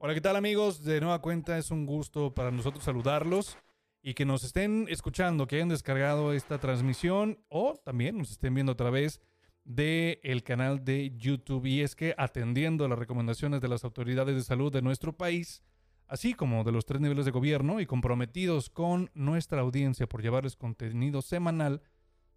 Hola, 0.00 0.14
¿qué 0.14 0.20
tal 0.20 0.36
amigos? 0.36 0.84
De 0.84 1.00
nueva 1.00 1.20
cuenta 1.20 1.58
es 1.58 1.72
un 1.72 1.84
gusto 1.84 2.32
para 2.32 2.52
nosotros 2.52 2.84
saludarlos 2.84 3.58
y 4.00 4.14
que 4.14 4.24
nos 4.24 4.44
estén 4.44 4.86
escuchando, 4.88 5.48
que 5.48 5.56
hayan 5.56 5.70
descargado 5.70 6.32
esta 6.32 6.58
transmisión 6.58 7.40
o 7.48 7.74
también 7.84 8.16
nos 8.16 8.30
estén 8.30 8.54
viendo 8.54 8.70
a 8.70 8.76
través 8.76 9.20
del 9.64 10.20
el 10.22 10.44
canal 10.44 10.84
de 10.84 11.16
YouTube. 11.16 11.66
Y 11.66 11.80
es 11.80 11.96
que 11.96 12.14
atendiendo 12.16 12.86
las 12.86 12.96
recomendaciones 12.96 13.60
de 13.60 13.66
las 13.66 13.82
autoridades 13.82 14.36
de 14.36 14.44
salud 14.44 14.72
de 14.72 14.82
nuestro 14.82 15.16
país, 15.16 15.64
así 16.06 16.32
como 16.32 16.62
de 16.62 16.70
los 16.70 16.86
tres 16.86 17.00
niveles 17.00 17.24
de 17.24 17.32
gobierno 17.32 17.80
y 17.80 17.86
comprometidos 17.86 18.70
con 18.70 19.10
nuestra 19.14 19.62
audiencia 19.62 20.08
por 20.08 20.22
llevarles 20.22 20.54
contenido 20.54 21.22
semanal, 21.22 21.82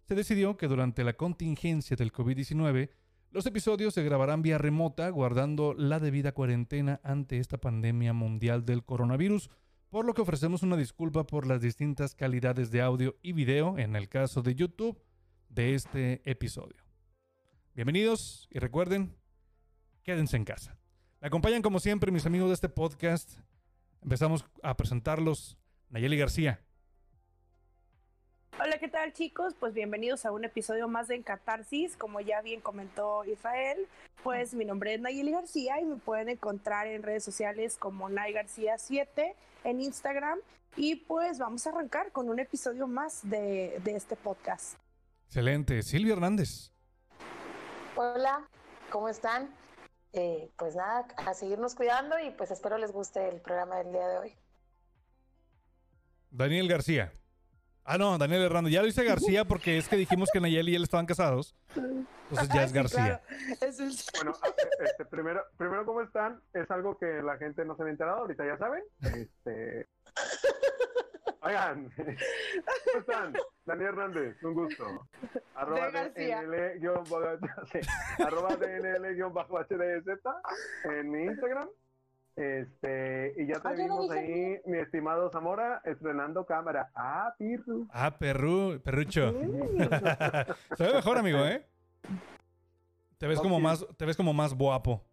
se 0.08 0.16
decidió 0.16 0.56
que 0.56 0.66
durante 0.66 1.04
la 1.04 1.12
contingencia 1.12 1.96
del 1.96 2.12
COVID-19, 2.12 2.90
los 3.32 3.46
episodios 3.46 3.94
se 3.94 4.02
grabarán 4.02 4.42
vía 4.42 4.58
remota, 4.58 5.08
guardando 5.08 5.74
la 5.74 5.98
debida 5.98 6.32
cuarentena 6.32 7.00
ante 7.02 7.38
esta 7.38 7.58
pandemia 7.58 8.12
mundial 8.12 8.64
del 8.66 8.84
coronavirus, 8.84 9.48
por 9.88 10.04
lo 10.04 10.12
que 10.12 10.20
ofrecemos 10.20 10.62
una 10.62 10.76
disculpa 10.76 11.26
por 11.26 11.46
las 11.46 11.62
distintas 11.62 12.14
calidades 12.14 12.70
de 12.70 12.82
audio 12.82 13.16
y 13.22 13.32
video, 13.32 13.78
en 13.78 13.96
el 13.96 14.08
caso 14.08 14.42
de 14.42 14.54
YouTube, 14.54 15.02
de 15.48 15.74
este 15.74 16.20
episodio. 16.30 16.76
Bienvenidos 17.74 18.48
y 18.50 18.58
recuerden, 18.58 19.16
quédense 20.02 20.36
en 20.36 20.44
casa. 20.44 20.76
Me 21.20 21.28
acompañan 21.28 21.62
como 21.62 21.80
siempre 21.80 22.12
mis 22.12 22.26
amigos 22.26 22.48
de 22.48 22.54
este 22.54 22.68
podcast. 22.68 23.38
Empezamos 24.02 24.44
a 24.62 24.76
presentarlos. 24.76 25.56
Nayeli 25.88 26.16
García. 26.16 26.62
¿Qué 28.82 28.88
tal 28.88 29.12
chicos? 29.12 29.54
Pues 29.60 29.74
bienvenidos 29.74 30.26
a 30.26 30.32
un 30.32 30.44
episodio 30.44 30.88
más 30.88 31.06
de 31.06 31.22
Catarsis. 31.22 31.96
Como 31.96 32.18
ya 32.20 32.42
bien 32.42 32.60
comentó 32.60 33.24
Israel, 33.24 33.86
pues 34.24 34.54
mi 34.54 34.64
nombre 34.64 34.92
es 34.92 35.00
Nayeli 35.00 35.30
García 35.30 35.80
y 35.80 35.84
me 35.84 35.94
pueden 35.98 36.28
encontrar 36.28 36.88
en 36.88 37.04
redes 37.04 37.22
sociales 37.22 37.76
como 37.76 38.08
Nay 38.08 38.32
García 38.32 38.78
7 38.78 39.36
en 39.62 39.80
Instagram. 39.80 40.40
Y 40.74 40.96
pues 40.96 41.38
vamos 41.38 41.64
a 41.64 41.70
arrancar 41.70 42.10
con 42.10 42.28
un 42.28 42.40
episodio 42.40 42.88
más 42.88 43.20
de, 43.22 43.80
de 43.84 43.94
este 43.94 44.16
podcast. 44.16 44.74
Excelente. 45.26 45.80
Silvia 45.82 46.14
Hernández. 46.14 46.72
Hola, 47.94 48.48
¿cómo 48.90 49.08
están? 49.08 49.54
Eh, 50.12 50.50
pues 50.56 50.74
nada, 50.74 51.06
a 51.18 51.34
seguirnos 51.34 51.76
cuidando 51.76 52.18
y 52.18 52.32
pues 52.32 52.50
espero 52.50 52.78
les 52.78 52.90
guste 52.90 53.28
el 53.28 53.40
programa 53.42 53.76
del 53.76 53.92
día 53.92 54.08
de 54.08 54.18
hoy. 54.18 54.34
Daniel 56.32 56.66
García. 56.66 57.12
Ah, 57.84 57.98
no, 57.98 58.16
Daniel 58.16 58.42
Hernández. 58.42 58.72
Ya 58.72 58.80
lo 58.82 58.86
hice 58.88 59.04
García 59.04 59.44
porque 59.44 59.76
es 59.78 59.88
que 59.88 59.96
dijimos 59.96 60.28
que 60.32 60.40
Nayeli 60.40 60.72
y 60.72 60.74
él 60.76 60.84
estaban 60.84 61.04
casados. 61.06 61.56
Entonces 61.74 62.48
ya 62.54 62.62
es 62.64 62.70
Sí, 62.70 62.76
García. 62.76 63.20
claro. 63.26 63.56
Es 63.60 63.80
el- 63.80 63.92
Bueno, 64.16 64.32
ah, 64.42 64.48
este, 64.84 65.04
primero, 65.06 65.42
primero, 65.56 65.84
¿cómo 65.84 66.00
están? 66.00 66.40
Es 66.54 66.70
algo 66.70 66.96
que 66.96 67.06
la 67.22 67.36
gente 67.38 67.64
no 67.64 67.74
se 67.76 67.82
había 67.82 67.92
enterado, 67.92 68.18
ahorita 68.18 68.46
ya 68.46 68.56
saben. 68.58 68.82
Este... 69.00 69.88
Oigan, 71.44 71.90
¿cómo 71.96 73.00
están? 73.00 73.34
Daniel 73.64 73.88
Hernández, 73.88 74.36
un 74.44 74.54
gusto. 74.54 75.08
Arroba 75.56 75.86
De 75.86 75.92
García. 75.92 76.42
DNL 76.42 76.78
guion 76.78 77.04
bajo- 77.04 77.38
sí, 77.72 77.80
arroba 78.22 78.56
DNL 78.56 79.14
guion 79.14 79.34
bajo 79.34 79.58
HDZ 79.58 80.06
en 80.84 81.10
mi 81.10 81.24
Instagram. 81.24 81.68
Este, 82.34 83.34
y 83.36 83.46
ya 83.46 83.60
te 83.60 83.68
Ah, 83.68 83.72
no 83.72 83.76
vimos 83.76 84.10
ahí, 84.10 84.58
mi 84.64 84.78
estimado 84.78 85.30
Zamora, 85.30 85.82
estrenando 85.84 86.46
cámara. 86.46 86.90
Ah, 86.94 87.34
Pirru. 87.38 87.86
Ah, 87.92 88.16
perru, 88.18 88.80
perrucho. 88.82 89.32
Se 90.76 90.84
ve 90.86 90.94
mejor, 90.94 91.18
amigo, 91.18 91.38
¿eh? 91.44 91.66
Te 93.18 93.26
ves 93.26 93.38
como 93.38 93.60
más, 93.60 93.86
te 93.96 94.04
ves 94.06 94.16
como 94.16 94.32
más 94.32 94.54
guapo. 94.54 95.04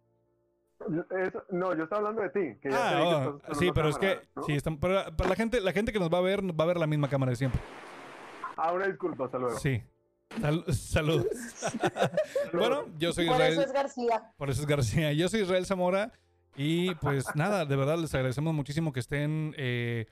Es- 1.10 1.34
no, 1.50 1.74
yo 1.74 1.84
estaba 1.84 1.98
hablando 2.08 2.22
de 2.22 2.30
ti. 2.30 2.58
Que 2.62 2.70
ya 2.70 2.76
te 2.76 2.82
Ah, 2.96 3.32
que 3.44 3.52
oh, 3.52 3.54
sí, 3.54 3.70
pero 3.74 3.90
es 3.90 3.98
que 3.98 4.18
¿no? 4.34 4.42
sí, 4.44 4.54
están- 4.54 4.78
para, 4.78 5.14
para 5.14 5.28
la 5.30 5.36
gente, 5.36 5.60
la 5.60 5.72
gente 5.72 5.92
que 5.92 5.98
nos 6.00 6.10
va 6.10 6.18
a 6.18 6.22
ver, 6.22 6.40
va 6.58 6.64
a 6.64 6.66
ver 6.66 6.78
la 6.78 6.86
misma 6.86 7.08
cámara 7.08 7.30
de 7.30 7.36
siempre. 7.36 7.60
Ah, 8.56 8.72
una 8.72 8.86
disculpa, 8.86 9.26
hasta 9.26 9.38
luego. 9.38 9.58
Sí. 9.58 9.82
Sal- 10.40 10.64
saludos. 10.72 11.26
bueno, 12.54 12.86
yo 12.98 13.12
soy 13.12 13.26
Por 13.26 13.34
Israel. 13.36 13.52
eso 13.52 13.62
es 13.62 13.72
García. 13.72 14.32
Por 14.38 14.48
eso 14.50 14.60
es 14.62 14.66
García. 14.66 15.12
Yo 15.12 15.28
soy 15.28 15.40
Israel 15.42 15.66
Zamora. 15.66 16.12
Y 16.56 16.94
pues 16.96 17.24
nada, 17.34 17.64
de 17.64 17.76
verdad 17.76 17.98
les 17.98 18.14
agradecemos 18.14 18.54
muchísimo 18.54 18.92
que 18.92 19.00
estén 19.00 19.54
eh, 19.56 20.06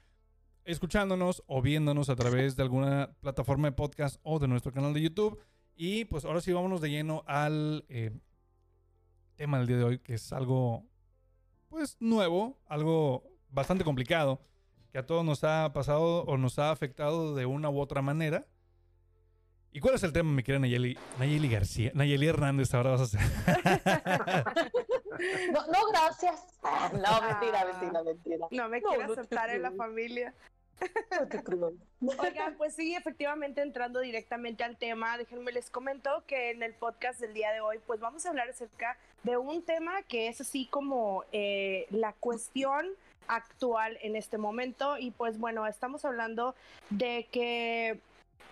escuchándonos 0.64 1.42
o 1.46 1.62
viéndonos 1.62 2.08
a 2.08 2.16
través 2.16 2.56
de 2.56 2.62
alguna 2.62 3.16
plataforma 3.20 3.68
de 3.68 3.72
podcast 3.72 4.20
o 4.22 4.38
de 4.38 4.48
nuestro 4.48 4.72
canal 4.72 4.94
de 4.94 5.02
YouTube. 5.02 5.38
Y 5.74 6.04
pues 6.06 6.24
ahora 6.24 6.40
sí 6.40 6.52
vámonos 6.52 6.80
de 6.80 6.90
lleno 6.90 7.24
al 7.26 7.84
eh, 7.88 8.10
tema 9.36 9.58
del 9.58 9.66
día 9.66 9.76
de 9.76 9.84
hoy, 9.84 9.98
que 9.98 10.14
es 10.14 10.32
algo 10.32 10.84
pues 11.68 11.96
nuevo, 12.00 12.58
algo 12.66 13.24
bastante 13.50 13.84
complicado, 13.84 14.40
que 14.90 14.98
a 14.98 15.06
todos 15.06 15.24
nos 15.24 15.44
ha 15.44 15.72
pasado 15.72 16.24
o 16.24 16.36
nos 16.36 16.58
ha 16.58 16.70
afectado 16.70 17.34
de 17.34 17.46
una 17.46 17.70
u 17.70 17.78
otra 17.78 18.02
manera. 18.02 18.46
¿Y 19.72 19.80
cuál 19.80 19.94
es 19.94 20.02
el 20.02 20.12
tema, 20.12 20.30
mi 20.32 20.42
querida 20.42 20.60
Nayeli? 20.60 20.98
Nayeli 21.18 21.48
García. 21.48 21.90
Nayeli 21.94 22.26
Hernández, 22.26 22.72
ahora 22.74 22.90
vas 22.90 23.00
a 23.00 23.04
hacer. 23.04 23.20
No, 25.52 25.66
no, 25.66 25.86
gracias. 25.90 26.44
Ah, 26.62 26.90
no, 26.92 27.22
mentira, 27.22 27.64
mentira, 27.64 28.02
mentira. 28.04 28.46
No 28.50 28.68
me 28.68 28.80
No, 28.80 28.88
quiere 28.88 29.06
no 29.06 29.14
te 29.14 29.20
aceptar 29.20 29.50
en 29.50 29.62
la 29.62 29.72
familia. 29.72 30.32
No 31.10 31.26
te 31.26 31.42
creo. 31.42 31.72
Oigan, 32.18 32.54
pues 32.56 32.74
sí, 32.74 32.94
efectivamente 32.94 33.62
entrando 33.62 33.98
directamente 33.98 34.62
al 34.62 34.76
tema, 34.76 35.18
déjenme 35.18 35.50
les 35.50 35.70
comento 35.70 36.22
que 36.26 36.50
en 36.50 36.62
el 36.62 36.72
podcast 36.74 37.18
del 37.20 37.34
día 37.34 37.50
de 37.50 37.60
hoy, 37.60 37.80
pues 37.84 37.98
vamos 37.98 38.24
a 38.26 38.28
hablar 38.28 38.48
acerca 38.48 38.96
de 39.24 39.36
un 39.36 39.62
tema 39.62 40.02
que 40.02 40.28
es 40.28 40.40
así 40.40 40.66
como 40.66 41.24
eh, 41.32 41.86
la 41.90 42.12
cuestión 42.12 42.86
actual 43.26 43.98
en 44.02 44.14
este 44.16 44.38
momento 44.38 44.96
y 44.98 45.10
pues 45.10 45.38
bueno, 45.38 45.66
estamos 45.66 46.04
hablando 46.04 46.54
de 46.90 47.26
que 47.30 47.98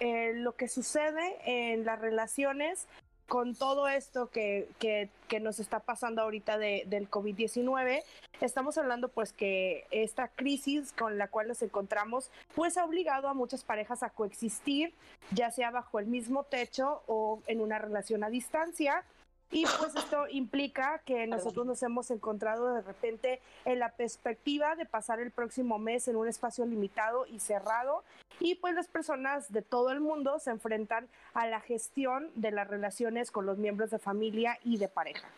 eh, 0.00 0.32
lo 0.34 0.56
que 0.56 0.68
sucede 0.68 1.36
en 1.44 1.84
las 1.84 2.00
relaciones 2.00 2.86
con 3.28 3.54
todo 3.54 3.88
esto 3.88 4.30
que, 4.30 4.68
que, 4.78 5.40
nos 5.40 5.58
está 5.58 5.80
pasando 5.80 6.22
ahorita 6.22 6.58
de, 6.58 6.84
del 6.86 7.10
COVID-19, 7.10 8.02
estamos 8.40 8.78
hablando 8.78 9.08
pues 9.08 9.32
que 9.32 9.84
esta 9.90 10.28
crisis 10.28 10.92
con 10.92 11.18
la 11.18 11.28
cual 11.28 11.48
nos 11.48 11.60
encontramos 11.62 12.30
pues 12.54 12.76
ha 12.78 12.84
obligado 12.84 13.28
a 13.28 13.34
muchas 13.34 13.64
parejas 13.64 14.02
a 14.02 14.10
coexistir, 14.10 14.94
ya 15.32 15.50
sea 15.50 15.70
bajo 15.70 15.98
el 15.98 16.06
mismo 16.06 16.44
techo 16.44 17.02
o 17.06 17.42
en 17.46 17.60
una 17.60 17.78
relación 17.78 18.22
a 18.22 18.30
distancia. 18.30 19.04
Y 19.52 19.64
pues 19.78 19.94
esto 19.94 20.26
implica 20.28 21.00
que 21.04 21.26
nosotros 21.26 21.66
nos 21.66 21.82
hemos 21.82 22.10
encontrado 22.10 22.74
de 22.74 22.82
repente 22.82 23.40
en 23.64 23.78
la 23.78 23.92
perspectiva 23.92 24.74
de 24.74 24.86
pasar 24.86 25.20
el 25.20 25.30
próximo 25.30 25.78
mes 25.78 26.08
en 26.08 26.16
un 26.16 26.26
espacio 26.26 26.66
limitado 26.66 27.26
y 27.26 27.38
cerrado. 27.38 28.02
Y 28.40 28.56
pues 28.56 28.74
las 28.74 28.88
personas 28.88 29.52
de 29.52 29.62
todo 29.62 29.92
el 29.92 30.00
mundo 30.00 30.38
se 30.40 30.50
enfrentan 30.50 31.08
a 31.32 31.46
la 31.46 31.60
gestión 31.60 32.30
de 32.34 32.50
las 32.50 32.68
relaciones 32.68 33.30
con 33.30 33.46
los 33.46 33.56
miembros 33.56 33.90
de 33.90 33.98
familia 33.98 34.58
y 34.64 34.78
de 34.78 34.88
pareja. 34.88 35.28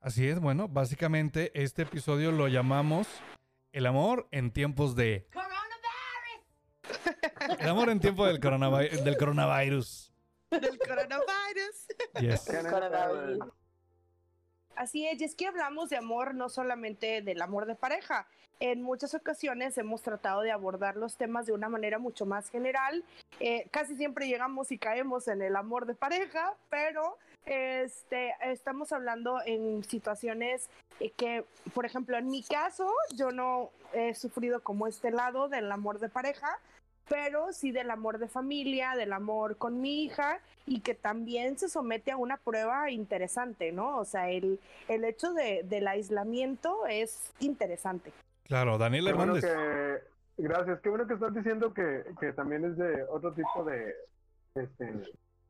Así 0.00 0.28
es, 0.28 0.38
bueno, 0.38 0.68
básicamente 0.68 1.50
este 1.60 1.82
episodio 1.82 2.30
lo 2.30 2.46
llamamos 2.48 3.08
El 3.72 3.86
amor 3.86 4.28
en 4.30 4.52
tiempos 4.52 4.94
de... 4.94 5.26
El 7.58 7.68
amor 7.68 7.88
en 7.90 8.00
tiempo 8.00 8.24
del, 8.26 8.40
coronavi- 8.40 9.02
del 9.02 9.16
coronavirus. 9.16 10.03
Del 10.60 10.78
coronavirus. 10.78 11.86
Yes. 12.20 12.44
¿Qué 12.48 12.68
Coronavirus. 12.68 13.52
Así 14.76 15.06
es, 15.06 15.20
y 15.20 15.24
es 15.24 15.34
que 15.34 15.46
hablamos 15.46 15.88
de 15.90 15.96
amor 15.96 16.34
no 16.34 16.48
solamente 16.48 17.22
del 17.22 17.40
amor 17.42 17.66
de 17.66 17.76
pareja. 17.76 18.26
En 18.60 18.82
muchas 18.82 19.14
ocasiones 19.14 19.76
hemos 19.78 20.02
tratado 20.02 20.42
de 20.42 20.52
abordar 20.52 20.96
los 20.96 21.16
temas 21.16 21.46
de 21.46 21.52
una 21.52 21.68
manera 21.68 21.98
mucho 21.98 22.24
más 22.26 22.48
general. 22.50 23.04
Eh, 23.40 23.66
casi 23.70 23.96
siempre 23.96 24.28
llegamos 24.28 24.72
y 24.72 24.78
caemos 24.78 25.28
en 25.28 25.42
el 25.42 25.56
amor 25.56 25.86
de 25.86 25.94
pareja, 25.94 26.54
pero 26.70 27.18
este, 27.46 28.34
estamos 28.42 28.92
hablando 28.92 29.40
en 29.44 29.84
situaciones 29.84 30.68
eh, 31.00 31.10
que, 31.10 31.44
por 31.74 31.84
ejemplo, 31.84 32.16
en 32.16 32.28
mi 32.28 32.42
caso, 32.42 32.90
yo 33.14 33.32
no 33.32 33.70
he 33.92 34.14
sufrido 34.14 34.62
como 34.62 34.86
este 34.86 35.10
lado 35.10 35.48
del 35.48 35.70
amor 35.70 35.98
de 35.98 36.08
pareja, 36.08 36.58
pero 37.08 37.52
sí 37.52 37.72
del 37.72 37.90
amor 37.90 38.18
de 38.18 38.28
familia, 38.28 38.94
del 38.96 39.12
amor 39.12 39.56
con 39.56 39.80
mi 39.80 40.04
hija 40.04 40.40
y 40.66 40.80
que 40.80 40.94
también 40.94 41.58
se 41.58 41.68
somete 41.68 42.10
a 42.10 42.16
una 42.16 42.36
prueba 42.38 42.90
interesante, 42.90 43.72
¿no? 43.72 43.98
O 43.98 44.04
sea, 44.04 44.30
el, 44.30 44.60
el 44.88 45.04
hecho 45.04 45.32
de, 45.32 45.62
del 45.64 45.86
aislamiento 45.88 46.86
es 46.86 47.32
interesante. 47.40 48.12
Claro, 48.44 48.78
Daniel 48.78 49.08
bueno 49.14 49.36
Hernández. 49.36 49.44
que, 50.36 50.42
gracias, 50.42 50.80
qué 50.80 50.88
bueno 50.88 51.06
que 51.06 51.14
estás 51.14 51.34
diciendo 51.34 51.72
que, 51.72 52.04
que 52.20 52.32
también 52.32 52.64
es 52.64 52.76
de 52.76 53.04
otro 53.04 53.32
tipo 53.32 53.64
de, 53.64 53.94
este, 54.54 54.92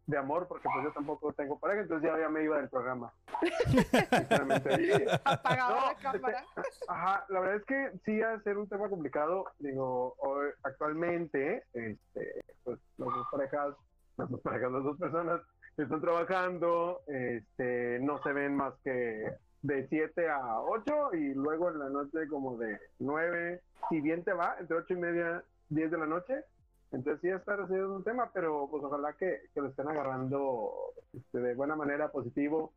de 0.06 0.18
amor, 0.18 0.46
porque 0.48 0.68
pues 0.72 0.84
yo 0.84 0.92
tampoco 0.92 1.32
tengo 1.32 1.58
pareja, 1.58 1.82
entonces 1.82 2.10
ya, 2.10 2.18
ya 2.18 2.28
me 2.28 2.42
iba 2.44 2.58
del 2.58 2.68
programa. 2.68 3.12
Sinceramente. 4.10 5.06
Apagada 5.24 5.68
No, 5.70 5.86
la 5.86 5.94
cámara. 5.96 6.44
Ajá, 6.88 7.24
la 7.28 7.40
verdad 7.40 7.56
es 7.56 7.64
que 7.64 7.90
sí 8.04 8.20
va 8.20 8.32
a 8.34 8.40
ser 8.42 8.58
un 8.58 8.68
tema 8.68 8.88
complicado. 8.88 9.46
Digo, 9.58 10.14
hoy- 10.18 10.50
actualmente, 10.62 11.64
este, 11.72 12.44
pues 12.64 12.78
las 12.98 13.08
dos 13.08 13.26
parejas, 13.30 13.74
las 14.16 14.30
dos 14.30 14.40
parejas, 14.40 14.72
las 14.72 14.84
dos 14.84 14.98
personas 14.98 15.40
están 15.76 16.00
trabajando, 16.00 17.00
este, 17.06 17.98
no 18.00 18.22
se 18.22 18.32
ven 18.32 18.54
más 18.56 18.74
que 18.84 19.32
de 19.62 19.88
7 19.88 20.28
a 20.28 20.60
8 20.60 21.14
y 21.14 21.32
luego 21.34 21.70
en 21.70 21.78
la 21.78 21.88
noche 21.88 22.28
como 22.28 22.56
de 22.58 22.78
9, 22.98 23.60
si 23.88 24.00
bien 24.00 24.22
te 24.22 24.32
va, 24.34 24.56
entre 24.60 24.76
8 24.76 24.92
y 24.92 24.96
media, 24.96 25.42
10 25.70 25.90
de 25.90 25.98
la 25.98 26.06
noche. 26.06 26.44
Entonces 26.94 27.20
sí 27.22 27.28
está 27.28 27.56
recibiendo 27.56 27.96
un 27.96 28.04
tema, 28.04 28.30
pero 28.32 28.68
pues 28.70 28.82
ojalá 28.84 29.12
que, 29.14 29.50
que 29.52 29.60
lo 29.60 29.68
estén 29.68 29.88
agarrando 29.88 30.72
este, 31.12 31.38
de 31.38 31.54
buena 31.54 31.74
manera, 31.74 32.10
positivo, 32.12 32.72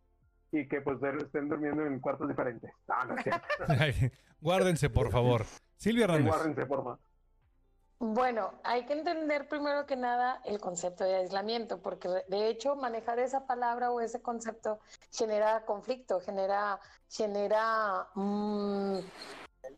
y 0.52 0.68
que 0.68 0.82
pues 0.82 0.98
estén 1.22 1.50
durmiendo 1.50 1.86
en 1.86 2.00
cuartos 2.00 2.28
diferentes. 2.28 2.72
No, 2.88 3.16
es 3.86 4.12
Guárdense, 4.42 4.90
por 4.90 5.12
favor. 5.12 5.46
Silvia 5.76 6.06
Sí, 6.08 6.12
Hernández. 6.14 6.34
guárdense, 6.34 6.66
por 6.66 6.78
favor. 6.84 7.00
Bueno, 8.00 8.54
hay 8.64 8.86
que 8.86 8.94
entender 8.94 9.48
primero 9.50 9.88
que 9.88 9.96
nada 9.96 10.40
el 10.46 10.60
concepto 10.60 11.04
de 11.04 11.16
aislamiento, 11.16 11.82
porque 11.82 12.08
de 12.28 12.48
hecho 12.48 12.76
manejar 12.76 13.18
esa 13.18 13.48
palabra 13.48 13.90
o 13.92 14.00
ese 14.02 14.22
concepto 14.22 14.80
genera 15.12 15.66
conflicto, 15.66 16.20
genera, 16.20 16.80
genera 17.10 18.08
mm, 18.14 19.00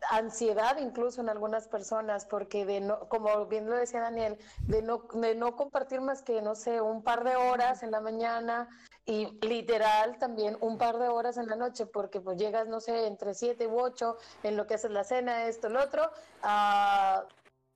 ansiedad 0.09 0.77
incluso 0.77 1.21
en 1.21 1.29
algunas 1.29 1.67
personas, 1.67 2.25
porque 2.25 2.65
de 2.65 2.81
no, 2.81 3.07
como 3.09 3.45
bien 3.47 3.69
lo 3.69 3.75
decía 3.75 4.01
Daniel, 4.01 4.37
de 4.67 4.81
no, 4.81 5.07
de 5.13 5.35
no 5.35 5.55
compartir 5.55 6.01
más 6.01 6.21
que, 6.21 6.41
no 6.41 6.55
sé, 6.55 6.81
un 6.81 7.03
par 7.03 7.23
de 7.23 7.35
horas 7.35 7.83
en 7.83 7.91
la 7.91 8.01
mañana 8.01 8.69
y 9.05 9.25
literal 9.45 10.17
también 10.19 10.57
un 10.61 10.77
par 10.77 10.99
de 10.99 11.07
horas 11.07 11.37
en 11.37 11.47
la 11.47 11.55
noche, 11.55 11.85
porque 11.85 12.21
pues 12.21 12.37
llegas, 12.37 12.67
no 12.67 12.79
sé, 12.79 13.07
entre 13.07 13.33
siete 13.33 13.67
u 13.67 13.79
ocho, 13.79 14.17
en 14.43 14.55
lo 14.55 14.67
que 14.67 14.75
haces 14.75 14.91
la 14.91 15.03
cena, 15.03 15.45
esto, 15.45 15.69
lo 15.69 15.83
otro, 15.83 16.09
a 16.43 17.25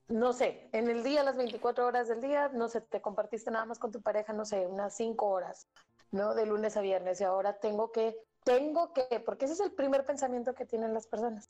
no 0.10 0.34
sé, 0.34 0.70
en 0.74 0.90
el 0.90 1.04
día, 1.04 1.24
las 1.24 1.38
24 1.38 1.86
horas 1.86 2.08
del 2.08 2.22
día, 2.22 2.50
no 2.50 2.68
sé, 2.68 2.82
te 2.82 3.02
compartiste 3.02 3.52
nada 3.52 3.66
más 3.66 3.80
con 3.80 3.92
tu 3.92 4.02
pareja, 4.02 4.34
no 4.34 4.46
sé, 4.46 4.68
unas 4.68 4.96
5 4.96 5.28
horas, 5.28 5.68
¿no? 6.12 6.36
De 6.36 6.46
lunes 6.46 6.78
a 6.78 6.82
viernes 6.82 7.22
y 7.22 7.24
ahora 7.24 7.58
tengo 7.60 7.92
que, 7.92 8.16
tengo 8.44 8.94
que, 8.94 9.22
porque 9.26 9.46
ese 9.46 9.56
es 9.56 9.60
el 9.62 9.72
primer 9.72 10.06
pensamiento 10.06 10.54
que 10.54 10.66
tienen 10.66 10.94
las 10.94 11.08
personas, 11.08 11.50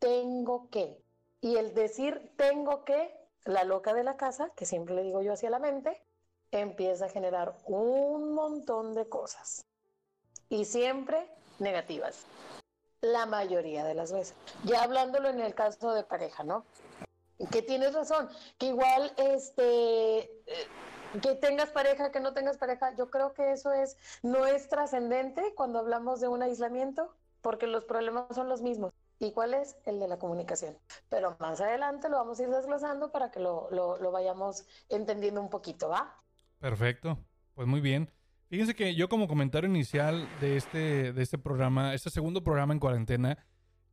tengo 0.00 0.68
que. 0.70 1.00
Y 1.40 1.56
el 1.56 1.72
decir 1.74 2.32
tengo 2.36 2.84
que, 2.84 3.16
la 3.44 3.64
loca 3.64 3.94
de 3.94 4.04
la 4.04 4.16
casa, 4.16 4.50
que 4.56 4.66
siempre 4.66 4.94
le 4.94 5.02
digo 5.02 5.22
yo 5.22 5.32
hacia 5.32 5.48
la 5.48 5.60
mente, 5.60 6.02
empieza 6.50 7.06
a 7.06 7.08
generar 7.08 7.54
un 7.66 8.34
montón 8.34 8.94
de 8.94 9.08
cosas 9.08 9.64
y 10.48 10.64
siempre 10.64 11.30
negativas. 11.60 12.26
La 13.00 13.24
mayoría 13.24 13.84
de 13.84 13.94
las 13.94 14.12
veces. 14.12 14.34
Ya 14.64 14.82
hablándolo 14.82 15.28
en 15.28 15.40
el 15.40 15.54
caso 15.54 15.94
de 15.94 16.02
pareja, 16.02 16.42
¿no? 16.42 16.64
que 17.46 17.62
tienes 17.62 17.94
razón, 17.94 18.28
que 18.58 18.66
igual 18.66 19.12
este 19.16 20.18
eh, 20.20 20.66
que 21.22 21.34
tengas 21.36 21.70
pareja, 21.70 22.12
que 22.12 22.20
no 22.20 22.34
tengas 22.34 22.58
pareja, 22.58 22.94
yo 22.96 23.10
creo 23.10 23.32
que 23.32 23.52
eso 23.52 23.72
es 23.72 23.96
no 24.22 24.46
es 24.46 24.68
trascendente 24.68 25.54
cuando 25.54 25.78
hablamos 25.78 26.20
de 26.20 26.28
un 26.28 26.42
aislamiento, 26.42 27.14
porque 27.40 27.66
los 27.66 27.84
problemas 27.84 28.26
son 28.34 28.48
los 28.48 28.60
mismos. 28.60 28.92
¿Y 29.20 29.32
cuál 29.32 29.52
es? 29.54 29.76
El 29.84 30.00
de 30.00 30.08
la 30.08 30.18
comunicación. 30.18 30.76
Pero 31.10 31.36
más 31.38 31.60
adelante 31.60 32.08
lo 32.08 32.16
vamos 32.16 32.40
a 32.40 32.42
ir 32.42 32.48
desglosando 32.48 33.12
para 33.12 33.30
que 33.30 33.38
lo, 33.38 33.68
lo, 33.70 33.98
lo 33.98 34.10
vayamos 34.10 34.64
entendiendo 34.88 35.40
un 35.42 35.50
poquito, 35.50 35.90
¿va? 35.90 36.16
Perfecto. 36.58 37.18
Pues 37.54 37.68
muy 37.68 37.80
bien. 37.80 38.10
Fíjense 38.48 38.74
que 38.74 38.94
yo 38.94 39.08
como 39.08 39.28
comentario 39.28 39.68
inicial 39.68 40.26
de 40.40 40.56
este, 40.56 41.12
de 41.12 41.22
este 41.22 41.38
programa, 41.38 41.94
este 41.94 42.10
segundo 42.10 42.42
programa 42.42 42.72
en 42.72 42.80
cuarentena, 42.80 43.38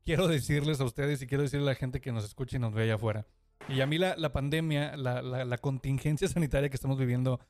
quiero 0.06 0.27
decirles 0.27 0.79
a 0.79 0.85
ustedes 0.85 1.21
y 1.21 1.27
quiero 1.27 1.44
decirle 1.44 1.65
a 1.68 1.74
la 1.74 1.75
gente 1.75 2.00
que 2.01 2.12
nos 2.13 2.24
escuche 2.24 2.56
y 2.56 2.59
nos 2.59 2.74
ve 2.74 2.83
allá 2.83 2.95
afuera. 2.95 3.27
Y 3.68 3.81
a 3.81 3.85
mí 3.85 3.97
la, 3.97 4.15
la 4.15 4.31
pandemia, 4.31 4.95
la, 4.95 5.21
la- 5.21 5.44
la 5.44 5.57
contingencia 5.57 6.27
sanitaria 6.29 6.69
que 6.69 6.75
estamos 6.75 6.97
viviendo 6.97 7.41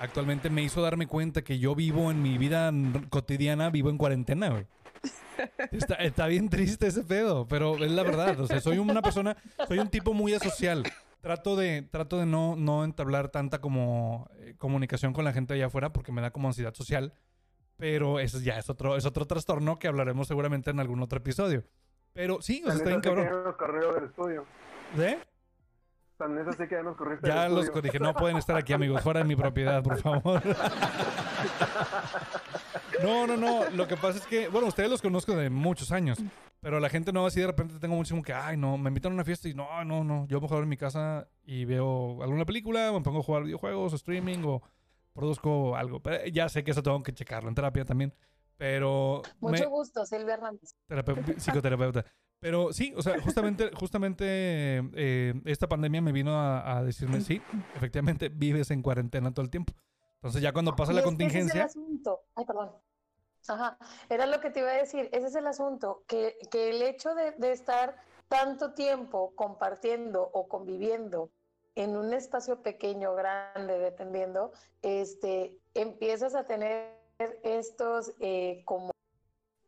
actualmente 0.00 0.48
me 0.48 0.62
hizo 0.62 0.80
darme 0.80 1.06
cuenta 1.06 1.42
que 1.44 1.58
yo 1.58 1.74
vivo 1.74 2.10
en 2.10 2.22
mi 2.22 2.38
vida 2.38 2.72
cotidiana, 3.10 3.68
vivo 3.68 3.90
en 3.90 3.98
cuarentena, 3.98 4.48
güey. 4.48 4.66
Está, 5.70 5.94
está 5.96 6.26
bien 6.26 6.48
triste 6.48 6.86
ese 6.86 7.02
pedo, 7.02 7.46
pero 7.48 7.76
es 7.76 7.90
la 7.90 8.02
verdad. 8.02 8.38
O 8.40 8.46
sea, 8.46 8.60
soy 8.60 8.78
una 8.78 9.02
persona, 9.02 9.36
soy 9.68 9.78
un 9.78 9.88
tipo 9.88 10.14
muy 10.14 10.34
asocial. 10.34 10.84
Trato 11.20 11.56
de, 11.56 11.82
trato 11.82 12.18
de 12.18 12.26
no, 12.26 12.56
no 12.56 12.84
entablar 12.84 13.30
tanta 13.30 13.60
como 13.60 14.28
eh, 14.36 14.54
comunicación 14.58 15.12
con 15.12 15.24
la 15.24 15.32
gente 15.32 15.54
allá 15.54 15.66
afuera 15.66 15.92
porque 15.92 16.12
me 16.12 16.20
da 16.20 16.30
como 16.30 16.48
ansiedad 16.48 16.74
social. 16.74 17.14
Pero 17.76 18.20
eso 18.20 18.40
ya 18.40 18.58
es 18.58 18.70
otro, 18.70 18.96
es 18.96 19.04
otro 19.04 19.26
trastorno 19.26 19.78
que 19.78 19.88
hablaremos 19.88 20.28
seguramente 20.28 20.70
en 20.70 20.80
algún 20.80 21.02
otro 21.02 21.18
episodio. 21.18 21.64
Pero 22.12 22.40
sí, 22.40 22.62
o 22.64 22.68
sea, 22.68 22.76
está 22.76 22.88
bien 22.88 23.00
cabrón. 23.00 23.54
corrió 23.58 23.92
del 23.92 24.04
estudio. 24.04 24.46
¿Eh? 24.98 25.18
Tan 26.16 26.52
sí 26.52 26.66
que 26.66 26.76
ya 26.76 26.82
nos 26.82 26.96
corriste 26.96 27.28
Ya 27.28 27.46
los 27.48 27.70
dije, 27.82 28.00
no 28.00 28.14
pueden 28.14 28.38
estar 28.38 28.56
aquí, 28.56 28.72
amigos, 28.72 29.02
fuera 29.02 29.20
de 29.20 29.26
mi 29.26 29.36
propiedad, 29.36 29.82
por 29.82 30.00
favor. 30.00 30.42
No, 33.02 33.26
no, 33.26 33.36
no. 33.36 33.68
Lo 33.70 33.86
que 33.88 33.96
pasa 33.96 34.18
es 34.18 34.26
que, 34.26 34.48
bueno, 34.48 34.68
ustedes 34.68 34.88
los 34.90 35.02
conozco 35.02 35.34
de 35.36 35.50
muchos 35.50 35.92
años, 35.92 36.18
pero 36.60 36.80
la 36.80 36.88
gente 36.88 37.12
no 37.12 37.26
así 37.26 37.40
de 37.40 37.46
repente 37.46 37.78
tengo 37.78 37.94
mucho 37.96 38.14
como 38.14 38.22
que, 38.22 38.32
ay, 38.32 38.56
no, 38.56 38.76
me 38.78 38.88
invitan 38.88 39.12
a 39.12 39.14
una 39.16 39.24
fiesta 39.24 39.48
y 39.48 39.54
no, 39.54 39.84
no, 39.84 40.04
no. 40.04 40.26
Yo 40.28 40.40
mejor 40.40 40.62
en 40.62 40.68
mi 40.68 40.76
casa 40.76 41.28
y 41.44 41.64
veo 41.64 42.22
alguna 42.22 42.44
película, 42.44 42.90
o 42.92 42.94
me 42.98 43.00
pongo 43.04 43.20
a 43.20 43.22
jugar 43.22 43.44
videojuegos, 43.44 43.92
o 43.92 43.96
streaming, 43.96 44.42
o 44.44 44.62
produzco 45.12 45.76
algo. 45.76 46.00
Pero 46.00 46.26
ya 46.26 46.48
sé 46.48 46.64
que 46.64 46.70
eso 46.72 46.82
tengo 46.82 47.02
que 47.02 47.12
checarlo 47.12 47.48
en 47.48 47.54
terapia 47.54 47.84
también. 47.84 48.12
Pero 48.58 49.22
me- 49.42 49.50
Mucho 49.50 49.68
gusto, 49.68 50.04
Silvia 50.06 50.34
Hernández. 50.34 50.74
terapeu- 50.88 51.36
psicoterapeuta. 51.38 52.04
Pero 52.40 52.72
sí, 52.72 52.92
o 52.96 53.02
sea, 53.02 53.20
justamente, 53.20 53.70
justamente 53.74 54.24
eh, 54.94 55.34
esta 55.46 55.68
pandemia 55.68 56.00
me 56.02 56.12
vino 56.12 56.34
a, 56.38 56.76
a 56.78 56.84
decirme, 56.84 57.20
sí, 57.20 57.40
efectivamente 57.74 58.28
vives 58.28 58.70
en 58.70 58.82
cuarentena 58.82 59.32
todo 59.32 59.42
el 59.44 59.50
tiempo. 59.50 59.72
Entonces 60.26 60.42
ya 60.42 60.52
cuando 60.52 60.74
pasa 60.74 60.90
Y 60.90 60.96
la 60.96 61.02
es 61.02 61.06
que 61.06 61.12
ese 61.12 61.24
es 61.24 61.34
el 61.34 61.52
contingencia, 61.52 61.64
asunto. 61.66 62.24
Ay, 62.34 62.44
perdón. 62.44 62.72
Ajá, 63.46 63.78
era 64.08 64.26
lo 64.26 64.40
que 64.40 64.50
te 64.50 64.58
iba 64.58 64.70
a 64.70 64.74
decir. 64.74 65.08
Ese 65.12 65.28
es 65.28 65.36
el 65.36 65.46
asunto, 65.46 66.02
que, 66.08 66.36
que 66.50 66.70
el 66.70 66.82
hecho 66.82 67.14
de, 67.14 67.30
de 67.32 67.52
estar 67.52 67.94
tanto 68.26 68.74
tiempo 68.74 69.36
compartiendo 69.36 70.28
o 70.32 70.48
conviviendo 70.48 71.30
en 71.76 71.96
un 71.96 72.12
espacio 72.12 72.60
pequeño, 72.60 73.14
grande, 73.14 73.78
dependiendo, 73.78 74.50
este, 74.82 75.60
empiezas 75.74 76.34
a 76.34 76.44
tener 76.44 76.98
estos, 77.44 78.12
eh, 78.18 78.62
como 78.64 78.90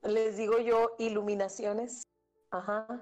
les 0.02 0.36
digo 0.38 0.58
yo, 0.58 0.96
iluminaciones. 0.98 2.02
Ajá. 2.50 3.00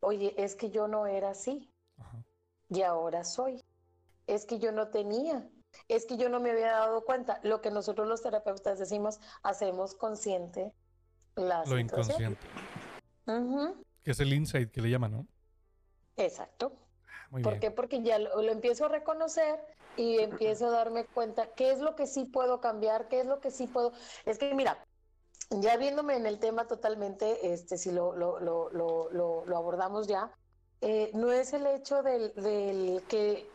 Oye, 0.00 0.34
es 0.42 0.56
que 0.56 0.70
yo 0.70 0.88
no 0.88 1.06
era 1.06 1.30
así 1.30 1.70
Ajá. 1.98 2.24
y 2.68 2.82
ahora 2.82 3.22
soy. 3.22 3.62
Es 4.26 4.44
que 4.44 4.58
yo 4.58 4.72
no 4.72 4.88
tenía, 4.88 5.48
es 5.88 6.06
que 6.06 6.16
yo 6.16 6.28
no 6.28 6.40
me 6.40 6.50
había 6.50 6.72
dado 6.72 7.04
cuenta. 7.04 7.40
Lo 7.42 7.60
que 7.60 7.70
nosotros 7.70 8.06
los 8.08 8.22
terapeutas 8.22 8.78
decimos, 8.78 9.20
hacemos 9.42 9.94
consciente 9.94 10.72
la 11.34 11.64
lo 11.64 11.76
situación. 11.76 12.36
inconsciente, 12.36 12.46
que 14.02 14.10
es 14.10 14.20
el 14.20 14.32
insight 14.32 14.70
que 14.70 14.80
le 14.80 14.90
llaman, 14.90 15.12
¿no? 15.12 15.26
Exacto. 16.16 16.72
Muy 17.30 17.42
¿Por 17.42 17.54
bien. 17.54 17.60
qué? 17.60 17.70
Porque 17.70 18.02
ya 18.02 18.18
lo, 18.18 18.40
lo 18.40 18.52
empiezo 18.52 18.86
a 18.86 18.88
reconocer 18.88 19.60
y 19.96 20.18
empiezo 20.20 20.68
a 20.68 20.70
darme 20.70 21.04
cuenta 21.06 21.48
qué 21.54 21.72
es 21.72 21.80
lo 21.80 21.96
que 21.96 22.06
sí 22.06 22.24
puedo 22.24 22.60
cambiar, 22.60 23.08
qué 23.08 23.20
es 23.20 23.26
lo 23.26 23.40
que 23.40 23.50
sí 23.50 23.66
puedo. 23.66 23.92
Es 24.24 24.38
que 24.38 24.54
mira, 24.54 24.84
ya 25.50 25.76
viéndome 25.76 26.16
en 26.16 26.26
el 26.26 26.38
tema 26.38 26.66
totalmente, 26.66 27.52
este, 27.52 27.76
si 27.78 27.90
lo, 27.92 28.14
lo, 28.16 28.38
lo, 28.40 28.70
lo, 28.70 29.10
lo- 29.10 29.44
lo 29.44 29.56
abordamos 29.56 30.06
ya, 30.06 30.30
eh, 30.80 31.10
no 31.14 31.32
es 31.32 31.52
el 31.52 31.66
hecho 31.66 32.02
del, 32.02 32.32
del 32.34 33.02
que 33.08 33.46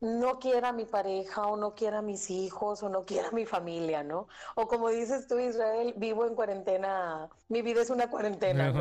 no 0.00 0.38
quiera 0.38 0.68
a 0.68 0.72
mi 0.72 0.84
pareja 0.84 1.46
o 1.46 1.56
no 1.56 1.74
quiera 1.74 1.98
a 1.98 2.02
mis 2.02 2.30
hijos 2.30 2.82
o 2.82 2.88
no 2.88 3.04
quiera 3.04 3.28
a 3.28 3.32
mi 3.32 3.46
familia, 3.46 4.02
¿no? 4.02 4.28
O 4.54 4.68
como 4.68 4.90
dices 4.90 5.26
tú, 5.26 5.38
Israel, 5.38 5.94
vivo 5.96 6.26
en 6.26 6.34
cuarentena, 6.34 7.28
mi 7.48 7.62
vida 7.62 7.82
es 7.82 7.90
una 7.90 8.10
cuarentena. 8.10 8.72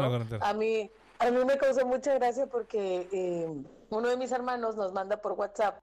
A 0.42 0.54
mí, 0.54 0.92
a 1.20 1.32
mí 1.32 1.46
me 1.46 1.58
causó 1.58 1.86
mucha 1.86 2.14
gracia 2.16 2.48
porque 2.48 3.08
eh, 3.12 3.48
uno 3.90 4.10
de 4.10 4.18
mis 4.18 4.32
hermanos 4.32 4.76
nos 4.76 4.94
manda 4.94 5.18
por 5.22 5.34
WhatsApp 5.34 5.80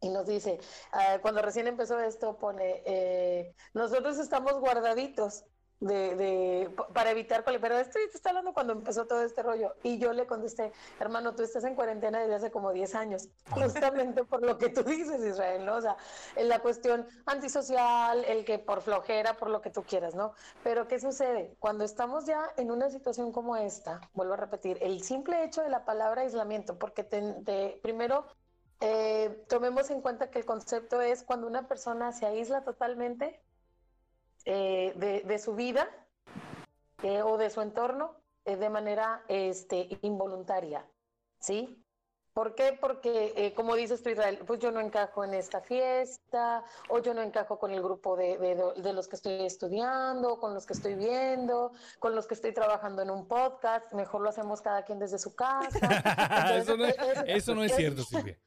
y 0.00 0.08
nos 0.08 0.26
dice, 0.26 0.60
ah, 0.92 1.18
cuando 1.20 1.42
recién 1.42 1.66
empezó 1.66 1.98
esto, 1.98 2.36
pone, 2.36 2.82
eh, 2.86 3.54
nosotros 3.74 4.18
estamos 4.18 4.60
guardaditos 4.60 5.44
de, 5.80 6.16
de, 6.16 6.70
pa- 6.70 6.88
para 6.88 7.10
evitar, 7.10 7.44
pero 7.44 7.78
esto 7.78 7.98
te 8.10 8.16
está 8.16 8.30
hablando 8.30 8.52
cuando 8.52 8.72
empezó 8.72 9.06
todo 9.06 9.22
este 9.22 9.42
rollo. 9.42 9.74
Y 9.82 9.98
yo 9.98 10.12
le 10.12 10.26
contesté, 10.26 10.72
hermano, 10.98 11.34
tú 11.34 11.42
estás 11.42 11.64
en 11.64 11.74
cuarentena 11.74 12.20
desde 12.20 12.34
hace 12.34 12.50
como 12.50 12.72
10 12.72 12.94
años, 12.94 13.28
justamente 13.50 14.24
por 14.24 14.44
lo 14.44 14.58
que 14.58 14.70
tú 14.70 14.82
dices, 14.82 15.24
Israel, 15.24 15.64
¿no? 15.64 15.76
O 15.76 15.80
sea, 15.80 15.96
en 16.36 16.48
la 16.48 16.58
cuestión 16.60 17.06
antisocial, 17.26 18.24
el 18.24 18.44
que 18.44 18.58
por 18.58 18.82
flojera, 18.82 19.34
por 19.34 19.50
lo 19.50 19.60
que 19.60 19.70
tú 19.70 19.82
quieras, 19.84 20.14
¿no? 20.14 20.32
Pero 20.64 20.88
¿qué 20.88 20.98
sucede? 20.98 21.56
Cuando 21.60 21.84
estamos 21.84 22.26
ya 22.26 22.50
en 22.56 22.70
una 22.70 22.90
situación 22.90 23.32
como 23.32 23.56
esta, 23.56 24.00
vuelvo 24.14 24.34
a 24.34 24.36
repetir, 24.36 24.78
el 24.80 25.02
simple 25.02 25.44
hecho 25.44 25.62
de 25.62 25.70
la 25.70 25.84
palabra 25.84 26.22
aislamiento, 26.22 26.78
porque 26.78 27.04
te- 27.04 27.42
te- 27.44 27.78
primero 27.82 28.26
eh, 28.80 29.44
tomemos 29.48 29.90
en 29.90 30.00
cuenta 30.00 30.30
que 30.30 30.38
el 30.38 30.44
concepto 30.44 31.00
es 31.00 31.24
cuando 31.24 31.46
una 31.46 31.66
persona 31.66 32.12
se 32.12 32.26
aísla 32.26 32.62
totalmente 32.64 33.40
eh, 34.50 34.94
de, 34.96 35.20
de 35.20 35.38
su 35.38 35.54
vida 35.54 35.86
eh, 37.02 37.20
o 37.20 37.36
de 37.36 37.50
su 37.50 37.60
entorno 37.60 38.14
eh, 38.46 38.56
de 38.56 38.70
manera 38.70 39.22
este, 39.28 39.98
involuntaria, 40.00 40.86
¿sí? 41.38 41.84
¿Por 42.32 42.54
qué? 42.54 42.78
Porque, 42.80 43.52
como 43.54 43.74
dices 43.74 44.02
tú, 44.02 44.08
Israel, 44.08 44.38
pues 44.46 44.58
yo 44.58 44.70
no 44.70 44.80
encajo 44.80 45.22
en 45.22 45.34
esta 45.34 45.60
fiesta, 45.60 46.64
o 46.88 47.00
yo 47.00 47.12
no 47.12 47.20
encajo 47.20 47.58
con 47.58 47.72
el 47.72 47.82
grupo 47.82 48.16
de, 48.16 48.38
de, 48.38 48.80
de, 48.80 48.92
los 48.94 49.06
que 49.06 49.16
estoy 49.16 49.44
estudiando, 49.44 50.40
con 50.40 50.54
los 50.54 50.64
que 50.64 50.72
estoy 50.72 50.94
viendo, 50.94 51.72
con 51.98 52.14
los 52.14 52.26
que 52.26 52.34
estoy 52.34 52.54
trabajando 52.54 53.02
en 53.02 53.10
un 53.10 53.26
podcast, 53.26 53.92
mejor 53.92 54.22
lo 54.22 54.30
hacemos 54.30 54.62
cada 54.62 54.84
quien 54.84 54.98
desde 54.98 55.18
su 55.18 55.34
casa. 55.34 55.78
eso, 56.56 56.76
no, 56.76 56.86
eso 56.86 57.54
no 57.54 57.64
es 57.64 57.74
cierto, 57.74 58.02
Silvia. 58.02 58.38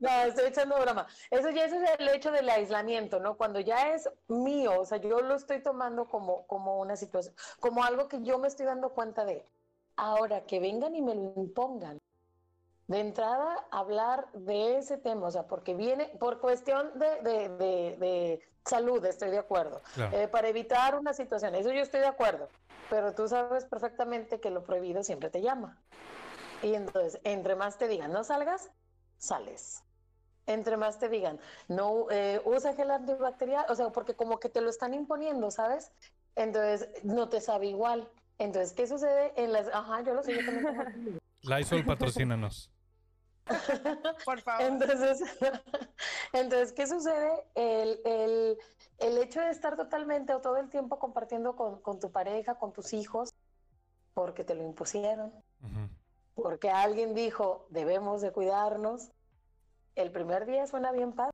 No, 0.00 0.10
estoy 0.22 0.46
echando 0.46 0.78
broma. 0.80 1.06
Eso 1.30 1.50
ya 1.50 1.64
es 1.64 1.72
el 1.72 2.08
hecho 2.08 2.30
del 2.30 2.48
aislamiento, 2.48 3.20
¿no? 3.20 3.36
Cuando 3.36 3.60
ya 3.60 3.94
es 3.94 4.08
mío, 4.28 4.80
o 4.80 4.84
sea, 4.84 4.98
yo 4.98 5.20
lo 5.20 5.34
estoy 5.34 5.62
tomando 5.62 6.06
como, 6.06 6.46
como 6.46 6.78
una 6.78 6.96
situación, 6.96 7.34
como 7.60 7.84
algo 7.84 8.08
que 8.08 8.22
yo 8.22 8.38
me 8.38 8.48
estoy 8.48 8.66
dando 8.66 8.90
cuenta 8.90 9.24
de. 9.24 9.46
Ahora 9.96 10.44
que 10.46 10.60
vengan 10.60 10.94
y 10.94 11.02
me 11.02 11.14
lo 11.14 11.32
impongan. 11.36 11.98
De 12.86 12.98
entrada, 12.98 13.64
hablar 13.70 14.32
de 14.32 14.78
ese 14.78 14.96
tema, 14.96 15.28
o 15.28 15.30
sea, 15.30 15.46
porque 15.46 15.74
viene 15.74 16.06
por 16.18 16.40
cuestión 16.40 16.98
de, 16.98 17.20
de, 17.22 17.48
de, 17.96 18.42
salud, 18.64 19.04
estoy 19.04 19.30
de 19.30 19.38
acuerdo. 19.38 19.80
Eh, 20.12 20.26
para 20.26 20.48
evitar 20.48 20.96
una 20.96 21.12
situación, 21.12 21.54
eso 21.54 21.70
yo 21.70 21.82
estoy 21.82 22.00
de 22.00 22.06
acuerdo. 22.06 22.48
Pero 22.88 23.14
tú 23.14 23.28
sabes 23.28 23.64
perfectamente 23.64 24.40
que 24.40 24.50
lo 24.50 24.64
prohibido 24.64 25.04
siempre 25.04 25.30
te 25.30 25.40
llama. 25.40 25.78
Y 26.62 26.74
entonces, 26.74 27.20
entre 27.24 27.54
más 27.54 27.78
te 27.78 27.88
digan 27.88 28.12
no 28.12 28.24
salgas, 28.24 28.70
sales. 29.20 29.84
Entre 30.46 30.76
más 30.76 30.98
te 30.98 31.08
digan, 31.08 31.38
no 31.68 32.10
eh, 32.10 32.42
usa 32.44 32.74
gel 32.74 32.90
antibacterial, 32.90 33.66
o 33.68 33.74
sea, 33.76 33.90
porque 33.90 34.14
como 34.14 34.40
que 34.40 34.48
te 34.48 34.60
lo 34.60 34.70
están 34.70 34.94
imponiendo, 34.94 35.50
¿sabes? 35.52 35.92
Entonces 36.34 36.88
no 37.04 37.28
te 37.28 37.40
sabe 37.40 37.66
igual. 37.66 38.10
Entonces, 38.38 38.72
¿qué 38.72 38.86
sucede 38.86 39.32
en 39.36 39.52
las... 39.52 39.68
Ajá, 39.68 40.00
yo 40.02 40.14
lo 40.14 40.22
sé, 40.22 40.34
yo 40.34 40.44
también 40.44 41.20
Lysol, 41.42 41.84
patrocínanos. 41.84 42.70
Por 44.24 44.40
favor. 44.40 44.66
Entonces, 44.66 45.22
entonces 46.32 46.72
¿qué 46.72 46.86
sucede? 46.86 47.44
El, 47.54 48.00
el, 48.04 48.58
el, 48.98 49.18
hecho 49.18 49.40
de 49.40 49.50
estar 49.50 49.76
totalmente 49.76 50.34
o 50.34 50.40
todo 50.40 50.56
el 50.56 50.68
tiempo 50.68 50.98
compartiendo 50.98 51.56
con, 51.56 51.80
con, 51.80 51.98
tu 51.98 52.10
pareja, 52.12 52.54
con 52.56 52.72
tus 52.72 52.92
hijos, 52.92 53.34
porque 54.14 54.44
te 54.44 54.54
lo 54.54 54.62
impusieron, 54.62 55.32
porque 56.42 56.70
alguien 56.70 57.14
dijo, 57.14 57.66
debemos 57.70 58.20
de 58.20 58.32
cuidarnos. 58.32 59.10
El 59.94 60.10
primer 60.10 60.46
día 60.46 60.66
suena 60.66 60.92
bien 60.92 61.12
padre. 61.12 61.32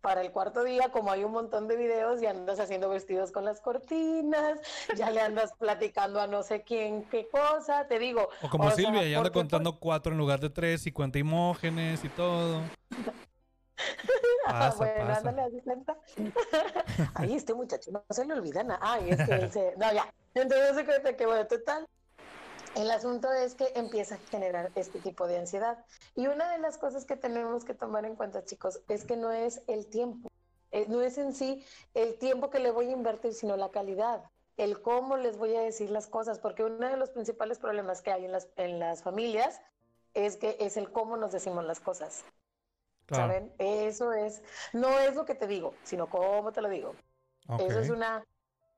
Para 0.00 0.20
el 0.20 0.30
cuarto 0.30 0.62
día, 0.62 0.90
como 0.92 1.10
hay 1.10 1.24
un 1.24 1.32
montón 1.32 1.66
de 1.66 1.76
videos, 1.76 2.20
ya 2.20 2.30
andas 2.30 2.60
haciendo 2.60 2.88
vestidos 2.88 3.32
con 3.32 3.44
las 3.44 3.60
cortinas, 3.60 4.60
ya 4.96 5.10
le 5.10 5.20
andas 5.20 5.52
platicando 5.58 6.20
a 6.20 6.28
no 6.28 6.44
sé 6.44 6.62
quién 6.62 7.02
qué 7.10 7.28
cosa, 7.28 7.88
te 7.88 7.98
digo. 7.98 8.28
O 8.40 8.48
como 8.48 8.70
Silvia, 8.70 9.02
ya 9.08 9.18
anda 9.18 9.30
contando 9.30 9.78
cuatro 9.80 10.12
en 10.12 10.18
lugar 10.18 10.38
de 10.38 10.50
tres 10.50 10.86
y 10.86 10.92
cuenta 10.92 11.18
imógenes 11.18 12.04
y 12.04 12.08
todo. 12.10 12.62
Pasa, 14.46 14.76
bueno, 14.76 15.14
ándale, 15.14 15.42
así 15.42 15.60
cuenta. 15.60 15.96
Ay, 17.14 17.34
este 17.34 17.54
muchacho 17.54 17.90
no 17.90 18.02
se 18.08 18.24
le 18.24 18.34
olvida 18.34 18.62
nada. 18.62 18.80
Ay, 18.82 19.10
es 19.10 19.26
que 19.26 19.34
él 19.34 19.52
se... 19.52 19.74
No, 19.76 19.92
ya. 19.92 20.12
Entonces 20.34 20.74
se 20.74 20.84
cuenta 20.84 21.16
que, 21.16 21.26
bueno, 21.26 21.46
total, 21.46 21.86
el 22.74 22.90
asunto 22.90 23.32
es 23.32 23.54
que 23.54 23.72
empieza 23.74 24.16
a 24.16 24.18
generar 24.30 24.70
este 24.74 24.98
tipo 24.98 25.26
de 25.26 25.38
ansiedad. 25.38 25.84
Y 26.14 26.26
una 26.26 26.50
de 26.52 26.58
las 26.58 26.78
cosas 26.78 27.04
que 27.04 27.16
tenemos 27.16 27.64
que 27.64 27.74
tomar 27.74 28.04
en 28.04 28.16
cuenta, 28.16 28.44
chicos, 28.44 28.80
es 28.88 29.04
que 29.04 29.16
no 29.16 29.32
es 29.32 29.62
el 29.66 29.86
tiempo, 29.86 30.30
eh, 30.70 30.86
no 30.88 31.02
es 31.02 31.18
en 31.18 31.32
sí 31.32 31.64
el 31.94 32.18
tiempo 32.18 32.50
que 32.50 32.58
le 32.58 32.70
voy 32.70 32.88
a 32.88 32.92
invertir, 32.92 33.34
sino 33.34 33.56
la 33.56 33.70
calidad, 33.70 34.22
el 34.56 34.80
cómo 34.82 35.16
les 35.16 35.38
voy 35.38 35.54
a 35.56 35.60
decir 35.60 35.90
las 35.90 36.06
cosas, 36.06 36.38
porque 36.38 36.64
uno 36.64 36.88
de 36.88 36.96
los 36.96 37.10
principales 37.10 37.58
problemas 37.58 38.02
que 38.02 38.12
hay 38.12 38.24
en 38.24 38.32
las, 38.32 38.48
en 38.56 38.78
las 38.78 39.02
familias 39.02 39.60
es 40.14 40.36
que 40.36 40.56
es 40.60 40.76
el 40.76 40.90
cómo 40.90 41.16
nos 41.16 41.32
decimos 41.32 41.64
las 41.64 41.80
cosas. 41.80 42.24
¿Saben? 43.10 43.54
Eso 43.58 44.12
es, 44.12 44.42
no 44.74 44.98
es 44.98 45.14
lo 45.14 45.24
que 45.24 45.34
te 45.34 45.46
digo, 45.46 45.74
sino 45.82 46.10
cómo 46.10 46.52
te 46.52 46.60
lo 46.60 46.68
digo. 46.68 46.94
Eso 47.58 47.80
es 47.80 47.88
una 47.88 48.22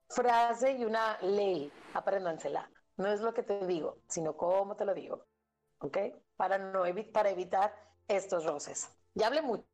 frase 0.08 0.72
y 0.72 0.84
una 0.84 1.18
ley, 1.20 1.72
apréndansela. 1.94 2.70
No 3.00 3.08
es 3.08 3.22
lo 3.22 3.32
que 3.32 3.42
te 3.42 3.66
digo, 3.66 3.96
sino 4.08 4.36
cómo 4.36 4.76
te 4.76 4.84
lo 4.84 4.92
digo. 4.92 5.24
¿Ok? 5.78 5.96
Para, 6.36 6.58
no 6.58 6.82
para 7.14 7.30
evitar 7.30 7.74
estos 8.06 8.44
roces. 8.44 8.90
Ya 9.14 9.28
hablé 9.28 9.40
mucho. 9.40 9.64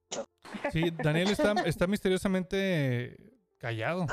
Sí, 0.70 0.92
Daniel 0.92 1.30
está, 1.30 1.52
está 1.66 1.88
misteriosamente 1.88 3.16
callado. 3.58 4.06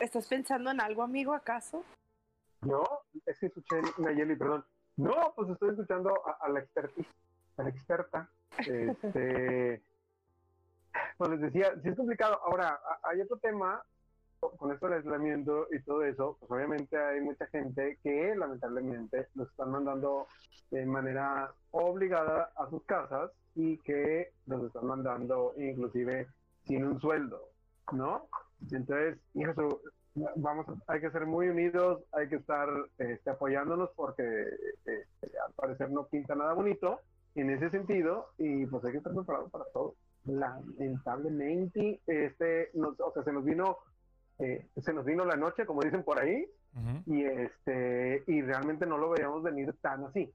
¿Estás 0.00 0.26
pensando 0.26 0.70
en 0.70 0.80
algo, 0.80 1.02
amigo, 1.02 1.34
acaso? 1.34 1.84
No, 2.62 2.82
es 3.26 3.38
que 3.38 3.46
escuché 3.46 3.82
Nayeli, 3.98 4.36
perdón. 4.36 4.64
No, 4.96 5.34
pues 5.36 5.50
estoy 5.50 5.70
escuchando 5.72 6.10
a, 6.40 6.48
la 6.48 6.60
expertise, 6.60 7.06
a 7.58 7.64
la 7.64 7.68
experta. 7.68 8.30
Este, 8.56 9.82
pues 11.18 11.30
les 11.32 11.40
decía, 11.42 11.74
sí 11.82 11.90
es 11.90 11.96
complicado. 11.96 12.40
Ahora, 12.46 12.80
hay 13.02 13.20
otro 13.20 13.36
tema 13.36 13.84
con 14.52 14.72
esto 14.72 14.86
del 14.86 14.98
aislamiento 14.98 15.66
y 15.72 15.80
todo 15.82 16.04
eso, 16.04 16.36
pues 16.40 16.50
obviamente 16.50 16.96
hay 16.96 17.20
mucha 17.20 17.46
gente 17.46 17.98
que 18.02 18.34
lamentablemente 18.36 19.28
los 19.34 19.50
están 19.50 19.70
mandando 19.70 20.26
de 20.70 20.86
manera 20.86 21.52
obligada 21.70 22.50
a 22.56 22.68
sus 22.68 22.82
casas 22.84 23.30
y 23.54 23.78
que 23.78 24.32
los 24.46 24.64
están 24.64 24.86
mandando 24.86 25.54
inclusive 25.56 26.26
sin 26.64 26.84
un 26.84 27.00
sueldo, 27.00 27.50
¿no? 27.92 28.28
Entonces, 28.70 29.18
hijo, 29.34 29.80
vamos, 30.36 30.66
hay 30.86 31.00
que 31.00 31.10
ser 31.10 31.26
muy 31.26 31.48
unidos, 31.48 32.02
hay 32.12 32.28
que 32.28 32.36
estar 32.36 32.68
este, 32.98 33.30
apoyándonos 33.30 33.90
porque 33.96 34.48
este, 34.86 35.06
al 35.44 35.52
parecer 35.54 35.90
no 35.90 36.06
pinta 36.06 36.34
nada 36.34 36.54
bonito 36.54 37.00
en 37.34 37.50
ese 37.50 37.70
sentido 37.70 38.28
y 38.38 38.66
pues 38.66 38.84
hay 38.84 38.92
que 38.92 38.98
estar 38.98 39.12
preparados 39.12 39.50
para 39.50 39.64
todo. 39.72 39.94
Lamentablemente, 40.24 42.00
este, 42.06 42.70
o 42.74 43.12
sea, 43.12 43.24
se 43.24 43.32
nos 43.32 43.44
vino 43.44 43.78
eh, 44.38 44.66
se 44.76 44.92
nos 44.92 45.04
vino 45.04 45.24
la 45.24 45.36
noche, 45.36 45.66
como 45.66 45.82
dicen 45.82 46.02
por 46.02 46.20
ahí, 46.20 46.46
y 47.06 47.22
este 47.22 48.24
y 48.26 48.42
realmente 48.42 48.84
no 48.84 48.98
lo 48.98 49.10
veíamos 49.10 49.42
venir 49.42 49.72
tan 49.80 50.04
así. 50.04 50.32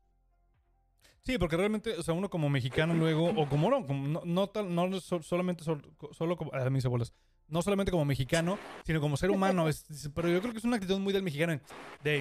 Sí, 1.22 1.38
porque 1.38 1.58
realmente, 1.58 1.98
o 1.98 2.02
sea, 2.02 2.14
uno 2.14 2.30
como 2.30 2.50
mexicano 2.50 2.94
luego, 2.94 3.30
o 3.30 3.48
como 3.50 3.70
no, 3.70 3.82
no, 4.26 4.52
no, 4.54 4.88
no 4.88 5.00
solamente 5.00 5.64
solo, 5.64 6.38
como, 6.38 6.54
a 6.54 6.70
mis 6.70 6.86
abuelas, 6.86 7.14
no 7.50 7.62
solamente 7.62 7.92
como 7.92 8.06
mexicano, 8.06 8.58
sino 8.86 9.02
como 9.02 9.18
ser 9.18 9.30
humano. 9.30 9.68
es, 9.68 10.10
pero 10.16 10.30
yo 10.30 10.40
creo 10.40 10.54
que 10.54 10.60
es 10.60 10.64
una 10.64 10.78
actitud 10.78 10.98
muy 11.00 11.12
del 11.12 11.24
mexicano, 11.24 11.60
de, 12.04 12.20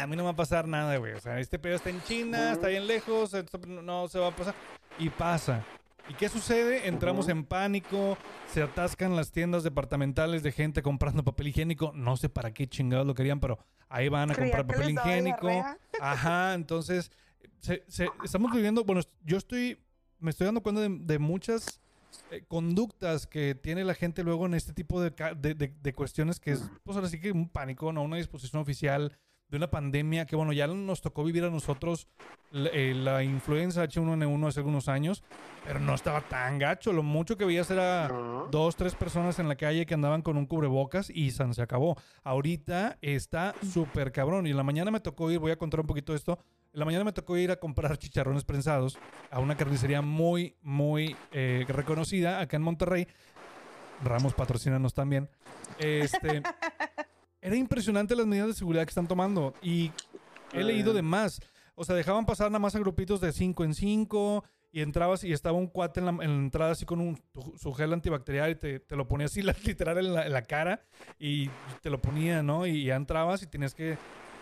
a 0.00 0.06
mí 0.06 0.16
no 0.16 0.22
me 0.22 0.26
va 0.26 0.30
a 0.30 0.36
pasar 0.36 0.66
nada, 0.66 0.96
güey. 0.96 1.12
O 1.12 1.20
sea, 1.20 1.38
este 1.38 1.58
pedo 1.58 1.76
está 1.76 1.90
en 1.90 2.02
China, 2.02 2.52
está 2.52 2.68
bien 2.68 2.86
lejos, 2.86 3.36
no 3.66 4.08
se 4.08 4.18
va 4.18 4.28
a 4.28 4.36
pasar. 4.36 4.54
Y 4.98 5.10
pasa. 5.10 5.64
¿Y 6.10 6.14
qué 6.14 6.28
sucede? 6.28 6.88
Entramos 6.88 7.28
en 7.28 7.44
pánico, 7.44 8.18
se 8.52 8.60
atascan 8.60 9.14
las 9.14 9.30
tiendas 9.30 9.62
departamentales 9.62 10.42
de 10.42 10.50
gente 10.50 10.82
comprando 10.82 11.22
papel 11.22 11.46
higiénico. 11.46 11.92
No 11.94 12.16
sé 12.16 12.28
para 12.28 12.52
qué 12.52 12.66
chingados 12.66 13.06
lo 13.06 13.14
querían, 13.14 13.38
pero 13.38 13.60
ahí 13.88 14.08
van 14.08 14.32
a 14.32 14.34
comprar 14.34 14.66
papel 14.66 14.90
higiénico. 14.90 15.48
Ajá, 16.00 16.54
entonces 16.54 17.12
estamos 18.24 18.50
viviendo, 18.50 18.82
bueno, 18.82 19.02
yo 19.24 19.38
estoy, 19.38 19.78
me 20.18 20.30
estoy 20.32 20.46
dando 20.46 20.64
cuenta 20.64 20.80
de, 20.80 21.18
muchas 21.20 21.80
eh, 22.32 22.42
conductas 22.48 23.28
que 23.28 23.54
tiene 23.54 23.84
la 23.84 23.94
gente 23.94 24.24
luego 24.24 24.46
en 24.46 24.54
este 24.54 24.72
tipo 24.72 25.00
de, 25.00 25.12
de, 25.12 25.92
cuestiones 25.92 26.40
que 26.40 26.50
es, 26.50 26.68
pues 26.82 26.96
ahora 26.96 27.08
sí 27.08 27.20
que 27.20 27.30
un 27.30 27.48
pánico, 27.48 27.92
¿no? 27.92 28.02
Una 28.02 28.16
disposición 28.16 28.60
oficial 28.60 29.16
de 29.50 29.56
una 29.56 29.68
pandemia 29.68 30.26
que, 30.26 30.36
bueno, 30.36 30.52
ya 30.52 30.66
nos 30.68 31.00
tocó 31.00 31.24
vivir 31.24 31.44
a 31.44 31.50
nosotros 31.50 32.06
eh, 32.52 32.94
la, 32.94 33.24
influenza 33.24 33.84
H1N1 33.84 34.46
hace 34.46 34.60
algunos 34.60 34.88
años, 34.88 35.24
pero 35.64 35.80
no 35.80 35.94
estaba 35.94 36.20
tan 36.20 36.58
gacho. 36.58 36.92
Lo 36.92 37.02
mucho 37.02 37.36
que 37.36 37.44
veías 37.44 37.70
era 37.70 38.08
dos, 38.50 38.76
tres 38.76 38.94
personas 38.94 39.38
en 39.40 39.48
la 39.48 39.56
calle 39.56 39.86
que 39.86 39.94
andaban 39.94 40.22
con 40.22 40.36
un 40.36 40.46
cubrebocas 40.46 41.10
y 41.10 41.32
san, 41.32 41.52
se 41.52 41.62
acabó. 41.62 41.96
Ahorita 42.22 42.98
está 43.02 43.54
súper 43.72 44.12
cabrón. 44.12 44.46
Y 44.46 44.50
en 44.50 44.56
la 44.56 44.62
mañana 44.62 44.92
me 44.92 45.00
tocó 45.00 45.30
ir, 45.30 45.40
voy 45.40 45.50
a 45.50 45.56
contar 45.56 45.80
un 45.80 45.86
poquito 45.86 46.14
esto. 46.14 46.38
En 46.72 46.78
la 46.78 46.84
mañana 46.84 47.02
me 47.02 47.12
tocó 47.12 47.36
ir 47.36 47.50
a 47.50 47.56
comprar 47.56 47.96
chicharrones 47.98 48.44
prensados 48.44 48.98
a 49.32 49.40
una 49.40 49.56
carnicería 49.56 50.00
muy, 50.00 50.54
muy 50.62 51.16
eh, 51.32 51.64
reconocida 51.68 52.40
acá 52.40 52.56
en 52.56 52.62
Monterrey. 52.62 53.08
Ramos 54.04 54.32
patrocínanos 54.34 54.94
también. 54.94 55.28
Este. 55.78 56.42
Era 57.40 57.56
impresionante 57.56 58.14
las 58.14 58.26
medidas 58.26 58.48
de 58.48 58.54
seguridad 58.54 58.84
que 58.84 58.90
están 58.90 59.08
tomando. 59.08 59.54
Y 59.62 59.90
he 60.52 60.62
leído 60.62 60.92
de 60.92 61.02
más. 61.02 61.40
O 61.74 61.84
sea, 61.84 61.94
dejaban 61.94 62.26
pasar 62.26 62.50
nada 62.50 62.58
más 62.58 62.74
a 62.74 62.78
grupitos 62.78 63.20
de 63.20 63.32
5 63.32 63.64
en 63.64 63.74
5 63.74 64.44
y 64.72 64.82
entrabas 64.82 65.24
y 65.24 65.32
estaba 65.32 65.58
un 65.58 65.66
cuate 65.66 66.00
en 66.00 66.06
la, 66.06 66.24
entrada 66.24 66.72
así 66.72 66.84
con 66.84 67.00
un, 67.00 67.20
su 67.56 67.72
gel 67.72 67.92
antibacterial 67.92 68.50
y 68.50 68.54
te, 68.54 68.80
te 68.80 68.96
lo 68.96 69.08
ponía 69.08 69.26
así 69.26 69.42
literal 69.64 69.98
en 69.98 70.32
la, 70.32 70.42
cara 70.42 70.82
y 71.18 71.48
te 71.82 71.90
lo 71.90 72.00
ponía, 72.00 72.42
¿no? 72.42 72.66
Y 72.66 72.84
ya 72.84 72.96
entrabas 72.96 73.42
y 73.42 73.46
tenías 73.46 73.74
que 73.74 73.98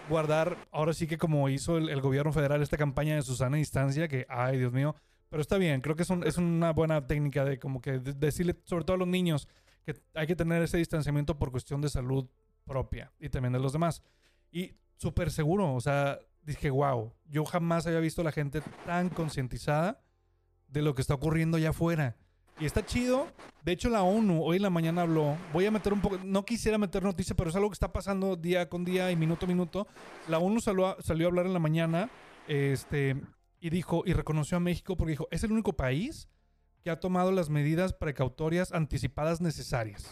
guardar, 0.08 0.56
ahora 0.70 0.92
sí 0.92 1.06
que 1.06 1.18
como 1.18 1.48
hizo 1.48 1.78
el, 1.78 2.00
gobierno 2.00 2.32
federal 2.32 2.62
esta 2.62 2.76
campaña 2.76 3.14
de 3.14 3.22
Susana 3.22 3.58
Instancia, 3.58 4.08
que, 4.08 4.26
ay, 4.28 4.58
Dios 4.58 4.72
mío, 4.72 4.96
pero 5.28 5.42
está 5.42 5.58
bien, 5.58 5.80
creo 5.80 5.96
que 5.96 6.02
es, 6.02 6.10
es 6.24 6.38
una 6.38 6.72
buena 6.72 7.06
técnica 7.06 7.44
de 7.44 7.58
como 7.58 7.80
que 7.80 7.98
decirle, 7.98 8.56
sobre 8.64 8.84
todo 8.84 8.94
a 8.94 8.98
los 8.98 9.08
niños, 9.08 9.48
que 9.84 9.94
hay 10.14 10.26
que 10.26 10.36
tener 10.36 10.62
ese 10.62 10.78
distanciamiento 10.78 11.38
por 11.38 11.50
cuestión 11.50 11.80
de 11.80 11.88
salud 11.88 12.26
propia 12.68 13.12
y 13.18 13.28
también 13.28 13.52
de 13.52 13.58
los 13.58 13.72
demás. 13.72 14.02
Y 14.52 14.74
súper 14.96 15.32
seguro, 15.32 15.74
o 15.74 15.80
sea, 15.80 16.20
dije, 16.42 16.70
wow, 16.70 17.12
yo 17.26 17.44
jamás 17.44 17.86
había 17.86 18.00
visto 18.00 18.22
la 18.22 18.30
gente 18.30 18.60
tan 18.86 19.08
concientizada 19.08 20.00
de 20.68 20.82
lo 20.82 20.94
que 20.94 21.02
está 21.02 21.14
ocurriendo 21.14 21.56
allá 21.56 21.70
afuera. 21.70 22.16
Y 22.60 22.66
está 22.66 22.84
chido. 22.84 23.28
De 23.64 23.72
hecho, 23.72 23.88
la 23.88 24.02
ONU 24.02 24.42
hoy 24.42 24.56
en 24.56 24.62
la 24.62 24.70
mañana 24.70 25.02
habló. 25.02 25.36
Voy 25.52 25.66
a 25.66 25.70
meter 25.70 25.92
un 25.92 26.00
poco. 26.00 26.18
No 26.24 26.44
quisiera 26.44 26.76
meter 26.76 27.04
noticia, 27.04 27.36
pero 27.36 27.50
es 27.50 27.56
algo 27.56 27.68
que 27.70 27.74
está 27.74 27.92
pasando 27.92 28.34
día 28.34 28.68
con 28.68 28.84
día 28.84 29.12
y 29.12 29.16
minuto 29.16 29.46
a 29.46 29.48
minuto. 29.48 29.86
La 30.26 30.38
ONU 30.38 30.60
salió 30.60 30.88
a, 30.88 30.96
salió 31.00 31.26
a 31.26 31.30
hablar 31.30 31.46
en 31.46 31.52
la 31.52 31.60
mañana. 31.60 32.10
Este. 32.48 33.20
Y 33.60 33.70
dijo. 33.70 34.02
Y 34.06 34.12
reconoció 34.12 34.56
a 34.56 34.60
México 34.60 34.96
porque 34.96 35.12
dijo: 35.12 35.28
es 35.30 35.44
el 35.44 35.52
único 35.52 35.74
país 35.74 36.28
que 36.82 36.90
ha 36.90 36.98
tomado 36.98 37.30
las 37.30 37.48
medidas 37.48 37.92
precautorias 37.92 38.72
anticipadas 38.72 39.40
necesarias. 39.40 40.10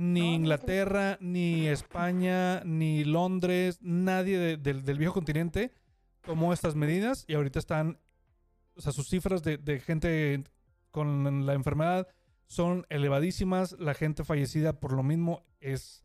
Ni 0.00 0.34
Inglaterra, 0.36 1.18
ni 1.20 1.66
España, 1.66 2.62
ni 2.64 3.04
Londres, 3.04 3.78
nadie 3.82 4.38
de- 4.38 4.56
del, 4.56 4.84
del 4.84 4.96
viejo 4.96 5.12
continente 5.12 5.72
tomó 6.22 6.52
estas 6.52 6.74
medidas 6.76 7.24
y 7.26 7.34
ahorita 7.34 7.58
están, 7.58 7.98
o 8.76 8.80
sea, 8.80 8.92
sus 8.92 9.08
cifras 9.08 9.42
de, 9.42 9.58
de 9.58 9.80
gente 9.80 10.44
con 10.92 11.44
la 11.46 11.54
enfermedad 11.54 12.06
son 12.46 12.86
elevadísimas, 12.90 13.72
la 13.80 13.92
gente 13.92 14.22
fallecida 14.24 14.78
por 14.78 14.92
lo 14.92 15.02
mismo 15.02 15.44
es 15.60 16.04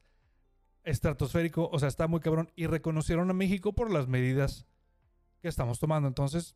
estratosférico, 0.84 1.70
o 1.72 1.80
sea, 1.80 1.88
está 1.88 2.08
muy 2.08 2.20
cabrón 2.20 2.52
y 2.56 2.68
reconocieron 2.68 3.30
a 3.30 3.34
México 3.34 3.74
por 3.74 3.92
las 3.92 4.08
medidas 4.08 4.66
que 5.40 5.48
estamos 5.48 5.80
tomando. 5.80 6.08
Entonces, 6.08 6.56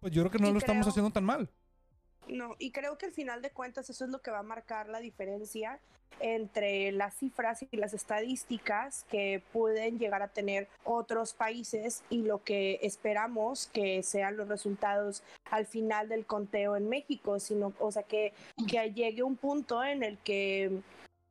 pues 0.00 0.12
yo 0.12 0.22
creo 0.22 0.30
que 0.32 0.38
no 0.38 0.48
Y 0.48 0.52
lo 0.52 0.58
estamos 0.58 0.86
haciendo 0.86 1.10
tan 1.10 1.24
mal. 1.24 1.50
No, 2.28 2.56
y 2.58 2.70
creo 2.70 2.98
que 2.98 3.06
al 3.06 3.12
final 3.12 3.42
de 3.42 3.50
cuentas 3.50 3.90
eso 3.90 4.04
es 4.04 4.10
lo 4.10 4.20
que 4.20 4.30
va 4.30 4.38
a 4.38 4.44
marcar 4.44 4.88
la 4.88 5.00
diferencia 5.00 5.80
entre 6.20 6.92
las 6.92 7.14
cifras 7.16 7.64
y 7.68 7.76
las 7.76 7.94
estadísticas 7.94 9.04
que 9.10 9.42
pueden 9.52 9.98
llegar 9.98 10.22
a 10.22 10.28
tener 10.28 10.68
otros 10.84 11.34
países 11.34 12.02
y 12.10 12.22
lo 12.22 12.42
que 12.42 12.78
esperamos 12.82 13.68
que 13.72 14.02
sean 14.02 14.36
los 14.36 14.48
resultados 14.48 15.22
al 15.50 15.66
final 15.66 16.08
del 16.08 16.24
conteo 16.24 16.76
en 16.76 16.88
México, 16.88 17.40
sino, 17.40 17.72
o 17.78 17.90
sea, 17.90 18.04
que, 18.04 18.32
que 18.68 18.92
llegue 18.92 19.22
un 19.22 19.36
punto 19.36 19.82
en 19.82 20.02
el 20.02 20.18
que 20.18 20.80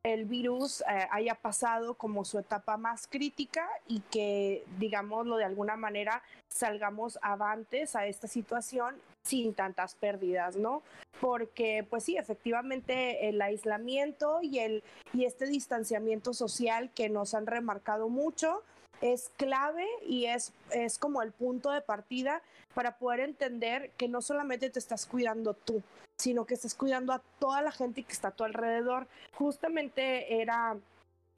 el 0.04 0.24
virus 0.24 0.80
eh, 0.80 1.06
haya 1.12 1.36
pasado 1.36 1.94
como 1.94 2.24
su 2.24 2.38
etapa 2.38 2.76
más 2.76 3.06
crítica 3.06 3.68
y 3.86 4.00
que, 4.10 4.64
digámoslo 4.78 5.36
de 5.36 5.44
alguna 5.44 5.76
manera, 5.76 6.22
salgamos 6.48 7.18
avantes 7.22 7.94
a 7.94 8.06
esta 8.06 8.26
situación 8.26 8.96
sin 9.22 9.54
tantas 9.54 9.94
pérdidas, 9.94 10.56
¿no? 10.56 10.82
Porque, 11.20 11.86
pues 11.88 12.02
sí, 12.02 12.16
efectivamente 12.16 13.28
el 13.28 13.40
aislamiento 13.40 14.40
y, 14.42 14.58
el, 14.58 14.82
y 15.12 15.24
este 15.24 15.46
distanciamiento 15.46 16.34
social 16.34 16.90
que 16.90 17.08
nos 17.08 17.34
han 17.34 17.46
remarcado 17.46 18.08
mucho 18.08 18.64
es 19.02 19.30
clave 19.36 19.86
y 20.06 20.26
es, 20.26 20.52
es 20.70 20.96
como 20.96 21.20
el 21.22 21.32
punto 21.32 21.70
de 21.70 21.82
partida 21.82 22.40
para 22.72 22.96
poder 22.96 23.20
entender 23.20 23.90
que 23.98 24.08
no 24.08 24.22
solamente 24.22 24.70
te 24.70 24.78
estás 24.78 25.04
cuidando 25.04 25.52
tú, 25.52 25.82
sino 26.18 26.46
que 26.46 26.54
estás 26.54 26.74
cuidando 26.74 27.12
a 27.12 27.20
toda 27.38 27.60
la 27.60 27.72
gente 27.72 28.04
que 28.04 28.12
está 28.12 28.28
a 28.28 28.36
tu 28.36 28.44
alrededor. 28.44 29.08
Justamente 29.34 30.40
era 30.40 30.76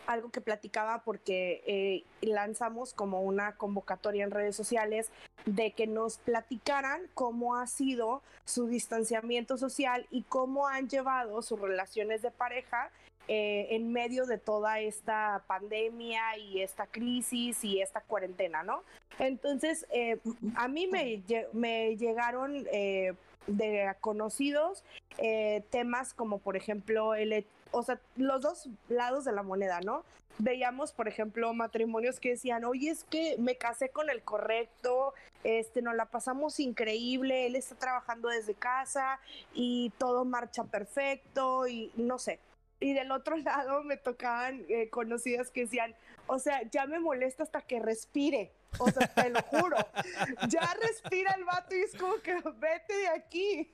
algo 0.06 0.30
que 0.30 0.42
platicaba 0.42 1.02
porque 1.02 1.62
eh, 1.66 2.04
lanzamos 2.20 2.92
como 2.92 3.22
una 3.22 3.56
convocatoria 3.56 4.24
en 4.24 4.30
redes 4.30 4.54
sociales 4.54 5.10
de 5.46 5.72
que 5.72 5.86
nos 5.86 6.18
platicaran 6.18 7.00
cómo 7.14 7.56
ha 7.56 7.66
sido 7.66 8.22
su 8.44 8.66
distanciamiento 8.66 9.56
social 9.56 10.06
y 10.10 10.22
cómo 10.22 10.68
han 10.68 10.88
llevado 10.88 11.40
sus 11.40 11.58
relaciones 11.58 12.20
de 12.20 12.30
pareja 12.30 12.90
eh, 13.28 13.68
en 13.70 13.92
medio 13.92 14.26
de 14.26 14.38
toda 14.38 14.80
esta 14.80 15.42
pandemia 15.46 16.36
y 16.38 16.60
esta 16.60 16.86
crisis 16.86 17.64
y 17.64 17.80
esta 17.80 18.00
cuarentena, 18.00 18.62
¿no? 18.62 18.82
Entonces, 19.18 19.86
eh, 19.90 20.18
a 20.56 20.68
mí 20.68 20.86
me, 20.86 21.22
me 21.52 21.96
llegaron 21.96 22.66
eh, 22.72 23.14
de 23.46 23.94
conocidos 24.00 24.84
eh, 25.18 25.62
temas 25.70 26.14
como, 26.14 26.38
por 26.38 26.56
ejemplo, 26.56 27.14
el, 27.14 27.46
o 27.70 27.82
sea, 27.82 28.00
los 28.16 28.42
dos 28.42 28.68
lados 28.88 29.24
de 29.24 29.32
la 29.32 29.42
moneda, 29.42 29.80
¿no? 29.80 30.04
Veíamos, 30.38 30.92
por 30.92 31.06
ejemplo, 31.06 31.54
matrimonios 31.54 32.18
que 32.18 32.30
decían, 32.30 32.64
oye, 32.64 32.90
es 32.90 33.04
que 33.04 33.36
me 33.38 33.56
casé 33.56 33.90
con 33.90 34.10
el 34.10 34.22
correcto, 34.22 35.14
este, 35.44 35.80
nos 35.80 35.94
la 35.94 36.06
pasamos 36.06 36.58
increíble, 36.58 37.46
él 37.46 37.54
está 37.54 37.76
trabajando 37.76 38.28
desde 38.28 38.54
casa 38.54 39.20
y 39.52 39.92
todo 39.98 40.24
marcha 40.24 40.64
perfecto 40.64 41.68
y 41.68 41.92
no 41.96 42.18
sé. 42.18 42.40
Y 42.84 42.92
del 42.92 43.10
otro 43.12 43.36
lado 43.38 43.82
me 43.82 43.96
tocaban 43.96 44.64
eh, 44.68 44.90
conocidas 44.90 45.50
que 45.50 45.62
decían, 45.62 45.94
o 46.26 46.38
sea, 46.38 46.60
ya 46.70 46.86
me 46.86 47.00
molesta 47.00 47.42
hasta 47.42 47.62
que 47.62 47.80
respire. 47.80 48.52
O 48.78 48.90
sea, 48.90 49.06
te 49.06 49.30
lo 49.30 49.40
juro. 49.42 49.76
Ya 50.50 50.74
respira 50.82 51.32
el 51.38 51.44
vato 51.44 51.74
y 51.74 51.80
es 51.80 51.96
como 51.96 52.16
que 52.16 52.34
vete 52.34 52.94
de 52.94 53.08
aquí. 53.08 53.70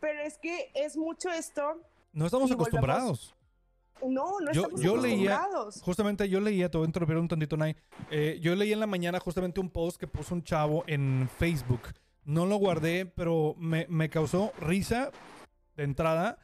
Pero 0.00 0.20
es 0.22 0.36
que 0.38 0.70
es 0.74 0.96
mucho 0.96 1.30
esto. 1.30 1.80
No 2.12 2.26
estamos 2.26 2.50
acostumbrados. 2.50 3.34
No, 4.02 4.40
no 4.40 4.52
Yo- 4.52 4.62
estamos 4.62 4.80
yo 4.80 4.96
leía- 4.96 5.36
acostumbrados. 5.36 5.82
Justamente 5.82 6.28
yo 6.28 6.40
leía, 6.40 6.70
te 6.70 6.78
voy 6.78 6.86
a 6.86 6.88
interrumpir 6.88 7.16
un 7.18 7.28
tantito, 7.28 7.56
Nay. 7.56 7.76
Eh, 8.10 8.38
yo 8.42 8.54
leí 8.54 8.72
en 8.72 8.80
la 8.80 8.86
mañana 8.86 9.18
justamente 9.20 9.60
un 9.60 9.70
post 9.70 9.98
que 9.98 10.06
puso 10.06 10.34
un 10.34 10.42
chavo 10.42 10.84
en 10.86 11.28
Facebook. 11.38 11.82
No 12.24 12.46
lo 12.46 12.56
guardé, 12.56 13.06
pero 13.06 13.54
me, 13.58 13.86
me 13.88 14.08
causó 14.10 14.52
risa 14.58 15.10
de 15.76 15.84
entrada. 15.84 16.38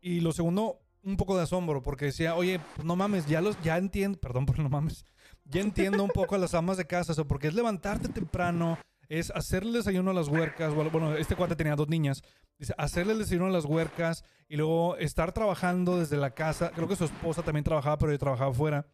Y 0.00 0.20
lo 0.20 0.32
segundo, 0.32 0.80
un 1.02 1.16
poco 1.16 1.36
de 1.36 1.42
asombro, 1.42 1.82
porque 1.82 2.06
decía, 2.06 2.34
oye, 2.34 2.60
pues 2.76 2.84
no 2.86 2.96
mames, 2.96 3.26
ya 3.26 3.40
los, 3.40 3.60
ya 3.62 3.76
entiendo, 3.78 4.18
perdón 4.18 4.46
por 4.46 4.58
no 4.58 4.68
mames, 4.68 5.04
ya 5.44 5.60
entiendo 5.60 6.02
un 6.02 6.10
poco 6.10 6.34
a 6.34 6.38
las 6.38 6.54
amas 6.54 6.76
de 6.76 6.86
casa, 6.86 7.12
eso, 7.12 7.26
porque 7.26 7.48
es 7.48 7.54
levantarte 7.54 8.08
temprano, 8.08 8.78
es 9.08 9.30
hacerle 9.30 9.78
desayuno 9.78 10.10
a 10.10 10.14
las 10.14 10.28
huercas, 10.28 10.74
bueno, 10.74 11.14
este 11.16 11.34
cuate 11.36 11.56
tenía 11.56 11.76
dos 11.76 11.88
niñas, 11.88 12.22
dice, 12.58 12.74
hacerle 12.76 13.14
desayuno 13.14 13.46
a 13.46 13.50
las 13.50 13.64
huercas 13.64 14.24
y 14.48 14.56
luego 14.56 14.96
estar 14.96 15.32
trabajando 15.32 15.98
desde 15.98 16.16
la 16.16 16.30
casa, 16.30 16.70
creo 16.74 16.88
que 16.88 16.96
su 16.96 17.04
esposa 17.04 17.42
también 17.42 17.64
trabajaba, 17.64 17.98
pero 17.98 18.12
ella 18.12 18.18
trabajaba 18.18 18.52
fuera. 18.52 18.86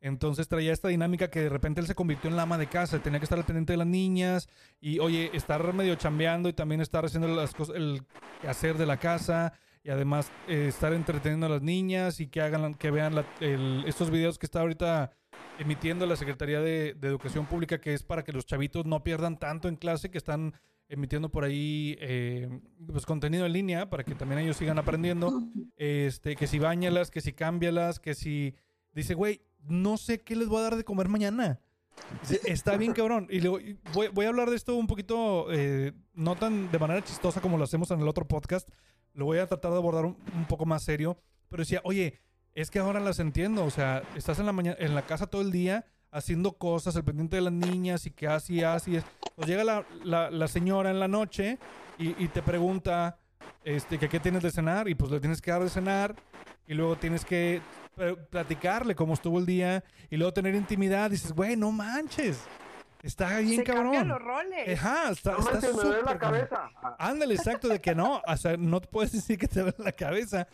Entonces 0.00 0.46
traía 0.46 0.72
esta 0.72 0.88
dinámica 0.88 1.30
que 1.30 1.40
de 1.40 1.48
repente 1.48 1.80
él 1.80 1.86
se 1.86 1.94
convirtió 1.94 2.28
en 2.28 2.36
la 2.36 2.42
ama 2.42 2.58
de 2.58 2.66
casa, 2.66 2.98
tenía 2.98 3.18
que 3.18 3.24
estar 3.24 3.38
al 3.38 3.46
pendiente 3.46 3.72
de 3.72 3.78
las 3.78 3.86
niñas 3.86 4.46
y, 4.78 4.98
oye, 4.98 5.30
estar 5.32 5.72
medio 5.72 5.94
chambeando 5.94 6.48
y 6.48 6.52
también 6.52 6.82
estar 6.82 7.06
haciendo 7.06 7.28
las 7.28 7.54
cosas, 7.54 7.76
el 7.76 8.02
hacer 8.46 8.76
de 8.76 8.86
la 8.86 8.98
casa 8.98 9.54
y 9.86 9.90
además 9.90 10.32
eh, 10.48 10.66
estar 10.68 10.92
entreteniendo 10.92 11.46
a 11.46 11.48
las 11.48 11.62
niñas 11.62 12.18
y 12.18 12.26
que 12.26 12.40
hagan, 12.40 12.74
que 12.74 12.90
vean 12.90 13.24
estos 13.86 14.10
videos 14.10 14.36
que 14.36 14.46
está 14.46 14.60
ahorita 14.60 15.12
emitiendo 15.60 16.06
la 16.06 16.16
Secretaría 16.16 16.60
de, 16.60 16.96
Educación 17.02 17.46
Pública, 17.46 17.80
que 17.80 17.94
es 17.94 18.02
para 18.02 18.24
que 18.24 18.32
los 18.32 18.46
chavitos 18.46 18.84
no 18.84 19.04
pierdan 19.04 19.38
tanto 19.38 19.68
en 19.68 19.76
clase, 19.76 20.10
que 20.10 20.18
están 20.18 20.54
emitiendo 20.88 21.30
por 21.30 21.44
ahí 21.44 21.96
eh, 22.00 22.48
pues 22.84 23.06
contenido 23.06 23.46
en 23.46 23.52
línea 23.52 23.88
para 23.88 24.02
que 24.02 24.16
también 24.16 24.40
ellos 24.40 24.56
sigan 24.56 24.78
aprendiendo. 24.78 25.40
Este, 25.76 26.34
que 26.34 26.48
si 26.48 26.58
bañalas, 26.58 27.12
que 27.12 27.20
si 27.20 27.32
cámbialas, 27.32 28.00
que 28.00 28.14
si 28.14 28.56
dice, 28.92 29.14
güey, 29.14 29.40
no 29.60 29.98
sé 29.98 30.20
qué 30.20 30.34
les 30.34 30.48
voy 30.48 30.58
a 30.58 30.62
dar 30.62 30.76
de 30.76 30.84
comer 30.84 31.08
mañana. 31.08 31.60
Está 32.44 32.76
bien 32.76 32.92
cabrón. 32.92 33.28
Y 33.30 33.40
luego, 33.40 33.58
voy, 33.92 34.08
voy 34.08 34.26
a 34.26 34.28
hablar 34.30 34.50
de 34.50 34.56
esto 34.56 34.74
un 34.74 34.86
poquito, 34.86 35.46
eh, 35.52 35.92
no 36.14 36.34
tan 36.34 36.72
de 36.72 36.78
manera 36.78 37.04
chistosa 37.04 37.40
como 37.40 37.56
lo 37.56 37.64
hacemos 37.64 37.90
en 37.92 38.00
el 38.00 38.08
otro 38.08 38.26
podcast. 38.26 38.68
Lo 39.16 39.24
voy 39.24 39.38
a 39.38 39.46
tratar 39.46 39.72
de 39.72 39.78
abordar 39.78 40.04
un, 40.04 40.16
poco 40.48 40.64
más 40.66 40.84
serio. 40.84 41.16
Pero 41.48 41.62
decía, 41.62 41.80
oye, 41.82 42.20
es 42.54 42.70
que 42.70 42.78
ahora 42.78 43.00
las 43.00 43.18
entiendo. 43.18 43.64
O 43.64 43.70
sea, 43.70 44.02
estás 44.14 44.38
en 44.38 44.46
la, 44.46 44.52
mañana, 44.52 44.76
en 44.78 44.94
la 44.94 45.02
casa 45.06 45.26
todo 45.26 45.42
el 45.42 45.50
día 45.50 45.86
haciendo 46.12 46.52
cosas, 46.52 46.94
al 46.96 47.04
pendiente 47.04 47.36
de 47.36 47.42
las 47.42 47.52
niñas 47.52 48.06
y 48.06 48.10
que 48.10 48.28
así, 48.28 48.62
así 48.62 48.96
es. 48.96 49.04
Pues 49.34 49.48
llega 49.48 49.64
la, 49.64 49.84
la- 50.30 50.48
señora 50.48 50.90
en 50.90 51.00
la 51.00 51.08
noche 51.08 51.58
y, 51.98 52.22
y 52.22 52.28
te 52.28 52.42
pregunta 52.42 53.18
este, 53.64 53.98
que 53.98 54.08
qué 54.08 54.20
tienes 54.20 54.42
de 54.42 54.50
cenar 54.50 54.88
y 54.88 54.94
pues 54.94 55.10
le 55.10 55.18
tienes 55.20 55.40
que 55.42 55.50
dar 55.50 55.62
de 55.62 55.68
cenar 55.70 56.14
y 56.66 56.74
luego 56.74 56.96
tienes 56.96 57.24
que 57.24 57.60
platicarle 58.30 58.94
cómo 58.94 59.14
estuvo 59.14 59.38
el 59.38 59.46
día 59.46 59.82
y 60.10 60.16
luego 60.16 60.32
tener 60.32 60.54
intimidad. 60.54 61.10
Dices, 61.10 61.32
güey, 61.32 61.56
no 61.56 61.72
manches. 61.72 62.40
Está 63.02 63.38
bien 63.38 63.56
Se 63.58 63.64
cambian 63.64 64.08
cabrón. 64.08 64.08
los 64.08 64.22
roles. 64.22 64.78
Ajá, 64.78 65.10
está, 65.10 65.32
No 65.32 65.38
está 65.38 65.52
manches, 65.52 65.74
me 65.76 65.82
duele 65.82 66.02
la 66.02 66.18
cabeza. 66.18 66.70
Ah, 66.82 66.96
Ándale, 66.98 67.34
exacto, 67.34 67.68
de 67.68 67.80
que 67.80 67.94
no. 67.94 68.20
O 68.26 68.36
sea, 68.36 68.56
no 68.56 68.80
te 68.80 68.88
puedes 68.88 69.12
decir 69.12 69.38
que 69.38 69.46
te 69.48 69.60
duele 69.60 69.76
la 69.78 69.92
cabeza. 69.92 70.48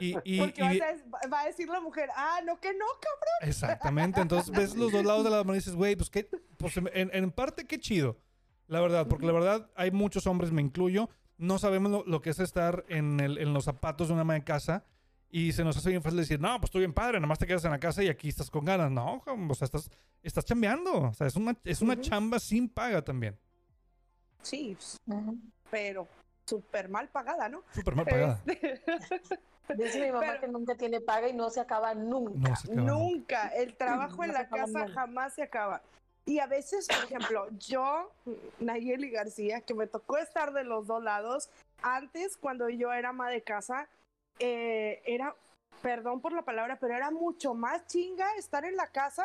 Y, 0.00 0.16
y- 0.24 0.38
Porque 0.40 0.62
y- 0.62 0.78
vas 0.80 0.94
a- 1.24 1.28
va 1.28 1.40
a 1.42 1.46
decir 1.46 1.68
la 1.68 1.80
mujer, 1.80 2.08
ah, 2.16 2.40
no, 2.44 2.58
que 2.60 2.72
no, 2.72 2.86
cabrón. 3.00 3.48
Exactamente. 3.48 4.20
Entonces 4.20 4.50
ves 4.50 4.74
los 4.74 4.90
dos 4.92 5.04
lados 5.04 5.24
de 5.24 5.30
la 5.30 5.38
mano 5.38 5.54
y 5.54 5.58
dices, 5.58 5.74
güey, 5.74 5.96
pues 5.96 6.10
qué, 6.10 6.28
pues 6.56 6.76
en, 6.76 7.10
en 7.12 7.30
parte 7.30 7.66
qué 7.66 7.78
chido. 7.78 8.18
La 8.68 8.80
verdad, 8.80 9.06
porque 9.06 9.26
la 9.26 9.32
verdad 9.32 9.70
hay 9.76 9.92
muchos 9.92 10.26
hombres, 10.26 10.50
me 10.50 10.60
incluyo, 10.62 11.08
no 11.38 11.58
sabemos 11.58 11.92
lo, 11.92 12.04
lo 12.04 12.20
que 12.20 12.30
es 12.30 12.40
estar 12.40 12.84
en, 12.88 13.20
el- 13.20 13.38
en 13.38 13.52
los 13.52 13.64
zapatos 13.64 14.08
de 14.08 14.14
una 14.14 14.22
ama 14.22 14.34
de 14.34 14.42
casa 14.42 14.84
y 15.30 15.52
se 15.52 15.64
nos 15.64 15.76
hace 15.76 15.90
bien 15.90 16.02
fácil 16.02 16.18
decir, 16.18 16.40
no, 16.40 16.54
pues 16.58 16.68
estoy 16.68 16.80
bien 16.80 16.92
padre, 16.94 17.18
nada 17.18 17.26
más 17.26 17.38
te 17.38 17.46
quedas 17.46 17.64
en 17.64 17.70
la 17.72 17.78
casa 17.80 18.02
y 18.02 18.08
aquí 18.08 18.28
estás 18.28 18.50
con 18.50 18.64
ganas. 18.64 18.90
No, 18.90 19.22
o 19.26 19.54
sea, 19.54 19.64
estás, 19.66 19.90
estás 20.22 20.44
chambeando. 20.44 21.02
O 21.08 21.12
sea, 21.14 21.26
es 21.26 21.36
una, 21.36 21.56
es 21.64 21.80
una 21.82 21.94
Ujú. 21.94 22.02
chamba 22.02 22.38
sin 22.38 22.68
paga 22.68 23.02
también. 23.02 23.36
Sí, 24.42 24.76
Ujú. 25.06 25.38
pero 25.70 26.06
súper 26.46 26.88
mal 26.88 27.08
pagada, 27.08 27.48
¿no? 27.48 27.62
Súper 27.72 27.94
mal 27.96 28.06
pagada. 28.06 28.40
Este, 28.46 28.80
Dice 29.76 30.00
mi 30.06 30.12
mamá 30.12 30.26
Pero- 30.28 30.40
que 30.40 30.48
nunca 30.48 30.76
tiene 30.76 31.00
paga 31.00 31.28
y 31.28 31.32
no 31.32 31.50
se 31.50 31.58
acaba 31.60 31.92
nunca. 31.92 32.48
No 32.50 32.54
se 32.56 32.70
acaba. 32.72 32.86
Nunca. 32.86 33.48
El 33.48 33.74
trabajo 33.74 34.22
en 34.22 34.30
No 34.30 34.36
se 34.36 34.42
la 34.44 34.48
casa 34.48 34.78
nunca. 34.86 34.92
jamás 34.92 35.34
se 35.34 35.42
acaba. 35.42 35.82
Y 36.24 36.38
a 36.38 36.46
veces, 36.46 36.86
por 36.86 37.04
ejemplo, 37.04 37.48
yo, 37.58 38.12
Nayeli 38.60 39.10
García, 39.10 39.60
que 39.60 39.74
me 39.74 39.86
tocó 39.88 40.18
estar 40.18 40.52
de 40.52 40.62
los 40.64 40.86
dos 40.86 41.02
lados, 41.02 41.50
antes 41.82 42.36
cuando 42.36 42.68
yo 42.68 42.92
era 42.92 43.08
ama 43.08 43.28
de 43.28 43.42
casa, 43.42 43.88
eh, 44.38 45.02
era, 45.06 45.34
perdón 45.82 46.20
por 46.20 46.32
la 46.32 46.42
palabra, 46.42 46.76
pero 46.80 46.94
era 46.94 47.10
mucho 47.10 47.54
más 47.54 47.86
chinga 47.86 48.26
estar 48.36 48.64
en 48.64 48.76
la 48.76 48.86
casa 48.88 49.24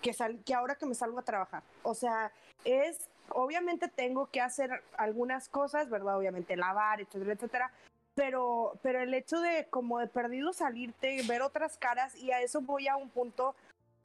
que, 0.00 0.14
que 0.44 0.54
ahora 0.54 0.76
que 0.76 0.86
me 0.86 0.94
salgo 0.94 1.18
a 1.18 1.22
trabajar. 1.22 1.62
O 1.82 1.94
sea, 1.94 2.32
es, 2.64 3.08
obviamente 3.30 3.88
tengo 3.88 4.26
que 4.26 4.40
hacer 4.40 4.82
algunas 4.96 5.48
cosas, 5.48 5.88
¿verdad? 5.90 6.18
Obviamente 6.18 6.56
lavar, 6.56 7.00
etcétera, 7.00 7.32
etcétera. 7.32 7.72
Pero, 8.14 8.78
pero 8.82 9.00
el 9.00 9.14
hecho 9.14 9.40
de 9.40 9.66
como 9.70 9.98
de 9.98 10.06
perdido 10.06 10.52
salirte, 10.52 11.22
ver 11.26 11.40
otras 11.40 11.78
caras, 11.78 12.14
y 12.16 12.30
a 12.30 12.42
eso 12.42 12.60
voy 12.60 12.86
a 12.88 12.96
un 12.96 13.08
punto 13.08 13.54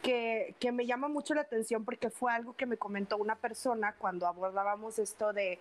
que, 0.02 0.56
que, 0.60 0.72
me 0.72 0.86
llama 0.86 1.10
mucho 1.10 1.34
la 1.34 1.42
atención 1.42 1.84
porque 1.84 2.10
fue 2.10 2.32
algo 2.32 2.56
que 2.56 2.68
me 2.68 2.78
comentó 2.78 3.18
una 3.18 3.36
persona 3.36 3.96
cuando 3.98 4.28
abordábamos 4.28 5.00
esto 5.00 5.34
de, 5.34 5.60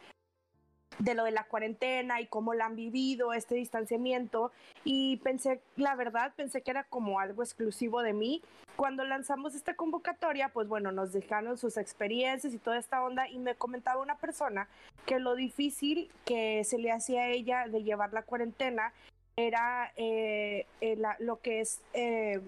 de 0.98 1.14
lo 1.14 1.24
de 1.24 1.30
la 1.30 1.44
cuarentena 1.44 2.20
y 2.20 2.26
cómo 2.26 2.54
la 2.54 2.66
han 2.66 2.76
vivido, 2.76 3.32
este 3.32 3.54
distanciamiento. 3.54 4.52
Y 4.84 5.18
pensé, 5.18 5.60
la 5.76 5.94
verdad, 5.94 6.32
pensé 6.36 6.62
que 6.62 6.70
era 6.70 6.84
como 6.84 7.20
algo 7.20 7.42
exclusivo 7.42 8.02
de 8.02 8.12
mí. 8.12 8.42
Cuando 8.76 9.04
lanzamos 9.04 9.54
esta 9.54 9.74
convocatoria, 9.74 10.50
pues 10.50 10.68
bueno, 10.68 10.92
nos 10.92 11.12
dejaron 11.12 11.56
sus 11.56 11.76
experiencias 11.76 12.54
y 12.54 12.58
toda 12.58 12.78
esta 12.78 13.02
onda 13.02 13.28
y 13.28 13.38
me 13.38 13.54
comentaba 13.54 14.02
una 14.02 14.16
persona 14.16 14.68
que 15.06 15.18
lo 15.18 15.34
difícil 15.34 16.10
que 16.24 16.64
se 16.64 16.78
le 16.78 16.92
hacía 16.92 17.22
a 17.22 17.28
ella 17.28 17.68
de 17.68 17.82
llevar 17.82 18.12
la 18.12 18.22
cuarentena 18.22 18.92
era 19.36 19.92
eh, 19.96 20.66
eh, 20.80 20.98
lo 21.20 21.40
que 21.40 21.60
es 21.60 21.80
eh, 21.92 22.40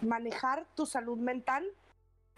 manejar 0.00 0.66
tu 0.76 0.86
salud 0.86 1.18
mental 1.18 1.66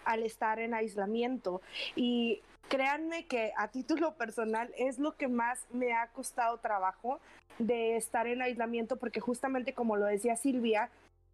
al 0.05 0.23
estar 0.23 0.59
en 0.59 0.75
aislamiento. 0.75 1.61
Y 1.97 2.43
créanme 2.69 3.27
que 3.27 3.53
a 3.57 3.69
título 3.69 4.15
personal 4.15 4.73
es 4.77 4.99
lo 4.99 5.17
que 5.17 5.29
más 5.29 5.67
me 5.73 5.93
ha 5.93 6.09
costado 6.09 6.59
trabajo 6.59 7.21
de 7.59 7.97
estar 7.97 8.27
en 8.27 8.43
aislamiento, 8.43 8.97
porque 8.97 9.21
justamente 9.21 9.75
como 9.75 9.97
lo 9.97 10.07
decía 10.07 10.37
Silvia, 10.37 10.91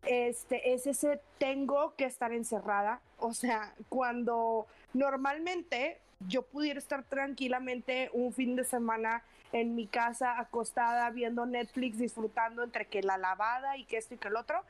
este 0.06 0.72
es 0.72 0.86
ese 0.86 1.20
tengo 1.38 1.94
que 1.96 2.04
estar 2.04 2.32
encerrada. 2.32 3.00
O 3.18 3.32
sea, 3.32 3.74
cuando 3.88 4.66
normalmente 4.94 5.98
yo 6.28 6.42
pudiera 6.42 6.78
estar 6.78 7.02
tranquilamente 7.04 8.10
un 8.12 8.32
fin 8.32 8.56
de 8.56 8.64
semana 8.64 9.22
en 9.52 9.74
mi 9.74 9.86
casa 9.86 10.38
acostada 10.40 11.10
viendo 11.10 11.46
Netflix, 11.46 11.98
disfrutando 11.98 12.62
entre 12.62 12.86
que 12.86 13.02
la 13.02 13.18
lavada 13.18 13.76
y 13.76 13.84
que 13.84 13.98
esto 13.98 14.14
y 14.14 14.18
que 14.18 14.28
el 14.28 14.36
otro, 14.36 14.62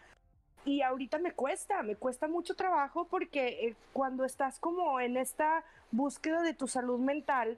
y 0.67 0.83
ahorita 0.83 1.19
me 1.19 1.33
cuesta, 1.33 1.83
me 1.85 1.95
cuesta 1.95 2.27
mucho 2.27 2.57
trabajo 2.57 3.07
porque 3.07 3.69
eh, 3.69 3.77
cuando 3.93 4.25
estás 4.25 4.59
como 4.59 5.01
en 5.01 5.17
esta 5.17 5.65
búsqueda 5.93 6.43
de 6.43 6.55
tu 6.55 6.67
salud 6.67 6.99
mental 6.99 7.57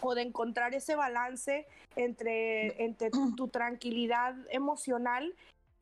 o 0.00 0.14
de 0.14 0.22
encontrar 0.22 0.74
ese 0.74 0.96
balance 0.96 1.66
entre, 1.96 2.82
entre 2.82 3.10
tu 3.36 3.48
tranquilidad 3.48 4.34
emocional, 4.50 5.34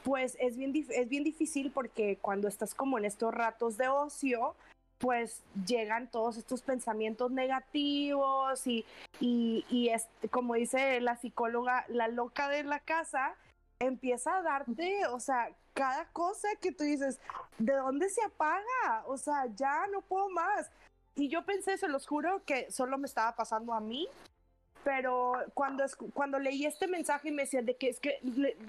pues 0.02 0.36
es 0.40 0.56
bien, 0.56 0.72
es 0.90 1.08
bien 1.08 1.22
difícil 1.22 1.70
porque 1.70 2.18
cuando 2.20 2.48
estás 2.48 2.74
como 2.74 2.98
en 2.98 3.04
estos 3.04 3.32
ratos 3.32 3.78
de 3.78 3.86
ocio, 3.86 4.56
pues 4.98 5.44
llegan 5.64 6.10
todos 6.10 6.36
estos 6.38 6.62
pensamientos 6.62 7.30
negativos 7.30 8.66
y, 8.66 8.84
y, 9.20 9.64
y 9.70 9.90
es, 9.90 10.08
como 10.32 10.54
dice 10.54 11.00
la 11.00 11.16
psicóloga, 11.16 11.84
la 11.86 12.08
loca 12.08 12.48
de 12.48 12.64
la 12.64 12.80
casa, 12.80 13.36
empieza 13.78 14.38
a 14.38 14.42
darte, 14.42 15.06
o 15.06 15.20
sea, 15.20 15.50
cada 15.78 16.06
cosa 16.06 16.48
que 16.60 16.72
tú 16.72 16.82
dices, 16.82 17.20
¿de 17.56 17.72
dónde 17.74 18.10
se 18.10 18.20
apaga? 18.24 19.04
O 19.06 19.16
sea, 19.16 19.46
ya 19.54 19.86
no 19.86 20.00
puedo 20.02 20.28
más. 20.28 20.68
Y 21.14 21.28
yo 21.28 21.44
pensé, 21.44 21.78
se 21.78 21.86
los 21.86 22.04
juro, 22.04 22.42
que 22.44 22.68
solo 22.72 22.98
me 22.98 23.06
estaba 23.06 23.36
pasando 23.36 23.72
a 23.72 23.78
mí, 23.78 24.08
pero 24.82 25.34
cuando, 25.54 25.84
cuando 26.14 26.40
leí 26.40 26.66
este 26.66 26.88
mensaje 26.88 27.28
y 27.28 27.32
me 27.32 27.42
decían 27.44 27.64
de 27.64 27.76
que 27.76 27.90
es 27.90 28.00
que 28.00 28.18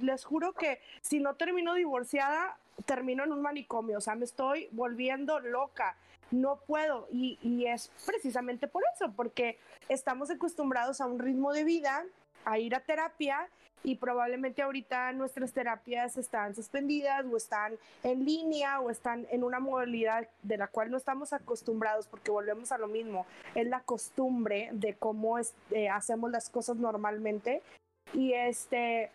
les 0.02 0.24
juro 0.24 0.54
que 0.54 0.82
si 1.02 1.20
no 1.20 1.34
termino 1.34 1.74
divorciada, 1.74 2.60
termino 2.86 3.24
en 3.24 3.34
un 3.34 3.42
manicomio, 3.42 3.98
o 3.98 4.02
sea, 4.02 4.14
me 4.14 4.26
estoy 4.26 4.70
volviendo 4.72 5.40
loca, 5.40 5.96
no 6.30 6.58
puedo. 6.58 7.08
Y, 7.12 7.40
y 7.42 7.66
es 7.66 7.90
precisamente 8.06 8.68
por 8.68 8.84
eso, 8.96 9.12
porque 9.14 9.58
estamos 9.88 10.30
acostumbrados 10.30 11.02
a 11.02 11.08
un 11.08 11.18
ritmo 11.18 11.54
de 11.54 11.64
vida, 11.64 12.06
a 12.46 12.60
ir 12.60 12.76
a 12.76 12.80
terapia 12.80 13.48
y 13.84 13.96
probablemente 13.96 14.62
ahorita 14.62 15.12
nuestras 15.14 15.54
terapias 15.54 16.18
están 16.18 16.54
suspendidas 16.54 17.26
o 17.26 17.38
están 17.38 17.78
en 18.04 18.26
línea 18.26 18.80
o 18.82 18.90
están 18.90 19.26
en 19.32 19.44
una 19.44 19.60
modalidad 19.60 20.28
de 20.44 20.58
la 20.58 20.68
cual 20.68 20.92
no 20.92 20.98
estamos 20.98 21.32
acostumbrados 21.34 22.08
porque 22.08 22.32
volvemos 22.32 22.72
a 22.72 22.78
lo 22.78 22.88
mismo, 22.88 23.26
es 23.56 23.68
la 23.68 23.82
costumbre 23.82 24.70
de 24.74 24.96
cómo 24.96 25.38
eh, 25.40 25.90
hacemos 25.90 26.30
las 26.32 26.50
cosas 26.50 26.76
normalmente 26.78 27.62
y 28.14 28.34
este 28.34 29.12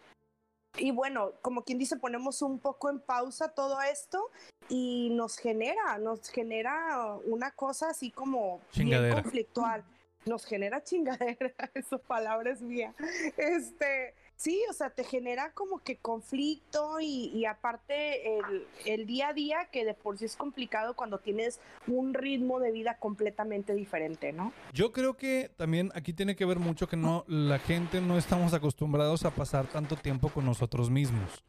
y 0.77 0.91
bueno, 0.91 1.31
como 1.41 1.63
quien 1.63 1.79
dice, 1.79 1.97
ponemos 1.97 2.43
un 2.43 2.59
poco 2.59 2.91
en 2.91 2.99
pausa 2.99 3.49
todo 3.49 3.81
esto 3.83 4.31
y 4.69 5.11
nos 5.13 5.37
genera, 5.37 5.99
nos 5.99 6.29
genera 6.29 7.17
una 7.27 7.53
cosa 7.53 7.91
así 7.91 8.11
como 8.11 8.61
bien 8.75 9.13
conflictual. 9.13 9.85
Nos 10.27 10.45
genera 10.47 10.83
chingadera, 10.83 11.53
esa 11.75 11.99
palabra 11.99 12.51
es 12.53 12.63
mía. 12.63 12.95
Este, 13.37 14.15
Sí, 14.37 14.61
o 14.69 14.73
sea, 14.73 14.91
te 14.91 15.05
genera 15.05 15.53
como 15.53 15.79
que 15.79 15.97
conflicto 15.97 16.99
y, 17.01 17.45
aparte 17.47 18.39
el, 18.39 18.67
el, 18.85 19.07
día 19.07 19.29
a 19.29 19.33
día 19.33 19.69
que 19.71 19.85
de 19.85 19.95
por 19.95 20.19
sí 20.19 20.25
es 20.25 20.35
complicado 20.35 20.95
cuando 20.95 21.19
tienes 21.19 21.61
un 21.87 22.15
ritmo 22.15 22.59
de 22.59 22.73
vida 22.73 22.99
completamente 22.99 23.75
diferente, 23.75 24.33
¿no? 24.33 24.53
Yo 24.73 24.93
creo 24.93 25.17
que 25.17 25.51
también 25.57 25.93
aquí 25.95 26.13
tiene 26.13 26.35
que 26.35 26.45
ver 26.45 26.59
mucho 26.59 26.89
que 26.89 26.97
no 26.97 27.25
la 27.29 27.59
gente 27.61 28.01
no 28.01 28.19
estamos 28.19 28.55
acostumbrados 28.55 29.25
a 29.25 29.31
pasar 29.31 29.67
tanto 29.67 29.97
tiempo 29.97 30.29
con 30.29 30.45
nosotros 30.45 30.91
mismos. 30.91 31.45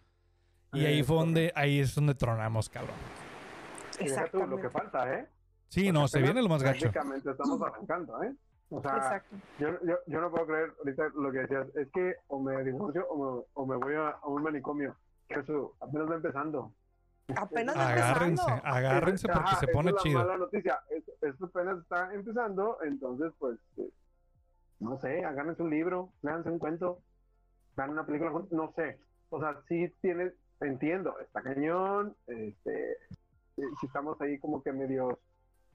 Y 0.71 0.85
ahí 0.85 1.03
fue 1.03 1.15
donde 1.15 1.51
ahí 1.55 1.79
es 1.79 1.95
donde 1.95 2.13
tronamos, 2.13 2.69
cabrón. 2.69 2.97
Exacto. 3.99 4.45
lo 4.45 4.59
que 4.59 4.69
falta, 4.69 5.11
¿eh? 5.13 5.27
Sí, 5.69 5.91
no, 5.91 6.07
se 6.07 6.21
viene 6.21 6.41
lo 6.41 6.49
más 6.49 6.61
gacho. 6.61 6.87
estamos 6.87 7.61
arrancando, 7.61 8.21
¿eh? 8.23 8.35
O 8.69 8.81
sea, 8.81 9.23
yo, 9.59 9.69
yo, 9.83 9.97
yo, 10.07 10.21
no 10.21 10.31
puedo 10.31 10.47
creer 10.47 10.73
ahorita 10.79 11.09
lo 11.15 11.31
que 11.31 11.39
decías, 11.39 11.67
es 11.75 11.87
que 11.91 12.15
o 12.27 12.41
me 12.41 12.63
divorcio 12.63 13.07
o 13.07 13.17
me, 13.17 13.43
o 13.53 13.65
me 13.65 13.75
voy 13.77 13.93
a, 13.95 14.17
un 14.25 14.41
manicomio. 14.41 14.95
Eso 15.29 15.75
apenas 15.79 16.09
va 16.09 16.15
empezando. 16.15 16.73
Apenas 17.35 17.75
agárrense, 17.75 18.43
empezando. 18.43 18.65
agárrense 18.65 19.27
porque 19.27 19.55
se 19.59 19.67
pone 19.67 19.91
es 19.91 19.97
chido. 19.97 20.19
mala 20.19 20.37
noticia, 20.37 20.79
esto 21.21 21.45
apenas 21.45 21.79
está 21.79 22.13
empezando, 22.13 22.77
entonces 22.83 23.33
pues, 23.39 23.57
eh, 23.77 23.89
no 24.79 24.99
sé, 24.99 25.23
agárrense 25.23 25.63
un 25.63 25.69
libro, 25.69 26.11
léanse 26.21 26.49
un 26.49 26.59
cuento, 26.59 26.99
vean 27.75 27.91
una 27.91 28.05
película, 28.05 28.31
no 28.51 28.73
sé. 28.75 28.99
O 29.29 29.39
sea, 29.39 29.59
sí 29.67 29.91
tienes, 30.01 30.33
entiendo, 30.59 31.17
está 31.19 31.41
cañón, 31.41 32.15
este, 32.27 32.91
eh, 33.57 33.63
si 33.79 33.87
estamos 33.87 34.19
ahí 34.21 34.39
como 34.39 34.61
que 34.61 34.71
medios 34.71 35.17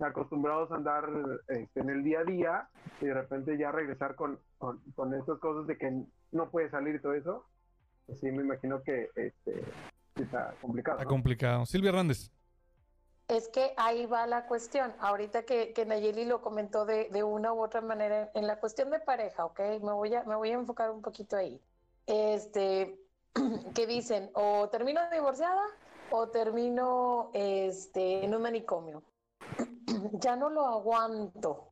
acostumbrados 0.02 0.70
a 0.70 0.76
andar 0.76 1.08
este, 1.48 1.80
en 1.80 1.90
el 1.90 2.02
día 2.02 2.20
a 2.20 2.24
día 2.24 2.68
y 3.00 3.06
de 3.06 3.14
repente 3.14 3.56
ya 3.58 3.72
regresar 3.72 4.14
con, 4.14 4.38
con, 4.58 5.14
estas 5.14 5.38
cosas 5.38 5.66
de 5.66 5.76
que 5.78 6.04
no 6.32 6.50
puede 6.50 6.70
salir 6.70 7.00
todo 7.00 7.14
eso, 7.14 7.46
pues 8.06 8.20
sí 8.20 8.30
me 8.30 8.42
imagino 8.42 8.82
que 8.82 9.08
este, 9.14 9.64
está 10.16 10.54
complicado. 10.60 10.98
Está 10.98 11.08
complicado. 11.08 11.66
Silvia 11.66 11.90
Hernández. 11.90 12.30
Es 13.28 13.48
que 13.48 13.72
ahí 13.76 14.06
va 14.06 14.26
la 14.26 14.46
cuestión. 14.46 14.92
Ahorita 14.98 15.44
que, 15.44 15.72
que 15.72 15.86
Nayeli 15.86 16.24
lo 16.24 16.40
comentó 16.42 16.84
de, 16.84 17.08
de, 17.10 17.22
una 17.22 17.52
u 17.52 17.62
otra 17.62 17.80
manera, 17.80 18.30
en 18.34 18.46
la 18.46 18.58
cuestión 18.58 18.90
de 18.90 18.98
pareja, 18.98 19.44
¿ok? 19.44 19.60
Me 19.80 19.92
voy 19.92 20.14
a, 20.14 20.24
me 20.24 20.34
voy 20.34 20.50
a 20.50 20.54
enfocar 20.54 20.90
un 20.90 21.00
poquito 21.00 21.36
ahí. 21.36 21.60
Este, 22.06 22.98
que 23.74 23.86
dicen, 23.86 24.30
o 24.34 24.68
termino 24.68 25.00
divorciada 25.12 25.62
o 26.10 26.28
termino 26.28 27.30
este, 27.34 28.24
en 28.24 28.34
un 28.34 28.42
manicomio 28.42 29.04
ya 30.20 30.36
no 30.36 30.50
lo 30.50 30.66
aguanto. 30.66 31.70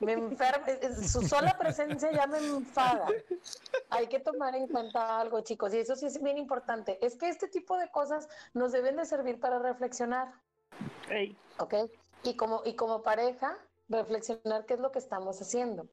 Me 0.00 0.12
enferma, 0.14 0.66
su 1.06 1.22
sola 1.22 1.56
presencia 1.56 2.10
ya 2.10 2.26
me 2.26 2.38
enfada. 2.38 3.06
Hay 3.90 4.08
que 4.08 4.18
tomar 4.18 4.54
en 4.56 4.66
cuenta 4.66 5.20
algo, 5.20 5.40
chicos, 5.42 5.72
y 5.74 5.78
eso 5.78 5.94
sí 5.94 6.06
es 6.06 6.20
bien 6.20 6.38
importante. 6.38 6.98
Es 7.04 7.16
que 7.16 7.28
este 7.28 7.46
tipo 7.48 7.76
de 7.78 7.88
cosas 7.90 8.28
nos 8.52 8.72
deben 8.72 8.96
de 8.96 9.04
servir 9.04 9.38
para 9.38 9.58
reflexionar. 9.58 10.32
¿Ok? 11.58 11.74
Y 12.24 12.36
como, 12.36 12.62
y 12.64 12.74
como 12.74 13.02
pareja, 13.02 13.56
reflexionar 13.88 14.66
qué 14.66 14.74
es 14.74 14.80
lo 14.80 14.90
que 14.90 14.98
estamos 14.98 15.40
haciendo. 15.40 15.86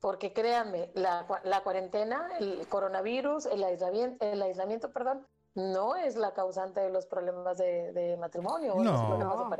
Porque 0.00 0.32
créanme, 0.32 0.90
la, 0.94 1.26
la 1.44 1.62
cuarentena, 1.62 2.28
el 2.38 2.66
coronavirus, 2.68 3.46
el 3.46 3.64
aislamiento, 3.64 4.24
el 4.24 4.42
aislamiento, 4.42 4.92
perdón, 4.92 5.26
no 5.54 5.96
es 5.96 6.16
la 6.16 6.32
causante 6.34 6.80
de 6.80 6.90
los 6.90 7.06
problemas 7.06 7.58
de, 7.58 8.16
matrimonio. 8.18 8.74
No, 8.76 9.18
no, 9.18 9.50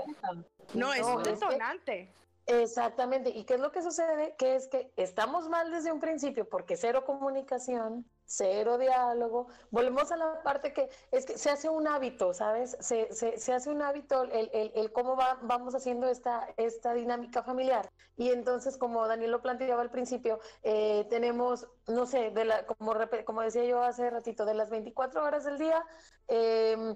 no, 0.75 0.93
es 0.93 1.07
un 1.07 1.23
detonante. 1.23 2.13
Exactamente. 2.47 3.31
¿Y 3.31 3.45
qué 3.45 3.55
es 3.55 3.61
lo 3.61 3.73
que 3.73 3.83
sucede? 3.83 4.35
Que 4.37 4.57
es 4.57 4.69
que 4.69 4.93
estamos 4.97 5.49
mal 5.49 5.71
desde 5.71 5.93
un 5.93 6.01
principio 6.01 6.49
porque 6.49 6.77
cero 6.77 7.05
comunicación, 7.07 8.05
cero 8.27 8.79
diálogo. 8.79 9.49
Volvemos 9.71 10.11
a 10.13 10.17
la 10.17 10.43
parte 10.43 10.73
que 10.73 10.89
es 11.11 11.27
que 11.27 11.39
se 11.39 11.51
hace 11.51 11.69
un 11.69 11.87
hábito, 11.87 12.35
¿sabes? 12.35 12.77
Se, 12.81 13.13
se, 13.13 13.39
se 13.39 13.53
hace 13.53 13.71
un 13.71 13.83
hábito 13.83 14.23
el, 14.25 14.51
el, 14.53 14.73
el 14.75 14.93
cómo 14.93 15.17
va, 15.17 15.39
vamos 15.43 15.75
haciendo 15.75 16.09
esta, 16.09 16.49
esta 16.57 16.95
dinámica 16.95 17.43
familiar. 17.43 17.91
Y 18.17 18.31
entonces, 18.31 18.79
como 18.79 19.07
Daniel 19.09 19.31
lo 19.33 19.43
planteaba 19.43 19.83
al 19.83 19.91
principio, 19.91 20.39
eh, 20.63 21.07
tenemos, 21.11 21.69
no 21.89 22.07
sé, 22.07 22.31
de 22.31 22.45
la, 22.45 22.67
como, 22.67 22.95
como 23.25 23.43
decía 23.43 23.65
yo 23.65 23.83
hace 23.83 24.11
ratito, 24.11 24.45
de 24.45 24.55
las 24.55 24.71
24 24.71 25.25
horas 25.25 25.45
del 25.45 25.59
día, 25.59 25.85
eh, 26.29 26.95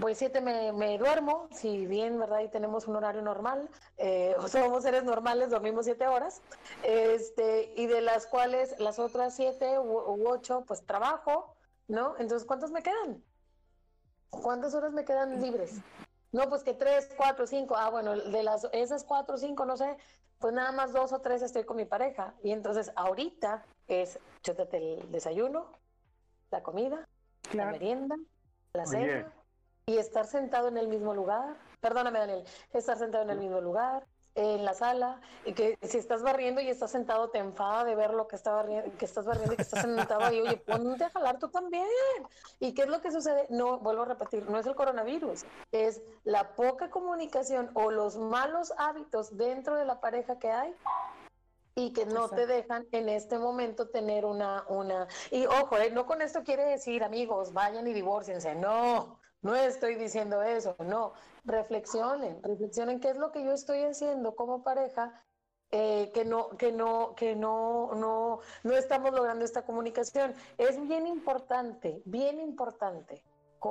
pues 0.00 0.18
siete 0.18 0.40
me, 0.40 0.72
me, 0.72 0.96
duermo, 0.98 1.48
si 1.52 1.86
bien, 1.86 2.18
¿verdad? 2.18 2.40
Y 2.40 2.48
tenemos 2.48 2.88
un 2.88 2.96
horario 2.96 3.22
normal, 3.22 3.68
eh, 3.98 4.34
o 4.38 4.48
somos 4.48 4.82
seres 4.82 5.04
normales, 5.04 5.50
dormimos 5.50 5.84
siete 5.84 6.06
horas, 6.06 6.40
este, 6.82 7.72
y 7.76 7.86
de 7.86 8.00
las 8.00 8.26
cuales 8.26 8.78
las 8.80 8.98
otras 8.98 9.34
siete 9.36 9.78
u, 9.78 9.82
u, 9.82 10.28
ocho, 10.28 10.64
pues 10.66 10.84
trabajo, 10.86 11.54
¿no? 11.86 12.14
Entonces, 12.18 12.46
¿cuántas 12.46 12.70
me 12.70 12.82
quedan? 12.82 13.22
¿Cuántas 14.30 14.74
horas 14.74 14.92
me 14.92 15.04
quedan 15.04 15.40
libres? 15.42 15.76
No, 16.32 16.48
pues 16.48 16.62
que 16.62 16.74
tres, 16.74 17.08
cuatro, 17.16 17.46
cinco, 17.46 17.76
ah, 17.76 17.90
bueno, 17.90 18.16
de 18.16 18.42
las, 18.42 18.68
esas 18.72 19.04
cuatro, 19.04 19.36
cinco, 19.36 19.64
no 19.66 19.76
sé, 19.76 19.96
pues 20.38 20.54
nada 20.54 20.72
más 20.72 20.92
dos 20.92 21.12
o 21.12 21.20
tres 21.20 21.42
estoy 21.42 21.64
con 21.64 21.76
mi 21.76 21.84
pareja. 21.84 22.34
Y 22.42 22.52
entonces, 22.52 22.92
ahorita 22.94 23.64
es, 23.88 24.18
chútate 24.42 24.76
el 24.76 25.10
desayuno, 25.10 25.72
la 26.50 26.62
comida, 26.62 27.06
claro. 27.50 27.72
la 27.72 27.78
merienda, 27.78 28.16
la 28.72 28.86
cena 28.86 29.32
y 29.86 29.98
estar 29.98 30.26
sentado 30.26 30.68
en 30.68 30.76
el 30.76 30.88
mismo 30.88 31.14
lugar. 31.14 31.56
Perdóname, 31.80 32.18
Daniel, 32.18 32.44
estar 32.72 32.98
sentado 32.98 33.24
en 33.24 33.30
el 33.30 33.38
mismo 33.38 33.60
lugar, 33.60 34.06
en 34.34 34.64
la 34.64 34.74
sala, 34.74 35.20
y 35.44 35.52
que 35.52 35.76
si 35.82 35.98
estás 35.98 36.22
barriendo 36.22 36.60
y 36.60 36.68
estás 36.68 36.90
sentado 36.90 37.30
te 37.30 37.38
enfada 37.38 37.84
de 37.84 37.94
ver 37.94 38.14
lo 38.14 38.28
que, 38.28 38.36
está 38.36 38.52
barriendo, 38.52 38.96
que 38.96 39.04
estás 39.04 39.24
barriendo 39.24 39.54
y 39.54 39.56
que 39.56 39.62
estás 39.62 39.82
sentado 39.82 40.24
ahí, 40.24 40.40
oye, 40.40 40.56
ponte 40.58 41.04
a 41.04 41.10
jalar 41.10 41.38
tú 41.38 41.48
también. 41.48 41.86
¿Y 42.58 42.72
qué 42.72 42.82
es 42.82 42.88
lo 42.88 43.00
que 43.00 43.10
sucede? 43.10 43.46
No, 43.50 43.78
vuelvo 43.78 44.02
a 44.02 44.06
repetir, 44.06 44.48
no 44.48 44.58
es 44.58 44.66
el 44.66 44.74
coronavirus, 44.74 45.44
es 45.72 46.02
la 46.24 46.54
poca 46.54 46.90
comunicación 46.90 47.70
o 47.74 47.90
los 47.90 48.16
malos 48.16 48.72
hábitos 48.78 49.36
dentro 49.36 49.76
de 49.76 49.84
la 49.84 50.00
pareja 50.00 50.38
que 50.38 50.50
hay 50.50 50.74
y 51.74 51.92
que 51.92 52.04
no 52.04 52.24
Exacto. 52.24 52.36
te 52.36 52.46
dejan 52.46 52.86
en 52.92 53.08
este 53.08 53.38
momento 53.38 53.88
tener 53.88 54.24
una, 54.24 54.64
una, 54.68 55.08
y 55.30 55.46
ojo, 55.46 55.78
eh, 55.78 55.90
no 55.90 56.06
con 56.06 56.20
esto 56.20 56.42
quiere 56.42 56.64
decir 56.64 57.04
amigos, 57.04 57.52
vayan 57.52 57.86
y 57.86 57.92
divórciense, 57.92 58.54
no, 58.54 59.19
no 59.42 59.54
estoy 59.54 59.94
diciendo 59.94 60.42
eso, 60.42 60.76
no, 60.80 61.12
reflexionen, 61.44 62.42
reflexionen 62.42 63.00
qué 63.00 63.10
es 63.10 63.16
lo 63.16 63.32
que 63.32 63.44
yo 63.44 63.52
estoy 63.52 63.82
haciendo 63.82 64.34
como 64.34 64.62
pareja 64.62 65.24
eh, 65.72 66.10
que 66.12 66.24
no, 66.24 66.48
que 66.56 66.72
no, 66.72 67.14
que 67.14 67.36
no, 67.36 67.94
no, 67.94 68.40
no 68.64 68.72
estamos 68.76 69.12
logrando 69.12 69.44
esta 69.44 69.62
comunicación. 69.62 70.34
Es 70.58 70.80
bien 70.88 71.06
importante, 71.06 72.02
bien 72.04 72.40
importante 72.40 73.22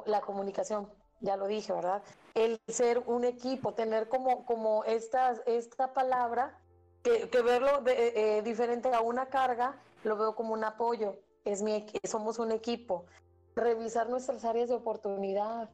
la 0.06 0.22
comunicación, 0.22 0.90
ya 1.20 1.36
lo 1.36 1.48
dije, 1.48 1.74
¿verdad? 1.74 2.02
El 2.36 2.62
ser 2.68 3.00
un 3.06 3.26
equipo, 3.26 3.74
tener 3.74 4.08
como, 4.08 4.46
como 4.46 4.86
esta, 4.86 5.34
esta 5.46 5.94
palabra, 5.94 6.58
que, 7.04 7.26
verlo 7.42 7.82
de, 7.82 8.38
eh, 8.38 8.42
diferente 8.44 8.94
a 8.94 9.02
una 9.02 9.26
carga, 9.28 9.78
lo 10.04 10.16
veo 10.16 10.36
como 10.36 10.54
un 10.54 10.64
apoyo. 10.64 11.20
Es 11.44 11.62
mi, 11.62 11.86
somos 12.04 12.40
un 12.40 12.52
equipo 12.52 13.06
revisar 13.60 14.10
nuestras 14.10 14.44
áreas 14.46 14.70
de 14.70 14.76
oportunidad. 14.76 15.70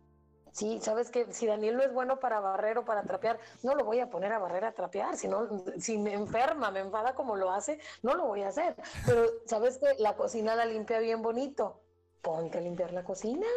Sí, 0.51 0.79
sabes 0.81 1.11
que 1.11 1.33
si 1.33 1.47
Daniel 1.47 1.75
no 1.75 1.83
es 1.83 1.93
bueno 1.93 2.19
para 2.21 2.39
barrer 2.39 2.77
o 2.77 2.85
para 2.85 3.03
trapear, 3.03 3.37
no 3.61 3.75
lo 3.75 3.83
voy 3.83 3.99
a 3.99 4.09
poner 4.09 4.31
a 4.31 4.39
barrer 4.39 4.63
a 4.63 4.71
trapear. 4.71 5.17
Si, 5.17 5.27
no, 5.27 5.49
si 5.77 5.97
me 5.97 6.13
enferma, 6.13 6.71
me 6.71 6.79
enfada 6.79 7.13
como 7.13 7.35
lo 7.35 7.51
hace, 7.51 7.77
no 8.03 8.15
lo 8.15 8.25
voy 8.25 8.43
a 8.43 8.47
hacer. 8.47 8.75
Pero 9.05 9.25
sabes 9.45 9.77
que 9.79 9.95
la 9.99 10.15
cocina 10.15 10.55
la 10.55 10.65
limpia 10.65 10.99
bien 10.99 11.21
bonito. 11.21 11.81
Ponte 12.21 12.57
a 12.57 12.61
limpiar 12.61 12.93
la 12.93 13.03
cocina. 13.03 13.47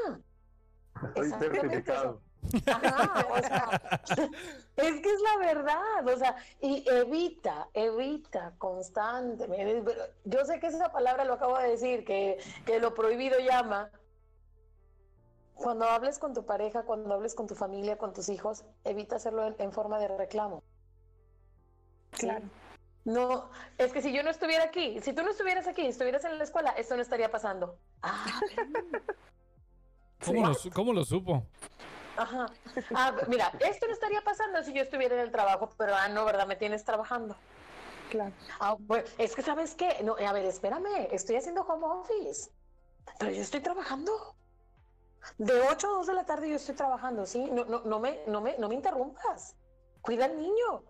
Estoy 1.04 1.30
certificado. 1.30 2.20
Ajá, 2.66 3.26
o 3.30 3.38
sea, 3.38 3.80
es 4.76 5.00
que 5.00 5.12
es 5.12 5.20
la 5.20 5.36
verdad, 5.38 6.06
o 6.06 6.16
sea, 6.16 6.36
y 6.60 6.84
evita, 6.88 7.68
evita 7.74 8.54
constantemente. 8.58 9.94
Yo 10.24 10.44
sé 10.44 10.58
que 10.58 10.68
esa 10.68 10.90
palabra 10.90 11.24
lo 11.24 11.34
acabo 11.34 11.58
de 11.58 11.68
decir, 11.68 12.04
que, 12.04 12.38
que 12.64 12.80
lo 12.80 12.94
prohibido 12.94 13.38
llama, 13.38 13.90
cuando 15.58 15.84
hables 15.86 16.18
con 16.18 16.34
tu 16.34 16.44
pareja, 16.44 16.84
cuando 16.84 17.12
hables 17.14 17.34
con 17.34 17.46
tu 17.46 17.54
familia, 17.54 17.98
con 17.98 18.12
tus 18.12 18.28
hijos, 18.28 18.64
evita 18.84 19.16
hacerlo 19.16 19.46
en, 19.46 19.56
en 19.58 19.72
forma 19.72 19.98
de 19.98 20.08
reclamo. 20.08 20.62
Claro. 22.10 22.40
Sí. 22.40 22.50
No, 23.04 23.48
es 23.78 23.92
que 23.92 24.02
si 24.02 24.12
yo 24.12 24.22
no 24.22 24.28
estuviera 24.28 24.64
aquí, 24.64 25.00
si 25.00 25.14
tú 25.14 25.22
no 25.22 25.30
estuvieras 25.30 25.66
aquí, 25.66 25.86
estuvieras 25.86 26.24
en 26.26 26.36
la 26.36 26.44
escuela, 26.44 26.70
esto 26.72 26.94
no 26.94 27.00
estaría 27.00 27.30
pasando. 27.30 27.78
Ah, 28.02 28.26
¿Cómo, 30.24 30.46
lo, 30.46 30.54
¿Cómo 30.74 30.92
lo 30.92 31.04
supo? 31.04 31.46
Ajá. 32.18 32.46
Ah, 32.94 33.14
mira, 33.28 33.52
esto 33.60 33.86
no 33.86 33.94
estaría 33.94 34.20
pasando 34.22 34.62
si 34.62 34.72
yo 34.74 34.82
estuviera 34.82 35.14
en 35.14 35.22
el 35.22 35.30
trabajo, 35.30 35.70
pero 35.78 35.94
ah, 35.94 36.08
no, 36.08 36.24
¿verdad? 36.24 36.46
Me 36.46 36.56
tienes 36.56 36.84
trabajando. 36.84 37.36
Claro. 38.10 38.32
Ah, 38.60 38.76
bueno, 38.78 39.04
es 39.16 39.34
que, 39.34 39.42
¿sabes 39.42 39.74
qué? 39.74 40.02
No, 40.02 40.16
a 40.16 40.32
ver, 40.32 40.44
espérame, 40.44 41.08
estoy 41.10 41.36
haciendo 41.36 41.62
home 41.62 41.86
office, 41.86 42.50
pero 43.18 43.30
yo 43.30 43.40
estoy 43.40 43.60
trabajando. 43.60 44.34
De 45.36 45.60
8 45.60 45.86
a 45.86 45.90
2 45.98 46.06
de 46.06 46.14
la 46.14 46.24
tarde 46.24 46.48
yo 46.48 46.56
estoy 46.56 46.74
trabajando, 46.74 47.26
¿sí? 47.26 47.48
No, 47.52 47.64
no, 47.64 47.82
no, 47.82 48.00
me, 48.00 48.20
no, 48.26 48.40
me, 48.40 48.56
no 48.58 48.68
me 48.68 48.74
interrumpas. 48.74 49.54
Cuida 50.00 50.24
al 50.24 50.36
niño. 50.36 50.82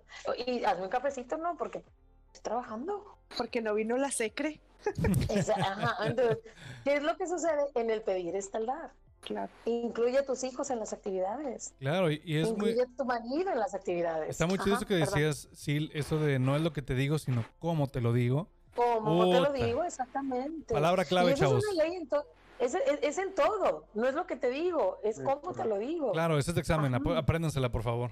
Y 0.47 0.65
hazme 0.65 0.85
un 0.85 0.91
cafecito, 0.91 1.37
¿no? 1.37 1.57
Porque 1.57 1.83
estoy 2.27 2.43
trabajando. 2.43 3.19
Porque 3.37 3.61
no 3.61 3.75
vino 3.75 3.97
la 3.97 4.11
secre. 4.11 4.61
Esa, 5.29 5.55
ajá, 5.55 6.07
entonces, 6.07 6.39
¿qué 6.85 6.97
es 6.97 7.03
lo 7.03 7.17
que 7.17 7.27
sucede 7.27 7.67
en 7.75 7.91
el 7.91 8.03
pedir 8.03 8.37
es 8.37 8.51
tal 8.51 8.67
dar? 8.67 8.93
Claro. 9.21 9.51
Incluye 9.65 10.19
a 10.19 10.25
tus 10.25 10.45
hijos 10.45 10.71
en 10.71 10.79
las 10.79 10.93
actividades. 10.93 11.75
Claro, 11.81 12.11
y, 12.11 12.21
es 12.25 12.49
Incluye 12.49 12.75
muy... 12.75 12.83
a 12.83 12.97
tu 12.97 13.05
marido 13.05 13.51
en 13.51 13.59
las 13.59 13.75
actividades. 13.75 14.31
Está 14.31 14.47
muy 14.47 14.59
chido 14.59 14.77
eso 14.77 14.87
que 14.87 14.95
decías, 14.95 15.49
Sil, 15.53 15.91
eso 15.93 16.19
de 16.19 16.39
no 16.39 16.55
es 16.55 16.63
lo 16.63 16.73
que 16.73 16.83
te 16.83 16.95
digo, 16.95 17.19
sino 17.19 17.45
cómo 17.59 17.89
te 17.89 18.01
lo 18.01 18.13
digo. 18.13 18.49
Como 18.75 19.29
te 19.29 19.41
lo 19.41 19.53
digo, 19.53 19.83
exactamente. 19.83 20.73
Palabra 20.73 21.05
clave, 21.05 21.33
y 21.33 21.35
chavos. 21.35 21.65
Es, 21.65 21.73
una 21.73 21.85
ley 21.85 21.97
en 21.97 22.09
to- 22.09 22.25
es, 22.61 22.75
es- 22.75 22.99
es 23.03 23.19
en 23.19 23.35
todo, 23.35 23.85
no 23.95 24.07
es 24.07 24.15
lo 24.15 24.27
que 24.27 24.37
te 24.37 24.51
digo, 24.51 24.99
es 25.03 25.17
Sí, 25.17 25.23
cómo 25.25 25.53
te 25.55 25.65
lo 25.65 25.79
digo. 25.79 26.13
Claro, 26.13 26.39
ese 26.39 26.51
es 26.51 26.55
de 26.55 26.61
examen, 26.61 26.95
Ajá. 26.95 27.03
ap- 27.05 27.17
apréndansela, 27.19 27.71
por 27.71 27.83
favor. 27.83 28.11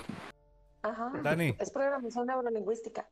Ajá. 0.82 1.12
Dani. 1.22 1.54
Es 1.58 1.70
programación 1.70 2.26
neurolingüística. 2.26 3.06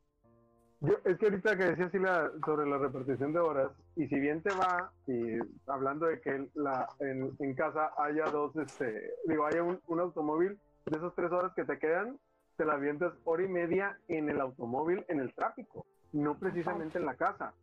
Yo, 0.81 0.94
es 1.05 1.16
que 1.18 1.27
ahorita 1.27 1.57
que 1.57 1.64
decía 1.64 1.90
Sila 1.90 2.31
sobre 2.44 2.68
la 2.68 2.77
repartición 2.79 3.33
de 3.33 3.38
horas, 3.40 3.70
y 3.97 4.07
si 4.07 4.20
bien 4.20 4.42
te 4.42 4.51
va, 4.55 4.92
y 5.07 5.38
hablando 5.66 6.07
de 6.07 6.20
que 6.20 6.47
la, 6.55 6.87
en, 7.01 7.35
en 7.38 7.55
casa 7.55 7.92
haya 7.97 8.25
dos, 8.27 8.55
este, 8.57 9.14
digo, 9.27 9.47
haya 9.47 9.62
un, 9.62 9.81
un 9.87 10.01
automóvil, 10.01 10.59
de 10.87 10.99
esas 10.99 11.14
tres 11.14 11.33
horas 11.33 11.53
que 11.55 11.64
te 11.64 11.79
quedan, 11.79 12.18
te 12.59 12.64
la 12.66 12.75
avientas 12.75 13.14
hora 13.25 13.42
y 13.44 13.49
media 13.49 13.99
en 14.09 14.29
el 14.29 14.40
automóvil, 14.40 15.05
en 15.09 15.20
el 15.20 15.33
tráfico, 15.35 15.87
no 16.12 16.38
precisamente 16.38 16.99
en 16.99 17.07
la 17.07 17.14
casa. 17.14 17.55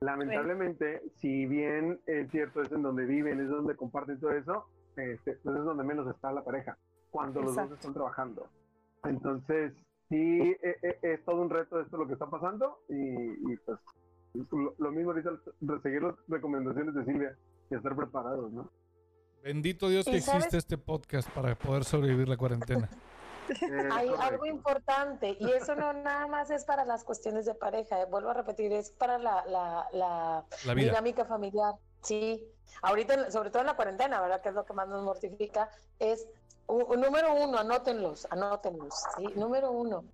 Lamentablemente, 0.00 1.02
si 1.16 1.46
bien 1.46 2.00
es 2.06 2.30
cierto, 2.30 2.62
es 2.62 2.70
en 2.72 2.82
donde 2.82 3.04
viven, 3.06 3.40
es 3.40 3.48
donde 3.48 3.74
comparten 3.76 4.20
todo 4.20 4.32
eso, 4.32 4.66
este, 4.96 5.34
pues 5.42 5.56
es 5.56 5.64
donde 5.64 5.84
menos 5.84 6.06
está 6.14 6.32
la 6.32 6.44
pareja, 6.44 6.76
cuando 7.10 7.40
los 7.42 7.54
dos 7.56 7.72
están 7.72 7.94
trabajando. 7.94 8.46
Entonces, 9.04 9.72
sí, 10.08 10.54
e- 10.62 10.76
e- 10.82 10.98
es, 11.02 11.24
todo 11.24 11.40
un 11.40 11.50
reto 11.50 11.80
esto 11.80 11.96
lo 11.96 12.06
que 12.06 12.12
está 12.14 12.26
pasando 12.28 12.80
y, 12.88 13.52
y, 13.52 13.56
pues 13.64 13.78
lo, 14.52 14.74
lo 14.78 14.92
mismo 14.92 15.12
ahorita, 15.12 15.30
re- 15.62 15.80
seguir 15.80 16.02
las 16.02 16.14
recomendaciones 16.28 16.94
de 16.94 17.04
Silvia 17.04 17.36
y 17.70 17.74
estar 17.74 17.96
preparados, 17.96 18.52
¿no? 18.52 18.70
Bendito 19.42 19.88
Dios 19.88 20.04
que 20.04 20.16
existe 20.16 20.56
este 20.58 20.76
podcast 20.76 21.30
para 21.30 21.54
poder 21.54 21.84
sobrevivir 21.84 22.28
la 22.28 22.36
cuarentena. 22.36 22.88
Hay 23.92 24.08
algo 24.18 24.46
importante 24.46 25.36
y 25.38 25.50
eso 25.52 25.74
no 25.74 25.92
nada 25.92 26.26
más 26.26 26.50
es 26.50 26.64
para 26.64 26.84
las 26.84 27.04
cuestiones 27.04 27.46
de 27.46 27.54
pareja, 27.54 28.00
eh, 28.00 28.06
vuelvo 28.06 28.30
a 28.30 28.34
repetir, 28.34 28.72
es 28.72 28.90
para 28.90 29.18
la, 29.18 29.44
la, 29.46 29.88
la 29.92 30.44
La 30.64 30.74
vida. 30.74 30.88
dinámica 30.88 31.24
familiar. 31.24 31.74
Sí, 32.02 32.46
ahorita, 32.82 33.30
sobre 33.30 33.50
todo 33.50 33.60
en 33.60 33.66
la 33.66 33.76
cuarentena, 33.76 34.20
¿verdad? 34.20 34.40
Que 34.40 34.50
es 34.50 34.54
lo 34.54 34.64
que 34.64 34.72
más 34.74 34.88
nos 34.88 35.02
mortifica, 35.02 35.70
es 35.98 36.26
número 36.68 37.34
uno, 37.34 37.58
anótenlos, 37.58 38.26
anótenlos, 38.30 38.94
¿sí? 39.16 39.24
Número 39.34 39.70
uno, 39.72 40.04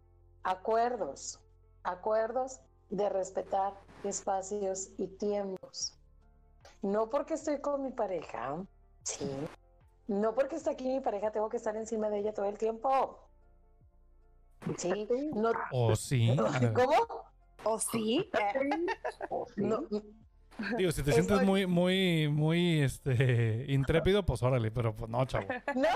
acuerdos, 0.43 1.39
acuerdos 1.83 2.61
de 2.91 3.09
respetar 3.09 3.75
espacios 4.05 4.91
y 4.99 5.07
tiempos. 5.09 5.99
No 6.83 7.09
porque 7.09 7.35
estoy 7.35 7.61
con 7.61 7.83
mi 7.83 7.91
pareja, 7.91 8.57
sí. 9.05 9.31
No 10.09 10.35
porque 10.35 10.57
está 10.57 10.73
aquí 10.73 10.85
mi 10.87 11.01
pareja, 11.01 11.31
tengo 11.31 11.49
que 11.49 11.57
estar 11.57 11.77
encima 11.77 12.11
de 12.11 12.19
ella 12.19 12.33
todo 12.35 12.47
el 12.47 12.59
tiempo. 12.59 13.29
Sí, 14.77 15.07
no, 15.35 15.53
¿O 15.73 15.97
sí? 15.97 16.37
¿cómo? 16.75 17.25
¿O 17.65 17.79
sí? 17.79 18.31
Eh, 18.39 18.71
Oh, 19.31 19.47
sí. 19.55 19.63
No, 19.63 19.81
Digo, 20.77 20.93
si 20.93 21.03
te 21.03 21.11
Es 21.11 21.17
sientes 21.17 21.43
muy, 21.47 21.67
muy, 21.67 22.29
muy, 22.29 22.83
este, 22.83 23.65
intrépido, 23.69 24.25
pues 24.25 24.43
órale, 24.43 24.71
pero 24.71 24.95
pues 24.95 25.11
no, 25.11 25.25
chavo. 25.25 25.47
No, 25.75 25.89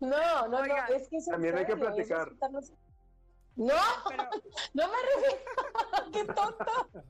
no, 0.00 0.48
no, 0.48 0.66
no, 0.66 0.74
es 0.94 1.08
que 1.08 1.18
es 1.18 1.26
en 1.28 1.32
También 1.32 1.56
hay 1.56 1.66
que 1.66 1.72
serio, 1.72 1.88
es 1.88 1.94
platicar. 1.94 2.24
respetarlos. 2.28 2.72
No, 3.56 3.74
Pero 4.08 4.24
no 4.74 4.88
me 4.88 4.94
refiero. 5.14 6.12
¡Qué 6.12 6.24
tonto! 6.24 6.88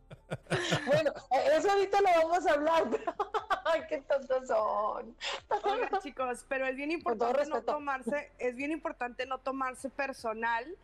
Bueno, 0.86 1.12
eso 1.56 1.70
ahorita 1.72 2.00
lo 2.00 2.28
vamos 2.28 2.46
a 2.46 2.52
hablar. 2.52 2.84
pero- 2.88 3.14
Ay, 3.64 3.82
qué 3.88 3.98
tontos 4.02 4.46
son. 4.46 5.16
Oigan, 5.64 6.00
chicos, 6.02 6.44
pero 6.48 6.66
es 6.66 6.76
bien 6.76 6.90
importante 6.92 7.46
no 7.46 7.62
tomarse, 7.62 8.30
es 8.38 8.54
bien 8.54 8.70
importante 8.70 9.26
no 9.26 9.38
tomarse 9.38 9.90
personal 9.90 10.76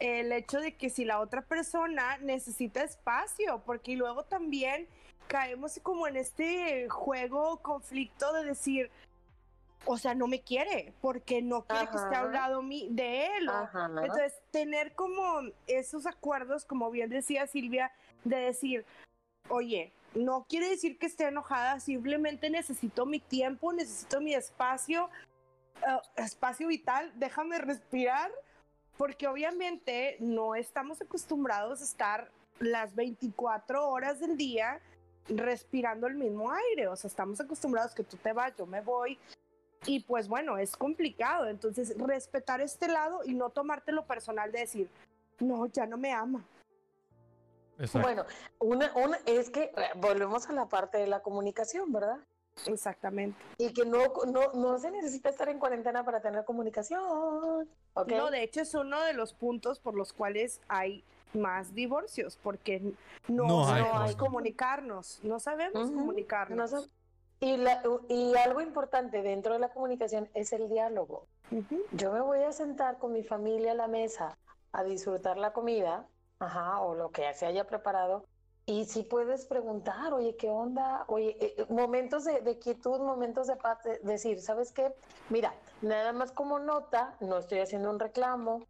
el 0.00 0.32
hecho 0.32 0.60
de 0.60 0.76
que 0.76 0.90
si 0.90 1.04
la 1.06 1.20
otra 1.20 1.40
persona 1.42 2.18
necesita 2.18 2.82
espacio, 2.82 3.62
porque 3.64 3.96
luego 3.96 4.24
también 4.24 4.86
caemos 5.28 5.78
como 5.82 6.06
en 6.06 6.16
este 6.16 6.88
juego 6.90 7.58
conflicto 7.62 8.32
de 8.34 8.44
decir, 8.44 8.90
o 9.84 9.96
sea, 9.98 10.14
no 10.14 10.26
me 10.26 10.40
quiere, 10.42 10.92
porque 11.00 11.42
no 11.42 11.64
quiere 11.64 11.88
que 11.88 11.96
esté 11.96 12.14
a 12.14 12.24
un 12.26 12.34
Ajá. 12.36 12.48
lado 12.48 12.62
mi- 12.62 12.88
de 12.90 13.26
él. 13.36 13.50
Entonces, 14.02 14.34
tener 14.50 14.94
como 14.94 15.40
esos 15.66 16.06
acuerdos, 16.06 16.64
como 16.64 16.90
bien 16.90 17.10
decía 17.10 17.46
Silvia, 17.46 17.90
de 18.24 18.36
decir, 18.36 18.84
oye, 19.48 19.92
no 20.14 20.44
quiere 20.48 20.68
decir 20.68 20.98
que 20.98 21.06
esté 21.06 21.24
enojada, 21.28 21.80
simplemente 21.80 22.50
necesito 22.50 23.06
mi 23.06 23.20
tiempo, 23.20 23.72
necesito 23.72 24.20
mi 24.20 24.34
espacio, 24.34 25.08
eh, 25.76 25.98
espacio 26.16 26.68
vital, 26.68 27.12
déjame 27.16 27.58
respirar, 27.58 28.30
porque 28.96 29.26
obviamente 29.28 30.16
no 30.20 30.54
estamos 30.54 31.00
acostumbrados 31.00 31.80
a 31.80 31.84
estar 31.84 32.30
las 32.58 32.94
24 32.94 33.88
horas 33.88 34.20
del 34.20 34.36
día 34.36 34.80
respirando 35.28 36.06
el 36.06 36.14
mismo 36.16 36.50
aire, 36.52 36.88
o 36.88 36.96
sea, 36.96 37.08
estamos 37.08 37.40
acostumbrados 37.40 37.94
que 37.94 38.02
tú 38.04 38.16
te 38.16 38.32
vas, 38.32 38.54
yo 38.56 38.66
me 38.66 38.80
voy, 38.80 39.18
y 39.86 40.00
pues 40.00 40.28
bueno, 40.28 40.58
es 40.58 40.76
complicado. 40.76 41.46
Entonces, 41.48 41.94
respetar 41.98 42.60
este 42.60 42.88
lado 42.88 43.20
y 43.24 43.34
no 43.34 43.50
tomártelo 43.50 44.04
personal 44.04 44.52
de 44.52 44.60
decir, 44.60 44.88
no, 45.38 45.66
ya 45.66 45.86
no 45.86 45.96
me 45.96 46.12
ama. 46.12 46.44
Exacto. 47.78 48.00
Bueno, 48.06 48.24
una, 48.58 48.92
una, 48.94 49.18
es 49.24 49.48
que 49.50 49.64
eh, 49.64 49.72
volvemos 49.96 50.48
a 50.48 50.52
la 50.52 50.68
parte 50.68 50.98
de 50.98 51.06
la 51.06 51.20
comunicación, 51.22 51.90
¿verdad? 51.92 52.18
Exactamente. 52.66 53.40
Y 53.56 53.72
que 53.72 53.86
no, 53.86 54.12
no, 54.30 54.52
no 54.52 54.78
se 54.78 54.90
necesita 54.90 55.30
estar 55.30 55.48
en 55.48 55.58
cuarentena 55.58 56.04
para 56.04 56.20
tener 56.20 56.44
comunicación. 56.44 57.00
No, 58.06 58.30
de 58.30 58.42
hecho 58.42 58.60
es 58.60 58.74
uno 58.74 59.00
de 59.02 59.14
los 59.14 59.32
puntos 59.32 59.80
por 59.80 59.94
los 59.94 60.12
cuales 60.12 60.60
hay 60.68 61.02
más 61.32 61.74
divorcios, 61.74 62.38
porque 62.42 62.80
no, 63.28 63.46
No 63.46 63.60
hay 63.66 63.82
sabemos 63.82 64.12
forma. 64.12 64.18
comunicarnos, 64.18 65.20
no 65.22 65.40
sabemos 65.40 65.90
comunicarnos. 65.90 66.72
No. 66.72 66.82
Y, 67.40 67.56
la, 67.56 67.82
y 68.08 68.36
algo 68.36 68.60
importante 68.60 69.22
dentro 69.22 69.54
de 69.54 69.58
la 69.60 69.70
comunicación 69.70 70.28
es 70.34 70.52
el 70.52 70.68
diálogo. 70.68 71.26
Yo 71.92 72.12
me 72.12 72.20
voy 72.20 72.40
a 72.42 72.52
sentar 72.52 72.98
con 72.98 73.12
mi 73.12 73.22
familia 73.22 73.72
a 73.72 73.74
la 73.74 73.88
mesa 73.88 74.38
a 74.72 74.84
disfrutar 74.84 75.36
la 75.38 75.52
comida, 75.52 76.06
ajá, 76.38 76.80
o 76.80 76.94
lo 76.94 77.10
que 77.10 77.32
se 77.34 77.46
haya 77.46 77.66
preparado. 77.66 78.24
Y 78.66 78.84
si 78.84 79.02
puedes 79.02 79.46
preguntar, 79.46 80.12
oye, 80.12 80.36
¿qué 80.36 80.48
onda? 80.50 81.04
Oye, 81.08 81.36
eh, 81.40 81.54
eh, 81.56 81.66
momentos 81.70 82.24
de, 82.24 82.40
de 82.42 82.58
quietud, 82.58 83.00
momentos 83.00 83.46
de 83.48 83.56
paz, 83.56 83.82
de- 83.82 83.98
decir, 84.00 84.40
¿sabes 84.40 84.70
qué? 84.70 84.94
Mira, 85.30 85.54
nada 85.80 86.12
más 86.12 86.30
como 86.30 86.58
nota, 86.58 87.16
no 87.20 87.38
estoy 87.38 87.60
haciendo 87.60 87.90
un 87.90 87.98
reclamo, 87.98 88.62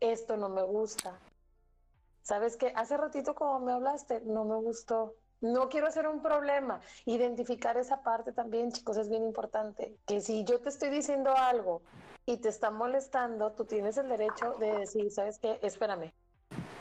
esto 0.00 0.36
no 0.36 0.48
me 0.48 0.62
gusta. 0.62 1.20
¿Sabes 2.22 2.56
qué? 2.56 2.72
Hace 2.74 2.96
ratito 2.96 3.34
como 3.34 3.60
me 3.60 3.72
hablaste, 3.72 4.22
no 4.22 4.44
me 4.44 4.56
gustó. 4.56 5.14
No 5.44 5.68
quiero 5.68 5.88
hacer 5.88 6.08
un 6.08 6.22
problema. 6.22 6.80
Identificar 7.04 7.76
esa 7.76 8.02
parte 8.02 8.32
también, 8.32 8.72
chicos, 8.72 8.96
es 8.96 9.10
bien 9.10 9.22
importante. 9.22 9.94
Que 10.06 10.22
si 10.22 10.42
yo 10.44 10.58
te 10.60 10.70
estoy 10.70 10.88
diciendo 10.88 11.36
algo 11.36 11.82
y 12.24 12.38
te 12.38 12.48
está 12.48 12.70
molestando, 12.70 13.52
tú 13.52 13.66
tienes 13.66 13.98
el 13.98 14.08
derecho 14.08 14.54
de 14.54 14.72
decir, 14.78 15.10
¿sabes 15.12 15.38
qué? 15.38 15.58
Espérame. 15.60 16.14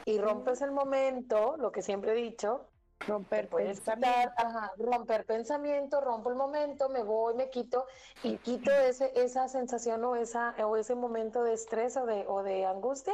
Y 0.06 0.18
rompes 0.18 0.62
el 0.62 0.72
momento, 0.72 1.58
lo 1.58 1.74
que 1.74 1.82
siempre 1.82 2.14
he 2.14 2.16
dicho, 2.16 2.70
Romper 3.06 3.50
pensamiento. 3.50 4.08
quitar, 4.08 4.34
ajá, 4.38 4.72
romper 4.78 5.26
pensamiento, 5.26 6.00
rompo 6.00 6.30
el 6.30 6.38
momento, 6.38 6.88
me 6.88 7.04
voy, 7.04 7.34
me 7.34 7.50
quito 7.50 7.86
y 8.24 8.38
quito 8.38 8.72
ese, 8.72 9.12
esa 9.16 9.50
sensación 9.50 10.06
o, 10.06 10.16
esa, 10.16 10.56
o 10.66 10.78
ese 10.78 10.96
momento 10.96 11.44
de 11.44 11.52
estrés 11.52 11.98
o 11.98 12.06
de, 12.06 12.24
o 12.30 12.44
de 12.44 12.66
angustia 12.66 13.14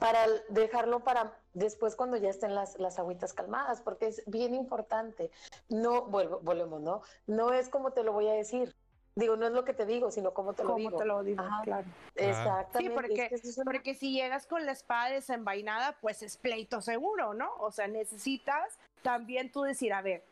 para 0.00 0.26
dejarlo 0.48 1.04
para 1.04 1.41
después 1.54 1.96
cuando 1.96 2.16
ya 2.16 2.30
estén 2.30 2.54
las, 2.54 2.78
las 2.78 2.98
agüitas 2.98 3.32
calmadas, 3.32 3.80
porque 3.80 4.06
es 4.06 4.22
bien 4.26 4.54
importante. 4.54 5.30
No, 5.68 6.02
vuelvo, 6.02 6.40
volvemos, 6.40 6.80
¿no? 6.80 7.02
No 7.26 7.52
es 7.52 7.68
como 7.68 7.92
te 7.92 8.02
lo 8.02 8.12
voy 8.12 8.28
a 8.28 8.32
decir. 8.32 8.74
Digo, 9.14 9.36
no 9.36 9.46
es 9.46 9.52
lo 9.52 9.62
que 9.66 9.74
te 9.74 9.84
digo, 9.84 10.10
sino 10.10 10.32
cómo 10.32 10.54
te 10.54 10.62
lo 10.64 10.70
¿Cómo 10.70 10.78
digo. 10.88 10.96
te 10.98 11.04
lo 11.04 11.22
digo? 11.22 11.42
Ajá. 11.42 11.60
Claro. 11.64 11.86
Exactamente. 12.14 12.78
Sí, 12.78 12.88
porque- 12.94 13.24
es 13.34 13.42
que 13.42 13.48
es 13.48 13.58
una- 13.58 13.64
Porque 13.70 13.94
si 13.94 14.12
llegas 14.14 14.46
con 14.46 14.64
la 14.64 14.72
espada 14.72 15.10
desenvainada, 15.10 15.98
pues 16.00 16.22
es 16.22 16.38
pleito 16.38 16.80
seguro, 16.80 17.34
¿no? 17.34 17.52
O 17.58 17.70
sea, 17.70 17.88
necesitas 17.88 18.78
también 19.02 19.52
tú 19.52 19.62
decir, 19.62 19.92
a 19.92 20.00
ver, 20.00 20.24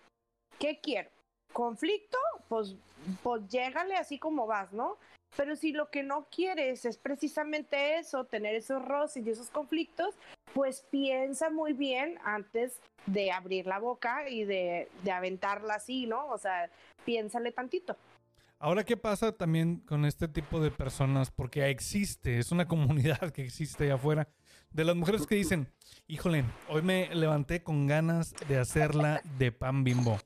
¿qué 0.59 0.81
quiero? 0.81 1.11
¿Conflicto? 1.53 2.17
Pues, 2.49 2.75
pues 3.23 3.47
llégale 3.49 3.97
así 3.97 4.19
como 4.19 4.47
vas, 4.47 4.73
¿no? 4.73 4.97
Pero 5.37 5.57
si 5.57 5.73
lo 5.73 5.91
que 5.91 6.03
no 6.03 6.27
quieres 6.31 6.85
es 6.85 6.99
precisamente 6.99 7.99
eso, 7.99 8.25
tener 8.25 8.55
esos 8.55 8.85
roces 8.85 9.27
y 9.27 9.31
esos 9.31 9.51
conflictos, 9.51 10.15
pues 10.55 10.85
piensa 10.91 11.51
muy 11.51 11.73
bien 11.73 12.19
antes 12.25 12.81
de 13.07 13.31
abrir 13.31 13.67
la 13.67 13.79
boca 13.79 14.29
y 14.29 14.45
de, 14.45 14.89
de 15.05 15.13
aventarla 15.13 15.75
así, 15.75 16.07
¿no? 16.07 16.27
O 16.27 16.39
sea, 16.39 16.69
piénsale 17.05 17.53
tantito. 17.53 17.97
Ahora, 18.59 18.85
¿qué 18.85 18.97
pasa 18.97 19.33
también 19.33 19.79
con 19.87 20.05
este 20.05 20.29
tipo 20.29 20.61
de 20.61 20.71
personas? 20.71 21.31
Porque 21.31 21.71
existe, 21.71 22.39
es 22.39 22.53
una 22.53 22.69
comunidad 22.69 23.31
que 23.31 23.43
existe 23.43 23.85
allá 23.85 23.95
afuera, 23.95 24.29
de 24.71 24.85
las 24.85 24.95
mujeres 24.95 25.27
que 25.27 25.35
dicen, 25.35 25.73
híjole, 26.07 26.45
hoy 26.69 26.83
me 26.83 27.13
levanté 27.15 27.63
con 27.63 27.87
ganas 27.87 28.35
de 28.49 28.59
hacerla 28.59 29.23
de 29.39 29.51
pan 29.51 29.83
bimbo. 29.83 30.19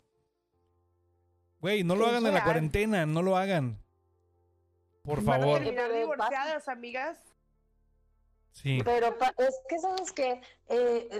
Güey, 1.61 1.85
no 1.85 1.95
lo 1.95 2.07
hagan 2.07 2.27
en 2.27 2.35
la 2.35 2.45
cuarentena, 2.45 3.07
no 3.07 3.23
lo 3.23 3.37
hagan. 3.37 3.84
Por 5.05 5.23
favor. 5.23 5.59
terminar 5.59 5.93
divorciadas, 5.93 6.67
amigas. 6.69 7.19
Sí. 8.53 8.81
Pero 8.85 9.09
es 9.39 9.61
que 9.69 9.79
sabes 9.79 10.13
que 10.13 10.41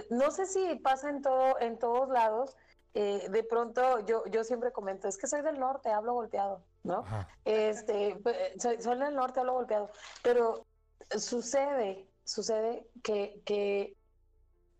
no 0.09 0.31
sé 0.31 0.45
si 0.45 0.75
pasa 0.75 1.09
en 1.09 1.21
todo, 1.21 1.59
en 1.59 1.77
todos 1.77 2.09
lados. 2.09 2.55
eh, 2.95 3.27
de 3.29 3.43
pronto 3.43 3.99
yo, 4.05 4.25
yo 4.27 4.45
siempre 4.45 4.71
comento, 4.71 5.09
es 5.09 5.17
que 5.17 5.27
soy 5.27 5.41
del 5.41 5.59
norte, 5.59 5.89
hablo 5.91 6.13
golpeado, 6.13 6.63
¿no? 6.83 6.99
Ajá. 6.99 7.27
Este, 7.43 8.17
soy, 8.57 8.81
soy 8.81 8.97
del 8.97 9.15
norte, 9.15 9.41
hablo 9.41 9.53
golpeado. 9.53 9.91
Pero 10.23 10.65
sucede, 11.09 12.07
sucede 12.23 12.87
que, 13.03 13.41
que 13.45 13.97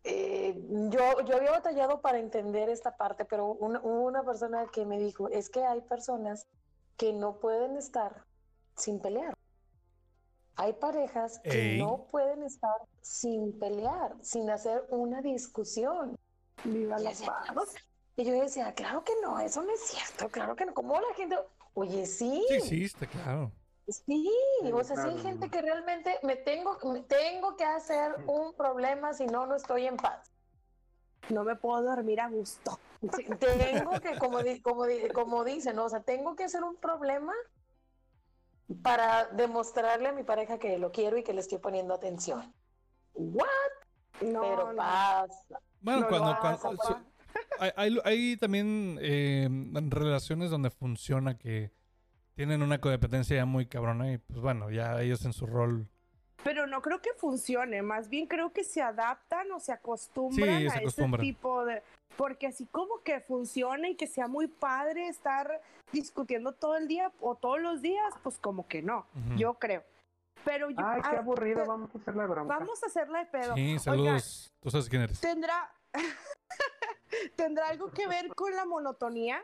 eh, 0.05 0.55
yo, 0.89 1.21
yo 1.25 1.35
había 1.35 1.51
batallado 1.51 1.99
para 1.99 2.17
entender 2.19 2.69
esta 2.69 2.95
parte, 2.95 3.25
pero 3.25 3.47
una, 3.47 3.81
hubo 3.81 4.03
una 4.03 4.23
persona 4.23 4.65
que 4.71 4.85
me 4.85 4.97
dijo, 4.97 5.27
es 5.27 5.49
que 5.49 5.65
hay 5.65 5.81
personas 5.81 6.47
que 6.95 7.11
no 7.11 7.39
pueden 7.41 7.75
estar 7.75 8.23
sin 8.75 8.99
pelear. 8.99 9.33
Hay 10.57 10.73
parejas 10.73 11.39
que 11.39 11.73
Ey. 11.73 11.79
no 11.79 12.07
pueden 12.09 12.43
estar 12.43 12.75
sin 13.01 13.59
pelear, 13.59 14.15
sin 14.21 14.49
hacer 14.49 14.85
una 14.89 15.21
discusión. 15.21 16.15
Viva 16.63 16.99
Y 16.99 17.03
la 17.03 17.09
decía, 17.09 17.27
paz. 17.27 17.45
"Claro". 17.45 17.63
Y 18.17 18.23
yo 18.23 18.33
decía, 18.41 18.73
claro 18.73 19.03
que 19.03 19.13
no, 19.21 19.39
eso 19.39 19.61
no 19.61 19.71
es 19.73 19.81
cierto, 19.81 20.29
claro 20.29 20.55
que 20.55 20.65
no. 20.65 20.73
¿Cómo 20.73 20.99
la 20.99 21.13
gente? 21.15 21.38
Oye, 21.73 22.05
sí, 22.05 22.45
Sí 22.47 22.53
existe, 22.55 23.05
claro. 23.07 23.51
sí, 23.88 24.31
Sí, 24.61 24.71
o 24.71 24.83
sea, 24.83 24.95
sí 24.95 25.01
hay 25.09 25.15
claro. 25.15 25.29
gente 25.29 25.49
que 25.49 25.61
realmente 25.61 26.17
me 26.23 26.38
tengo, 26.38 26.77
me 26.85 27.01
tengo 27.01 27.57
que 27.57 27.65
hacer 27.65 28.15
un 28.27 28.53
problema, 28.53 29.13
si 29.13 29.25
no, 29.27 29.45
no 29.45 29.55
estoy 29.55 29.85
en 29.88 29.97
paz. 29.97 30.31
No 31.29 31.43
me 31.43 31.55
puedo 31.57 31.81
dormir 31.83 32.21
a 32.21 32.29
gusto. 32.29 32.79
Sí, 33.13 33.25
tengo 33.39 33.99
que, 33.99 34.17
como, 34.17 34.38
como, 34.63 34.85
como 35.13 35.43
dicen, 35.43 35.75
¿no? 35.75 35.85
o 35.85 35.89
sea, 35.89 36.01
tengo 36.01 36.35
que 36.38 36.45
hacer 36.45 36.63
un 36.63 36.77
problema 36.77 37.33
para 38.82 39.25
demostrarle 39.28 40.10
a 40.10 40.12
mi 40.12 40.23
pareja 40.23 40.58
que 40.58 40.78
lo 40.78 40.91
quiero 40.91 41.17
y 41.17 41.23
que 41.23 41.34
le 41.34 41.41
estoy 41.41 41.60
poniendo 41.60 41.93
atención. 41.93 42.54
¿What? 43.13 43.45
No, 44.21 44.41
Pero 44.41 44.71
no. 44.71 44.78
pasa. 44.78 45.60
Bueno, 45.82 45.99
No 46.01 46.08
cuando, 46.08 46.38
cuando- 46.39 46.62
papá. 46.78 47.04
sí, 47.04 47.43
hay, 47.60 47.71
hay- 47.75 47.99
hay 48.04 48.38
también 48.38 48.97
eh, 49.01 49.47
relaciones 49.89 50.49
donde 50.49 50.69
funciona 50.71 51.38
que 51.38 51.71
tienen 52.34 52.62
una 52.62 52.80
codependencia 52.82 53.36
ya 53.38 53.45
muy 53.45 53.65
cabrona 53.67 54.12
y 54.12 54.17
pues 54.17 54.39
bueno, 54.39 54.69
ya 54.71 55.02
ellos 55.02 55.23
en 55.25 55.33
su 55.33 55.46
rol. 55.46 55.87
Pero 56.46 56.67
no 56.67 56.79
creo 56.83 57.02
que 57.02 57.12
funcione, 57.17 57.81
más 57.81 58.08
bien 58.08 58.27
creo 58.27 58.54
que 58.54 58.63
se 58.63 58.79
adaptan 58.79 59.52
o 59.52 59.60
se 59.60 59.71
acostumbran 59.71 60.60
Sí, 60.60 60.67
a 60.67 60.69
se 60.69 60.83
ese 60.83 61.08
tipo 61.19 61.65
de... 61.65 61.81
Porque 62.17 62.46
así 62.46 62.67
como 62.67 63.02
que 63.02 63.19
funcione 63.19 63.89
y 63.89 63.96
que 63.96 64.06
sea 64.06 64.27
muy 64.27 64.46
padre 64.48 65.08
estar 65.08 65.60
discutiendo 65.91 66.52
todo 66.52 66.77
el 66.77 66.87
día 66.87 67.12
o 67.19 67.33
todos 67.33 67.60
los 67.60 67.81
días, 67.81 68.13
pues 68.21 68.37
como 68.37 68.67
que 68.67 68.83
no, 68.83 69.08
Ujú. 69.15 69.37
yo 69.37 69.56
creo. 69.56 69.83
Pero 70.43 70.69
yo... 70.69 70.77
Ay, 70.85 71.02
qué 71.02 71.15
ah, 71.15 71.19
aburrido, 71.19 71.65
vamos 71.65 71.89
a 71.96 71.98
hacer 71.98 72.15
la 72.15 72.27
bronca. 72.27 72.60
Vamos 72.60 72.83
a 72.83 72.85
hacerla 72.85 73.19
de 73.19 73.25
pedo. 73.25 73.56
Sí, 73.56 73.62
Oigan, 73.62 73.79
saludos. 73.79 74.54
Tú 74.62 74.69
sabes 74.69 74.87
quién 74.87 75.02
eres. 75.02 75.19
¿Tendrá, 75.19 75.73
¿Tendrá 77.35 77.69
algo 77.69 77.89
que 77.89 78.08
ver 78.08 78.27
con 78.35 78.54
la 78.54 78.65
monotonía? 78.65 79.43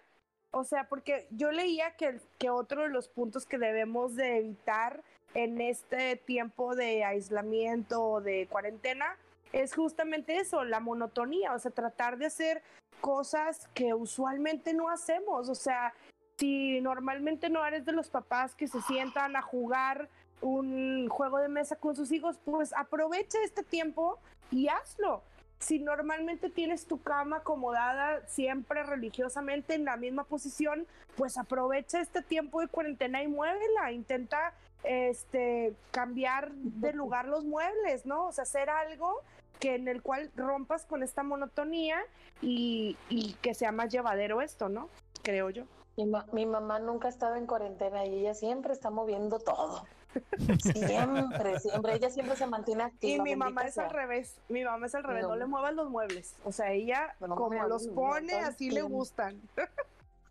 O 0.52 0.64
sea, 0.66 0.88
porque 0.88 1.28
yo 1.32 1.52
leía 1.52 1.96
que, 1.96 2.20
que 2.38 2.52
otro 2.52 2.84
de 2.84 2.90
los 2.90 3.08
puntos 3.08 3.48
que 3.48 3.58
debemos 3.58 4.16
de 4.16 4.38
evitar 4.38 5.04
en 5.34 5.62
este 5.62 6.16
tiempo 6.18 6.76
de 6.76 7.04
aislamiento 7.04 8.04
o 8.04 8.22
de 8.22 8.48
cuarentena 8.48 9.18
es 9.54 9.76
justamente 9.76 10.38
eso, 10.38 10.64
la 10.64 10.80
monotonía, 10.80 11.54
o 11.54 11.60
sea, 11.60 11.72
tratar 11.72 12.18
de 12.18 12.28
hacer 12.28 12.62
cosas 13.02 13.68
que 13.74 13.94
usualmente 13.94 14.74
no 14.74 14.90
hacemos, 14.90 15.50
o 15.50 15.56
sea, 15.56 15.94
si 16.38 16.80
normalmente 16.82 17.50
no 17.50 17.66
eres 17.66 17.86
de 17.86 17.92
los 17.92 18.10
papás 18.10 18.56
que 18.56 18.68
se 18.68 18.82
sientan 18.82 19.36
a 19.36 19.42
jugar 19.42 20.10
un 20.42 21.08
juego 21.08 21.38
de 21.38 21.50
mesa 21.50 21.76
con 21.76 21.96
sus 21.96 22.12
hijos, 22.12 22.40
pues 22.44 22.74
aprovecha 22.74 23.38
este 23.44 23.64
tiempo 23.64 24.18
y 24.50 24.68
hazlo. 24.68 25.22
Si 25.60 25.78
normalmente 25.78 26.50
tienes 26.50 26.88
tu 26.88 27.00
cama 27.04 27.38
acomodada 27.38 28.26
siempre 28.28 28.82
religiosamente 28.82 29.76
en 29.76 29.86
la 29.86 29.98
misma 29.98 30.24
posición, 30.24 30.88
pues 31.16 31.38
aprovecha 31.38 32.02
este 32.02 32.24
tiempo 32.24 32.62
de 32.62 32.68
cuarentena 32.68 33.22
y 33.22 33.28
muévela. 33.28 33.92
Intenta 33.92 34.56
este 34.84 35.74
cambiar 35.92 36.52
de 36.54 36.94
lugar 36.94 37.26
los 37.28 37.44
muebles, 37.46 38.06
¿no? 38.06 38.28
O 38.28 38.32
sea, 38.32 38.44
hacer 38.44 38.70
algo 38.70 39.22
que 39.60 39.76
en 39.76 39.88
el 39.88 40.02
cual 40.02 40.32
rompas 40.36 40.86
con 40.86 41.04
esta 41.04 41.22
monotonía 41.24 42.00
y, 42.42 42.98
y 43.10 43.34
que 43.42 43.54
sea 43.54 43.72
más 43.72 43.90
llevadero 43.90 44.42
esto, 44.42 44.70
¿no? 44.70 44.90
Creo 45.24 45.50
yo. 45.52 45.66
Mi, 45.98 46.06
ma- 46.06 46.26
mi 46.32 46.46
mamá 46.46 46.80
nunca 46.80 47.08
ha 47.08 47.12
estado 47.12 47.36
en 47.36 47.46
cuarentena 47.46 48.06
y 48.06 48.20
ella 48.20 48.34
siempre 48.34 48.74
está 48.74 48.90
moviendo 48.90 49.40
todo. 49.40 49.86
Siempre, 50.60 51.60
siempre. 51.62 51.96
Ella 51.96 52.10
siempre 52.10 52.36
se 52.36 52.46
mantiene 52.46 52.84
activa. 52.84 53.16
Y 53.16 53.22
mi 53.22 53.36
mamá 53.38 53.62
es 53.62 53.78
al 53.78 53.90
revés, 53.90 54.36
mi 54.50 54.62
mamá 54.64 54.88
es 54.88 54.96
al 54.96 55.04
revés, 55.06 55.24
no, 55.24 55.30
No. 55.30 55.36
le 55.38 55.46
muevas 55.46 55.74
los 55.74 55.90
muebles. 55.90 56.36
O 56.44 56.52
sea, 56.52 56.72
ella 56.72 57.16
No, 57.22 57.36
como 57.36 57.64
los 57.68 57.88
pone, 57.88 58.34
así 58.34 58.72
le 58.72 58.82
gustan. 58.82 59.40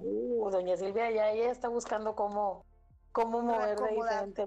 Uh, 0.02 0.48
doña 0.50 0.78
Silvia, 0.78 1.10
ya 1.10 1.30
ella 1.30 1.50
está 1.50 1.68
buscando 1.68 2.14
cómo, 2.14 2.64
cómo 3.12 3.42
mover 3.42 3.78
de 3.78 3.88
diferente. 3.90 4.46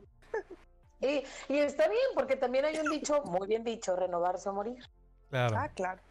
Y, 1.02 1.24
y 1.50 1.60
está 1.60 1.88
bien, 1.88 2.06
porque 2.16 2.36
también 2.36 2.66
hay 2.66 2.78
un 2.78 2.90
dicho, 2.90 3.22
muy 3.24 3.48
bien 3.48 3.64
dicho, 3.64 3.96
renovarse 3.96 4.50
o 4.50 4.54
morir. 4.54 4.84
Claro. 5.30 5.58
Ah, 5.58 5.70
claro. 5.70 6.02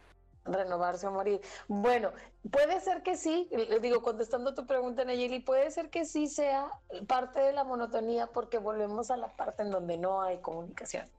Renovarse 0.45 1.07
o 1.07 1.11
morir. 1.11 1.41
Bueno, 1.67 2.11
puede 2.51 2.79
ser 2.79 3.01
que 3.01 3.17
sí, 3.17 3.49
le 3.51 3.79
digo, 3.79 4.01
contestando 4.01 4.53
tu 4.53 4.67
pregunta, 4.67 5.03
Nayeli, 5.03 5.39
puede 5.39 5.71
ser 5.71 5.89
que 5.89 6.05
sí 6.05 6.27
sea 6.27 6.69
parte 7.07 7.39
de 7.39 7.53
la 7.53 7.63
monotonía 7.63 8.27
porque 8.27 8.57
volvemos 8.59 9.09
a 9.09 9.17
la 9.17 9.29
parte 9.29 9.63
en 9.63 9.71
donde 9.71 9.97
no 9.97 10.21
hay 10.21 10.37
comunicación. 10.39 11.09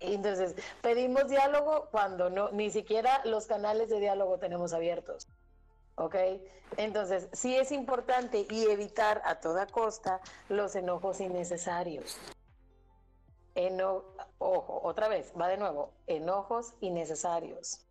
Entonces, 0.00 0.54
pedimos 0.82 1.28
diálogo 1.28 1.88
cuando 1.90 2.30
no, 2.30 2.50
ni 2.50 2.70
siquiera 2.70 3.20
los 3.24 3.46
canales 3.46 3.88
de 3.88 4.00
diálogo 4.00 4.38
tenemos 4.38 4.72
abiertos. 4.72 5.26
¿Ok? 5.98 6.14
Entonces, 6.76 7.28
sí 7.32 7.56
es 7.56 7.72
importante 7.72 8.46
y 8.48 8.70
evitar 8.70 9.20
a 9.24 9.40
toda 9.40 9.66
costa 9.66 10.20
los 10.48 10.76
enojos 10.76 11.20
innecesarios. 11.20 12.16
Eno- 13.54 14.04
ojo, 14.38 14.80
otra 14.84 15.08
vez, 15.08 15.32
va 15.38 15.48
de 15.48 15.56
nuevo, 15.56 15.92
enojos 16.06 16.74
innecesarios, 16.80 17.84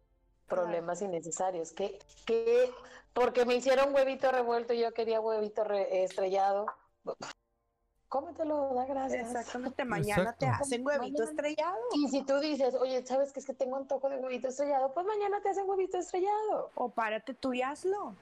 problemas 0.47 1.01
innecesarios. 1.01 1.71
que 1.73 1.99
que 2.25 2.71
Porque 3.13 3.45
me 3.45 3.55
hicieron 3.55 3.93
huevito 3.93 4.31
revuelto 4.31 4.73
y 4.73 4.79
yo 4.79 4.93
quería 4.93 5.19
huevito 5.19 5.63
re- 5.63 6.03
estrellado. 6.03 6.67
Cómetelo, 8.09 8.73
da 8.73 8.85
gracias. 8.85 9.29
Exactamente, 9.29 9.83
mañana 9.83 10.33
te 10.33 10.45
hacen 10.47 10.85
huevito 10.85 11.23
Mañana. 11.23 11.29
estrellado. 11.29 11.77
Y 11.93 12.07
si 12.07 12.23
tú 12.23 12.39
dices, 12.39 12.73
oye, 12.75 13.05
¿sabes 13.05 13.33
que 13.33 13.41
es 13.41 13.45
que 13.45 13.53
tengo 13.53 13.75
antojo 13.75 14.09
de 14.09 14.17
huevito 14.17 14.47
estrellado? 14.47 14.93
Pues 14.93 15.05
mañana 15.05 15.41
te 15.41 15.49
hacen 15.49 15.69
huevito 15.69 15.97
estrellado. 15.97 16.71
O 16.75 16.89
párate 16.89 17.33
tú 17.33 17.53
y 17.53 17.61
hazlo. 17.61 18.15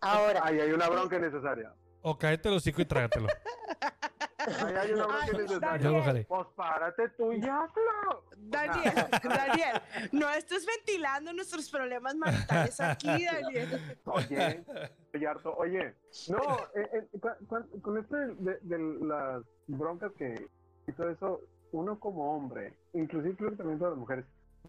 Ahora, 0.00 0.40
Ahí 0.44 0.58
hay 0.60 0.72
una 0.72 0.88
bronca 0.88 1.18
necesaria. 1.18 1.72
O 2.02 2.18
cáete 2.18 2.48
el 2.48 2.56
hocico 2.56 2.80
y 2.82 2.84
trágatelo. 2.84 3.28
Hay 4.38 4.92
una 4.92 5.06
necesaria. 5.38 5.90
Pues 6.28 6.46
párate 6.54 7.08
tú 7.10 7.32
y 7.32 7.40
hazlo. 7.42 8.24
Daniel, 8.36 8.94
Daniel, 9.22 9.82
no 10.12 10.28
estés 10.30 10.64
ventilando 10.64 11.32
nuestros 11.32 11.68
problemas 11.70 12.14
maritales 12.16 12.80
aquí, 12.80 13.24
Daniel. 13.26 13.98
Oye, 14.04 14.64
estoy 15.02 15.24
harto. 15.26 15.54
Oye, 15.56 15.94
no, 16.28 16.38
eh, 16.74 16.88
eh, 16.92 17.80
con 17.82 17.98
esto 17.98 18.16
de, 18.16 18.34
de- 18.36 18.58
de 18.62 18.78
las 19.06 19.42
broncas 19.66 20.12
que 20.16 20.48
y 20.86 20.92
todo 20.92 21.10
eso, 21.10 21.40
uno 21.72 21.98
como 22.00 22.34
hombre, 22.36 22.72
inclusive 22.94 23.36
creo 23.36 23.50
que 23.50 23.56
también 23.56 23.78
para 23.78 23.90
las 23.90 23.98
mujeres, 23.98 24.24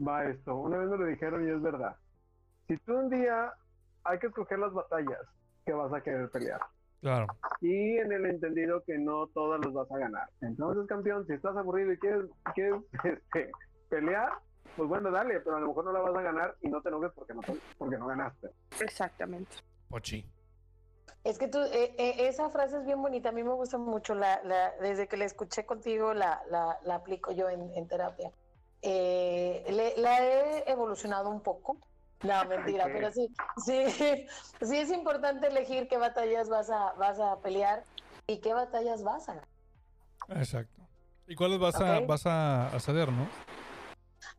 va 0.06 0.26
esto. 0.26 0.56
Una 0.56 0.78
vez 0.80 0.90
me 0.90 0.98
lo 0.98 1.06
dijeron 1.06 1.48
y 1.48 1.52
es 1.52 1.62
verdad. 1.62 1.96
Si 2.68 2.76
tú 2.78 2.94
un 2.98 3.10
día 3.10 3.54
hay 4.04 4.20
que 4.20 4.28
escoger 4.28 4.60
las 4.60 4.74
batallas 4.74 5.20
que 5.66 5.74
vas 5.74 5.94
a 5.94 6.02
querer 6.02 6.30
pelear. 6.32 6.60
Claro. 7.02 7.28
Y 7.62 7.98
en 7.98 8.12
el 8.12 8.26
entendido 8.26 8.84
que 8.84 8.98
no 8.98 9.28
todas 9.28 9.60
las 9.64 9.72
vas 9.74 9.90
a 9.92 9.98
ganar. 9.98 10.30
Entonces, 10.42 10.86
campeón, 10.88 11.26
si 11.28 11.34
estás 11.34 11.56
aburrido 11.56 11.94
y 11.94 11.98
quieres, 11.98 12.26
quieres 12.54 12.82
este, 13.04 13.52
pelear, 13.90 14.32
pues 14.76 14.90
bueno, 14.90 15.10
dale, 15.12 15.40
pero 15.40 15.56
a 15.58 15.60
lo 15.62 15.68
mejor 15.70 15.86
no 15.86 15.92
la 15.94 16.00
vas 16.02 16.16
a 16.16 16.22
ganar 16.22 16.56
y 16.62 16.70
no 16.70 16.82
te 16.82 16.90
enojes 16.90 17.12
porque 17.14 17.34
no, 17.34 17.42
porque 17.78 17.98
no 17.98 18.08
ganaste. 18.08 18.50
Exactamente. 18.82 19.56
Pochi. 19.90 20.30
es 21.24 21.38
que 21.40 21.48
tú, 21.48 21.60
eh, 21.60 21.96
eh, 21.98 22.28
esa 22.28 22.50
frase 22.50 22.78
es 22.78 22.86
bien 22.86 23.02
bonita, 23.02 23.30
a 23.30 23.32
mí 23.32 23.44
me 23.44 23.54
gusta 23.54 23.78
mucho, 23.78 24.14
la, 24.14 24.42
la- 24.44 24.74
desde 24.82 25.08
que 25.08 25.18
la 25.18 25.26
escuché 25.26 25.66
contigo 25.66 26.14
la, 26.14 26.42
la, 26.50 26.78
la 26.84 26.96
aplico 26.96 27.32
yo 27.32 27.50
en, 27.50 27.72
en 27.76 27.88
terapia. 27.88 28.32
Eh, 28.82 29.66
le- 29.70 29.98
la 30.02 30.24
he 30.24 30.70
evolucionado 30.72 31.30
un 31.30 31.42
poco. 31.42 31.78
No, 32.24 32.46
mentira, 32.50 32.86
pero 32.86 33.12
sí, 33.12 33.30
sí, 33.64 33.86
sí 34.62 34.78
es 34.78 34.92
importante 34.92 35.48
elegir 35.48 35.88
qué 35.88 35.98
batallas 35.98 36.50
vas 36.50 36.70
a, 36.70 36.94
vas 36.94 37.20
a 37.20 37.40
pelear 37.40 37.84
y 38.28 38.40
qué 38.40 38.54
batallas 38.54 39.04
vas 39.04 39.30
a 39.30 39.34
ganar. 39.36 39.48
Exacto. 40.42 40.82
¿Y 41.28 41.36
cuáles 41.36 41.60
vas 41.60 41.80
a, 41.80 42.00
vas 42.02 42.26
a, 42.26 42.68
a 42.68 42.80
ceder, 42.80 43.12
no? 43.12 43.28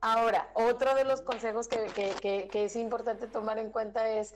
Ahora, 0.01 0.49
otro 0.55 0.95
de 0.95 1.05
los 1.05 1.22
consejos 1.22 1.68
que, 1.68 1.87
que- 1.87 2.14
que- 2.20 2.49
que 2.49 2.64
es 2.64 2.76
importante 2.76 3.26
tomar 3.26 3.59
en 3.59 3.70
cuenta 3.70 4.09
es 4.09 4.35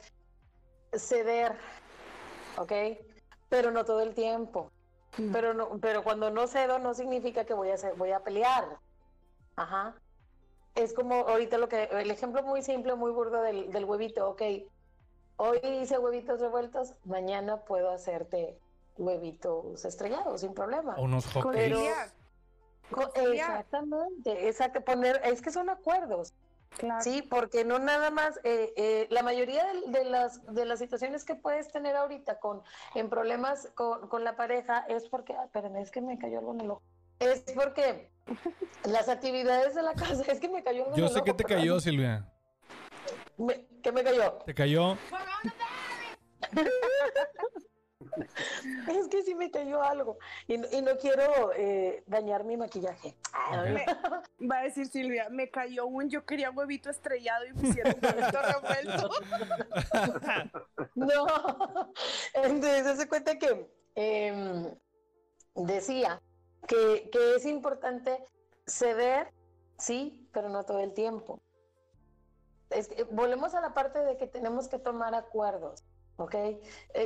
ceder, 0.92 1.56
¿ok? 2.56 2.72
Pero 3.48 3.70
no 3.70 3.84
todo 3.84 4.00
el 4.00 4.14
tiempo. 4.14 4.70
Pero, 5.32 5.54
no, 5.54 5.78
pero 5.80 6.02
cuando 6.02 6.30
no 6.30 6.46
cedo 6.48 6.78
no 6.80 6.92
significa 6.94 7.44
que 7.44 7.54
voy 7.54 7.70
a, 7.70 7.76
voy 7.96 8.10
a 8.10 8.20
pelear. 8.20 8.78
Ajá. 9.56 9.94
Es 10.74 10.92
como 10.92 11.14
ahorita 11.14 11.58
lo 11.58 11.68
que, 11.68 11.84
el 11.84 12.10
ejemplo 12.10 12.42
muy 12.42 12.62
simple, 12.62 12.94
muy 12.94 13.12
burdo 13.12 13.42
del, 13.42 13.70
del 13.70 13.84
huevito, 13.84 14.28
ok. 14.28 14.42
Hoy 15.36 15.58
hice 15.62 15.98
huevitos 15.98 16.40
revueltos, 16.40 16.94
mañana 17.04 17.64
puedo 17.64 17.90
hacerte 17.90 18.58
huevitos 18.96 19.84
estrellados 19.84 20.40
sin 20.40 20.54
problema. 20.54 20.94
O 20.96 21.02
unos 21.02 21.26
hot 21.32 21.52
Pero-. 21.52 21.80
Exactamente, 23.14 24.48
exacto, 24.48 24.80
poner, 24.82 25.20
es 25.24 25.40
que 25.42 25.50
son 25.50 25.70
acuerdos. 25.70 26.34
Claro. 26.76 27.02
Sí, 27.02 27.22
porque 27.22 27.64
no 27.64 27.78
nada 27.78 28.10
más, 28.10 28.40
eh, 28.42 28.72
eh, 28.76 29.06
la 29.10 29.22
mayoría 29.22 29.64
de, 29.64 29.98
de 29.98 30.04
las, 30.04 30.44
de 30.52 30.64
las 30.64 30.80
situaciones 30.80 31.24
que 31.24 31.36
puedes 31.36 31.70
tener 31.70 31.94
ahorita 31.94 32.40
con, 32.40 32.62
en 32.96 33.08
problemas 33.08 33.68
con, 33.76 34.08
con 34.08 34.24
la 34.24 34.34
pareja 34.34 34.84
es 34.88 35.08
porque, 35.08 35.34
ah, 35.34 35.44
espérame, 35.44 35.76
es 35.76 35.92
que 35.92 36.00
me 36.00 36.18
cayó 36.18 36.40
algo 36.40 36.52
en 36.52 36.60
el 36.62 36.70
ojo. 36.72 36.82
Es 37.20 37.44
porque 37.54 38.10
las 38.84 39.08
actividades 39.08 39.74
de 39.74 39.82
la 39.82 39.94
casa, 39.94 40.22
es 40.32 40.40
que 40.40 40.48
me 40.48 40.62
cayó 40.62 40.84
algo 40.84 40.96
en 40.96 41.00
Yo 41.02 41.08
sé 41.08 41.22
que 41.22 41.34
te 41.34 41.44
cayó, 41.44 41.80
Silvia. 41.80 42.28
Me- 43.36 43.66
¿Qué 43.82 43.92
me 43.92 44.02
cayó? 44.02 44.32
Te 44.46 44.54
cayó. 44.54 44.96
Es 48.88 49.08
que 49.08 49.22
sí 49.24 49.34
me 49.34 49.50
cayó 49.50 49.82
algo 49.82 50.18
y, 50.46 50.56
no- 50.58 50.68
y 50.70 50.80
no 50.82 50.96
quiero 50.98 51.52
eh, 51.56 52.04
dañar 52.06 52.44
mi 52.44 52.56
maquillaje. 52.56 53.16
Va 54.40 54.58
a 54.58 54.62
decir 54.62 54.86
Silvia, 54.86 55.28
me 55.30 55.50
cayó 55.50 55.86
un 55.86 56.08
yo 56.08 56.24
quería 56.24 56.50
huevito 56.50 56.90
estrellado 56.90 57.44
y 57.46 57.52
me 57.54 57.68
hicieron 57.68 57.96
huevito 58.00 58.38
revuelto. 58.42 59.10
No, 60.94 61.26
entonces 62.34 62.98
se 62.98 63.08
cuenta 63.08 63.36
que 63.38 63.68
em, 63.96 64.72
decía 65.56 66.20
que, 66.66 67.08
que 67.10 67.36
es 67.36 67.44
importante 67.46 68.24
ceder, 68.66 69.32
sí, 69.78 70.28
pero 70.32 70.48
no 70.48 70.64
todo 70.64 70.80
el 70.80 70.92
tiempo. 70.94 71.40
Es 72.70 72.88
que 72.88 73.04
volvemos 73.04 73.54
a 73.54 73.60
la 73.60 73.74
parte 73.74 73.98
de 74.00 74.16
que 74.16 74.26
tenemos 74.26 74.68
que 74.68 74.78
tomar 74.78 75.14
acuerdos, 75.14 75.84
¿ok? 76.16 76.34
Eh, 76.34 76.60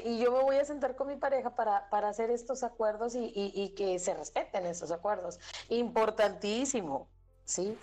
y 0.05 0.19
yo 0.19 0.33
me 0.33 0.43
voy 0.43 0.57
a 0.57 0.65
sentar 0.65 0.97
con 0.97 1.09
mi 1.09 1.17
pareja 1.17 1.55
para, 1.55 1.91
para 1.91 2.09
hacer 2.09 2.31
estos 2.31 2.63
acuerdos 2.63 3.15
y, 3.15 3.25
y- 3.35 3.53
y 3.55 3.75
que 3.75 3.99
se 3.99 4.15
respeten 4.15 4.67
esos 4.67 4.91
acuerdos. 4.93 5.39
Importantísimo, 5.69 7.09
¿sí? 7.45 7.77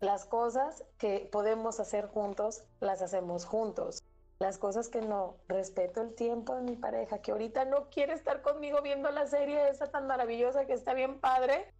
Las 0.00 0.24
cosas 0.24 0.84
que 0.98 1.28
podemos 1.32 1.80
hacer 1.80 2.06
juntos, 2.08 2.64
las 2.80 3.02
hacemos 3.02 3.44
juntos 3.44 4.02
las 4.42 4.58
cosas 4.58 4.88
que 4.88 5.00
no, 5.00 5.36
respeto 5.48 6.02
el 6.02 6.14
tiempo 6.14 6.56
de 6.56 6.62
mi 6.62 6.74
pareja, 6.74 7.22
que 7.22 7.30
ahorita 7.30 7.64
no 7.64 7.88
quiere 7.90 8.12
estar 8.12 8.42
conmigo 8.42 8.82
viendo 8.82 9.08
la 9.12 9.28
serie 9.28 9.70
esa 9.70 9.86
tan 9.86 10.08
maravillosa 10.08 10.66
que 10.66 10.72
está 10.72 10.94
bien 10.94 11.20
padre, 11.20 11.72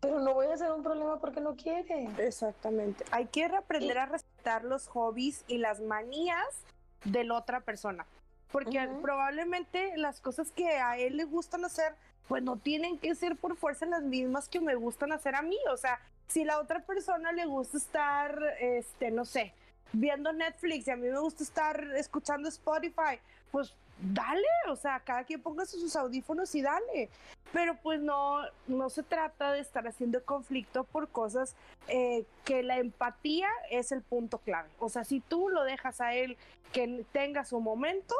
pero 0.00 0.18
no 0.18 0.32
voy 0.32 0.46
a 0.46 0.54
hacer 0.54 0.72
un 0.72 0.82
problema 0.82 1.20
porque 1.20 1.42
no 1.42 1.54
quiere. 1.54 2.08
Exactamente. 2.18 3.04
Hay 3.10 3.26
que 3.26 3.44
aprender 3.44 3.98
a 3.98 4.06
respetar 4.06 4.64
los 4.64 4.88
hobbies 4.88 5.44
y 5.48 5.58
las 5.58 5.80
manías 5.80 6.64
de 7.04 7.24
la 7.24 7.34
otra 7.34 7.60
persona. 7.60 8.06
Porque 8.50 8.88
probablemente 9.02 9.94
las 9.98 10.22
cosas 10.22 10.50
que 10.50 10.66
a 10.66 10.96
él 10.96 11.18
le 11.18 11.24
gustan 11.24 11.66
hacer 11.66 11.94
pues 12.26 12.42
no 12.42 12.56
tienen 12.56 12.98
que 12.98 13.14
ser 13.14 13.36
por 13.36 13.56
fuerza 13.56 13.84
las 13.84 14.02
mismas 14.02 14.48
que 14.48 14.60
me 14.60 14.74
gustan 14.74 15.12
hacer 15.12 15.34
a 15.34 15.42
mí. 15.42 15.58
O 15.70 15.76
sea, 15.76 16.00
si 16.26 16.44
la 16.44 16.58
otra 16.58 16.80
persona 16.80 17.32
le 17.32 17.44
gusta 17.44 17.76
estar, 17.76 18.42
este, 18.60 19.10
no 19.10 19.26
sé, 19.26 19.52
viendo 19.92 20.32
Netflix 20.32 20.88
y 20.88 20.90
a 20.90 20.96
mí 20.96 21.08
me 21.08 21.18
gusta 21.18 21.42
estar 21.42 21.82
escuchando 21.96 22.48
Spotify, 22.48 23.18
pues 23.50 23.74
dale, 24.00 24.46
o 24.68 24.76
sea, 24.76 25.00
cada 25.00 25.24
quien 25.24 25.42
ponga 25.42 25.66
sus 25.66 25.96
audífonos 25.96 26.54
y 26.54 26.62
dale. 26.62 27.08
Pero 27.52 27.76
pues 27.82 28.00
no, 28.00 28.42
no 28.66 28.90
se 28.90 29.02
trata 29.02 29.52
de 29.52 29.60
estar 29.60 29.86
haciendo 29.86 30.22
conflicto 30.24 30.84
por 30.84 31.08
cosas 31.08 31.54
eh, 31.88 32.24
que 32.44 32.62
la 32.62 32.78
empatía 32.78 33.48
es 33.70 33.90
el 33.92 34.02
punto 34.02 34.38
clave. 34.38 34.68
O 34.78 34.88
sea, 34.88 35.04
si 35.04 35.20
tú 35.20 35.48
lo 35.48 35.64
dejas 35.64 36.00
a 36.00 36.14
él 36.14 36.36
que 36.72 37.04
tenga 37.12 37.44
su 37.44 37.60
momento, 37.60 38.14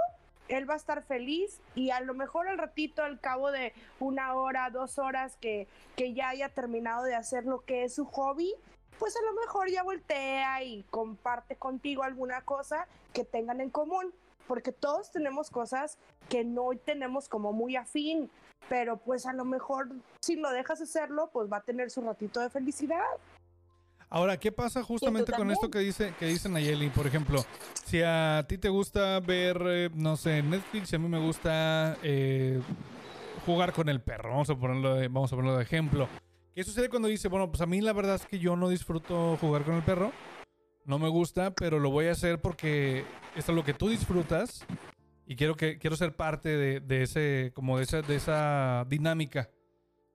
él 0.48 0.68
va 0.68 0.74
a 0.74 0.78
estar 0.78 1.02
feliz 1.02 1.60
y 1.74 1.90
a 1.90 2.00
lo 2.00 2.14
mejor 2.14 2.48
al 2.48 2.56
ratito, 2.56 3.02
al 3.02 3.20
cabo 3.20 3.50
de 3.50 3.74
una 4.00 4.34
hora, 4.34 4.70
dos 4.70 4.98
horas 4.98 5.36
que, 5.40 5.68
que 5.94 6.14
ya 6.14 6.30
haya 6.30 6.48
terminado 6.48 7.04
de 7.04 7.14
hacer 7.14 7.44
lo 7.44 7.60
que 7.60 7.84
es 7.84 7.94
su 7.94 8.06
hobby, 8.06 8.54
pues 8.98 9.16
a 9.16 9.22
lo 9.22 9.40
mejor 9.40 9.70
ya 9.70 9.82
voltea 9.82 10.62
y 10.62 10.82
comparte 10.90 11.56
contigo 11.56 12.02
alguna 12.02 12.42
cosa 12.42 12.86
que 13.12 13.24
tengan 13.24 13.60
en 13.60 13.70
común 13.70 14.12
porque 14.48 14.72
todos 14.72 15.12
tenemos 15.12 15.50
cosas 15.50 15.98
que 16.28 16.42
no 16.42 16.70
tenemos 16.84 17.28
como 17.28 17.52
muy 17.52 17.76
afín, 17.76 18.30
pero 18.68 18.96
pues 18.96 19.26
a 19.26 19.32
lo 19.32 19.44
mejor 19.44 19.90
si 20.20 20.36
lo 20.36 20.50
dejas 20.50 20.80
hacerlo, 20.80 21.30
pues 21.32 21.52
va 21.52 21.58
a 21.58 21.62
tener 21.62 21.90
su 21.90 22.00
ratito 22.00 22.40
de 22.40 22.50
felicidad. 22.50 23.04
Ahora, 24.10 24.38
¿qué 24.38 24.50
pasa 24.50 24.82
justamente 24.82 25.32
con 25.32 25.50
esto 25.50 25.70
que 25.70 25.80
dice 25.80 26.14
que 26.18 26.26
dice 26.26 26.48
Nayeli? 26.48 26.88
Por 26.88 27.06
ejemplo, 27.06 27.44
si 27.84 28.00
a 28.02 28.44
ti 28.48 28.56
te 28.56 28.70
gusta 28.70 29.20
ver, 29.20 29.60
eh, 29.66 29.90
no 29.94 30.16
sé, 30.16 30.42
Netflix, 30.42 30.94
a 30.94 30.98
mí 30.98 31.08
me 31.08 31.20
gusta 31.20 31.98
eh, 32.02 32.58
jugar 33.44 33.74
con 33.74 33.90
el 33.90 34.00
perro, 34.00 34.30
vamos 34.30 34.48
a 34.48 34.56
ponerlo 34.56 34.94
de, 34.94 35.08
vamos 35.08 35.30
a 35.30 35.36
ponerlo 35.36 35.58
de 35.58 35.62
ejemplo. 35.64 36.08
¿Qué 36.58 36.64
sucede 36.64 36.88
cuando 36.88 37.06
dice, 37.06 37.28
bueno, 37.28 37.48
pues 37.48 37.60
a 37.60 37.66
mí 37.66 37.80
la 37.80 37.92
verdad 37.92 38.16
es 38.16 38.26
que 38.26 38.40
yo 38.40 38.56
no 38.56 38.68
disfruto 38.68 39.36
jugar 39.36 39.62
con 39.62 39.76
el 39.76 39.84
perro? 39.84 40.10
no 40.84 40.98
me 40.98 41.08
gusta, 41.08 41.54
pero 41.54 41.78
lo 41.78 41.90
voy 41.90 42.06
a 42.06 42.10
hacer 42.10 42.40
porque 42.40 43.04
es 43.36 43.46
lo 43.46 43.62
que 43.62 43.74
tú 43.74 43.88
disfrutas 43.88 44.66
y 45.24 45.36
quiero 45.36 45.54
que 45.54 45.78
quiero 45.78 45.94
ser 45.94 46.16
parte 46.16 46.80
de, 46.80 47.02
ese 47.04 47.52
como 47.54 47.78
de 47.78 47.84
esa 47.84 48.02
de 48.02 48.16
esa 48.16 48.84
dinámica, 48.88 49.48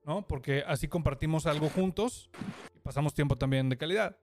¿no? 0.03 0.27
Porque 0.27 0.65
así 0.67 0.89
compartimos 0.89 1.45
algo 1.45 1.69
juntos 1.69 2.29
y 2.75 2.79
pasamos 2.79 3.13
tiempo 3.13 3.37
también 3.37 3.69
de 3.69 3.77
calidad. 3.77 4.17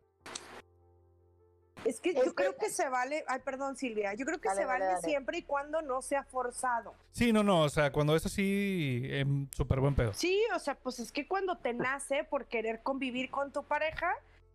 Es 1.84 2.00
que 2.00 2.14
yo 2.14 2.34
creo 2.34 2.56
que 2.56 2.68
se 2.70 2.88
vale, 2.88 3.24
ay, 3.26 3.40
perdón 3.44 3.76
Silvia, 3.76 4.14
yo 4.14 4.26
creo 4.26 4.40
que 4.40 4.50
se 4.50 4.64
vale 4.64 4.84
siempre 5.02 5.38
y 5.38 5.42
cuando 5.42 5.82
no 5.82 6.02
sea 6.02 6.24
forzado. 6.24 6.94
Sí, 7.12 7.32
no, 7.32 7.42
no, 7.42 7.62
o 7.62 7.68
sea, 7.68 7.90
cuando 7.92 8.14
es 8.14 8.26
así, 8.26 9.02
en 9.04 9.48
súper 9.52 9.80
buen 9.80 9.94
pedo. 9.94 10.12
Sí, 10.14 10.42
o 10.54 10.58
sea, 10.58 10.74
pues 10.74 10.98
es 10.98 11.12
que 11.12 11.26
cuando 11.26 11.56
te 11.56 11.72
nace 11.72 12.24
por 12.24 12.46
querer 12.46 12.82
convivir 12.82 13.30
con 13.30 13.52
tu 13.52 13.62
pareja, 13.64 14.14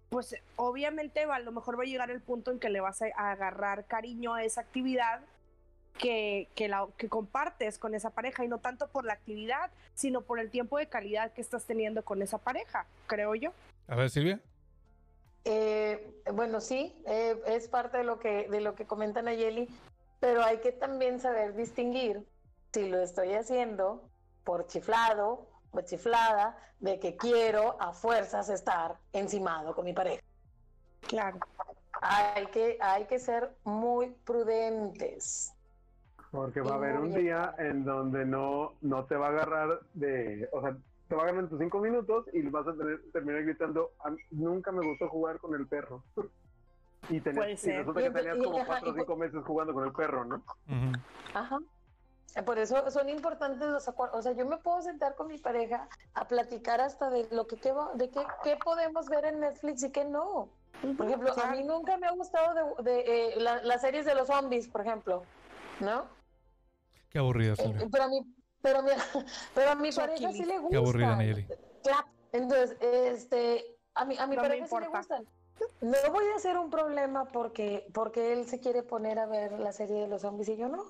pues 0.09 0.35
obviamente 0.55 1.23
a 1.23 1.39
lo 1.39 1.51
mejor 1.51 1.79
va 1.79 1.83
a 1.83 1.87
llegar 1.87 2.11
el 2.11 2.21
punto 2.21 2.51
en 2.51 2.59
que 2.59 2.69
le 2.69 2.79
vas 2.79 3.01
a, 3.01 3.07
agarrar 3.31 3.85
cariño 3.85 4.33
a 4.33 4.43
esa 4.43 4.61
actividad 4.61 5.21
que, 5.97 6.47
que, 6.55 6.67
la, 6.67 6.87
que 6.97 7.09
compartes 7.09 7.79
con 7.79 7.95
esa 7.95 8.11
pareja 8.11 8.45
y 8.45 8.47
no 8.47 8.59
tanto 8.59 8.87
por 8.87 9.05
la 9.05 9.13
actividad, 9.13 9.71
sino 9.93 10.21
por 10.21 10.39
el 10.39 10.49
tiempo 10.51 10.77
de 10.77 10.87
calidad 10.87 11.31
que 11.33 11.41
estás 11.41 11.65
teniendo 11.65 12.03
con 12.03 12.21
esa 12.21 12.37
pareja, 12.37 12.85
creo 13.07 13.33
yo. 13.35 13.51
A 13.87 13.95
ver, 13.95 14.09
Silvia. 14.09 14.39
Eh, 15.45 16.21
bueno, 16.33 16.59
sí, 16.59 17.01
eh, 17.05 17.41
es 17.45 17.67
parte 17.67 17.99
de 17.99 18.03
lo 18.03 18.19
que 18.19 18.49
de 18.49 18.61
lo 18.61 18.75
que 18.75 18.85
comenta 18.85 19.21
Nayeli, 19.21 19.69
pero 20.19 20.43
hay 20.43 20.57
que 20.57 20.71
también 20.71 21.19
saber 21.19 21.55
distinguir 21.55 22.25
si 22.73 22.89
lo 22.89 22.99
estoy 22.99 23.33
haciendo 23.33 24.09
por 24.43 24.67
chiflado 24.67 25.47
chiflada 25.83 26.57
de 26.79 26.99
que 26.99 27.17
quiero 27.17 27.75
a 27.81 27.91
fuerzas 27.91 28.49
estar 28.49 28.97
encimado 29.11 29.75
con 29.75 29.85
mi 29.85 29.93
pareja. 29.93 30.23
Claro. 31.01 31.39
Hay 32.01 32.45
que, 32.47 32.77
hay 32.79 33.05
que 33.05 33.19
ser 33.19 33.55
muy 33.63 34.11
prudentes. 34.25 35.53
Porque 36.31 36.61
va 36.61 36.71
a 36.71 36.75
haber 36.75 36.97
un 36.97 37.13
día 37.13 37.55
en 37.57 37.85
donde 37.85 38.25
no, 38.25 38.73
no 38.81 39.05
te 39.05 39.15
va 39.15 39.27
a 39.27 39.29
agarrar 39.29 39.79
de, 39.93 40.49
o 40.51 40.61
sea, 40.61 40.77
te 41.07 41.15
va 41.15 41.25
a 41.25 41.29
en 41.29 41.49
tus 41.49 41.59
cinco 41.59 41.79
minutos 41.79 42.25
y 42.33 42.41
vas 42.43 42.67
a 42.67 42.73
tener, 42.73 43.01
terminar 43.11 43.43
gritando, 43.43 43.91
nunca 44.31 44.71
me 44.71 44.85
gustó 44.85 45.09
jugar 45.09 45.39
con 45.39 45.53
el 45.55 45.67
perro. 45.67 46.03
y, 47.09 47.21
tenías, 47.21 47.63
y 47.63 47.71
resulta 47.71 48.01
que 48.01 48.11
tenías 48.11 48.37
como 48.37 48.65
cuatro 48.65 48.91
o 48.91 48.95
cinco 48.95 49.15
meses 49.15 49.43
jugando 49.45 49.73
con 49.73 49.85
el 49.85 49.93
perro, 49.93 50.25
¿no? 50.25 50.43
Ajá. 51.33 51.59
Por 52.45 52.59
eso 52.59 52.91
son 52.91 53.07
importantes 53.07 53.69
los 53.69 53.87
acuerdos. 53.87 54.19
O 54.19 54.21
sea, 54.21 54.33
yo 54.33 54.45
me 54.45 54.57
puedo 54.57 54.81
sentar 54.81 55.15
con 55.15 55.27
mi 55.27 55.37
pareja 55.37 55.87
a 56.13 56.27
platicar 56.27 56.81
hasta 56.81 57.09
de 57.09 57.27
lo 57.31 57.47
que, 57.47 57.55
de 57.55 58.09
qué, 58.09 58.25
qué 58.43 58.57
podemos 58.57 59.07
ver 59.07 59.25
en 59.25 59.39
Netflix 59.39 59.83
y 59.83 59.91
qué 59.91 60.03
no. 60.03 60.49
Por 60.97 61.07
ejemplo, 61.07 61.33
a 61.41 61.51
mí 61.51 61.63
nunca 61.63 61.97
me 61.97 62.07
ha 62.07 62.11
gustado 62.11 62.75
de, 62.83 62.99
eh, 62.99 63.39
las 63.39 63.81
series 63.81 64.05
de 64.05 64.15
los 64.15 64.27
zombies, 64.27 64.67
por 64.67 64.81
ejemplo, 64.81 65.23
¿no? 65.79 66.05
Qué 67.09 67.19
aburrido, 67.19 67.55
eh, 67.57 67.87
pero 67.89 68.03
a 68.03 68.07
mi, 68.09 68.35
pero, 68.61 68.83
pero 69.55 69.71
a 69.71 69.75
mi 69.75 69.91
pareja 69.91 70.31
sí 70.31 70.45
le 70.45 70.57
gusta. 70.57 70.71
Qué 70.71 70.77
aburrida, 70.77 71.15
Nayeli. 71.15 71.47
Entonces, 72.31 72.77
este, 72.81 73.77
a 73.93 74.05
mi, 74.05 74.17
a 74.17 74.27
mi 74.27 74.35
pareja 74.35 74.67
sí 74.67 74.75
le 74.79 74.87
gustan. 74.87 75.25
No 75.81 75.97
voy 76.11 76.25
a 76.33 76.35
hacer 76.35 76.57
un 76.57 76.69
problema 76.69 77.25
porque, 77.25 77.87
porque 77.93 78.33
él 78.33 78.45
se 78.45 78.59
quiere 78.59 78.83
poner 78.83 79.19
a 79.19 79.25
ver 79.25 79.53
la 79.53 79.71
serie 79.71 80.01
de 80.01 80.07
los 80.07 80.21
zombies 80.21 80.49
y 80.49 80.57
yo 80.57 80.67
no. 80.67 80.83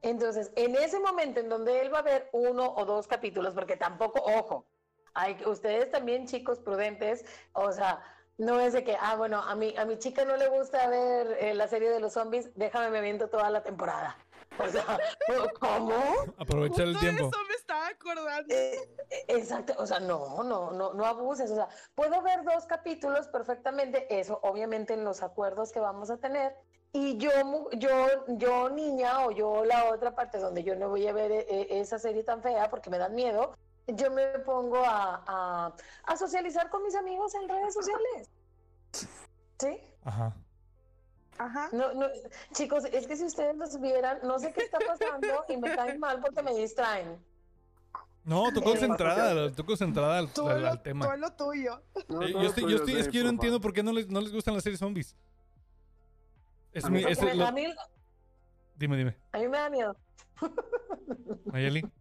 Entonces, 0.00 0.52
en 0.56 0.76
ese 0.76 1.00
momento 1.00 1.40
en 1.40 1.48
donde 1.48 1.80
él 1.80 1.92
va 1.92 1.98
a 1.98 2.02
ver 2.02 2.28
uno 2.32 2.72
o 2.74 2.84
dos 2.84 3.06
capítulos, 3.06 3.52
porque 3.52 3.76
tampoco, 3.76 4.22
ojo, 4.22 4.64
hay 5.12 5.36
ustedes 5.44 5.90
también 5.90 6.26
chicos 6.26 6.60
prudentes, 6.60 7.24
o 7.52 7.72
sea, 7.72 8.00
no 8.38 8.60
es 8.60 8.72
de 8.72 8.84
que, 8.84 8.96
ah, 9.00 9.16
bueno, 9.16 9.42
a 9.42 9.56
mi, 9.56 9.76
a 9.76 9.84
mi 9.84 9.98
chica 9.98 10.24
no 10.24 10.36
le 10.36 10.48
gusta 10.48 10.86
ver 10.86 11.36
eh, 11.40 11.54
la 11.54 11.66
serie 11.66 11.90
de 11.90 11.98
los 11.98 12.12
zombies, 12.12 12.50
déjame 12.54 12.90
me 12.90 13.00
viento 13.00 13.28
toda 13.28 13.50
la 13.50 13.64
temporada. 13.64 14.16
O 14.58 14.68
sea, 14.68 14.98
¿cómo? 15.60 15.94
Aprovechar 16.36 16.88
el 16.88 16.98
tiempo. 16.98 17.28
Eso 17.28 17.44
me 17.48 17.54
estaba 17.54 17.88
acordando. 17.88 18.52
Eh, 18.52 18.76
eh, 19.10 19.24
exacto, 19.28 19.74
o 19.78 19.86
sea, 19.86 20.00
no, 20.00 20.42
no, 20.42 20.72
no, 20.72 20.94
no 20.94 21.06
abuses. 21.06 21.50
O 21.50 21.54
sea, 21.54 21.68
puedo 21.94 22.22
ver 22.22 22.42
dos 22.44 22.66
capítulos 22.66 23.28
perfectamente, 23.28 24.18
eso 24.18 24.40
obviamente 24.42 24.94
en 24.94 25.04
los 25.04 25.22
acuerdos 25.22 25.70
que 25.70 25.80
vamos 25.80 26.10
a 26.10 26.16
tener, 26.16 26.56
y 26.92 27.18
yo, 27.18 27.30
yo, 27.72 28.26
yo 28.28 28.70
niña 28.70 29.26
o 29.26 29.30
yo 29.30 29.64
la 29.64 29.90
otra 29.90 30.14
parte 30.14 30.38
donde 30.38 30.64
yo 30.64 30.74
no 30.74 30.88
voy 30.88 31.06
a 31.06 31.12
ver 31.12 31.30
eh, 31.32 31.66
esa 31.70 31.98
serie 31.98 32.24
tan 32.24 32.42
fea 32.42 32.70
porque 32.70 32.88
me 32.88 32.98
dan 32.98 33.14
miedo, 33.14 33.54
yo 33.86 34.10
me 34.10 34.26
pongo 34.40 34.82
a, 34.84 35.74
a, 36.04 36.16
socializar 36.16 36.70
con 36.70 36.82
mis 36.82 36.94
amigos 36.94 37.34
en 37.34 37.48
redes 37.48 37.74
sociales. 37.74 38.30
¿Sí? 39.58 39.80
Ajá. 40.04 40.34
Ajá. 41.38 41.68
No, 41.72 41.94
no, 41.94 42.06
chicos, 42.52 42.84
es 42.92 43.06
que 43.06 43.16
si 43.16 43.24
ustedes 43.24 43.56
los 43.56 43.80
vieran, 43.80 44.18
no 44.24 44.38
sé 44.38 44.52
qué 44.52 44.62
está 44.62 44.78
pasando 44.78 45.28
y 45.48 45.56
me 45.56 45.74
caen 45.74 46.00
mal 46.00 46.20
porque 46.20 46.42
me 46.42 46.54
distraen. 46.54 47.18
No, 48.24 48.52
tú 48.52 48.62
concentrada, 48.62 49.50
tú 49.52 49.64
concentrada 49.64 50.18
al, 50.18 50.66
al, 50.66 50.82
tema. 50.82 51.06
Todo 51.06 51.16
lo 51.16 51.32
tuyo. 51.32 51.80
yo 52.08 52.42
estoy, 52.42 52.70
yo 52.70 52.76
estoy, 52.76 52.96
es 52.96 53.08
que 53.08 53.18
yo 53.18 53.24
no 53.24 53.30
entiendo 53.30 53.60
por 53.60 53.72
qué 53.72 53.82
no 53.82 53.92
les, 53.92 54.08
no 54.08 54.20
les 54.20 54.32
gustan 54.32 54.54
las 54.54 54.62
series 54.62 54.80
zombies. 54.80 55.16
Es 56.72 56.88
mi, 56.90 57.02
es 57.04 57.18
Dime, 58.76 58.96
dime. 58.96 59.16
A 59.32 59.38
mí 59.38 59.48
me 59.48 59.58
da 59.58 59.70
miedo. 59.70 59.96
Mayeli. 61.46 61.84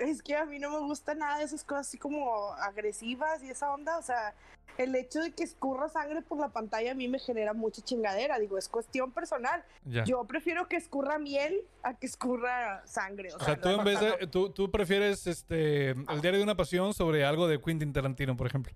Es 0.00 0.22
que 0.22 0.34
a 0.34 0.44
mí 0.46 0.58
no 0.58 0.70
me 0.70 0.78
gusta 0.80 1.14
nada 1.14 1.38
de 1.38 1.44
esas 1.44 1.62
cosas 1.62 1.86
así 1.86 1.98
como 1.98 2.52
agresivas 2.54 3.42
y 3.42 3.50
esa 3.50 3.72
onda. 3.72 3.98
O 3.98 4.02
sea, 4.02 4.34
el 4.78 4.94
hecho 4.94 5.20
de 5.20 5.32
que 5.32 5.44
escurra 5.44 5.88
sangre 5.88 6.22
por 6.22 6.38
la 6.38 6.48
pantalla 6.48 6.92
a 6.92 6.94
mí 6.94 7.06
me 7.06 7.18
genera 7.18 7.52
mucha 7.52 7.82
chingadera. 7.82 8.38
Digo, 8.38 8.56
es 8.56 8.68
cuestión 8.68 9.12
personal. 9.12 9.62
Yo 9.84 10.24
prefiero 10.24 10.68
que 10.68 10.76
escurra 10.76 11.18
miel 11.18 11.62
a 11.82 11.94
que 11.94 12.06
escurra 12.06 12.82
sangre. 12.86 13.28
O, 13.34 13.44
sea, 13.44 13.60
tú 13.60 13.68
en 13.68 13.84
vez 13.84 14.00
de, 14.00 14.26
tú, 14.26 14.50
tú 14.50 14.70
prefieres 14.70 15.26
este 15.26 15.90
el 15.90 16.20
diario 16.20 16.38
de 16.38 16.44
una 16.44 16.56
pasión 16.56 16.94
sobre 16.94 17.24
algo 17.24 17.46
de 17.46 17.60
Quentin 17.60 17.92
Tarantino, 17.92 18.36
por 18.36 18.46
ejemplo. 18.46 18.72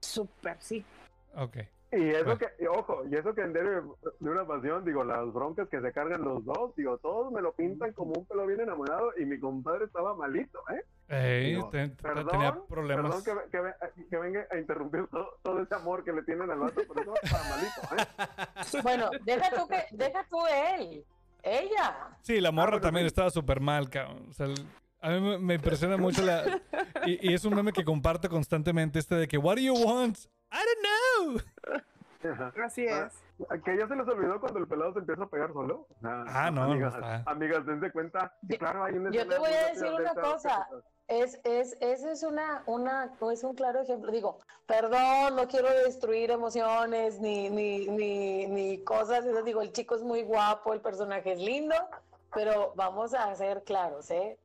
Súper, 0.00 0.56
sí. 0.60 0.84
Ok. 1.34 1.58
Y 1.92 2.08
eso 2.08 2.38
que, 2.38 2.46
ojo, 2.68 3.02
y 3.10 3.14
eso 3.14 3.34
que 3.34 3.42
en 3.42 3.52
de 3.52 3.82
una 4.20 4.46
pasión, 4.46 4.82
digo, 4.82 5.04
las 5.04 5.30
broncas 5.30 5.68
que 5.68 5.78
se 5.78 5.92
cargan 5.92 6.22
los 6.22 6.42
dos, 6.42 6.74
digo, 6.74 6.96
todos 6.96 7.30
me 7.30 7.42
lo 7.42 7.52
pintan 7.52 7.92
como 7.92 8.14
un 8.14 8.24
pelo 8.24 8.46
bien 8.46 8.60
enamorado 8.60 9.10
y 9.18 9.26
mi 9.26 9.38
compadre 9.38 9.84
estaba 9.84 10.14
malito, 10.14 10.58
¿eh? 10.70 10.82
perdón, 12.00 12.28
tenía 12.30 12.56
problemas. 12.66 13.22
Perdón 13.22 13.44
que, 13.50 14.04
que, 14.08 14.16
venga 14.16 14.46
a 14.50 14.56
interrumpir 14.56 15.06
todo, 15.42 15.62
ese 15.62 15.74
amor 15.74 16.02
que 16.02 16.14
le 16.14 16.22
tienen 16.22 16.50
al 16.50 16.60
vato, 16.60 16.80
pero 16.88 17.02
eso 17.02 17.14
estaba 17.22 17.44
malito, 17.50 17.82
¿eh? 17.94 18.80
Bueno, 18.82 19.10
deja 19.26 19.50
tú, 19.50 19.68
que, 19.68 19.84
deja 19.94 20.26
tú 20.30 20.38
él, 20.46 21.04
ella. 21.42 22.16
Sí, 22.22 22.40
la 22.40 22.52
morra 22.52 22.78
ah, 22.78 22.80
también 22.80 23.04
estaba 23.04 23.28
súper 23.28 23.60
mal, 23.60 23.90
cabrón. 23.90 24.28
O 24.30 24.32
sea, 24.32 24.46
a 25.02 25.10
mí 25.10 25.38
me, 25.38 25.54
impresiona 25.54 25.98
mucho 25.98 26.22
la... 26.22 26.62
Y, 27.04 27.30
y, 27.30 27.34
es 27.34 27.44
un 27.44 27.54
meme 27.54 27.72
que 27.72 27.84
comparto 27.84 28.30
constantemente 28.30 28.98
este 28.98 29.16
de 29.16 29.28
que, 29.28 29.36
what 29.36 29.56
do 29.56 29.60
you 29.60 29.74
want? 29.74 30.16
I 30.52 30.60
don't 30.66 30.80
know. 30.82 32.62
Así 32.64 32.86
Ah, 32.88 33.08
es. 33.08 33.62
Que 33.64 33.76
ya 33.76 33.88
se 33.88 33.96
les 33.96 34.06
olvidó 34.06 34.38
cuando 34.38 34.60
el 34.60 34.68
pelado 34.68 34.92
se 34.92 35.00
empieza 35.00 35.24
a 35.24 35.28
pegar 35.28 35.52
solo. 35.52 35.88
Ah, 36.04 36.50
no, 36.52 36.66
no 36.66 36.72
Amigas, 36.72 36.94
está. 36.94 37.22
amigas 37.26 37.66
dense 37.66 37.90
cuenta. 37.90 38.32
Yo- 38.42 38.58
Claro, 38.58 38.84
hay 38.84 38.94
yo 39.10 39.26
te 39.26 39.38
voy 39.38 39.50
a 39.50 39.66
decir 39.68 39.92
una 39.92 40.14
cosa. 40.14 40.68
Es, 41.08 41.40
es, 41.42 41.76
ese 41.80 42.12
es 42.12 42.22
una, 42.22 42.62
una, 42.66 43.12
es 43.32 43.42
un 43.42 43.54
claro 43.54 43.80
ejemplo. 43.80 44.12
Digo, 44.12 44.38
perdón, 44.66 45.34
no 45.36 45.48
quiero 45.48 45.68
destruir 45.70 46.30
emociones 46.30 47.18
ni, 47.20 47.50
ni, 47.50 47.88
ni, 47.88 48.46
ni 48.46 48.84
cosas. 48.84 49.24
esas. 49.26 49.44
Digo, 49.44 49.60
el 49.62 49.72
chico 49.72 49.96
es 49.96 50.02
muy 50.02 50.22
guapo, 50.22 50.72
el 50.72 50.80
personaje 50.80 51.32
es 51.32 51.40
lindo, 51.40 51.74
pero 52.32 52.72
vamos 52.76 53.14
a 53.14 53.34
ser 53.34 53.64
claros, 53.64 54.10
¿eh? 54.12 54.38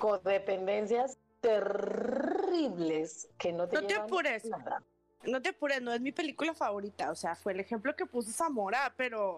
Codependencias 0.00 1.18
terribles 1.40 3.28
que 3.38 3.52
no 3.52 3.68
te 3.68 3.80
No 3.80 3.86
te 3.86 3.94
apures. 3.94 4.44
nada. 4.46 4.82
No 5.24 5.40
te 5.40 5.50
apures, 5.50 5.80
no 5.80 5.92
es 5.92 6.00
mi 6.00 6.12
película 6.12 6.52
favorita. 6.54 7.10
O 7.10 7.14
sea, 7.14 7.34
fue 7.36 7.52
el 7.52 7.60
ejemplo 7.60 7.94
que 7.94 8.06
puso 8.06 8.30
Zamora, 8.32 8.92
pero. 8.96 9.36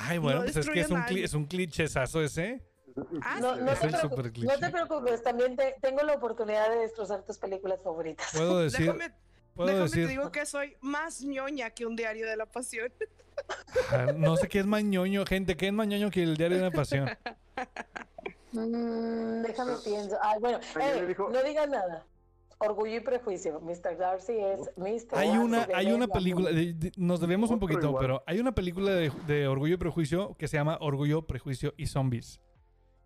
Ay, 0.00 0.18
bueno, 0.18 0.38
No 0.40 0.44
pues 0.44 0.56
es 0.56 0.68
que 0.70 0.80
es 0.80 0.90
un, 0.90 1.02
es 1.10 1.34
un 1.34 1.44
clichezazo 1.46 2.22
ese. 2.22 2.62
Ah, 3.22 3.38
No, 3.40 3.54
sí. 3.54 3.60
no, 3.62 3.72
Es 3.72 3.80
te 3.80 3.86
el 3.86 3.92
preocu- 3.94 4.00
super 4.10 4.32
cliché. 4.32 4.46
no 4.52 4.58
te 4.58 4.70
preocupes, 4.70 5.22
también 5.22 5.54
te- 5.56 5.76
tengo 5.80 6.02
la 6.02 6.14
oportunidad 6.14 6.70
de 6.70 6.78
destrozar 6.78 7.22
tus 7.24 7.38
películas 7.38 7.78
favoritas. 7.82 8.26
Puedo 8.32 8.58
decir, 8.60 8.86
Déjame, 8.86 9.12
puedo 9.54 9.68
déjame 9.68 9.84
decir, 9.84 10.04
te 10.06 10.10
digo 10.10 10.32
que 10.32 10.46
soy 10.46 10.76
más 10.80 11.20
ñoña 11.22 11.70
que 11.70 11.86
un 11.86 11.94
diario 11.94 12.26
de 12.26 12.36
la 12.36 12.46
pasión. 12.46 12.92
ah, 13.92 14.06
no 14.16 14.36
sé 14.36 14.48
qué 14.48 14.60
es 14.60 14.66
mañoño, 14.66 15.24
gente, 15.26 15.56
¿qué 15.56 15.68
es 15.68 15.72
mañoño 15.72 16.10
que 16.10 16.22
el 16.24 16.36
diario 16.36 16.56
de 16.56 16.62
una 16.66 16.72
pasión? 16.74 17.08
Mm, 18.52 19.42
déjame 19.42 19.74
pienso. 19.84 20.16
Ay, 20.22 20.40
bueno, 20.40 20.58
eh, 20.80 21.14
no 21.18 21.42
diga 21.44 21.66
nada. 21.66 22.04
Orgullo 22.60 22.96
y 22.96 23.00
prejuicio. 23.00 23.60
Mr. 23.60 23.96
Darcy 23.98 24.32
es 24.32 24.60
Mr. 24.76 25.16
Hay 25.18 25.28
Darcy 25.28 25.38
una, 25.38 25.68
hay 25.74 25.92
una 25.92 26.08
película, 26.08 26.50
de- 26.50 26.72
de- 26.74 26.92
nos 26.96 27.20
debemos 27.20 27.50
un 27.50 27.60
poquito, 27.60 27.86
igual. 27.88 28.00
pero 28.00 28.22
hay 28.26 28.40
una 28.40 28.52
película 28.52 28.90
de, 28.90 29.12
de 29.28 29.46
Orgullo 29.46 29.74
y 29.74 29.76
Prejuicio 29.76 30.34
que 30.38 30.48
se 30.48 30.56
llama 30.56 30.76
Orgullo, 30.80 31.22
Prejuicio 31.22 31.72
y 31.76 31.86
Zombies. 31.86 32.40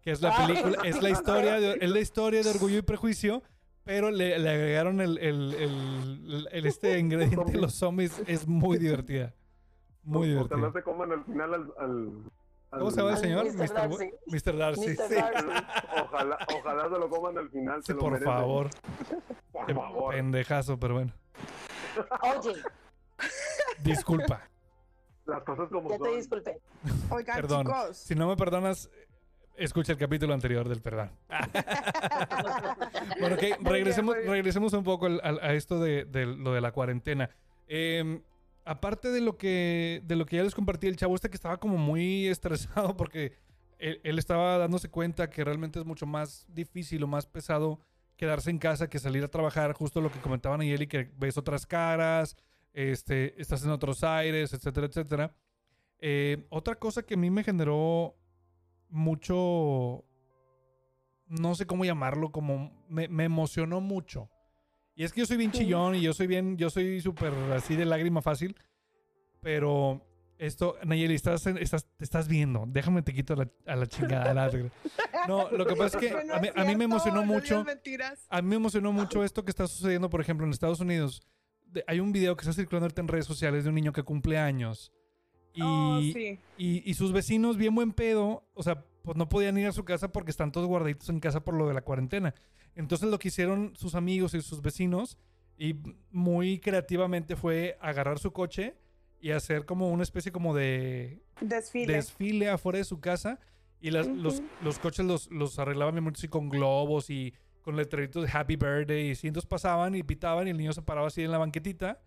Que 0.01 0.11
es 0.11 0.23
la 0.23 0.31
Ah. 0.35 0.47
película, 0.47 0.79
es 0.85 1.03
la 1.03 1.11
historia 1.51 1.61
de, 1.61 1.79
es 1.81 1.91
la 1.91 2.01
historia 2.07 2.43
de 2.43 2.51
Orgullo 2.51 2.79
y 2.79 2.83
Prejuicio, 2.83 3.43
pero 3.85 4.11
le, 4.11 4.39
le 4.39 4.49
agregaron 4.49 5.01
el, 5.01 5.19
el- 5.19 5.55
el- 5.55 6.49
el- 6.51 6.67
este 6.67 6.99
ingrediente 6.99 7.53
de 7.53 7.59
los 7.61 7.75
zombies. 7.75 8.23
Es 8.27 8.49
muy 8.49 8.79
divertida. 8.79 9.35
Muy 10.03 10.35
Ojalá 10.35 10.49
divertida. 10.57 10.73
se 10.73 10.83
coman 10.83 11.13
al 11.13 11.25
final 11.25 11.55
al. 11.55 11.61
al- 11.61 11.73
al- 11.79 12.23
¿Cómo 12.79 12.91
se 12.91 12.97
llama 12.97 13.11
el 13.13 13.19
señor? 13.19 13.45
Mr. 13.45 13.57
Mr. 13.57 13.75
Darcy. 13.75 14.11
Mr. 14.27 14.57
Darcy. 14.57 14.89
Mr. 14.89 15.09
sí. 15.09 15.15
Darcy. 15.15 15.47
Ojalá, 16.03 16.39
ojalá 16.59 16.83
se 16.85 16.99
lo 16.99 17.09
coman 17.11 17.39
al 17.39 17.51
final. 17.51 17.81
Sí, 17.83 17.87
se 17.89 17.95
lo 17.95 18.01
por 18.01 18.23
favor. 18.23 18.71
Por 19.53 19.67
Qué 19.67 19.75
favor. 19.75 20.15
pendejazo, 20.15 20.79
pero 20.79 20.95
bueno. 20.95 21.13
Oye, 22.23 22.55
Disculpa. 23.83 24.49
Las 25.27 25.43
cosas 25.45 25.69
como 25.71 25.91
ya 25.91 25.99
te 25.99 26.05
son. 26.05 26.17
disculpé. 26.17 26.61
Oigan, 27.11 27.37
Perdón. 27.37 27.67
chicos. 27.67 27.97
Si 27.99 28.15
no 28.15 28.27
me 28.29 28.37
perdonas, 28.37 28.91
escucha 29.57 29.93
el 29.93 29.99
capítulo 29.99 30.33
anterior 30.35 30.69
del 30.69 30.81
perdón. 30.81 31.11
bueno, 33.21 33.37
ok, 33.37 33.43
regresemos, 33.61 34.17
regresemos 34.17 34.73
un 34.73 34.83
poco 34.85 35.07
a 35.23 35.53
esto 35.53 35.79
de, 35.79 36.05
de 36.07 36.27
lo 36.27 36.53
de 36.53 36.61
la 36.61 36.73
cuarentena. 36.73 37.31
Eh, 37.69 38.21
aparte 38.65 39.11
de 39.11 39.21
lo, 39.21 39.37
que, 39.37 40.03
de 40.05 40.17
lo 40.17 40.27
que 40.27 40.37
ya 40.37 40.43
les 40.43 40.55
compartí, 40.55 40.87
el 40.87 40.97
chavo 40.97 41.15
este 41.15 41.31
que 41.31 41.37
estaba 41.37 41.59
como 41.59 41.77
muy 41.77 42.27
estresado 42.27 42.97
porque 42.97 43.33
él, 43.79 44.01
él 44.05 44.19
estaba 44.19 44.59
dándose 44.59 44.89
cuenta 44.89 45.31
que 45.31 45.45
realmente 45.45 45.79
es 45.79 45.85
mucho 45.85 46.07
más 46.07 46.47
difícil 46.49 47.03
o 47.03 47.07
más 47.07 47.27
pesado 47.27 47.81
quedarse 48.17 48.51
en 48.51 48.59
casa 48.59 48.89
que 48.89 48.99
salir 48.99 49.25
a 49.25 49.29
trabajar, 49.29 49.73
justo 49.73 50.01
lo 50.01 50.13
que 50.13 50.21
comentaban 50.21 50.61
ayer 50.61 50.83
y 50.83 50.87
que 50.87 51.11
ves 51.17 51.37
otras 51.37 51.67
caras, 51.67 52.37
este, 52.73 53.41
estás 53.41 53.65
en 53.65 53.71
otros 53.71 54.05
aires, 54.05 54.53
etcétera, 54.53 54.87
etcétera. 54.87 55.35
Eh, 55.99 56.47
otra 56.51 56.77
cosa 56.77 57.03
que 57.03 57.15
a 57.15 57.17
mí 57.17 57.31
me 57.31 57.45
generó 57.45 58.17
mucho, 58.89 60.05
no 61.27 61.55
sé 61.55 61.67
cómo 61.67 61.85
llamarlo, 61.85 62.31
como 62.31 62.73
me, 62.89 63.09
me 63.09 63.25
emocionó 63.25 63.81
mucho. 63.81 64.31
Y 64.95 65.05
es 65.05 65.13
que 65.13 65.21
yo 65.21 65.27
soy 65.27 65.37
bien 65.39 65.51
chillón 65.53 65.95
y 65.95 66.01
yo 66.03 66.13
soy 66.13 66.27
bien, 66.27 66.57
yo 66.57 66.69
soy 66.71 67.01
súper 67.01 67.33
así 67.55 67.77
de 67.77 67.85
lágrima 67.85 68.21
fácil. 68.23 68.55
Pero 69.41 70.01
esto, 70.39 70.77
Nayeli, 70.85 71.15
estás, 71.15 71.47
estás, 71.47 71.87
te 71.97 72.05
estás 72.05 72.29
viendo. 72.29 72.65
Déjame 72.67 73.03
te 73.03 73.13
quito 73.13 73.35
la- 73.35 73.49
a 73.67 73.77
la 73.77 73.87
chingada. 73.87 74.35
la- 74.35 74.51
No, 75.29 75.51
lo 75.51 75.67
que 75.67 75.75
pasa 75.77 75.99
es 75.99 76.09
que 76.11 76.15
a 76.33 76.41
mí, 76.41 76.49
a 76.55 76.65
mí 76.65 76.77
me 76.77 76.85
emocionó 76.85 77.25
mucho. 77.25 77.65
A 78.29 78.43
mí 78.43 78.49
me 78.49 78.57
emocionó 78.57 78.93
mucho 78.93 79.25
esto 79.25 79.45
que 79.45 79.51
está 79.51 79.67
sucediendo, 79.67 80.11
por 80.11 80.21
ejemplo, 80.21 80.47
en 80.47 80.53
Estados 80.53 80.81
Unidos. 80.81 81.23
Hay 81.87 82.01
un 82.01 82.13
video 82.13 82.37
que 82.37 82.43
está 82.43 82.53
circulando 82.53 82.85
ahorita 82.85 83.01
en 83.01 83.09
redes 83.09 83.27
sociales 83.27 83.65
de 83.65 83.71
un 83.71 83.75
niño 83.77 83.93
que 83.93 84.03
cumple 84.03 84.39
años. 84.39 84.93
Y, 85.55 85.61
Oh, 85.63 86.01
sí. 86.01 86.39
y, 86.57 86.89
y 86.91 86.95
sus 86.95 87.13
vecinos, 87.13 87.57
bien 87.57 87.75
buen 87.75 87.93
pedo, 87.93 88.45
o 88.55 88.63
sea, 88.63 88.85
pues 89.03 89.17
no 89.17 89.29
podían 89.29 89.59
ir 89.59 89.67
a 89.67 89.73
su 89.73 89.85
casa 89.85 90.11
porque 90.13 90.31
están 90.31 90.53
todos 90.53 90.67
guardaditos 90.67 91.09
en 91.09 91.21
casa 91.21 91.45
por 91.45 91.55
lo 91.55 91.67
de 91.69 91.75
la 91.75 91.83
cuarentena. 91.83 92.35
Entonces 92.75 93.11
lo 93.11 93.19
que 93.19 93.29
hicieron 93.29 93.75
sus 93.77 93.95
amigos 93.95 94.33
y 94.35 94.41
sus 94.41 94.63
vecinos, 94.63 95.19
y 95.59 95.77
muy 96.11 96.59
creativamente 96.61 97.37
fue 97.37 97.77
agarrar 97.81 98.19
su 98.19 98.33
coche 98.33 98.75
y 99.21 99.31
hacer 99.31 99.67
como 99.67 99.91
una 99.91 100.03
especie 100.03 100.33
como 100.33 100.55
de 100.55 101.21
Desfile. 101.41 101.93
desfile 101.93 102.49
afuera 102.49 102.79
de 102.79 102.85
su 102.85 102.99
casa 103.01 103.39
y 103.81 103.91
las- 103.91 104.07
los, 104.09 104.43
los 104.63 104.79
coches 104.79 105.05
los, 105.05 105.31
los 105.31 105.59
arreglaban 105.59 105.95
bien 105.95 106.05
mucho 106.05 106.29
con 106.31 106.49
globos 106.49 107.11
y 107.11 107.35
con 107.61 107.77
letreritos 107.77 108.25
de 108.25 108.31
Happy 108.37 108.57
Birthday 108.57 109.09
y 109.23 109.27
entonces 109.27 109.47
pasaban 109.49 109.95
y 109.95 110.03
pitaban 110.03 110.47
y 110.47 110.51
el 110.51 110.57
niño 110.57 110.73
se 110.73 110.83
paraba 110.83 111.09
así 111.09 111.23
en 111.23 111.31
la 111.31 111.39
banquetita 111.39 112.01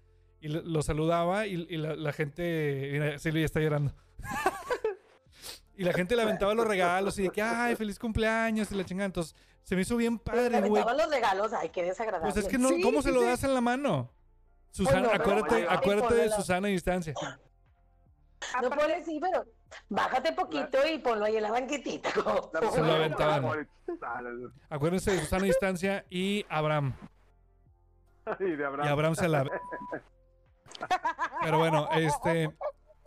y 0.46 0.48
lo, 0.48 0.62
lo 0.62 0.82
saludaba 0.84 1.48
y, 1.48 1.66
y 1.70 1.78
la, 1.78 1.96
la 1.96 2.14
gente, 2.14 2.89
mira, 2.91 3.18
Silvia 3.18 3.41
ya 3.41 3.46
está 3.46 3.60
llorando. 3.60 3.93
y 5.76 5.84
la 5.84 5.91
gente 5.93 6.16
le 6.16 6.22
aventaba 6.22 6.54
los 6.54 6.68
regalos 6.68 7.18
y 7.18 7.24
de 7.24 7.30
que, 7.30 7.41
ay, 7.41 7.76
feliz 7.76 7.98
cumpleaños 7.98 8.72
y 8.72 8.76
la 8.76 8.86
chingada. 8.86 9.08
Entonces 9.08 9.36
se 9.64 9.76
me 9.76 9.82
hizo 9.82 9.98
bien 9.98 10.20
padre, 10.20 10.50
güey. 10.60 10.82
aventaban 10.82 10.98
los 10.98 11.10
regalos, 11.10 11.54
ay, 11.54 11.70
qué 11.70 11.82
desagradable. 11.84 12.32
Pues 12.32 12.46
es 12.46 12.50
que 12.52 12.60
no, 12.60 12.70
Sí, 12.70 12.82
¿cómo 12.82 13.02
se 13.02 13.10
sí, 13.10 13.16
lo 13.16 13.22
sí. 13.22 13.28
das 13.28 13.43
en 13.43 13.54
la 13.56 13.62
mano? 13.62 14.12
Susana, 14.70 15.10
acuérdate, 15.14 15.66
acuérdate 15.68 16.14
de 16.16 16.30
Susana 16.30 16.68
a 16.68 16.72
distancia. 16.72 17.14
No 18.62 18.68
Aparte- 18.68 18.76
pones 18.76 19.06
sí, 19.06 19.18
pero 19.20 19.46
bájate 19.89 20.32
poquito 20.34 20.78
y 20.88 21.00
ponlo 21.00 21.26
ahí 21.26 21.38
en 21.38 21.43
la 21.43 21.52
banquetita. 21.52 22.12
como- 22.14 22.52
La- 22.54 22.72
Se 22.72 22.82
lo 22.82 22.91
aventaban. 22.93 23.68
Acuérdense 24.70 25.12
de 25.12 25.20
Susana 25.22 25.43
a 25.43 25.48
distancia 25.48 26.06
y 26.12 26.46
Abraham. 26.50 26.93
de 28.39 28.64
Abraham. 28.66 28.88
Y 28.88 28.91
Abraham 28.91 29.16
se 29.16 29.28
la... 29.28 29.43
Pero 31.41 31.57
bueno, 31.59 31.89
este... 31.91 32.49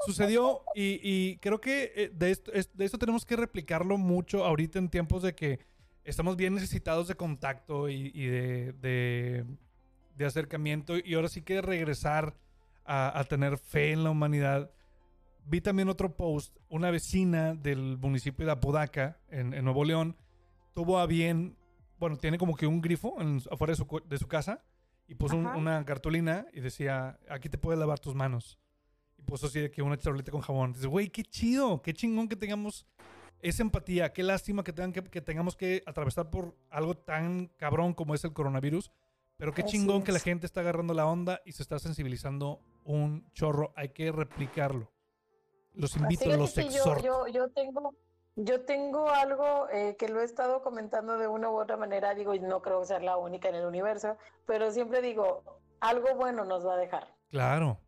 Sucedió 0.06 0.62
y, 0.76 1.00
y 1.02 1.38
creo 1.38 1.60
que 1.60 1.92
eh, 1.96 2.10
de 2.14 2.30
esto, 2.30 2.52
es- 2.52 2.70
de 2.72 2.84
esto 2.84 2.98
tenemos 2.98 3.26
que 3.26 3.34
replicarlo 3.34 3.98
mucho 3.98 4.44
ahorita 4.44 4.78
en 4.78 4.88
tiempos 4.90 5.24
de 5.24 5.34
que 5.34 5.58
estamos 6.04 6.36
bien 6.36 6.54
necesitados 6.54 7.08
de 7.08 7.16
contacto 7.16 7.88
y, 7.88 8.12
y 8.14 8.26
de, 8.26 8.72
de, 8.74 9.44
de 10.16 10.24
acercamiento 10.24 10.94
y 10.96 11.14
ahora 11.14 11.28
sí 11.28 11.42
que 11.42 11.60
regresar 11.62 12.36
a, 12.84 13.18
a 13.18 13.24
tener 13.24 13.58
fe 13.58 13.90
en 13.90 14.04
la 14.04 14.10
humanidad. 14.10 14.70
Vi 15.46 15.60
también 15.60 15.88
otro 15.88 16.14
post, 16.16 16.56
una 16.68 16.92
vecina 16.92 17.54
del 17.56 17.98
municipio 17.98 18.46
de 18.46 18.52
Apodaca, 18.52 19.18
en, 19.30 19.52
en 19.52 19.64
Nuevo 19.64 19.84
León, 19.84 20.16
tuvo 20.74 21.00
a 21.00 21.06
bien, 21.06 21.56
bueno, 21.98 22.16
tiene 22.18 22.38
como 22.38 22.54
que 22.54 22.68
un 22.68 22.80
grifo 22.80 23.16
en- 23.20 23.42
afuera 23.50 23.72
de 23.72 23.76
su, 23.76 24.02
de 24.06 24.16
su 24.18 24.28
casa 24.28 24.62
y 25.08 25.14
puso 25.16 25.36
un- 25.36 25.46
una 25.46 25.84
cartulina 25.84 26.46
y 26.52 26.60
decía, 26.60 27.18
aquí 27.28 27.48
te 27.48 27.58
puedes 27.58 27.78
lavar 27.80 27.98
tus 27.98 28.14
manos. 28.14 28.58
Y 29.16 29.22
puso 29.22 29.46
así 29.46 29.58
de 29.60 29.70
que 29.70 29.82
una 29.82 29.96
charolita 29.96 30.30
con 30.30 30.40
jabón. 30.42 30.72
Dices, 30.72 30.86
güey, 30.86 31.08
qué 31.08 31.24
chido, 31.24 31.82
qué 31.82 31.92
chingón 31.92 32.28
que 32.28 32.36
tengamos 32.36 32.86
esa 33.40 33.62
empatía. 33.62 34.12
Qué 34.12 34.22
lástima 34.22 34.62
que, 34.62 34.72
tengan 34.72 34.92
que, 34.92 35.02
que 35.02 35.20
tengamos 35.20 35.56
que 35.56 35.82
atravesar 35.86 36.30
por 36.30 36.56
algo 36.70 36.94
tan 36.96 37.48
cabrón 37.56 37.94
como 37.94 38.14
es 38.14 38.22
el 38.24 38.32
coronavirus. 38.32 38.92
Pero 39.36 39.52
qué 39.54 39.62
Así 39.62 39.72
chingón 39.72 40.02
que 40.02 40.12
la 40.12 40.18
gente 40.20 40.46
está 40.46 40.60
agarrando 40.60 40.94
la 40.94 41.06
onda 41.06 41.40
y 41.44 41.52
se 41.52 41.62
está 41.62 41.78
sensibilizando 41.78 42.60
un 42.84 43.28
chorro. 43.32 43.72
Hay 43.76 43.90
que 43.90 44.12
replicarlo. 44.12 44.92
Los 45.74 45.96
invito, 45.96 46.24
los 46.36 46.54
yo 47.32 47.48
tengo, 47.50 47.94
yo 48.40 48.64
tengo 48.64 49.10
algo 49.10 49.68
eh, 49.70 49.96
que 49.98 50.08
lo 50.08 50.20
he 50.20 50.24
estado 50.24 50.62
comentando 50.62 51.18
de 51.18 51.26
una 51.26 51.50
u 51.50 51.58
otra 51.58 51.76
manera, 51.76 52.14
digo, 52.14 52.34
y 52.34 52.38
no 52.38 52.62
creo 52.62 52.84
ser 52.84 53.02
la 53.02 53.16
única 53.16 53.48
en 53.48 53.56
el 53.56 53.66
universo, 53.66 54.16
pero 54.46 54.70
siempre 54.70 55.02
digo, 55.02 55.42
algo 55.80 56.14
bueno 56.14 56.44
nos 56.44 56.64
va 56.64 56.74
a 56.74 56.76
dejar. 56.76 57.12
Claro. 57.30 57.80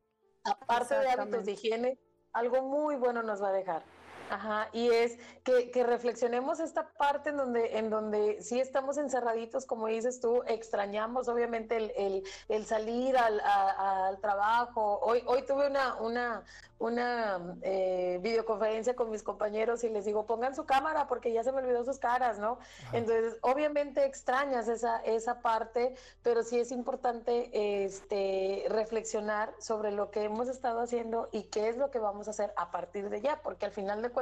Aparte 0.45 0.99
de 0.99 1.09
hábitos 1.09 1.45
de 1.45 1.53
higiene, 1.53 1.99
algo 2.33 2.63
muy 2.63 2.97
bueno 2.97 3.23
nos 3.23 3.41
va 3.41 3.51
a 3.51 3.53
dejar. 3.53 3.85
Ajá, 4.31 4.69
y 4.73 4.89
es 4.91 5.19
que, 5.43 5.73
que, 5.73 5.83
reflexionemos 5.83 6.61
esta 6.61 6.89
parte 6.91 7.31
en 7.31 7.37
donde, 7.37 7.79
en 7.79 7.91
donde 7.91 8.41
sí 8.41 8.61
estamos 8.61 8.97
encerraditos, 8.97 9.67
como 9.67 9.89
dices 9.89 10.21
tú, 10.21 10.45
extrañamos 10.47 11.27
obviamente 11.27 11.77
el, 11.77 11.93
el, 11.97 12.23
el 12.49 12.65
salir 12.65 13.17
al, 13.19 13.41
al, 13.41 14.21
trabajo. 14.21 15.01
Hoy, 15.03 15.25
hoy 15.27 15.43
tuve 15.43 15.67
una, 15.67 15.97
una, 15.97 16.45
una 16.79 17.57
eh, 17.63 18.21
videoconferencia 18.23 18.95
con 18.95 19.11
mis 19.11 19.25
compañeros 19.25 19.83
y 19.83 19.89
les 19.89 20.05
digo, 20.05 20.27
pongan 20.27 20.55
su 20.55 20.65
cámara 20.65 21.09
porque 21.09 21.33
ya 21.33 21.43
se 21.43 21.51
me 21.51 21.59
olvidó 21.59 21.85
sus 21.85 21.99
caras, 21.99 22.39
¿no? 22.39 22.61
Entonces, 22.93 23.37
obviamente 23.41 24.05
extrañas 24.05 24.69
esa, 24.69 25.01
esa 25.01 25.43
parte, 25.43 25.97
pero 26.23 26.45
sí 26.45 26.61
es 26.61 26.71
importante 26.71 27.51
este, 27.85 28.65
reflexionar 28.69 29.53
sobre 29.59 29.91
lo 29.91 30.13
que 30.13 30.23
hemos 30.23 30.47
estado 30.49 30.81
haciendo 30.81 31.29
y 31.33 31.45
qué 31.45 31.69
es 31.69 31.77
lo 31.77 31.91
que 31.91 31.99
vamos 31.99 32.29
a 32.29 32.31
hacer 32.31 32.53
a 32.57 32.71
partir 32.71 33.11
de 33.11 33.21
ya, 33.21 33.41
porque 33.43 33.67
al 33.67 33.73
final 33.73 34.03
de 34.03 34.11
cuentas 34.11 34.20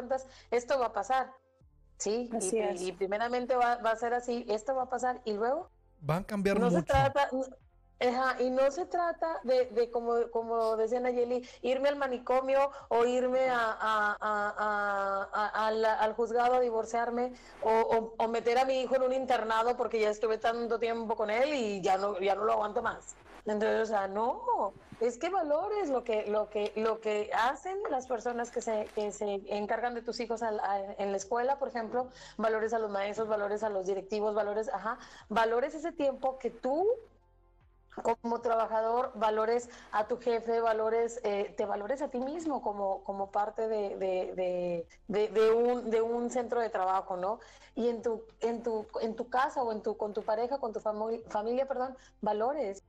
esto 0.51 0.79
va 0.79 0.87
a 0.87 0.93
pasar. 0.93 1.33
Sí, 1.99 2.31
y, 2.79 2.93
primeramente 2.93 3.57
va, 3.57 3.73
a 3.73 3.97
ser 3.97 4.15
así, 4.15 4.47
esto 4.49 4.75
va 4.75 4.85
a 4.85 4.89
pasar 4.89 5.21
y 5.25 5.33
luego... 5.33 5.71
Van 6.01 6.23
a 6.23 6.27
cambiar 6.27 6.61
no 6.61 6.71
mucho. 6.71 6.79
Se 6.79 6.83
trata, 6.85 7.29
y 8.39 8.51
no 8.51 8.71
se 8.71 8.87
trata 8.87 9.41
de, 9.43 9.67
de, 9.67 9.91
como, 9.91 10.31
como 10.31 10.77
decía 10.77 11.01
Nayeli, 11.01 11.47
irme 11.63 11.89
al 11.89 11.97
manicomio 11.97 12.71
o 12.89 13.05
irme 13.05 13.49
a, 13.51 14.17
al, 16.01 16.15
juzgado 16.15 16.55
a 16.55 16.61
divorciarme 16.61 17.33
o, 17.63 18.15
o, 18.17 18.29
meter 18.29 18.59
a 18.59 18.65
mi 18.65 18.81
hijo 18.81 18.95
en 18.95 19.03
un 19.03 19.13
internado 19.13 19.77
porque 19.77 20.01
ya 20.01 20.11
estuve 20.11 20.39
tanto 20.39 20.79
tiempo 20.79 21.17
con 21.17 21.31
él 21.31 21.53
y 21.53 21.81
ya 21.81 21.99
no, 21.99 22.19
ya 22.21 22.37
no 22.37 22.45
lo 22.45 22.53
aguanto 22.53 22.83
más. 22.83 23.17
Entonces, 23.53 23.83
o 23.83 23.87
sea, 23.87 24.09
no, 24.09 24.75
es 25.01 25.19
que 25.19 25.31
valores 25.31 25.89
lo 25.89 26.05
que, 26.05 26.27
lo 26.27 26.51
que, 26.51 26.73
lo 26.77 27.01
que 27.01 27.31
hacen 27.33 27.79
las 27.91 28.07
personas 28.07 28.51
que 28.51 28.61
se, 28.61 28.87
que 28.95 29.11
se 29.11 29.43
encargan 29.47 29.95
de 29.95 30.03
tus 30.03 30.21
hijos 30.21 30.43
en 30.43 31.11
la 31.11 31.17
escuela, 31.17 31.59
por 31.59 31.69
ejemplo, 31.69 32.09
valores 32.37 32.75
a 32.75 32.79
los 32.79 32.91
maestros, 32.91 33.27
valores 33.27 33.63
a 33.63 33.71
los 33.71 33.87
directivos, 33.87 34.35
valores, 34.35 34.69
ajá, 34.69 34.99
valores 35.29 35.75
ese 35.75 35.93
tiempo 35.93 36.39
que 36.39 36.51
tú 36.51 36.87
como 38.03 38.41
trabajador 38.41 39.11
valores 39.15 39.69
a 39.91 40.07
tu 40.07 40.19
jefe, 40.19 40.61
valores, 40.61 41.21
eh, 41.25 41.53
te 41.57 41.67
valores 41.67 42.01
a 42.01 42.09
ti 42.09 42.21
mismo 42.21 42.63
como, 42.63 43.03
como 43.03 43.33
parte 43.33 43.67
de, 43.67 43.97
de, 43.97 44.87
de, 45.09 45.53
un, 45.53 45.91
de 45.91 46.01
un 46.01 46.31
centro 46.31 46.61
de 46.61 46.71
trabajo, 46.71 47.17
¿no? 47.17 47.41
Y 47.75 47.89
en 47.89 48.03
tu, 48.03 48.23
en 48.41 48.63
tu, 48.63 48.87
en 49.01 49.17
tu 49.17 49.29
casa 49.29 49.63
o 49.63 49.73
en 49.73 49.83
tu, 49.83 49.97
con 49.97 50.13
tu 50.13 50.23
pareja, 50.23 50.59
con 50.59 50.73
tu 50.73 50.81
familia, 50.81 51.67
perdón, 51.67 51.97
valores 52.21 52.85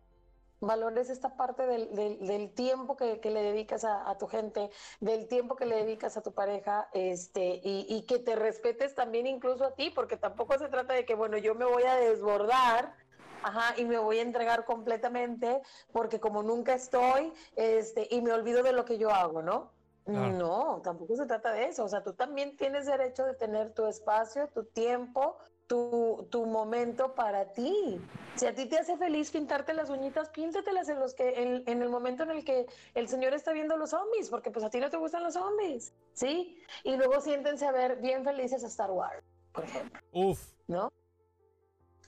valores 0.59 1.09
esta 1.09 1.35
parte 1.35 1.65
del, 1.65 2.19
del, 2.19 2.53
tiempo 2.53 2.95
que, 2.95 3.19
que, 3.19 3.31
le 3.31 3.41
dedicas 3.41 3.85
a, 3.85 4.17
tu 4.17 4.27
gente, 4.27 4.69
del 4.99 5.27
tiempo 5.27 5.55
que 5.55 5.65
le 5.65 5.77
dedicas 5.77 6.17
a 6.17 6.21
tu 6.21 6.33
pareja, 6.33 6.89
este, 6.93 7.61
y, 7.63 7.85
y, 7.89 8.05
que 8.05 8.19
te 8.19 8.35
respetes 8.35 8.95
también 8.95 9.27
incluso 9.27 9.65
a 9.65 9.75
ti, 9.75 9.89
porque 9.89 10.17
tampoco 10.17 10.57
se 10.57 10.67
trata 10.67 10.93
de 10.93 11.05
que, 11.05 11.15
bueno, 11.15 11.37
yo 11.37 11.55
me 11.55 11.65
voy 11.65 11.83
a 11.83 11.95
desbordar. 11.95 12.95
Ajá, 13.41 13.73
y 13.77 13.85
me 13.85 13.97
voy 13.97 14.19
a 14.19 14.21
entregar 14.21 14.65
completamente 14.65 15.61
porque 15.93 16.19
como 16.19 16.43
nunca 16.43 16.73
estoy, 16.73 17.31
este, 17.55 18.05
y 18.11 18.21
me 18.21 18.33
olvido 18.33 18.63
de 18.63 18.73
lo 18.73 18.83
que 18.83 18.97
yo 18.97 19.11
hago, 19.11 19.41
¿no? 19.41 19.71
No, 20.09 20.81
tampoco 20.83 21.15
se 21.15 21.25
trata 21.25 21.53
de 21.53 21.65
eso. 21.65 21.85
O 21.85 21.89
sea, 21.89 22.03
tú 22.03 22.13
también 22.13 22.57
tienes 22.57 22.85
derecho 22.85 23.25
de 23.25 23.35
tener 23.35 23.73
tu 23.73 23.85
espacio, 23.85 24.47
tu 24.49 24.65
tiempo, 24.65 25.37
tu, 25.69 26.27
tu, 26.31 26.47
momento 26.47 27.13
para 27.13 27.53
ti. 27.53 28.01
Si 28.35 28.47
a 28.47 28.55
ti 28.55 28.65
te 28.65 28.79
hace 28.79 28.97
feliz 28.97 29.29
pintarte 29.29 29.75
las 29.75 29.91
uñitas, 29.91 30.29
píntatelas 30.29 30.89
en, 30.89 30.99
los 30.99 31.13
que, 31.13 31.43
en, 31.43 31.63
en, 31.67 31.83
el 31.83 31.89
momento 31.89 32.23
en 32.23 32.31
el 32.31 32.43
que 32.43 32.65
el 32.95 33.07
Señor 33.07 33.35
está 33.35 33.53
viendo 33.53 33.77
los 33.77 33.91
zombies, 33.91 34.31
porque 34.31 34.49
pues 34.49 34.65
a 34.65 34.71
ti 34.71 34.79
no 34.79 34.89
te 34.89 34.97
gustan 34.97 35.21
los 35.21 35.35
zombies, 35.35 35.93
¿sí? 36.13 36.59
Y 36.83 36.97
luego 36.97 37.21
siéntense 37.21 37.67
a 37.67 37.71
ver 37.71 37.97
bien 37.97 38.23
felices 38.23 38.63
a 38.63 38.67
Star 38.67 38.89
Wars, 38.89 39.23
por 39.51 39.63
ejemplo. 39.63 40.01
Uf. 40.11 40.41
¿No? 40.67 40.91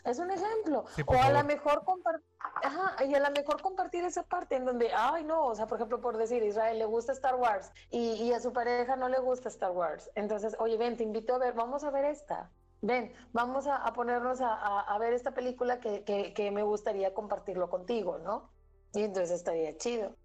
Es 0.05 0.17
un 0.17 0.31
ejemplo. 0.31 0.85
o 1.05 1.13
a 1.13 1.29
lo 1.29 1.43
mejor 1.43 1.85
compartir, 1.85 2.25
ajá, 2.39 3.05
y 3.05 3.13
a 3.13 3.19
lo 3.19 3.29
mejor 3.29 3.61
compartir 3.61 4.03
esa 4.03 4.23
parte 4.23 4.55
en 4.55 4.65
donde, 4.65 4.91
ay 4.91 5.23
no, 5.23 5.45
o 5.45 5.53
sea, 5.53 5.67
por 5.67 5.77
ejemplo, 5.77 6.01
por 6.01 6.17
decir, 6.17 6.41
Israel 6.41 6.79
le 6.79 6.85
gusta 6.85 7.11
Star 7.11 7.35
Wars 7.35 7.71
y, 7.91 8.13
y 8.13 8.33
a 8.33 8.39
su 8.39 8.51
pareja 8.51 8.95
no 8.95 9.07
le 9.07 9.19
gusta 9.19 9.49
Star 9.49 9.69
Wars. 9.69 10.09
Entonces, 10.15 10.55
oye, 10.57 10.77
ven, 10.77 10.97
te 10.97 11.03
invito 11.03 11.35
a 11.35 11.37
ver, 11.37 11.53
vamos 11.53 11.83
a 11.83 11.91
ver 11.91 12.05
esta 12.05 12.49
ven, 12.81 13.13
vamos 13.33 13.67
a, 13.67 13.91
ponernos 13.93 14.39
a, 14.41 14.97
ver 14.99 15.13
esta 15.13 15.33
película 15.33 15.79
que, 15.79 16.51
me 16.53 16.63
gustaría 16.63 17.13
compartirlo 17.13 17.69
contigo, 17.69 18.19
¿no? 18.19 18.49
Y 18.93 19.03
entonces 19.03 19.31
estaría 19.31 19.77
chido. 19.77 20.15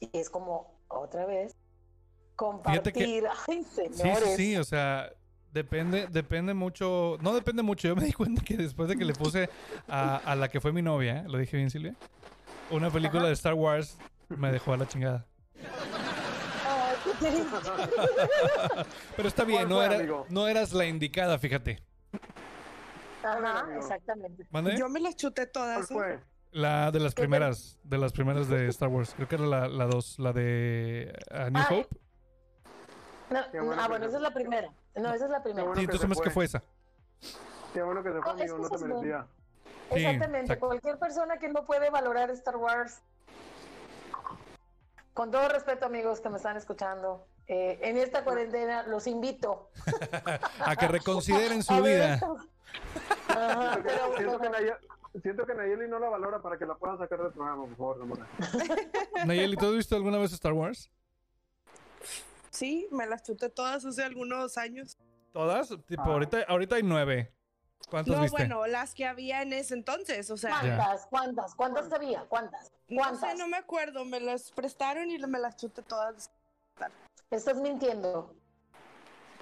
Y 0.00 0.10
es 0.16 0.30
como, 0.30 0.80
otra 0.88 1.26
vez, 1.26 1.54
compartir. 2.36 3.26
Ay, 3.48 3.64
señores. 3.64 4.36
Sí, 4.36 4.36
sí, 4.36 4.56
o 4.56 4.64
sea, 4.64 5.12
depende, 5.52 6.06
depende 6.08 6.54
mucho, 6.54 7.18
no 7.20 7.34
depende 7.34 7.62
mucho. 7.62 7.88
Yo 7.88 7.96
me 7.96 8.04
di 8.04 8.12
cuenta 8.12 8.42
que 8.42 8.56
después 8.56 8.88
de 8.88 8.96
que 8.96 9.04
le 9.04 9.14
puse 9.14 9.48
a, 9.88 10.34
la 10.36 10.48
que 10.48 10.60
fue 10.60 10.72
mi 10.72 10.82
novia, 10.82 11.24
¿lo 11.28 11.38
dije 11.38 11.56
bien, 11.56 11.70
Silvia? 11.70 11.94
Una 12.70 12.90
película 12.90 13.26
de 13.26 13.32
Star 13.32 13.54
Wars 13.54 13.96
me 14.28 14.50
dejó 14.52 14.72
a 14.72 14.76
la 14.76 14.86
chingada. 14.88 15.27
Pero 19.16 19.28
está 19.28 19.44
bien, 19.44 19.68
no, 19.68 19.82
era, 19.82 20.24
no 20.28 20.48
eras 20.48 20.72
la 20.72 20.86
indicada, 20.86 21.38
fíjate. 21.38 21.82
Ajá, 23.22 23.66
exactamente. 23.76 24.46
Yo 24.76 24.88
me 24.88 25.00
las 25.00 25.16
chuté 25.16 25.46
todas. 25.46 25.90
¿eh? 25.90 26.20
La 26.52 26.90
de 26.90 27.00
las 27.00 27.14
primeras, 27.14 27.78
de 27.82 27.98
las 27.98 28.12
primeras 28.12 28.48
de 28.48 28.68
Star 28.68 28.88
Wars. 28.88 29.12
Creo 29.14 29.28
que 29.28 29.34
era 29.34 29.46
la, 29.46 29.68
la 29.68 29.86
dos, 29.86 30.18
la 30.18 30.32
de 30.32 31.12
uh, 31.30 31.50
New 31.50 31.62
Hope. 31.70 31.96
No, 33.30 33.40
ah, 33.78 33.88
bueno, 33.88 34.06
esa 34.06 34.16
es 34.16 34.22
la 34.22 34.32
primera. 34.32 34.72
No, 34.94 35.12
esa 35.12 35.26
es 35.26 35.30
la 35.30 35.42
primera. 35.42 35.74
sí, 35.74 35.86
tú 35.86 35.98
sabes 35.98 36.20
que 36.20 36.30
fue 36.30 36.46
esa. 36.46 36.62
Qué 37.74 37.82
bueno 37.82 38.02
que 38.02 38.12
se 38.12 38.22
fue, 38.22 38.30
amigo, 38.30 38.58
no 38.58 38.70
te 38.70 38.78
merecía. 38.78 39.26
Exactamente, 39.90 40.58
cualquier 40.58 40.98
persona 40.98 41.38
que 41.38 41.48
no 41.48 41.64
puede 41.64 41.90
valorar 41.90 42.30
Star 42.30 42.56
Wars 42.56 43.02
con 45.18 45.32
todo 45.32 45.48
respeto, 45.48 45.84
amigos 45.84 46.20
que 46.20 46.28
me 46.28 46.36
están 46.36 46.56
escuchando, 46.56 47.26
eh, 47.48 47.80
en 47.82 47.96
esta 47.96 48.22
cuarentena 48.22 48.84
los 48.84 49.08
invito 49.08 49.72
a 50.60 50.76
que 50.76 50.86
reconsideren 50.86 51.60
su 51.64 51.74
vida. 51.82 52.20
siento, 55.20 55.44
que 55.44 55.54
Nayeli, 55.54 55.88
no 55.88 55.98
la 55.98 56.08
valora 56.08 56.40
para 56.40 56.56
que 56.56 56.64
la 56.64 56.76
puedan 56.76 56.98
sacar 56.98 57.20
del 57.20 57.32
programa, 57.32 57.64
por 57.64 57.98
favor. 57.98 58.18
Nayeli, 59.26 59.56
¿tú 59.56 59.66
has 59.66 59.72
visto 59.72 59.96
alguna 59.96 60.18
vez 60.18 60.32
Star 60.34 60.52
Wars? 60.52 60.88
Sí, 62.50 62.86
me 62.92 63.04
las 63.04 63.24
chuté 63.24 63.50
todas 63.50 63.84
hace 63.84 64.04
algunos 64.04 64.56
años. 64.56 64.96
¿Todas? 65.32 65.70
Tipo, 65.88 66.02
ah. 66.02 66.12
ahorita, 66.12 66.44
ahorita 66.46 66.76
hay 66.76 66.84
nueve. 66.84 67.34
¿Cuántas 67.90 68.14
no, 68.14 68.28
bueno, 68.28 68.66
las 68.66 68.94
que 68.94 69.06
había 69.06 69.42
en 69.42 69.52
ese 69.52 69.74
entonces, 69.74 70.30
o 70.30 70.36
sea. 70.36 70.60
¿Cuántas? 70.60 71.06
¿Cuántas? 71.06 71.54
¿Cuántas 71.54 71.92
había? 71.92 72.20
¿Cuántas? 72.28 72.70
¿Cuántas? 72.86 73.22
No 73.22 73.28
sé, 73.28 73.34
no 73.36 73.48
me 73.48 73.56
acuerdo, 73.56 74.04
me 74.04 74.20
las 74.20 74.52
prestaron 74.52 75.10
y 75.10 75.18
me 75.18 75.38
las 75.38 75.56
chuté 75.56 75.82
todas. 75.82 76.30
Estás 77.30 77.56
mintiendo. 77.56 78.34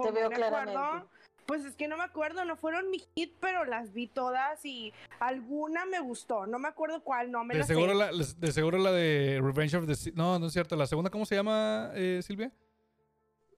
Te 0.03 0.11
veo 0.11 0.31
claramente. 0.31 1.07
Pues 1.47 1.65
es 1.65 1.77
que 1.77 1.87
no 1.87 1.97
me 1.97 2.03
acuerdo, 2.03 2.45
no 2.45 2.57
fueron 2.57 2.91
mi 2.91 2.99
hit, 3.15 3.37
pero 3.41 3.65
las 3.65 3.93
vi 3.93 4.09
todas 4.09 4.65
y 4.65 4.93
alguna 5.21 5.87
me 5.87 6.01
gustó. 6.01 6.45
No 6.47 6.59
me 6.59 6.67
acuerdo 6.67 7.05
cuál, 7.05 7.31
no 7.31 7.45
me 7.45 7.55
de 7.55 7.63
seguro 7.63 7.95
La, 7.95 8.11
de 8.11 8.53
seguro 8.53 8.79
la 8.79 8.91
de 8.91 9.41
Revenge 9.41 9.77
of 9.77 9.87
the... 9.87 10.13
No, 10.15 10.41
no 10.41 10.47
es 10.47 10.53
cierto. 10.53 10.75
¿La 10.75 10.89
segunda 10.89 11.09
cómo 11.09 11.25
se 11.25 11.37
llama, 11.37 11.93
eh, 11.95 12.21
Silvia? 12.25 12.51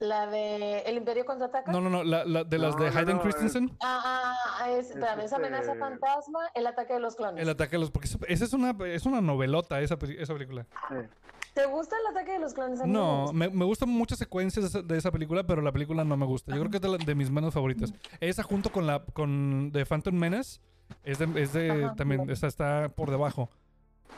La 0.00 0.28
de 0.28 0.80
El 0.80 0.96
Imperio 0.96 1.24
contraataca. 1.24 1.72
No, 1.72 1.80
no, 1.80 1.90
no, 1.90 2.04
la, 2.04 2.24
la 2.24 2.44
de 2.44 2.58
las 2.58 2.76
de 2.76 2.86
Hayden 2.86 3.18
Christensen. 3.18 3.76
Ah, 3.82 4.00
ah, 4.04 4.36
ah, 4.60 4.70
es, 4.70 4.90
esa 4.90 5.36
amenaza 5.36 5.72
este 5.72 5.78
fantasma, 5.78 6.38
el 6.54 6.68
ataque 6.68 6.94
de 6.94 7.00
los 7.00 7.16
clones. 7.16 7.42
El 7.42 7.48
ataque 7.48 7.72
de 7.72 7.78
los, 7.80 7.90
porque 7.90 8.08
esa 8.28 8.44
es 8.44 8.52
una, 8.52 8.76
es 8.86 9.06
una 9.06 9.20
novelota 9.20 9.80
esa, 9.80 9.98
esa 10.18 10.34
película. 10.34 10.66
¿Te 11.52 11.66
gusta 11.66 11.96
el 11.98 12.16
ataque 12.16 12.32
de 12.32 12.38
los 12.38 12.54
clones? 12.54 12.80
No, 12.86 13.32
me, 13.32 13.48
me, 13.48 13.64
gustan 13.64 13.88
muchas 13.88 14.18
secuencias 14.18 14.86
de 14.86 14.96
esa, 14.96 15.10
película, 15.10 15.44
pero 15.44 15.62
la 15.62 15.72
película 15.72 16.04
no 16.04 16.16
me 16.16 16.26
gusta. 16.26 16.54
Yo 16.54 16.60
creo 16.60 16.70
que 16.70 16.76
es 16.76 16.98
de, 16.98 17.04
de 17.04 17.14
mis 17.16 17.32
menos 17.32 17.52
favoritas. 17.52 17.92
Esa 18.20 18.44
junto 18.44 18.70
con 18.70 18.86
la 18.86 19.02
con 19.04 19.70
The 19.72 19.84
Phantom 19.84 20.14
Menace 20.14 20.60
es 21.02 21.18
de, 21.18 21.42
es 21.42 21.52
de 21.52 21.90
también, 21.96 22.30
esa 22.30 22.46
está 22.46 22.88
por 22.88 23.10
debajo. 23.10 23.50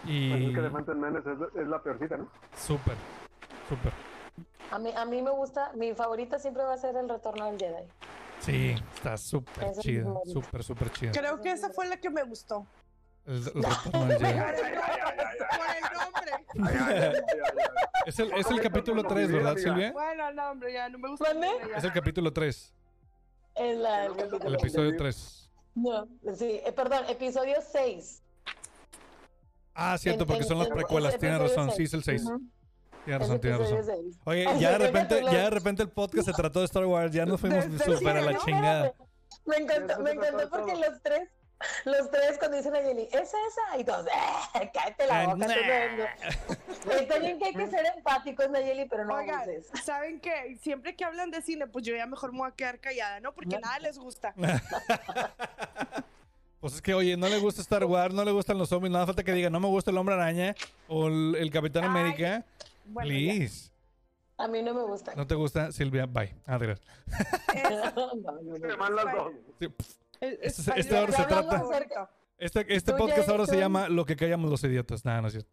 Y... 0.05 0.31
Pues 0.31 0.43
es 0.43 0.55
que 0.55 0.61
The 0.61 0.71
Phantom 0.71 0.99
Menace 0.99 1.33
es, 1.33 1.63
es 1.63 1.69
la 1.69 1.83
peorcita, 1.83 2.19
¿no? 2.19 2.29
Súper, 2.55 2.97
súper. 3.67 4.10
A 4.71 4.79
mí, 4.79 4.91
a 4.95 5.05
mí 5.05 5.21
me 5.21 5.31
gusta, 5.31 5.73
mi 5.75 5.95
favorita 5.95 6.39
siempre 6.39 6.63
va 6.63 6.75
a 6.75 6.79
ser 6.79 6.97
El 6.97 7.09
Retorno 7.09 7.47
del 7.47 7.59
Jedi. 7.59 7.89
Sí, 8.41 8.75
está 8.95 9.17
súper 9.17 9.73
chida, 9.79 10.05
súper, 10.25 10.63
súper 10.63 10.93
chida. 10.93 11.13
Creo 11.13 11.41
que 11.41 11.51
esa 11.51 11.71
fue 11.71 11.87
la 11.87 11.97
que 11.97 12.09
me 12.09 12.23
gustó. 12.23 12.67
El, 13.27 13.45
Retorno 13.45 14.07
del 14.07 14.19
Jedi. 14.19 14.39
Por 15.57 15.67
el 15.77 15.83
nombre. 15.99 17.25
Es 18.07 18.19
el, 18.19 18.33
es 18.33 18.51
el 18.51 18.61
capítulo 18.61 19.05
3, 19.05 19.33
¿verdad, 19.33 19.57
Silvia? 19.57 19.93
Bueno, 19.93 20.33
no, 20.33 20.51
hombre, 20.53 20.73
ya 20.73 20.89
no 20.89 20.99
me 20.99 21.11
gusta. 21.11 21.33
Es 21.77 21.85
el 21.85 21.93
capítulo 21.93 22.33
3. 22.33 22.75
Es 23.57 23.77
la, 23.77 24.07
el, 24.07 24.17
capítulo 24.17 24.47
el 24.47 24.55
episodio 24.55 24.97
3. 24.97 25.51
No, 25.75 26.09
sí, 26.35 26.61
eh, 26.65 26.73
perdón, 26.73 27.05
episodio 27.09 27.57
6. 27.61 28.23
Ah, 29.75 29.99
cierto, 29.99 30.27
porque 30.27 30.45
son 30.45 30.59
las 30.59 30.69
precuelas, 30.69 31.19
tienes 31.19 31.41
razón, 31.41 31.71
sí, 31.73 31.85
es 31.85 31.95
el 31.95 32.03
6. 32.03 32.25
Tienes 33.05 33.21
razón, 33.23 33.41
tienes 33.41 33.59
razón. 33.71 34.13
Oye, 34.25 34.47
ya 34.59 34.73
de 34.73 34.79
repente, 34.87 35.23
ya 35.25 35.45
de 35.45 35.51
repente 35.51 35.83
el 35.83 35.89
podcast 35.91 36.27
se 36.29 36.33
trató 36.33 36.61
de 36.61 36.67
Star 36.67 36.85
Wars, 36.87 37.13
ya 37.13 37.25
nos 37.27 37.41
fuimos 37.41 37.65
súper 37.85 38.17
a 38.17 38.21
la 38.23 38.39
chingada. 38.39 38.93
Me 39.47 39.57
encantó, 39.57 39.99
me 40.01 40.11
encantó 40.13 40.49
porque 40.51 40.77
los 40.77 41.01
tres, 41.03 41.29
los 41.87 42.11
tres 42.11 42.37
cuando 42.39 42.57
dicen 42.59 42.75
a 42.77 42.81
Yeli, 42.83 43.09
¿es 43.11 43.15
esa? 43.31 43.79
Y 43.79 43.85
todos, 43.85 44.07
¡eh! 44.07 44.71
Cállate 44.73 45.07
la 45.07 45.25
boca, 45.27 45.37
nah. 45.47 45.55
tú 45.55 45.61
no- 46.87 46.95
Está 47.01 47.19
bien 47.19 47.39
que 47.39 47.47
hay 47.47 47.55
que 47.55 47.67
ser 47.69 47.85
empáticos, 47.97 48.49
Nayeli, 48.51 48.87
pero 48.89 49.05
no 49.05 49.15
Oigan, 49.15 49.41
abuses. 49.41 49.67
¿saben 49.85 50.21
qué? 50.21 50.57
Siempre 50.63 50.95
que 50.95 51.05
hablan 51.05 51.31
de 51.31 51.41
cine, 51.43 51.67
pues 51.67 51.85
yo 51.85 51.95
ya 51.97 52.07
mejor 52.07 52.33
me 52.33 52.39
voy 52.41 52.49
a 52.49 52.53
quedar 52.55 52.79
callada, 52.81 53.21
¿no? 53.21 53.33
Porque 53.35 53.59
nada 53.59 53.79
les 53.81 53.99
gusta. 53.99 54.35
Pues 56.61 56.75
es 56.75 56.83
que, 56.83 56.93
oye, 56.93 57.17
no 57.17 57.27
le 57.29 57.39
gusta 57.39 57.63
Star 57.63 57.85
Wars, 57.87 58.13
no 58.15 58.23
le 58.25 58.33
gustan 58.33 58.59
los 58.59 58.69
zombies, 58.69 58.93
nada 58.93 59.07
falta 59.07 59.23
que 59.25 59.33
diga, 59.33 59.49
no 59.49 59.61
me 59.61 59.69
gusta 59.69 59.91
el 59.91 59.97
Hombre 59.97 60.15
Araña 60.15 60.55
o 60.89 61.07
el, 61.09 61.35
el 61.39 61.51
Capitán 61.51 61.85
Ay, 61.85 61.89
América. 61.89 62.45
Bueno, 62.91 63.11
ya. 63.11 63.17
Please. 63.35 63.71
A 64.39 64.49
mí 64.49 64.63
no 64.63 64.73
me 64.75 64.83
gusta. 64.85 65.15
¿No 65.15 65.27
te 65.27 65.35
gusta, 65.35 65.71
Silvia? 65.73 66.07
Bye. 66.07 66.35
Adiós. 66.47 66.81
Este- 70.21 70.49
Spider-Man 70.49 70.79
este 70.79 70.97
ahora 70.99 71.13
se 71.13 71.25
trata-. 71.25 72.11
Este, 72.39 72.75
este 72.75 72.93
podcast 72.95 73.29
ahora 73.29 73.47
se 73.47 73.57
llama 73.59 73.89
Lo 73.89 74.05
que 74.05 74.17
callamos 74.17 74.51
los 74.51 74.63
idiotas. 74.65 75.05
Nada, 75.05 75.21
no 75.23 75.29
es 75.29 75.35
cierto. 75.35 75.51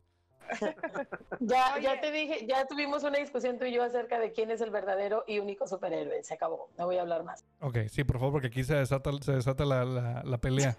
Ya, 1.40 1.74
Oye. 1.76 1.84
ya 1.84 2.00
te 2.02 2.12
dije, 2.12 2.46
ya 2.48 2.66
tuvimos 2.66 3.04
una 3.04 3.18
discusión 3.20 3.60
tú 3.60 3.66
y 3.66 3.74
yo 3.74 3.84
acerca 3.84 4.18
de 4.20 4.32
quién 4.32 4.50
es 4.50 4.62
el 4.62 4.72
verdadero 4.72 5.24
y 5.28 5.40
único 5.40 5.68
superhéroe. 5.68 6.24
Se 6.24 6.34
acabó. 6.34 6.70
No 6.78 6.86
voy 6.86 6.98
a 6.98 7.02
hablar 7.02 7.24
más. 7.24 7.44
Ok, 7.60 7.78
sí, 7.90 8.04
por 8.06 8.18
favor, 8.18 8.32
porque 8.34 8.48
aquí 8.48 8.64
se 8.64 8.76
desata, 8.76 9.12
se 9.22 9.34
desata 9.34 9.66
la, 9.66 9.84
la- 9.86 10.24
la 10.24 10.38
pelea 10.38 10.76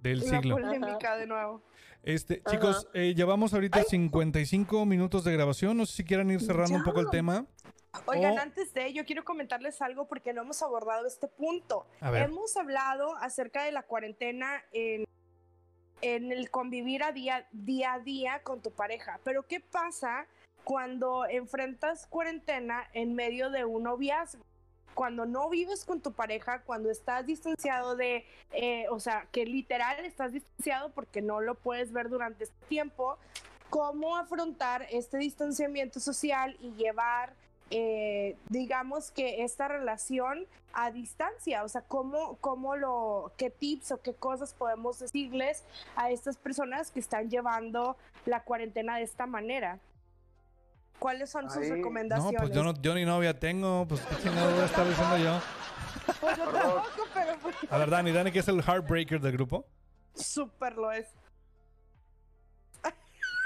del 0.00 0.20
La 0.20 0.26
siglo. 0.26 0.56
polémica 0.56 1.16
de 1.16 1.26
nuevo. 1.26 1.62
Este, 2.06 2.40
Ajá. 2.44 2.54
chicos, 2.56 2.88
eh, 2.94 3.14
llevamos 3.16 3.52
ahorita 3.52 3.82
55 3.82 4.86
minutos 4.86 5.24
de 5.24 5.32
grabación. 5.32 5.76
No 5.76 5.86
sé 5.86 5.96
si 5.96 6.04
quieran 6.04 6.30
ir 6.30 6.40
cerrando 6.40 6.76
un 6.76 6.84
poco 6.84 7.00
el 7.00 7.10
tema. 7.10 7.44
Oigan, 8.06 8.34
Oh. 8.38 8.40
antes 8.40 8.72
de 8.74 8.86
ello, 8.86 9.04
quiero 9.04 9.24
comentarles 9.24 9.82
algo 9.82 10.06
porque 10.06 10.32
no 10.32 10.42
hemos 10.42 10.62
abordado 10.62 11.06
este 11.06 11.26
punto. 11.26 11.84
A 12.00 12.10
ver. 12.10 12.22
Hemos 12.22 12.56
hablado 12.56 13.16
acerca 13.16 13.64
de 13.64 13.72
la 13.72 13.82
cuarentena 13.82 14.62
en, 14.72 15.04
en 16.00 16.30
el 16.30 16.48
convivir 16.50 17.02
a 17.02 17.10
día, 17.10 17.48
día 17.50 17.94
a 17.94 17.98
día 17.98 18.40
con 18.44 18.62
tu 18.62 18.70
pareja. 18.70 19.18
Pero 19.24 19.42
¿qué 19.42 19.58
pasa 19.58 20.26
cuando 20.62 21.26
enfrentas 21.26 22.06
cuarentena 22.06 22.84
en 22.92 23.14
medio 23.14 23.50
de 23.50 23.64
un 23.64 23.82
noviazgo? 23.82 24.44
Cuando 24.96 25.26
no 25.26 25.50
vives 25.50 25.84
con 25.84 26.00
tu 26.00 26.12
pareja, 26.12 26.62
cuando 26.62 26.90
estás 26.90 27.26
distanciado 27.26 27.96
de, 27.96 28.24
eh, 28.52 28.86
o 28.90 28.98
sea, 28.98 29.28
que 29.30 29.44
literal 29.44 30.02
estás 30.06 30.32
distanciado 30.32 30.90
porque 30.90 31.20
no 31.20 31.42
lo 31.42 31.54
puedes 31.54 31.92
ver 31.92 32.08
durante 32.08 32.44
este 32.44 32.66
tiempo, 32.66 33.18
¿cómo 33.68 34.16
afrontar 34.16 34.86
este 34.90 35.18
distanciamiento 35.18 36.00
social 36.00 36.56
y 36.60 36.72
llevar 36.72 37.34
eh, 37.70 38.36
digamos 38.48 39.10
que 39.10 39.42
esta 39.42 39.66
relación 39.66 40.46
a 40.72 40.90
distancia, 40.92 41.64
o 41.64 41.68
sea, 41.68 41.82
cómo, 41.82 42.36
cómo 42.40 42.76
lo, 42.76 43.32
qué 43.36 43.50
tips 43.50 43.92
o 43.92 44.00
qué 44.00 44.14
cosas 44.14 44.54
podemos 44.54 45.00
decirles 45.00 45.64
a 45.96 46.10
estas 46.10 46.36
personas 46.36 46.90
que 46.90 47.00
están 47.00 47.28
llevando 47.28 47.96
la 48.24 48.44
cuarentena 48.44 48.96
de 48.96 49.02
esta 49.02 49.26
manera. 49.26 49.80
¿Cuáles 50.98 51.30
son 51.30 51.48
sus 51.50 51.58
Ahí- 51.62 51.68
No, 51.70 51.74
recomendaciones? 51.76 52.40
pues 52.40 52.52
yo, 52.52 52.64
no, 52.64 52.74
yo 52.80 52.94
ni 52.94 53.04
novia 53.04 53.38
tengo. 53.38 53.86
Pues 53.88 54.00
qué 54.02 54.16
chingado 54.16 54.50
voy 54.50 54.60
a 54.60 54.64
estar 54.64 54.86
diciendo 54.86 55.16
yo. 55.18 55.40
Pues 56.20 56.36
yo 56.36 56.44
tampoco, 56.50 56.84
pero 57.14 57.38
pues, 57.42 57.56
A 57.70 57.78
ver, 57.78 57.90
Dani, 57.90 58.12
Dani, 58.12 58.32
que 58.32 58.38
es 58.38 58.48
el 58.48 58.62
heartbreaker 58.62 59.20
del 59.20 59.32
grupo. 59.32 59.66
súper 60.14 60.74
lo 60.76 60.90
es. 60.92 61.06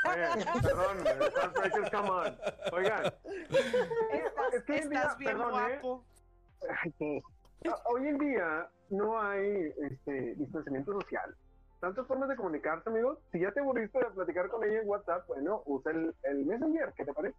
Oye, 0.03 0.45
perdón, 0.63 0.97
Heartbreakers, 1.05 1.91
come 1.91 2.11
on. 2.11 2.39
Oigan, 2.73 3.05
Estás, 3.05 4.55
es 4.55 4.65
que 4.65 4.73
día, 4.73 4.83
estás 5.03 5.19
bien 5.19 5.31
perdón, 5.37 5.71
¿eh? 5.71 5.79
guapo. 5.83 6.05
hoy 7.85 8.09
en 8.09 8.19
día 8.19 8.69
no 8.89 9.21
hay 9.21 9.73
este, 9.91 10.35
distanciamiento 10.37 10.93
social. 11.01 11.37
Tantas 11.81 12.07
formas 12.07 12.29
de 12.29 12.37
comunicarse, 12.37 12.89
amigos. 12.91 13.19
Si 13.33 13.41
ya 13.41 13.53
te 13.53 13.61
aburriste 13.61 13.99
de 13.99 14.05
platicar 14.07 14.49
con 14.51 14.63
ella 14.65 14.83
en 14.83 14.89
WhatsApp, 14.89 15.27
bueno, 15.29 15.63
usa 15.65 15.93
el, 15.93 16.15
el 16.25 16.45
Messenger, 16.45 16.93
¿qué 16.95 17.05
te 17.07 17.13
parece? 17.15 17.37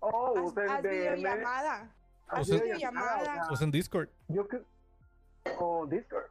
O 0.00 0.34
Haz, 0.38 0.44
usa 0.44 0.64
el 0.64 0.70
haz 0.70 0.82
videollamada. 0.82 1.90
Haz 2.28 2.40
O 2.40 2.44
sea- 2.44 2.62
videollamada. 2.62 3.20
o 3.20 3.24
sea, 3.24 3.44
Pues 3.48 3.60
en 3.62 3.70
Discord. 3.70 4.08
yo 4.28 4.48
que... 4.48 4.62
O 5.58 5.86
Discord. 5.86 6.24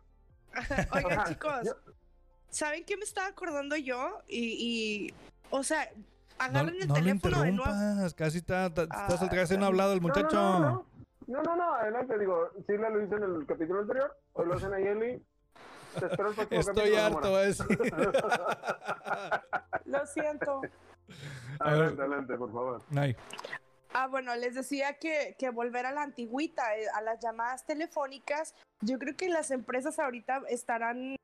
Oigan, 0.95 1.11
Ajá, 1.19 1.29
chicos, 1.29 1.53
yo- 1.63 1.75
¿saben 2.49 2.83
qué 2.85 2.97
me 2.97 3.03
estaba 3.03 3.27
acordando 3.27 3.75
yo? 3.77 4.19
Y, 4.27 4.55
y 5.09 5.13
o 5.51 5.61
sea, 5.63 5.87
No, 5.95 6.03
agarren 6.39 6.75
el 6.81 6.87
no 6.87 6.93
teléfono 6.95 7.41
de 7.43 7.51
nuevo. 7.51 7.71
Casi 8.17 8.39
está, 8.39 8.65
está, 8.65 8.83
está- 8.83 9.05
Ah, 9.07 9.29
casi 9.29 9.57
no 9.59 9.65
ha 9.65 9.67
hablado 9.67 9.93
el 9.93 10.01
No, 10.01 10.07
muchacho. 10.07 10.35
No, 10.35 10.59
no, 10.59 10.69
no, 10.69 10.85
no, 11.27 11.43
no, 11.43 11.55
no, 11.55 11.75
adelante, 11.75 12.17
digo, 12.17 12.49
sí 12.65 12.73
lo 12.77 13.03
hice 13.03 13.15
en 13.15 13.23
el 13.23 13.45
capítulo 13.45 13.81
anterior, 13.81 14.17
hoy 14.33 14.47
lo 14.47 14.55
hacen 14.55 14.73
a 14.73 14.79
Yeli. 14.79 15.23
Te 15.99 16.05
espero 16.05 16.29
el 16.29 16.35
próximo 16.35 16.59
Estoy 16.59 16.95
harto, 16.95 17.35
a 17.35 17.41
decir. 17.41 17.65
Lo 19.85 20.05
siento. 20.05 20.61
A 21.59 21.65
ver. 21.71 21.73
Adelante, 21.73 22.01
adelante, 22.01 22.37
por 22.37 22.51
favor. 22.51 22.81
Ay, 22.95 23.15
Ah, 23.93 24.07
bueno, 24.07 24.33
les 24.35 24.55
decía 24.55 24.93
que, 24.99 25.35
que 25.37 25.49
volver 25.49 25.85
a 25.85 25.91
la 25.91 26.03
antigüita, 26.03 26.77
eh, 26.77 26.85
a 26.95 27.01
las 27.01 27.19
llamadas 27.19 27.65
telefónicas. 27.65 28.55
Yo 28.79 28.97
creo 28.97 29.17
que 29.17 29.27
las 29.27 29.51
empresas 29.51 29.99
ahorita 29.99 30.43
estarán 30.47 31.17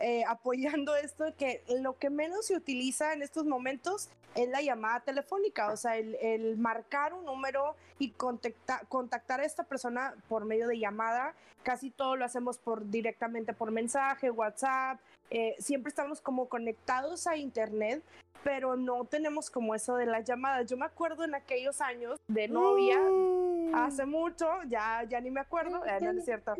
eh, 0.00 0.24
apoyando 0.26 0.96
esto, 0.96 1.24
que 1.36 1.62
lo 1.80 1.98
que 1.98 2.10
menos 2.10 2.46
se 2.46 2.56
utiliza 2.56 3.12
en 3.12 3.22
estos 3.22 3.44
momentos 3.44 4.08
es 4.34 4.48
la 4.48 4.60
llamada 4.62 5.00
telefónica, 5.00 5.70
o 5.70 5.76
sea, 5.76 5.96
el, 5.96 6.16
el 6.16 6.56
marcar 6.58 7.14
un 7.14 7.24
número 7.24 7.76
y 8.00 8.10
contacta- 8.10 8.80
contactar 8.88 9.40
a 9.40 9.44
esta 9.44 9.62
persona 9.62 10.14
por 10.28 10.44
medio 10.44 10.66
de 10.66 10.78
llamada. 10.78 11.34
Casi 11.62 11.90
todo 11.90 12.16
lo 12.16 12.24
hacemos 12.24 12.58
por 12.58 12.90
directamente 12.90 13.52
por 13.52 13.70
mensaje, 13.70 14.30
WhatsApp. 14.30 14.98
eh, 15.30 15.54
siempre 15.58 15.88
estamos 15.88 16.20
como 16.20 16.48
conectados 16.48 17.26
a 17.26 17.36
internet, 17.36 18.02
pero 18.42 18.76
no 18.76 19.04
tenemos 19.04 19.48
como 19.50 19.74
eso 19.74 19.96
de 19.96 20.04
las 20.06 20.24
llamadas. 20.24 20.66
Yo 20.66 20.76
me 20.76 20.84
acuerdo 20.84 21.24
en 21.24 21.34
aquellos 21.34 21.80
años 21.80 22.20
de 22.28 22.48
novia, 22.48 22.98
hace 23.72 24.04
mucho, 24.04 24.46
ya, 24.68 25.04
ya 25.08 25.20
ni 25.20 25.30
me 25.30 25.40
acuerdo, 25.40 25.82
eh, 25.86 25.98
no 26.00 26.10
es 26.18 26.24
cierto. 26.24 26.54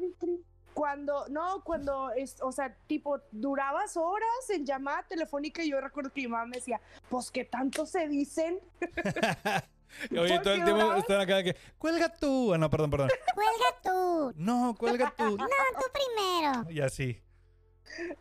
Cuando, 0.74 1.26
no, 1.28 1.62
cuando, 1.62 2.10
es, 2.10 2.36
o 2.42 2.50
sea, 2.52 2.76
tipo, 2.86 3.20
durabas 3.30 3.96
horas 3.96 4.50
en 4.50 4.66
llamada 4.66 5.04
telefónica 5.04 5.62
y 5.62 5.70
yo 5.70 5.80
recuerdo 5.80 6.12
que 6.12 6.22
mi 6.22 6.28
mamá 6.28 6.46
me 6.46 6.56
decía, 6.56 6.80
pues 7.08 7.30
que 7.30 7.44
tanto 7.44 7.86
se 7.86 8.08
dicen. 8.08 8.58
Oye, 10.10 10.40
todo 10.40 10.54
el 10.54 10.64
tiempo 10.64 10.94
están 10.94 11.20
acá 11.20 11.36
de 11.36 11.44
que, 11.44 11.56
cuelga 11.78 12.12
tú. 12.12 12.52
Ah, 12.52 12.58
no, 12.58 12.68
perdón, 12.68 12.90
perdón. 12.90 13.08
Cuelga 13.34 13.80
tú. 13.82 14.32
No, 14.36 14.74
cuelga 14.76 15.14
tú. 15.16 15.36
No, 15.38 15.46
tú 15.46 15.86
primero. 15.92 16.70
Y 16.70 16.80
así. 16.80 17.20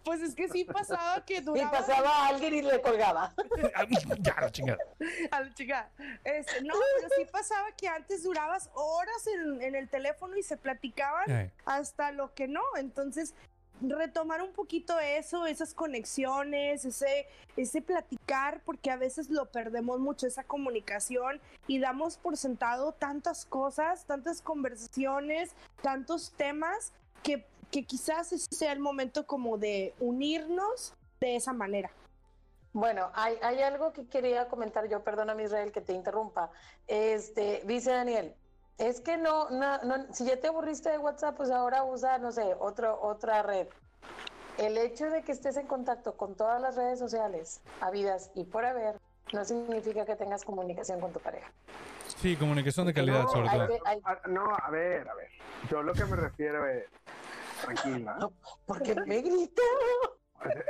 Pues 0.04 0.22
es 0.22 0.36
que 0.36 0.50
sí 0.50 0.66
pasaba 0.66 1.24
que 1.26 1.38
Y 1.38 1.42
duraba 1.42 1.72
pasaba 1.72 2.28
alguien 2.28 2.54
y 2.54 2.62
le 2.62 2.82
colgaba. 2.82 3.34
ya, 4.20 4.36
la 4.40 4.52
chingada. 4.52 4.80
a 5.32 5.42
la 5.42 5.54
chica. 5.54 5.90
Este, 6.24 6.62
no, 6.62 6.74
pero 6.98 7.10
sí 7.18 7.26
pasaba 7.32 7.72
que 7.78 7.88
antes 7.88 8.24
durabas 8.24 8.70
horas 8.74 9.28
en, 9.28 9.62
en 9.62 9.76
el 9.76 9.90
teléfono 9.90 10.38
y 10.38 10.44
se 10.44 10.58
platicaban 10.58 11.30
Ay. 11.32 11.52
hasta 11.66 12.12
lo 12.12 12.34
que 12.34 12.48
no. 12.48 12.62
Entonces, 12.78 13.34
retomar 13.82 14.42
un 14.42 14.54
poquito 14.54 15.00
eso, 15.00 15.46
esas 15.46 15.74
conexiones, 15.74 16.86
ese, 16.86 17.28
ese 17.58 17.82
platicar, 17.82 18.62
porque 18.66 18.92
a 18.92 18.98
veces 18.98 19.30
lo 19.30 19.46
perdemos 19.52 20.00
mucho, 20.00 20.28
esa 20.28 20.44
comunicación, 20.44 21.42
y 21.68 21.80
damos 21.80 22.18
por 22.18 22.38
sentado 22.38 22.94
tantas 22.94 23.46
cosas, 23.46 24.06
tantas 24.06 24.42
conversaciones, 24.42 25.52
tantos 25.82 26.32
temas, 26.32 26.94
que, 27.24 27.46
que 27.74 27.84
quizás 27.86 28.32
ese 28.32 28.46
sea 28.52 28.72
el 28.72 28.80
momento 28.80 29.26
como 29.26 29.58
de 29.58 29.96
unirnos 30.00 30.94
de 31.20 31.36
esa 31.36 31.54
manera. 31.54 31.90
Bueno, 32.72 33.10
hay, 33.16 33.36
hay 33.42 33.62
algo 33.64 33.92
que 33.94 34.06
quería 34.08 34.48
comentar 34.48 34.88
yo, 34.88 35.04
perdóname 35.04 35.44
Israel 35.44 35.72
que 35.72 35.82
te 35.82 35.94
interrumpa. 35.94 36.52
Este, 36.88 37.64
dice 37.66 37.90
Daniel, 37.92 38.36
es 38.78 39.02
que 39.02 39.18
no, 39.18 39.50
no, 39.50 39.80
no, 39.84 40.14
si 40.14 40.24
ya 40.26 40.40
te 40.40 40.48
aburriste 40.50 40.92
de 40.92 41.00
WhatsApp, 41.00 41.36
pues 41.36 41.50
ahora 41.50 41.84
usa, 41.84 42.20
no 42.20 42.32
sé, 42.32 42.56
otro, 42.60 43.00
otra 43.02 43.42
red. 43.42 43.68
El 44.60 44.78
hecho 44.78 45.10
de 45.10 45.24
que 45.24 45.32
estés 45.32 45.58
en 45.58 45.66
contacto 45.66 46.14
con 46.16 46.36
todas 46.36 46.62
las 46.62 46.76
redes 46.76 47.00
sociales, 47.00 47.60
habidas 47.82 48.30
y 48.36 48.44
por 48.44 48.66
haber, 48.66 49.00
no 49.34 49.44
significa 49.46 50.06
que 50.06 50.16
tengas 50.16 50.44
comunicación 50.46 51.00
con 51.00 51.12
tu 51.12 51.20
pareja. 51.20 51.52
Sí, 52.22 52.36
comunicación 52.38 52.86
de 52.86 52.94
calidad, 52.94 53.24
No, 53.24 53.30
sobre 53.30 53.50
hay 53.50 53.58
todo. 53.58 53.68
que- 53.68 53.80
hay- 53.86 54.00
Ah, 54.06 54.20
no, 54.28 54.56
a 54.56 54.70
ver, 54.70 55.10
a 55.10 55.16
ver. 55.16 55.30
Yo 55.72 55.82
lo 55.82 55.94
que 55.94 56.06
me 56.06 56.16
refiero 56.18 56.68
es, 56.68 56.86
tranquila. 57.66 58.18
No. 58.20 58.34
porque 58.66 58.96
me 59.06 59.22
grita. 59.22 59.62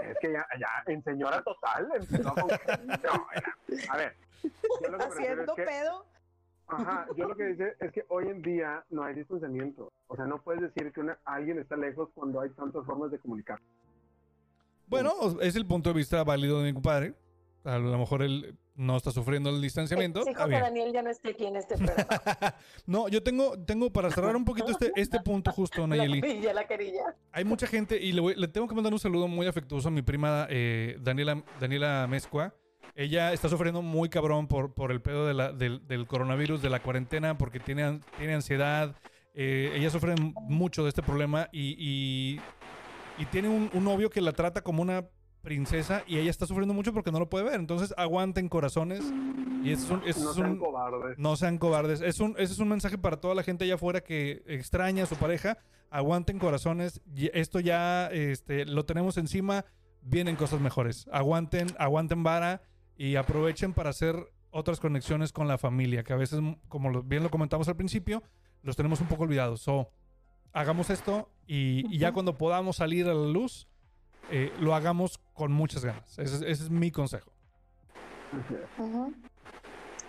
Es, 0.04 0.18
que 0.22 0.32
ya, 0.34 0.46
ya, 0.60 0.68
en 0.92 1.04
señora 1.04 1.42
total, 1.44 1.90
empezó 1.96 2.34
que- 2.36 2.78
no, 2.88 3.28
era- 3.34 3.58
a 3.90 3.98
ver. 3.98 4.16
Yo 4.44 4.50
lo 4.52 4.82
que 4.82 4.90
me 4.92 4.98
refiero 4.98 5.14
Haciendo 5.14 5.52
es 5.52 5.56
que, 5.56 5.64
pedo. 5.64 6.06
ajá, 6.68 7.08
yo 7.16 7.28
lo 7.28 7.36
que 7.36 7.44
dice 7.46 7.76
es 7.80 7.92
que 7.92 8.06
hoy 8.10 8.28
en 8.28 8.42
día 8.44 8.86
no 8.90 9.04
hay 9.04 9.16
distanciamiento. 9.16 9.92
O 10.08 10.16
sea, 10.16 10.26
no 10.26 10.42
puedes 10.42 10.62
decir 10.62 10.92
que 10.94 11.00
una- 11.00 11.18
alguien 11.26 11.58
está 11.60 11.76
lejos 11.76 12.10
cuando 12.14 12.40
hay 12.42 12.50
tantas 12.52 12.86
formas 12.86 13.10
de 13.12 13.18
comunicar. 13.20 13.60
Bueno, 14.88 15.12
es 15.42 15.56
el 15.56 15.66
punto 15.66 15.90
de 15.90 15.96
vista 15.96 16.24
válido 16.24 16.60
de 16.60 16.66
mi 16.66 16.74
compadre. 16.74 17.16
A 17.66 17.78
lo 17.78 17.98
mejor 17.98 18.22
él 18.24 18.58
no 18.76 18.98
está 18.98 19.12
sufriendo 19.12 19.50
el 19.50 19.62
distanciamiento. 19.62 20.22
Exijo 20.22 20.46
que. 20.48 20.60
Daniel 20.60 20.92
ya 20.94 21.02
no 21.02 21.10
esté 21.10 21.30
aquí 21.30 21.46
en 21.46 21.56
este 21.56 21.76
programa. 21.78 22.56
No, 22.86 23.08
yo 23.08 23.24
tengo, 23.24 23.58
tengo 23.64 23.92
para 23.92 24.10
cerrar 24.12 24.36
un 24.36 24.44
poquito 24.46 24.70
este, 24.72 24.92
este 24.96 25.20
punto 25.22 25.52
justo, 25.52 25.82
la 25.88 25.96
Nayeli. 25.96 26.22
querilla, 26.22 26.54
la 26.54 26.68
querilla. 26.68 27.16
Hay 27.32 27.46
mucha 27.46 27.68
gente 27.68 27.98
y 28.02 28.12
le, 28.12 28.22
voy- 28.22 28.36
le 28.36 28.48
tengo 28.48 28.68
que 28.68 28.76
mandar 28.76 28.92
un 28.92 29.00
saludo 29.00 29.28
muy 29.28 29.48
afectuoso 29.48 29.88
a 29.88 29.92
mi 29.92 30.02
prima 30.02 30.46
eh, 30.50 30.98
Daniela, 31.02 31.42
Daniela 31.60 32.06
Mezcua. 32.10 32.54
Ella 32.96 33.34
está 33.34 33.50
sufriendo 33.50 33.82
muy 33.82 34.10
cabrón 34.10 34.48
por, 34.48 34.74
por 34.74 34.92
el 34.92 35.02
pedo 35.02 35.26
de 35.26 35.34
la- 35.34 35.52
del, 35.54 35.88
del 35.88 36.06
coronavirus, 36.06 36.62
de 36.62 36.70
la 36.70 36.82
cuarentena, 36.82 37.38
porque 37.38 37.60
tiene, 37.60 38.02
tiene 38.18 38.34
ansiedad. 38.36 38.96
Eh, 39.34 39.72
ella 39.76 39.90
sufre 39.90 40.14
mucho 40.42 40.84
de 40.84 40.90
este 40.90 41.02
problema 41.02 41.48
y, 41.52 41.76
y- 41.80 42.42
y 43.18 43.26
tiene 43.28 43.48
un, 43.50 43.70
un 43.74 43.84
novio 43.84 44.10
que 44.10 44.22
la 44.22 44.32
trata 44.34 44.62
como 44.62 44.82
una 44.82 45.06
princesa 45.44 46.04
y 46.08 46.18
ella 46.18 46.32
está 46.32 46.48
sufriendo 46.48 46.74
mucho 46.74 46.94
porque 46.94 47.12
no 47.12 47.20
lo 47.20 47.30
puede 47.30 47.44
ver. 47.46 47.60
Entonces 47.60 47.94
aguanten 47.98 48.50
corazones 48.50 49.04
y 49.64 49.72
es 49.72 49.88
un, 49.90 50.02
ese 50.08 50.22
No 50.24 50.30
es 50.32 50.36
sean 50.36 50.52
un- 50.52 50.58
cobardes. 50.60 51.18
no 51.20 51.36
sean 51.36 51.58
cobardes. 51.60 52.02
Es 52.02 52.20
un, 52.20 52.32
ese 52.40 52.54
es 52.54 52.60
un 52.60 52.70
mensaje 52.70 52.98
para 52.98 53.18
toda 53.18 53.36
la 53.36 53.44
gente 53.44 53.66
allá 53.66 53.76
afuera 53.76 54.02
que 54.02 54.42
extraña 54.48 55.04
a 55.04 55.06
su 55.06 55.16
pareja. 55.18 55.58
Aguanten 55.92 56.40
corazones. 56.40 57.02
Y 57.16 57.30
Esto 57.38 57.60
ya 57.60 58.08
este, 58.08 58.66
lo 58.66 58.86
tenemos 58.86 59.18
encima. 59.18 59.66
Vienen 60.02 60.36
cosas 60.36 60.60
mejores. 60.60 61.08
Aguanten, 61.12 61.68
aguanten 61.78 62.24
vara 62.24 62.62
y 62.98 63.16
aprovechen 63.16 63.74
para 63.74 63.92
hacer 63.92 64.16
otras 64.52 64.80
conexiones 64.80 65.32
con 65.32 65.48
la 65.48 65.58
familia, 65.58 66.04
que 66.04 66.14
a 66.14 66.18
veces, 66.18 66.40
como 66.68 66.90
lo- 66.90 67.02
bien 67.04 67.24
lo 67.24 67.30
comentamos 67.32 67.68
al 67.68 67.76
principio, 67.76 68.22
los 68.62 68.76
tenemos 68.76 69.02
un 69.02 69.08
poco 69.08 69.24
olvidados. 69.24 69.62
So, 69.62 69.90
hagamos 70.52 70.90
esto 70.90 71.30
y, 71.48 71.86
y 71.94 71.98
ya 71.98 72.12
cuando 72.12 72.38
podamos 72.38 72.76
salir 72.78 73.08
a 73.08 73.14
la 73.14 73.28
luz, 73.28 73.68
eh, 74.32 74.52
lo 74.60 74.74
hagamos 74.76 75.20
con 75.34 75.52
muchas 75.52 75.84
ganas. 75.86 76.18
Ese, 76.20 76.36
es- 76.38 76.42
ese 76.42 76.64
es 76.64 76.70
mi 76.70 76.92
consejo. 76.92 77.32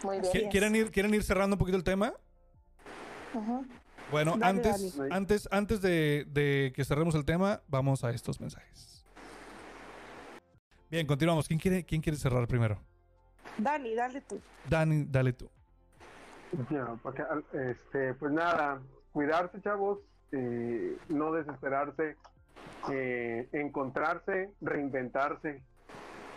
Muy 0.02 0.18
¿Qui- 0.18 0.32
bien. 0.32 0.50
¿Quieren 0.50 0.76
ir, 0.76 0.90
¿Quieren 0.90 1.14
ir 1.14 1.22
cerrando 1.22 1.54
un 1.54 1.58
poquito 1.58 1.76
el 1.76 1.84
tema? 1.84 2.12
Ujú. 3.34 3.66
Bueno, 4.10 4.36
Dale, 4.36 4.44
antes, 4.46 4.98
antes, 5.10 5.48
antes 5.50 5.80
de, 5.80 6.26
de 6.28 6.72
que 6.74 6.84
cerremos 6.84 7.14
el 7.14 7.24
tema, 7.24 7.62
vamos 7.68 8.04
a 8.04 8.10
estos 8.10 8.40
mensajes. 8.40 9.04
Bien, 10.90 11.06
continuamos. 11.06 11.48
¿Quién 11.48 11.58
quiere, 11.58 11.84
quién 11.84 12.00
quiere 12.00 12.18
cerrar 12.18 12.46
primero? 12.46 12.78
Dani, 13.58 13.94
dale 13.94 14.20
tú. 14.20 14.40
Dani, 14.68 15.04
dale 15.08 15.32
tú. 15.32 15.50
Porque, 17.02 17.24
este, 17.52 18.14
pues 18.14 18.30
nada, 18.32 18.80
cuidarse, 19.12 19.60
chavos, 19.62 19.98
eh, 20.30 20.96
no 21.08 21.32
desesperarse, 21.32 22.16
eh, 22.90 23.48
encontrarse, 23.52 24.50
reinventarse 24.60 25.62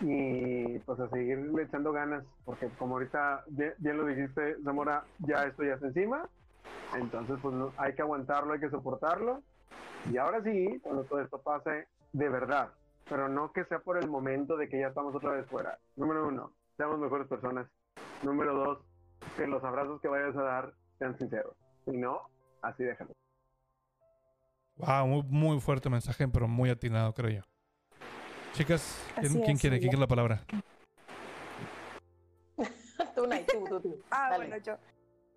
y 0.01 0.77
pues 0.79 0.99
a 0.99 1.09
seguirle 1.09 1.63
echando 1.63 1.91
ganas, 1.91 2.23
porque 2.45 2.69
como 2.77 2.95
ahorita 2.95 3.43
bien, 3.47 3.73
bien 3.79 3.97
lo 3.97 4.05
dijiste, 4.05 4.55
Zamora, 4.63 5.03
ya 5.19 5.43
esto 5.45 5.63
ya 5.63 5.73
está 5.73 5.87
encima, 5.87 6.29
entonces 6.95 7.37
pues 7.41 7.55
no- 7.55 7.73
hay 7.77 7.93
que 7.95 8.01
aguantarlo, 8.03 8.53
hay 8.53 8.59
que 8.59 8.69
soportarlo 8.69 9.41
y 10.11 10.17
ahora 10.17 10.41
sí, 10.43 10.79
cuando 10.83 11.03
todo 11.05 11.19
esto 11.21 11.41
pase, 11.41 11.87
de 12.13 12.29
verdad, 12.29 12.69
pero 13.09 13.27
no 13.27 13.51
que 13.51 13.65
sea 13.65 13.79
por 13.79 13.97
el 13.97 14.07
momento 14.09 14.55
de 14.55 14.69
que 14.69 14.79
ya 14.79 14.87
estamos 14.87 15.15
otra 15.15 15.31
vez 15.31 15.45
fuera. 15.47 15.77
Número 15.95 16.27
uno, 16.27 16.51
seamos 16.77 16.99
mejores 16.99 17.27
personas. 17.27 17.67
Número 18.23 18.53
dos, 18.53 18.79
que 19.35 19.47
los 19.47 19.63
abrazos 19.63 19.99
que 20.01 20.07
vayas 20.07 20.35
a 20.35 20.43
dar 20.43 20.73
sean 20.99 21.17
sinceros. 21.17 21.55
Si 21.85 21.91
no, 21.97 22.21
así 22.61 22.83
déjalo. 22.83 23.11
Wow, 24.77 25.07
muy, 25.07 25.23
muy 25.23 25.59
fuerte 25.59 25.89
mensaje, 25.89 26.27
pero 26.27 26.47
muy 26.47 26.69
atinado, 26.69 27.13
creo 27.13 27.41
yo. 27.41 27.41
Chicas, 28.53 28.97
¿quién, 29.15 29.25
Así 29.25 29.39
quién 29.39 29.55
es, 29.55 29.61
quiere? 29.61 29.79
¿Quién 29.79 29.89
quiere 29.89 30.01
la 30.01 30.07
palabra? 30.07 30.45
Tú, 33.15 33.27
Nay, 33.27 33.45
tú, 33.51 33.63
tú, 33.67 33.79
tú. 33.79 33.99
Ah, 34.11 34.29
Dale. 34.29 34.47
bueno, 34.47 34.63
yo. 34.63 34.77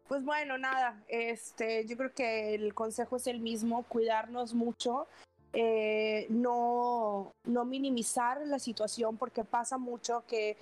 Pues 0.08 0.24
bueno, 0.24 0.58
nada, 0.58 1.02
este, 1.08 1.86
yo 1.86 1.96
creo 1.96 2.12
que 2.12 2.54
el 2.54 2.74
consejo 2.74 3.16
es 3.16 3.26
el 3.28 3.40
mismo, 3.40 3.84
cuidarnos 3.84 4.54
mucho, 4.54 5.06
eh, 5.52 6.26
no, 6.30 7.32
no 7.44 7.64
minimizar 7.64 8.44
la 8.46 8.58
situación, 8.58 9.16
porque 9.16 9.44
pasa 9.44 9.78
mucho 9.78 10.24
que, 10.26 10.56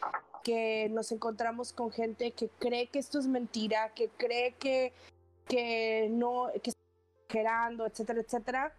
que 0.45 0.89
nos 0.91 1.13
encontramos 1.13 1.73
con 1.73 1.91
gente 1.91 2.33
que 2.33 2.49
cree 2.59 2.89
que 2.89 2.99
esto 2.99 3.19
es 3.19 3.27
mentira, 3.27 3.91
que 3.95 4.09
cree 4.11 4.53
que, 4.53 4.93
que 5.47 6.09
no, 6.11 6.49
que 6.63 6.73
está 7.29 7.39
exagerando, 7.39 7.87
etcétera, 7.87 8.21
etcétera. 8.21 8.73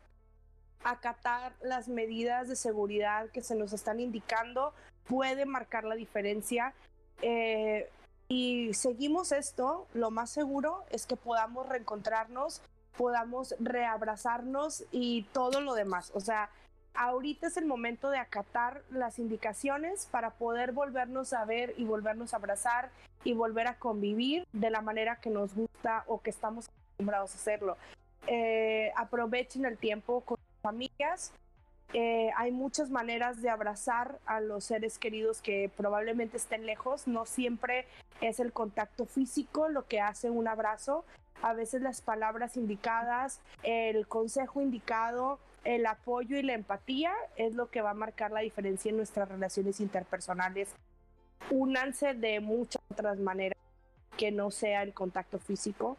Acatar 0.83 1.53
las 1.61 1.87
medidas 1.87 2.47
de 2.47 2.55
seguridad 2.55 3.29
que 3.29 3.41
se 3.41 3.55
nos 3.55 3.73
están 3.73 3.99
indicando 3.99 4.73
puede 5.07 5.45
marcar 5.45 5.83
la 5.83 5.95
diferencia. 5.95 6.73
Eh, 7.21 7.89
y 8.27 8.73
seguimos 8.73 9.31
esto, 9.31 9.87
lo 9.93 10.11
más 10.11 10.29
seguro 10.29 10.85
es 10.91 11.05
que 11.05 11.15
podamos 11.15 11.67
reencontrarnos, 11.67 12.61
podamos 12.95 13.55
reabrazarnos 13.59 14.85
y 14.91 15.23
todo 15.33 15.61
lo 15.61 15.73
demás. 15.73 16.11
O 16.13 16.19
sea, 16.19 16.49
ahorita 16.93 17.47
es 17.47 17.57
el 17.57 17.65
momento 17.65 18.09
de 18.09 18.19
acatar 18.19 18.83
las 18.91 19.19
indicaciones 19.19 20.05
para 20.05 20.31
poder 20.31 20.71
volvernos 20.71 21.33
a 21.33 21.43
ver 21.45 21.73
y 21.77 21.85
volvernos 21.85 22.33
a 22.33 22.37
abrazar 22.37 22.91
y 23.23 23.33
volver 23.33 23.67
a 23.67 23.79
convivir 23.79 24.47
de 24.53 24.69
la 24.69 24.81
manera 24.81 25.19
que 25.19 25.29
nos 25.29 25.55
gusta 25.55 26.03
o 26.07 26.21
que 26.21 26.29
estamos 26.29 26.69
acostumbrados 26.69 27.33
a 27.33 27.35
hacerlo. 27.35 27.77
Eh, 28.31 28.91
aprovechen 28.95 29.65
el 29.65 29.79
tiempo 29.79 30.21
con 30.21 30.37
sus 30.37 30.61
familias. 30.61 31.33
Eh, 31.93 32.29
hay 32.37 32.51
muchas 32.51 32.91
maneras 32.91 33.41
de 33.41 33.49
abrazar 33.49 34.19
a 34.27 34.39
los 34.39 34.65
seres 34.65 34.99
queridos 34.99 35.41
que 35.41 35.71
probablemente 35.75 36.37
estén 36.37 36.67
lejos. 36.67 37.07
No 37.07 37.25
siempre 37.25 37.87
es 38.21 38.39
el 38.39 38.53
contacto 38.53 39.07
físico 39.07 39.67
lo 39.67 39.87
que 39.87 39.99
hace 39.99 40.29
un 40.29 40.47
abrazo. 40.47 41.05
A 41.41 41.53
veces 41.53 41.81
las 41.81 42.01
palabras 42.01 42.55
indicadas, 42.55 43.41
el 43.63 44.07
consejo 44.07 44.61
indicado, 44.61 45.39
el 45.63 45.87
apoyo 45.87 46.37
y 46.37 46.43
la 46.43 46.53
empatía 46.53 47.11
es 47.35 47.55
lo 47.55 47.71
que 47.71 47.81
va 47.81 47.91
a 47.91 47.95
marcar 47.95 48.29
la 48.29 48.41
diferencia 48.41 48.89
en 48.89 48.97
nuestras 48.97 49.27
relaciones 49.27 49.79
interpersonales. 49.79 50.69
Únanse 51.49 52.13
de 52.13 52.41
muchas 52.41 52.81
otras 52.91 53.17
maneras 53.17 53.57
que 54.17 54.29
no 54.29 54.51
sea 54.51 54.83
el 54.83 54.93
contacto 54.93 55.39
físico. 55.39 55.97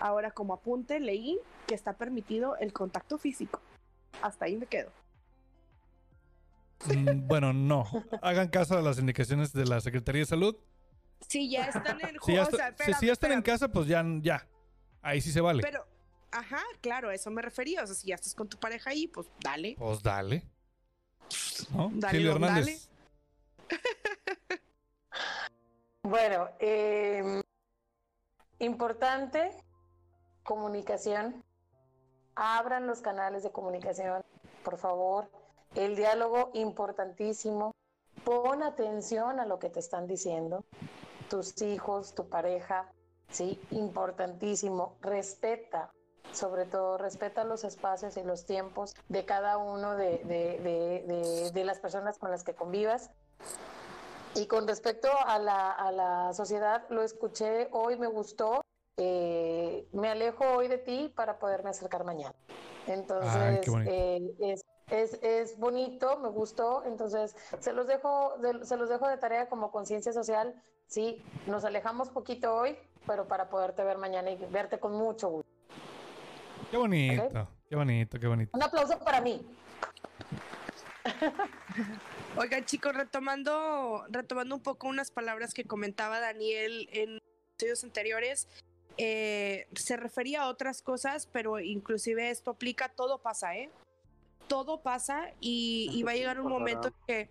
Ahora 0.00 0.30
como 0.32 0.54
apunte 0.54 1.00
leí 1.00 1.38
que 1.66 1.74
está 1.74 1.94
permitido 1.94 2.56
el 2.56 2.72
contacto 2.72 3.18
físico. 3.18 3.60
Hasta 4.22 4.44
ahí 4.46 4.56
me 4.56 4.66
quedo. 4.66 4.90
Mm, 6.86 7.26
bueno, 7.26 7.52
no. 7.52 7.86
Hagan 8.22 8.48
caso 8.48 8.76
a 8.76 8.82
las 8.82 8.98
indicaciones 8.98 9.52
de 9.52 9.64
la 9.64 9.80
Secretaría 9.80 10.20
de 10.22 10.26
Salud. 10.26 10.56
Si 11.28 11.48
ya 11.50 11.66
están 11.66 11.98
en 12.00 12.16
Si 12.24 12.34
ya, 12.34 12.40
o 12.42 12.44
está- 12.44 12.56
sea, 12.56 12.66
si- 12.68 12.72
espérame, 12.74 13.00
si 13.00 13.06
ya 13.06 13.12
están 13.12 13.32
en 13.32 13.42
casa, 13.42 13.68
pues 13.68 13.86
ya, 13.86 14.04
ya. 14.20 14.46
Ahí 15.00 15.20
sí 15.20 15.32
se 15.32 15.40
vale. 15.40 15.62
Pero, 15.62 15.86
ajá, 16.32 16.60
claro, 16.80 17.08
a 17.08 17.14
eso 17.14 17.30
me 17.30 17.40
refería. 17.42 17.82
O 17.82 17.86
sea, 17.86 17.94
si 17.94 18.08
ya 18.08 18.16
estás 18.16 18.34
con 18.34 18.48
tu 18.48 18.58
pareja 18.58 18.90
ahí, 18.90 19.06
pues 19.08 19.26
dale. 19.40 19.76
Pues 19.78 20.02
dale. 20.02 20.44
¿No? 21.74 21.90
Dale, 21.94 22.12
Silvia 22.18 22.32
don, 22.34 22.44
Hernández. 22.44 22.88
Bueno, 26.02 26.50
eh, 26.60 27.40
importante 28.58 29.52
comunicación. 30.44 31.42
Abran 32.36 32.86
los 32.86 33.00
canales 33.00 33.42
de 33.42 33.50
comunicación, 33.50 34.24
por 34.64 34.76
favor. 34.78 35.28
El 35.74 35.96
diálogo 35.96 36.50
importantísimo. 36.54 37.72
Pon 38.24 38.62
atención 38.62 39.40
a 39.40 39.46
lo 39.46 39.58
que 39.58 39.68
te 39.70 39.80
están 39.80 40.06
diciendo. 40.06 40.64
Tus 41.28 41.60
hijos, 41.62 42.14
tu 42.14 42.28
pareja, 42.28 42.90
sí, 43.30 43.60
importantísimo. 43.70 44.96
Respeta, 45.00 45.90
sobre 46.32 46.64
todo, 46.64 46.96
respeta 46.98 47.44
los 47.44 47.64
espacios 47.64 48.16
y 48.16 48.22
los 48.22 48.46
tiempos 48.46 48.94
de 49.08 49.24
cada 49.24 49.58
uno 49.58 49.96
de, 49.96 50.18
de- 50.24 50.58
de- 51.06 51.50
de- 51.52 51.64
las 51.64 51.80
personas 51.80 52.18
con 52.18 52.30
las 52.30 52.44
que 52.44 52.54
convivas. 52.54 53.10
Y 54.34 54.46
con 54.46 54.66
respecto 54.66 55.08
a 55.26 55.38
la, 55.38 55.70
a 55.70 55.92
la 55.92 56.32
sociedad, 56.32 56.84
lo 56.88 57.02
escuché 57.02 57.68
hoy, 57.72 57.96
me 57.96 58.06
gustó. 58.08 58.63
Eh, 58.96 59.86
me 59.92 60.08
alejo 60.08 60.44
hoy 60.44 60.68
de 60.68 60.78
ti 60.78 61.12
para 61.14 61.38
poderme 61.38 61.70
acercar 61.70 62.04
mañana. 62.04 62.34
Entonces, 62.86 63.34
Ay, 63.34 63.60
qué 63.62 63.70
bonito. 63.70 63.90
eh, 63.92 64.34
es, 64.40 64.64
es, 64.90 65.14
es 65.22 65.58
bonito, 65.58 66.18
me 66.18 66.28
gustó. 66.28 66.84
Entonces, 66.84 67.34
se 67.58 67.72
los 67.72 67.86
dejo 67.86 68.36
de, 68.38 68.64
se 68.64 68.76
los 68.76 68.88
dejo 68.88 69.08
de 69.08 69.16
tarea 69.16 69.48
como 69.48 69.70
conciencia 69.70 70.12
social. 70.12 70.54
Sí, 70.86 71.24
nos 71.46 71.64
alejamos 71.64 72.10
poquito 72.10 72.54
hoy, 72.54 72.76
pero 73.06 73.26
para 73.26 73.48
poderte 73.48 73.82
ver 73.84 73.98
mañana 73.98 74.30
y 74.30 74.36
verte 74.36 74.78
con 74.78 74.92
mucho 74.92 75.28
gusto. 75.28 75.50
Qué 76.70 76.76
bonito, 76.76 77.48
qué 77.68 77.76
bonito, 77.76 78.18
qué 78.18 78.26
bonito. 78.26 78.50
Un 78.54 78.62
aplauso 78.62 78.98
para 78.98 79.20
mí. 79.20 79.46
Oigan, 82.36 82.64
chicos, 82.64 82.94
retomando, 82.94 84.04
retomando 84.08 84.54
un 84.56 84.62
poco 84.62 84.88
unas 84.88 85.10
palabras 85.10 85.54
que 85.54 85.64
comentaba 85.64 86.20
Daniel 86.20 86.88
en 86.92 87.18
estudios 87.52 87.84
anteriores, 87.84 88.48
eh, 88.98 89.66
se 89.74 89.96
refería 89.96 90.42
a 90.42 90.48
otras 90.48 90.82
cosas, 90.82 91.28
pero 91.30 91.60
inclusive 91.60 92.30
esto 92.30 92.52
aplica, 92.52 92.88
todo 92.88 93.18
pasa, 93.18 93.56
¿eh? 93.56 93.70
Todo 94.48 94.82
pasa 94.82 95.32
y, 95.40 95.90
y 95.92 96.02
va 96.02 96.12
a 96.12 96.14
llegar 96.14 96.40
un 96.40 96.48
momento 96.48 96.92
que 97.06 97.28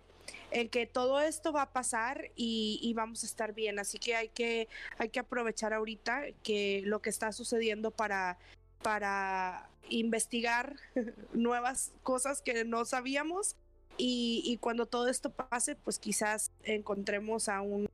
en 0.50 0.68
que 0.68 0.86
todo 0.86 1.20
esto 1.20 1.52
va 1.52 1.62
a 1.62 1.72
pasar 1.72 2.30
y, 2.36 2.78
y 2.82 2.94
vamos 2.94 3.22
a 3.22 3.26
estar 3.26 3.52
bien. 3.52 3.78
Así 3.78 3.98
que 3.98 4.14
hay 4.14 4.28
que, 4.28 4.68
hay 4.98 5.08
que 5.08 5.20
aprovechar 5.20 5.72
ahorita 5.72 6.26
que 6.42 6.82
lo 6.84 7.02
que 7.02 7.10
está 7.10 7.32
sucediendo 7.32 7.90
para, 7.90 8.38
para 8.82 9.68
investigar 9.88 10.76
nuevas 11.32 11.92
cosas 12.02 12.40
que 12.40 12.64
no 12.64 12.84
sabíamos 12.84 13.56
y, 13.96 14.42
y 14.44 14.56
cuando 14.58 14.86
todo 14.86 15.08
esto 15.08 15.30
pase, 15.30 15.76
pues 15.76 15.98
quizás 15.98 16.50
encontremos 16.62 17.48
a, 17.48 17.60
un, 17.60 17.88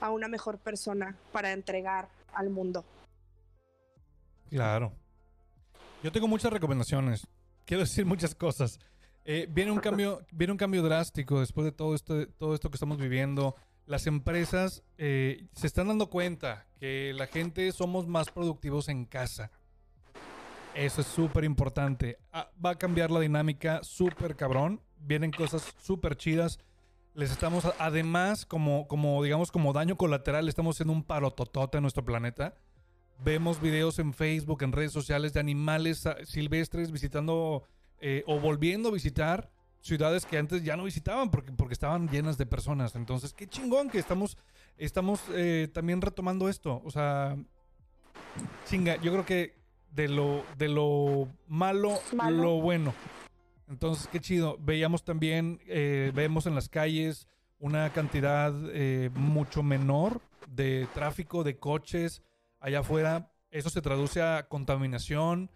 a 0.00 0.10
una 0.10 0.28
mejor 0.28 0.58
persona 0.58 1.16
para 1.32 1.52
entregar 1.52 2.08
al 2.32 2.50
mundo. 2.50 2.84
Claro. 4.56 4.92
Yo 6.02 6.12
tengo 6.12 6.28
muchas 6.28 6.52
recomendaciones. 6.52 7.26
Quiero 7.64 7.82
decir 7.82 8.06
muchas 8.06 8.34
cosas. 8.34 8.78
Eh, 9.24 9.48
viene 9.50 9.72
un 9.72 9.80
cambio, 9.80 10.24
viene 10.30 10.52
un 10.52 10.56
cambio 10.56 10.82
drástico 10.82 11.40
después 11.40 11.64
de 11.64 11.72
todo 11.72 11.94
esto, 11.94 12.28
todo 12.38 12.54
esto 12.54 12.70
que 12.70 12.76
estamos 12.76 12.96
viviendo. 12.96 13.56
Las 13.86 14.06
empresas 14.06 14.82
eh, 14.98 15.46
se 15.52 15.66
están 15.66 15.88
dando 15.88 16.08
cuenta 16.08 16.66
que 16.78 17.12
la 17.14 17.26
gente 17.26 17.70
somos 17.72 18.06
más 18.06 18.30
productivos 18.30 18.88
en 18.88 19.04
casa. 19.04 19.50
Eso 20.74 21.00
es 21.00 21.06
súper 21.06 21.44
importante. 21.44 22.18
Ah, 22.32 22.50
va 22.64 22.70
a 22.70 22.78
cambiar 22.78 23.10
la 23.10 23.20
dinámica 23.20 23.80
súper 23.82 24.36
cabrón. 24.36 24.80
Vienen 24.98 25.32
cosas 25.32 25.74
súper 25.82 26.16
chidas. 26.16 26.58
Les 27.14 27.30
estamos, 27.30 27.64
además, 27.78 28.46
como, 28.46 28.86
como, 28.86 29.22
digamos, 29.22 29.50
como 29.50 29.72
daño 29.72 29.96
colateral, 29.96 30.48
estamos 30.48 30.76
haciendo 30.76 30.92
un 30.92 31.02
parototote 31.02 31.78
en 31.78 31.82
nuestro 31.82 32.04
planeta. 32.04 32.54
Vemos 33.24 33.60
videos 33.60 33.98
en 33.98 34.12
Facebook, 34.12 34.62
en 34.62 34.72
redes 34.72 34.92
sociales 34.92 35.32
de 35.32 35.40
animales 35.40 36.04
silvestres 36.24 36.92
visitando 36.92 37.64
eh, 38.00 38.22
o 38.26 38.38
volviendo 38.38 38.90
a 38.90 38.92
visitar 38.92 39.50
ciudades 39.80 40.26
que 40.26 40.36
antes 40.36 40.64
ya 40.64 40.76
no 40.76 40.84
visitaban 40.84 41.30
porque, 41.30 41.52
porque 41.52 41.74
estaban 41.74 42.08
llenas 42.08 42.36
de 42.36 42.46
personas. 42.46 42.94
Entonces, 42.96 43.32
qué 43.32 43.46
chingón 43.46 43.88
que 43.88 43.98
estamos, 43.98 44.36
estamos 44.76 45.20
eh, 45.32 45.68
también 45.72 46.02
retomando 46.02 46.48
esto. 46.48 46.82
O 46.84 46.90
sea, 46.90 47.36
chinga, 48.66 48.96
yo 48.96 49.12
creo 49.12 49.24
que 49.24 49.54
de 49.92 50.08
lo, 50.08 50.44
de 50.58 50.68
lo 50.68 51.28
malo, 51.46 51.98
Malo. 52.12 52.42
lo 52.42 52.60
bueno. 52.60 52.92
Entonces, 53.68 54.08
qué 54.08 54.20
chido. 54.20 54.58
Veíamos 54.60 55.04
también, 55.04 55.60
eh, 55.66 56.12
vemos 56.14 56.46
en 56.46 56.54
las 56.54 56.68
calles 56.68 57.26
una 57.58 57.90
cantidad 57.92 58.52
eh, 58.72 59.10
mucho 59.14 59.62
menor 59.62 60.20
de 60.48 60.86
tráfico 60.94 61.42
de 61.42 61.56
coches 61.58 62.22
allá 62.66 62.80
afuera. 62.80 63.30
Eso 63.50 63.70
se 63.70 63.80
traduce 63.80 64.20
a 64.20 64.48
contaminación, 64.48 65.50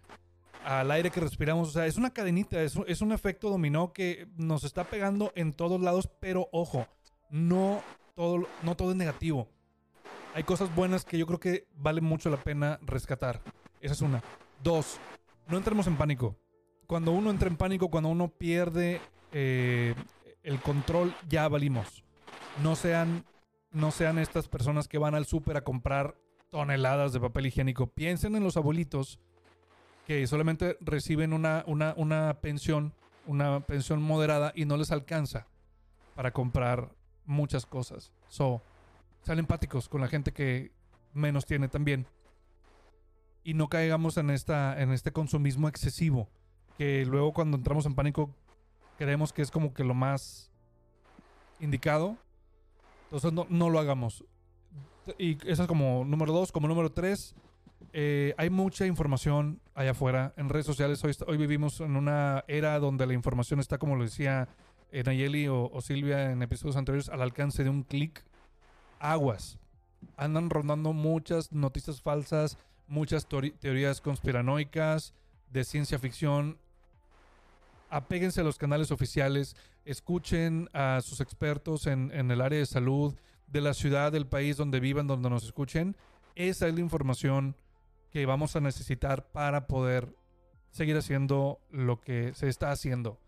al 0.63 0.89
aire 0.91 1.11
que 1.11 1.19
respiramos. 1.19 1.67
O 1.67 1.71
sea, 1.71 1.85
es 1.85 1.97
una 1.97 2.11
cadenita, 2.13 2.61
es, 2.61 2.75
un- 2.75 2.85
es 2.87 3.01
un 3.01 3.11
efecto 3.11 3.49
dominó 3.49 3.91
que 3.91 4.27
nos 4.37 4.63
está 4.63 4.85
pegando 4.85 5.31
en 5.35 5.51
todos 5.53 5.81
lados, 5.81 6.09
pero 6.19 6.47
ojo, 6.53 6.87
no 7.29 7.81
todo, 8.15 8.47
no 8.63 8.75
todo 8.75 8.91
es 8.91 8.95
negativo. 8.97 9.49
Hay 10.33 10.43
cosas 10.43 10.73
buenas 10.73 11.03
que 11.03 11.17
yo 11.17 11.27
creo 11.27 11.39
que 11.39 11.67
vale 11.75 11.99
mucho 11.99 12.29
la 12.29 12.37
pena 12.37 12.79
rescatar. 12.81 13.41
Esa 13.81 13.93
es 13.93 14.01
una. 14.01 14.23
Dos, 14.63 14.97
no 15.47 15.57
entremos 15.57 15.87
en 15.87 15.97
pánico. 15.97 16.37
Cuando 16.87 17.11
uno 17.11 17.29
entra 17.29 17.49
en 17.49 17.57
pánico, 17.57 17.89
cuando 17.89 18.09
uno 18.09 18.29
pierde 18.29 19.01
eh, 19.33 19.93
el 20.43 20.61
control, 20.61 21.13
ya 21.27 21.47
valimos. 21.49 22.05
No 22.63 22.77
sean, 22.77 23.25
no 23.71 23.91
sean 23.91 24.17
estas 24.17 24.47
personas 24.47 24.87
que 24.87 24.97
van 24.97 25.15
al 25.15 25.25
súper 25.25 25.57
a 25.57 25.63
comprar 25.65 26.15
toneladas 26.51 27.13
de 27.13 27.19
papel 27.19 27.47
higiénico. 27.47 27.87
Piensen 27.87 28.35
en 28.35 28.43
los 28.43 28.57
abuelitos 28.57 29.19
que 30.05 30.27
solamente 30.27 30.77
reciben 30.81 31.33
una, 31.33 31.63
una, 31.65 31.93
una 31.97 32.39
pensión, 32.41 32.93
una 33.25 33.61
pensión 33.61 34.01
moderada 34.01 34.51
y 34.53 34.65
no 34.65 34.77
les 34.77 34.91
alcanza 34.91 35.47
para 36.15 36.31
comprar 36.31 36.91
muchas 37.25 37.65
cosas. 37.65 38.11
So, 38.27 38.61
sean 39.23 39.39
empáticos 39.39 39.87
con 39.87 40.01
la 40.01 40.07
gente 40.07 40.33
que 40.33 40.71
menos 41.13 41.45
tiene 41.45 41.69
también. 41.69 42.05
Y 43.43 43.53
no 43.53 43.69
caigamos 43.69 44.17
en, 44.17 44.29
esta, 44.29 44.79
en 44.79 44.91
este 44.91 45.11
consumismo 45.11 45.67
excesivo, 45.67 46.29
que 46.77 47.05
luego 47.05 47.33
cuando 47.33 47.57
entramos 47.57 47.85
en 47.85 47.95
pánico 47.95 48.29
creemos 48.97 49.33
que 49.33 49.41
es 49.41 49.49
como 49.49 49.73
que 49.73 49.83
lo 49.83 49.93
más 49.93 50.51
indicado. 51.59 52.17
Entonces 53.05 53.31
no, 53.31 53.47
no 53.49 53.69
lo 53.69 53.79
hagamos. 53.79 54.25
Y 55.17 55.37
eso 55.47 55.63
es 55.63 55.67
como 55.67 56.05
número 56.05 56.33
dos. 56.33 56.51
Como 56.51 56.67
número 56.67 56.91
tres, 56.91 57.35
eh, 57.93 58.33
hay 58.37 58.49
mucha 58.49 58.85
información 58.85 59.59
allá 59.73 59.91
afuera 59.91 60.33
en 60.37 60.49
redes 60.49 60.65
sociales. 60.65 61.03
Hoy, 61.03 61.13
hoy 61.27 61.37
vivimos 61.37 61.79
en 61.81 61.95
una 61.95 62.43
era 62.47 62.77
donde 62.79 63.05
la 63.07 63.13
información 63.13 63.59
está, 63.59 63.77
como 63.77 63.95
lo 63.95 64.03
decía 64.03 64.47
eh, 64.91 65.03
Nayeli 65.03 65.47
o, 65.47 65.69
o 65.71 65.81
Silvia 65.81 66.31
en 66.31 66.41
episodios 66.41 66.75
anteriores, 66.75 67.09
al 67.09 67.21
alcance 67.21 67.63
de 67.63 67.69
un 67.69 67.83
clic. 67.83 68.23
Aguas. 68.99 69.57
Andan 70.17 70.49
rondando 70.49 70.93
muchas 70.93 71.51
noticias 71.51 72.01
falsas, 72.01 72.57
muchas 72.87 73.27
teorías 73.27 74.01
conspiranoicas 74.01 75.13
de 75.51 75.63
ciencia 75.63 75.97
ficción. 75.99 76.57
Apéguense 77.89 78.41
a 78.41 78.43
los 78.43 78.57
canales 78.57 78.91
oficiales, 78.91 79.55
escuchen 79.85 80.69
a 80.73 81.01
sus 81.01 81.19
expertos 81.19 81.87
en, 81.87 82.11
en 82.13 82.31
el 82.31 82.41
área 82.41 82.59
de 82.59 82.65
salud, 82.65 83.15
de 83.51 83.61
la 83.61 83.73
ciudad, 83.73 84.11
del 84.11 84.27
país 84.27 84.57
donde 84.57 84.79
vivan, 84.79 85.07
donde 85.07 85.29
nos 85.29 85.43
escuchen. 85.43 85.95
Esa 86.35 86.67
es 86.67 86.73
la 86.73 86.79
información 86.79 87.55
que 88.11 88.25
vamos 88.25 88.55
a 88.55 88.61
necesitar 88.61 89.31
para 89.31 89.67
poder 89.67 90.15
seguir 90.71 90.97
haciendo 90.97 91.59
lo 91.69 91.99
que 91.99 92.33
se 92.33 92.47
está 92.47 92.71
haciendo. 92.71 93.19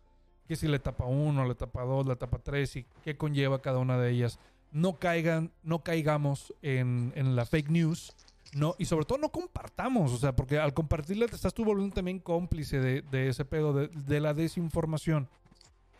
Que 0.47 0.55
si 0.55 0.67
la 0.67 0.77
etapa 0.77 1.05
1, 1.05 1.45
la 1.45 1.51
etapa 1.51 1.83
2, 1.83 2.05
la 2.07 2.13
etapa 2.13 2.39
3 2.39 2.75
y 2.77 2.85
qué 3.03 3.17
conlleva 3.17 3.61
cada 3.61 3.79
una 3.79 3.97
de 3.97 4.11
ellas. 4.11 4.39
No 4.71 4.99
caigan, 4.99 5.51
no 5.61 5.83
caigamos 5.83 6.53
en, 6.61 7.13
en 7.15 7.35
la 7.35 7.45
fake 7.45 7.69
news. 7.69 8.13
No, 8.53 8.75
y 8.77 8.85
sobre 8.85 9.05
todo 9.05 9.17
no 9.17 9.29
compartamos, 9.29 10.11
o 10.11 10.17
sea, 10.17 10.35
porque 10.35 10.59
al 10.59 10.75
compartirla 10.75 11.25
te 11.25 11.35
estás 11.35 11.55
tú 11.55 11.65
volviendo 11.65 11.95
también 11.95 12.19
cómplice 12.19 12.79
de, 12.79 13.01
de 13.01 13.29
ese 13.29 13.45
pedo, 13.45 13.73
de, 13.73 13.87
de 13.87 14.19
la 14.19 14.35
desinformación. 14.35 15.27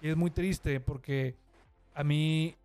Y 0.02 0.10
es 0.10 0.18
muy 0.18 0.30
triste 0.30 0.80
porque 0.80 1.36
a 1.96 2.04
mí 2.04 2.56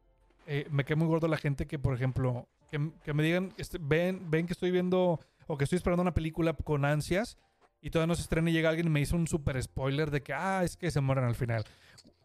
eh, 0.51 0.67
me 0.71 0.85
cae 0.85 0.97
muy 0.97 1.07
gordo 1.07 1.29
la 1.29 1.37
gente 1.37 1.67
que, 1.67 1.79
por 1.79 1.95
ejemplo, 1.95 2.49
que, 2.71 2.91
que 3.05 3.13
me 3.13 3.23
digan, 3.23 3.53
este, 3.59 3.77
ven, 3.79 4.31
ven 4.31 4.47
que 4.47 4.55
estoy 4.55 4.71
viendo 4.71 5.21
o 5.47 5.59
que 5.59 5.65
estoy 5.65 5.77
esperando 5.77 6.01
una 6.01 6.15
película 6.15 6.55
con 6.55 6.87
ansias 6.87 7.37
y 7.83 7.91
todavía 7.91 8.07
no 8.07 8.15
se 8.15 8.23
estrena 8.23 8.49
y 8.49 8.55
llega 8.55 8.71
alguien 8.71 8.87
y 8.87 8.91
me 8.91 9.01
hizo 9.01 9.15
un 9.15 9.27
super 9.27 9.63
spoiler 9.63 10.11
de 10.11 10.23
que, 10.23 10.33
ah, 10.33 10.65
es 10.65 10.79
que 10.79 10.91
se 10.91 11.03
mueren 11.03 11.25
al 11.25 11.35
final. 11.35 11.67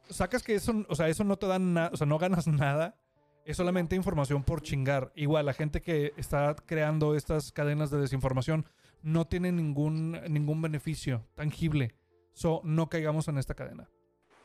Sacas 0.10 0.42
que 0.42 0.56
eso, 0.56 0.86
o 0.88 0.96
sea, 0.96 1.10
eso 1.10 1.26
no 1.26 1.36
te 1.36 1.48
da 1.48 1.60
nada, 1.60 1.90
o 1.92 1.98
sea, 1.98 2.08
no 2.08 2.18
ganas 2.18 2.48
nada. 2.48 2.96
Es 3.44 3.58
solamente 3.58 3.98
información 3.98 4.44
por 4.44 4.62
chingar. 4.62 5.12
Igual, 5.16 5.46
la 5.46 5.54
gente 5.54 5.82
que 5.82 6.14
está 6.16 6.56
creando 6.66 7.16
estas 7.16 7.52
cadenas 7.52 7.92
de 7.92 8.00
desinformación 8.00 8.66
no 9.02 9.26
tiene 9.26 9.52
ningún, 9.52 10.14
ningún 10.30 10.62
beneficio 10.62 11.26
tangible. 11.36 11.94
So, 12.32 12.62
no 12.64 12.88
caigamos 12.88 13.28
en 13.28 13.38
esta 13.38 13.54
cadena. 13.54 13.90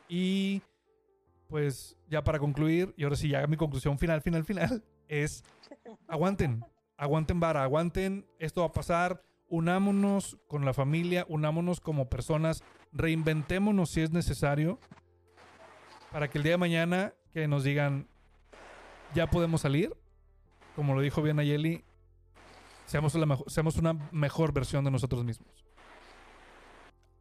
Y 0.08 0.62
pues 1.48 1.96
ya 2.08 2.22
para 2.22 2.38
concluir, 2.38 2.94
y 2.96 3.04
ahora 3.04 3.16
sí, 3.16 3.28
ya 3.30 3.46
mi 3.46 3.56
conclusión 3.56 3.98
final, 3.98 4.20
final, 4.22 4.44
final, 4.44 4.84
es 5.08 5.42
aguanten, 6.06 6.64
aguanten 6.96 7.40
vara, 7.40 7.62
aguanten, 7.62 8.26
esto 8.38 8.60
va 8.60 8.68
a 8.68 8.72
pasar, 8.72 9.22
unámonos 9.48 10.38
con 10.46 10.64
la 10.64 10.74
familia, 10.74 11.24
unámonos 11.28 11.80
como 11.80 12.08
personas, 12.10 12.62
reinventémonos 12.92 13.90
si 13.90 14.02
es 14.02 14.10
necesario, 14.12 14.78
para 16.12 16.28
que 16.28 16.38
el 16.38 16.44
día 16.44 16.52
de 16.52 16.58
mañana 16.58 17.14
que 17.32 17.48
nos 17.48 17.64
digan, 17.64 18.08
ya 19.14 19.28
podemos 19.30 19.62
salir, 19.62 19.96
como 20.76 20.94
lo 20.94 21.00
dijo 21.00 21.22
bien 21.22 21.38
Ayeli, 21.38 21.82
seamos, 22.84 23.14
la 23.14 23.24
mejo- 23.26 23.48
seamos 23.48 23.76
una 23.76 23.94
mejor 24.12 24.52
versión 24.52 24.84
de 24.84 24.90
nosotros 24.90 25.24
mismos. 25.24 25.64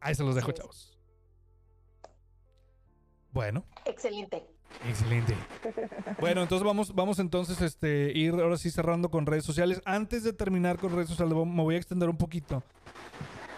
Ahí 0.00 0.14
se 0.14 0.22
los 0.22 0.34
dejo, 0.34 0.52
chavos. 0.52 0.97
Bueno. 3.38 3.62
Excelente. 3.84 4.42
Excelente. 4.88 5.32
Bueno, 6.18 6.42
entonces 6.42 6.66
vamos, 6.66 6.92
vamos 6.92 7.20
entonces 7.20 7.60
este, 7.60 8.10
ir 8.12 8.32
ahora 8.32 8.56
sí 8.56 8.68
cerrando 8.68 9.12
con 9.12 9.26
redes 9.26 9.44
sociales. 9.44 9.80
Antes 9.84 10.24
de 10.24 10.32
terminar 10.32 10.76
con 10.76 10.92
redes 10.92 11.08
sociales, 11.08 11.32
me 11.46 11.62
voy 11.62 11.76
a 11.76 11.78
extender 11.78 12.08
un 12.08 12.16
poquito. 12.16 12.64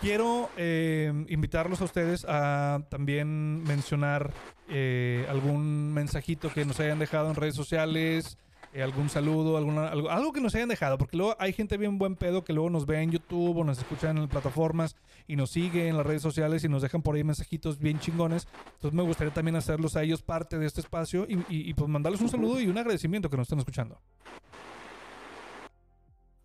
Quiero 0.03 0.51
eh, 0.59 1.25
invitarlos 1.31 1.81
a 1.81 1.85
ustedes 1.85 2.27
a 2.29 2.83
también 2.91 3.63
mencionar 3.63 4.35
eh, 4.69 5.25
algún 5.31 5.95
mensajito 5.95 6.53
que 6.53 6.67
nos 6.67 6.79
hayan 6.79 6.99
dejado 6.99 7.31
en 7.31 7.37
redes 7.37 7.55
sociales, 7.55 8.37
eh, 8.73 8.83
algún 8.83 9.09
saludo, 9.09 9.57
alguna, 9.57 9.89
algo, 9.89 10.11
algo 10.11 10.33
que 10.33 10.41
nos 10.41 10.55
hayan 10.55 10.69
dejado, 10.69 10.97
porque 10.99 11.17
luego 11.17 11.35
hay 11.39 11.53
gente 11.53 11.77
bien 11.77 11.99
buen 11.99 12.15
pedo 12.17 12.45
que 12.45 12.53
luego 12.53 12.71
nos 12.71 12.87
ve 12.87 13.01
en 13.03 13.11
YouTube 13.11 13.57
o 13.59 13.65
nos 13.65 13.79
escucha 13.79 14.11
en 14.11 14.29
plataformas 14.29 14.97
y 15.27 15.37
nos 15.37 15.51
sigue 15.51 15.89
en 15.89 15.97
las 15.97 16.07
redes 16.07 16.23
sociales 16.23 16.63
y 16.65 16.69
nos 16.69 16.83
dejan 16.83 17.03
por 17.03 17.15
ahí 17.17 17.25
mensajitos 17.25 17.79
bien 17.79 17.99
chingones. 17.99 18.47
Entonces 18.75 18.93
me 18.95 19.03
gustaría 19.03 19.33
también 19.35 19.57
hacerlos 19.57 19.97
a 19.97 20.03
ellos 20.03 20.23
parte 20.23 20.59
de 20.59 20.67
este 20.67 20.81
espacio 20.81 21.27
y, 21.29 21.35
y- 21.49 21.71
y, 21.71 21.75
pues 21.75 21.89
mandarles 21.89 22.21
un 22.21 22.29
saludo 22.29 22.61
y 22.61 22.69
un 22.69 22.79
agradecimiento 22.79 23.29
que 23.29 23.37
nos 23.37 23.47
estén 23.47 23.59
escuchando. 23.59 23.99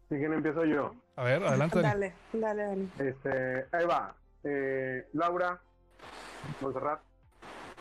Si 0.10 0.16
quieren 0.16 0.34
empiezo 0.34 0.66
yo. 0.66 0.94
A 1.16 1.24
ver, 1.24 1.44
adelante. 1.44 1.82
Dale, 1.82 2.14
dale, 2.34 2.64
dale. 2.64 2.88
Este, 3.00 3.66
ahí 3.76 3.86
va. 3.86 4.16
Eh, 4.44 5.08
Laura, 5.14 5.60
Montserrat, 6.62 7.00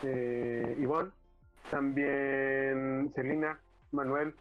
eh, 0.02 0.76
Ivonne, 0.80 1.10
también 1.70 3.12
Celina, 3.14 3.58
Manuel, 3.94 4.34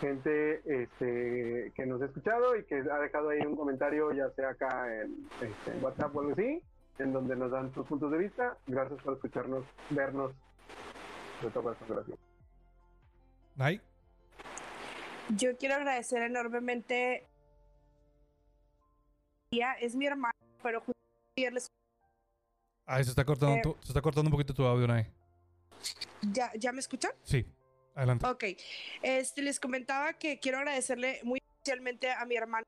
gente 0.00 0.60
este, 0.82 1.72
que 1.74 1.86
nos 1.86 2.00
ha 2.02 2.06
escuchado 2.06 2.56
y 2.56 2.64
que 2.64 2.76
ha 2.76 2.98
dejado 2.98 3.30
ahí 3.30 3.40
un 3.40 3.56
comentario, 3.56 4.12
ya 4.12 4.30
sea 4.30 4.50
acá 4.50 4.86
en, 5.02 5.28
este, 5.40 5.70
en 5.72 5.82
WhatsApp 5.84 6.14
o 6.14 6.20
algo 6.20 6.32
así, 6.32 6.60
en 6.98 7.12
donde 7.12 7.36
nos 7.36 7.50
dan 7.50 7.72
sus 7.74 7.86
puntos 7.86 8.10
de 8.12 8.18
vista. 8.18 8.56
Gracias 8.66 9.00
por 9.02 9.14
escucharnos, 9.14 9.64
vernos. 9.90 10.32
De 11.42 11.50
todo 11.50 11.62
corazón, 11.64 11.88
gracias. 11.88 12.18
Nay, 13.56 13.80
Yo 15.36 15.56
quiero 15.56 15.76
agradecer 15.76 16.22
enormemente. 16.22 17.26
Es 19.80 19.94
mi 19.94 20.06
hermano, 20.06 20.32
pero 20.62 20.80
justo 20.80 20.92
ayer 21.36 21.52
les- 21.52 21.66
ay, 22.86 23.04
se 23.04 23.10
está 23.10 23.24
cortando, 23.24 23.56
Eh. 23.56 23.60
tu- 23.62 23.76
se 23.82 23.88
está 23.88 24.00
cortando 24.00 24.28
un 24.28 24.32
poquito 24.32 24.54
tu 24.54 24.64
audio, 24.64 24.86
Nay. 24.86 25.06
¿Ya, 26.22 26.50
¿Ya 26.54 26.72
me 26.72 26.80
escuchan? 26.80 27.12
Sí, 27.22 27.46
adelante. 27.94 28.26
Ok. 28.26 28.44
Este, 29.02 29.42
les 29.42 29.60
comentaba 29.60 30.14
que 30.14 30.38
quiero 30.38 30.58
agradecerle 30.58 31.20
muy 31.22 31.40
especialmente 31.56 32.10
a 32.10 32.24
mi 32.24 32.36
hermano, 32.36 32.66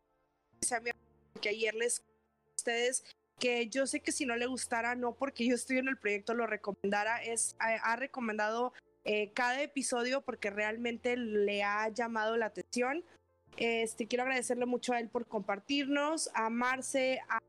hermano, 0.71 0.99
que 1.41 1.49
ayer 1.49 1.75
les 1.75 2.01
a 2.01 2.55
ustedes 2.57 3.05
que 3.39 3.69
yo 3.69 3.87
sé 3.87 4.01
que 4.01 4.13
si 4.13 4.27
no 4.27 4.37
le 4.37 4.47
gustara, 4.47 4.95
no 4.95 5.15
porque 5.15 5.47
yo 5.47 5.55
estoy 5.55 5.79
en 5.79 5.89
el 5.89 5.99
proyecto 5.99 6.35
lo 6.35 6.47
recomendara, 6.47 7.23
es, 7.23 7.57
ha, 7.59 7.75
ha 7.93 7.97
recomendado 7.97 8.73
eh, 9.05 9.33
cada 9.35 9.61
episodio 9.63 10.23
porque 10.23 10.51
realmente 10.51 11.17
le 11.17 11.63
ha 11.63 11.89
llamado 11.89 12.37
la 12.37 12.47
atención. 12.47 13.05
Este, 13.57 14.07
quiero 14.07 14.23
agradecerle 14.25 14.67
mucho 14.67 14.93
a 14.93 15.01
él 15.01 15.09
por 15.09 15.27
compartirnos, 15.27 16.31
a 16.35 16.49
Marce, 16.49 17.21
a 17.29 17.41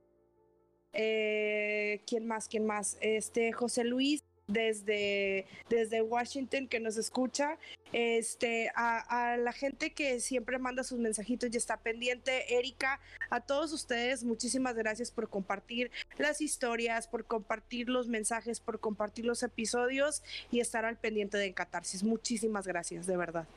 eh, 0.94 2.02
¿quién 2.08 2.28
más? 2.28 2.48
¿Quién 2.48 2.66
más? 2.66 2.98
Este, 3.02 3.52
José 3.52 3.84
Luis 3.84 4.24
desde, 4.48 5.48
desde 5.70 6.02
Washington 6.02 6.68
que 6.68 6.80
nos 6.80 6.98
escucha, 6.98 7.58
este, 7.94 8.72
a, 8.76 9.38
la 9.38 9.54
gente 9.54 9.94
que 9.94 10.20
siempre 10.20 10.60
manda 10.60 10.84
sus 10.84 11.00
mensajitos 11.00 11.50
y 11.54 11.58
está 11.58 11.78
pendiente, 11.78 12.58
Erika, 12.58 13.00
a 13.30 13.42
todos 13.42 13.74
ustedes, 13.74 14.24
muchísimas 14.24 14.76
gracias 14.76 15.12
por 15.12 15.30
compartir 15.30 15.92
las 16.18 16.42
historias, 16.42 17.08
por 17.08 17.26
compartir 17.26 17.90
los 17.90 18.08
mensajes, 18.08 18.60
por 18.60 18.80
compartir 18.80 19.26
los 19.26 19.44
episodios 19.44 20.24
y 20.52 20.60
estar 20.60 20.86
al 20.86 20.98
pendiente 20.98 21.38
de 21.38 21.54
Catarsis. 21.54 22.04
Muchísimas 22.04 22.68
gracias, 22.68 23.08
de 23.08 23.18
verdad. 23.18 23.48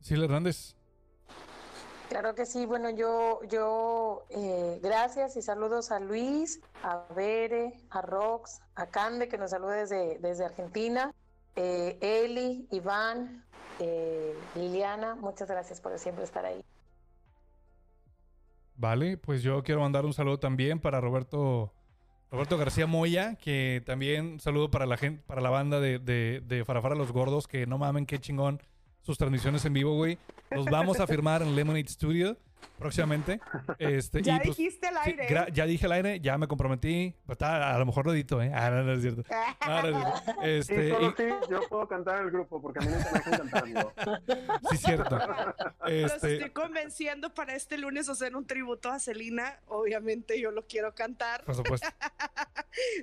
Silvia 0.00 0.26
Hernández. 0.26 0.74
Claro 2.08 2.34
que 2.34 2.44
sí, 2.44 2.66
bueno, 2.66 2.90
yo, 2.90 3.40
yo, 3.48 4.26
eh, 4.30 4.78
gracias 4.82 5.36
y 5.36 5.42
saludos 5.42 5.90
a 5.90 6.00
Luis, 6.00 6.60
a 6.82 7.06
Bere, 7.14 7.72
a 7.90 8.02
Rox, 8.02 8.60
a 8.74 8.86
Cande, 8.86 9.28
que 9.28 9.38
nos 9.38 9.50
saluda 9.50 9.74
desde, 9.74 10.18
desde 10.18 10.44
Argentina, 10.44 11.14
eh, 11.56 11.98
Eli, 12.00 12.68
Iván, 12.70 13.44
eh, 13.80 14.34
Liliana, 14.54 15.14
muchas 15.14 15.48
gracias 15.48 15.80
por 15.80 15.98
siempre 15.98 16.24
estar 16.24 16.44
ahí. 16.44 16.62
Vale, 18.76 19.16
pues 19.16 19.42
yo 19.42 19.62
quiero 19.62 19.80
mandar 19.80 20.04
un 20.04 20.12
saludo 20.12 20.38
también 20.38 20.80
para 20.80 21.00
Roberto 21.00 21.72
Roberto 22.30 22.58
García 22.58 22.86
Moya, 22.86 23.36
que 23.36 23.82
también 23.86 24.40
saludo 24.40 24.70
para 24.70 24.86
la 24.86 24.96
gente, 24.96 25.22
para 25.26 25.40
la 25.40 25.50
banda 25.50 25.78
de, 25.78 26.00
de, 26.00 26.42
de 26.44 26.64
Farafara 26.64 26.96
Los 26.96 27.12
Gordos, 27.12 27.46
que 27.46 27.66
no 27.66 27.78
mamen 27.78 28.06
qué 28.06 28.18
chingón 28.18 28.60
sus 29.04 29.16
transmisiones 29.18 29.64
en 29.64 29.72
vivo, 29.74 29.94
güey. 29.94 30.18
Los 30.50 30.66
vamos 30.66 30.98
a 30.98 31.06
firmar 31.06 31.42
en 31.42 31.54
Lemonade 31.54 31.86
Studio 31.88 32.36
próximamente. 32.78 33.40
Este, 33.78 34.22
Ya 34.22 34.36
y 34.36 34.38
pues, 34.38 34.56
dijiste 34.56 34.88
sí, 34.88 34.94
aire. 35.02 35.28
gra- 35.28 35.52
ya 35.52 35.66
dije 35.66 35.84
al 35.86 35.92
aire, 35.92 36.20
ya 36.20 36.38
me 36.38 36.48
comprometí. 36.48 37.14
Pues, 37.26 37.34
está- 37.36 37.74
a 37.74 37.78
lo 37.78 37.84
mejor 37.86 38.06
lo 38.06 38.14
edito, 38.14 38.40
¿eh? 38.42 38.50
Ah, 38.54 38.70
no, 38.70 38.82
no 38.82 38.92
es 38.92 39.02
cierto. 39.02 39.22
No, 39.66 39.82
no 39.82 39.88
es 39.88 39.94
cierto. 39.94 40.22
Sí, 40.24 40.32
Este, 40.42 40.90
solo 40.90 41.08
y- 41.08 41.22
sí, 41.22 41.28
yo 41.50 41.60
puedo 41.68 41.86
cantar 41.88 42.18
en 42.20 42.24
el 42.26 42.30
grupo, 42.30 42.60
porque 42.62 42.78
a 42.78 42.82
mí 42.82 42.88
nunca 42.92 43.10
me 43.12 43.18
dejan 43.18 43.32
cantar, 43.38 43.62
amigo. 43.64 43.92
sí, 44.70 44.76
cierto. 44.78 45.18
Los 45.18 46.12
Este, 46.14 46.34
estoy 46.34 46.50
convenciendo 46.50 47.34
para 47.34 47.54
este 47.54 47.76
lunes 47.78 48.08
hacer 48.08 48.34
un 48.34 48.46
tributo 48.46 48.90
a 48.90 48.98
Celina. 48.98 49.58
Obviamente 49.66 50.40
yo 50.40 50.50
lo 50.50 50.66
quiero 50.66 50.94
cantar. 50.94 51.44
por 51.44 51.54
supuesto. 51.54 51.86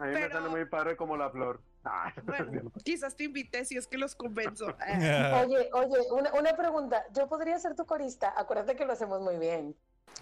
A 0.02 0.06
mí 0.06 0.12
me 0.12 0.20
Pero- 0.20 0.34
sale 0.34 0.50
muy 0.50 0.66
padre 0.66 0.96
como 0.98 1.16
la 1.18 1.30
flor. 1.30 1.62
Ah, 1.84 2.14
Bueno, 2.24 2.72
quizás 2.84 3.16
te 3.16 3.24
invité 3.24 3.66
si 3.66 3.76
es 3.78 3.88
que 3.88 3.98
los 3.98 4.16
convenzo. 4.16 4.68
Oye, 5.46 5.70
oye, 5.74 5.98
una, 6.12 6.34
una 6.34 6.54
pregunta, 6.56 7.04
yo 7.16 7.28
podría 7.28 7.58
ser 7.60 7.76
tu 7.76 7.86
corista, 7.86 8.34
acuérdate 8.38 8.76
que 8.76 8.86
lo 8.86 8.94
hacemos 8.94 9.22
muy 9.22 9.38
bien. 9.38 9.76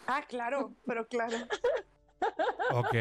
Ah, 0.08 0.24
claro, 0.28 0.74
pero 0.86 1.08
claro. 1.08 1.36
ok. 2.72 2.96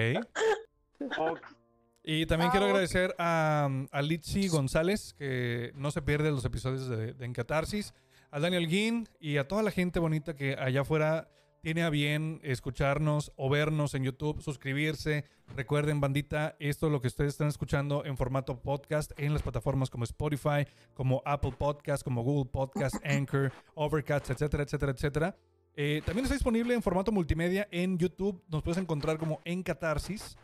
Y 2.03 2.27
también 2.27 2.49
Ah, 2.49 2.53
quiero 2.53 2.67
agradecer 2.67 3.15
a, 3.19 3.69
a 3.93 4.03
Litsi 4.03 4.49
González, 4.49 5.15
que 5.15 5.73
no 5.75 5.91
se 5.91 6.01
pierde 6.03 6.31
los 6.31 6.45
episodios 6.45 6.89
de, 6.89 7.13
de 7.13 7.25
Encatarsis, 7.27 7.93
a 8.31 8.41
Daniel 8.41 8.67
Guin 8.67 9.09
y 9.21 9.37
a 9.37 9.47
toda 9.47 9.63
la 9.63 9.71
gente 9.71 9.99
bonita 10.01 10.35
que 10.35 10.55
allá 10.59 10.81
afuera 10.83 11.29
tiene 11.61 11.83
a 11.83 11.91
bien 11.91 12.41
escucharnos 12.43 13.33
o 13.37 13.51
vernos 13.51 13.95
en 13.95 14.05
YouTube, 14.05 14.43
suscribirse. 14.43 15.25
Recuerden, 15.57 16.01
bandita, 16.01 16.57
esto 16.59 16.87
es 16.87 16.93
lo 16.93 17.01
que 17.01 17.09
ustedes 17.09 17.33
están 17.33 17.49
escuchando 17.49 18.05
en 18.05 18.17
formato 18.17 18.61
podcast 18.61 19.13
en 19.17 19.33
las 19.33 19.43
plataformas 19.43 19.91
como 19.91 20.05
Spotify, 20.05 20.67
como 20.95 21.23
Apple 21.25 21.53
Podcast, 21.59 22.03
como 22.03 22.23
Google 22.23 22.51
Podcast, 22.51 22.97
Anchor, 23.05 23.53
Overcast, 23.75 24.31
etcétera, 24.31 24.63
etcétera, 24.63 24.93
etcétera. 24.93 25.37
Eh, 25.75 26.03
también 26.05 26.25
está 26.25 26.35
disponible 26.35 26.75
en 26.75 26.83
formato 26.83 27.13
multimedia 27.13 27.69
en 27.71 27.99
YouTube. 27.99 28.43
Nos 28.49 28.63
puedes 28.63 28.79
encontrar 28.79 29.19
como 29.19 29.41
en 29.45 29.63
Catarsis 29.63 30.37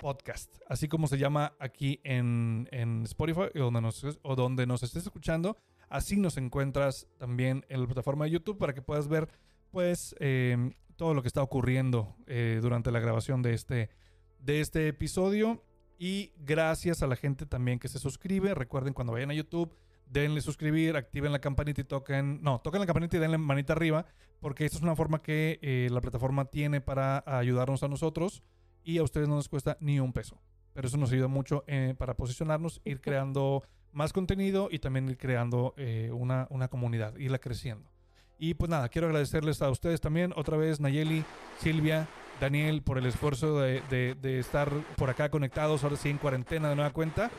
Podcast, 0.00 0.54
así 0.68 0.88
como 0.88 1.06
se 1.06 1.16
llama 1.16 1.54
aquí 1.58 2.00
en, 2.04 2.68
en 2.70 3.02
Spotify 3.04 3.48
donde, 3.54 3.80
nos, 3.80 4.04
o 4.22 4.36
donde 4.36 4.66
nos 4.66 4.82
estés 4.82 5.04
escuchando. 5.04 5.56
Así 5.88 6.16
nos 6.16 6.36
encuentras 6.36 7.06
también 7.18 7.64
en 7.68 7.80
la 7.80 7.86
plataforma 7.86 8.24
de 8.24 8.32
YouTube 8.32 8.58
para 8.58 8.74
que 8.74 8.82
puedas 8.82 9.08
ver 9.08 9.28
pues 9.76 10.16
eh, 10.20 10.70
todo 10.96 11.12
lo 11.12 11.20
que 11.20 11.28
está 11.28 11.42
ocurriendo 11.42 12.16
eh, 12.26 12.60
durante 12.62 12.90
la 12.90 12.98
grabación 12.98 13.42
de 13.42 13.52
este, 13.52 13.90
de 14.38 14.62
este 14.62 14.88
episodio. 14.88 15.62
Y 15.98 16.32
gracias 16.38 17.02
a 17.02 17.06
la 17.06 17.14
gente 17.14 17.44
también 17.44 17.78
que 17.78 17.88
se 17.88 17.98
suscribe. 17.98 18.54
Recuerden 18.54 18.94
cuando 18.94 19.12
vayan 19.12 19.30
a 19.32 19.34
YouTube, 19.34 19.76
denle 20.06 20.40
suscribir, 20.40 20.96
activen 20.96 21.30
la 21.30 21.40
campanita 21.40 21.82
y 21.82 21.84
toquen, 21.84 22.40
no, 22.40 22.58
toquen 22.62 22.80
la 22.80 22.86
campanita 22.86 23.18
y 23.18 23.20
denle 23.20 23.36
manita 23.36 23.74
arriba, 23.74 24.06
porque 24.40 24.64
esta 24.64 24.78
es 24.78 24.82
una 24.82 24.96
forma 24.96 25.20
que 25.20 25.58
eh, 25.60 25.88
la 25.90 26.00
plataforma 26.00 26.46
tiene 26.46 26.80
para 26.80 27.22
ayudarnos 27.26 27.82
a 27.82 27.88
nosotros 27.88 28.42
y 28.82 28.96
a 28.96 29.02
ustedes 29.02 29.28
no 29.28 29.36
les 29.36 29.50
cuesta 29.50 29.76
ni 29.80 30.00
un 30.00 30.14
peso. 30.14 30.40
Pero 30.72 30.88
eso 30.88 30.96
nos 30.96 31.12
ayuda 31.12 31.28
mucho 31.28 31.64
eh, 31.66 31.94
para 31.98 32.14
posicionarnos, 32.14 32.80
ir 32.86 33.02
creando 33.02 33.62
más 33.92 34.14
contenido 34.14 34.68
y 34.70 34.78
también 34.78 35.06
ir 35.10 35.18
creando 35.18 35.74
eh, 35.76 36.10
una, 36.14 36.46
una 36.48 36.68
comunidad, 36.68 37.14
irla 37.18 37.38
creciendo. 37.40 37.90
Y 38.38 38.54
pues 38.54 38.70
nada, 38.70 38.88
quiero 38.88 39.06
agradecerles 39.06 39.62
a 39.62 39.70
ustedes 39.70 40.00
también, 40.00 40.32
otra 40.36 40.56
vez 40.58 40.78
Nayeli, 40.78 41.24
Silvia, 41.58 42.06
Daniel, 42.40 42.82
por 42.82 42.98
el 42.98 43.06
esfuerzo 43.06 43.58
de, 43.60 43.80
de- 44.20 44.38
estar 44.38 44.70
por 44.96 45.08
acá 45.08 45.30
conectados, 45.30 45.82
ahora 45.84 45.96
sí 45.96 46.10
en 46.10 46.18
cuarentena 46.18 46.68
de 46.68 46.76
nueva 46.76 46.90
cuenta. 46.92 47.30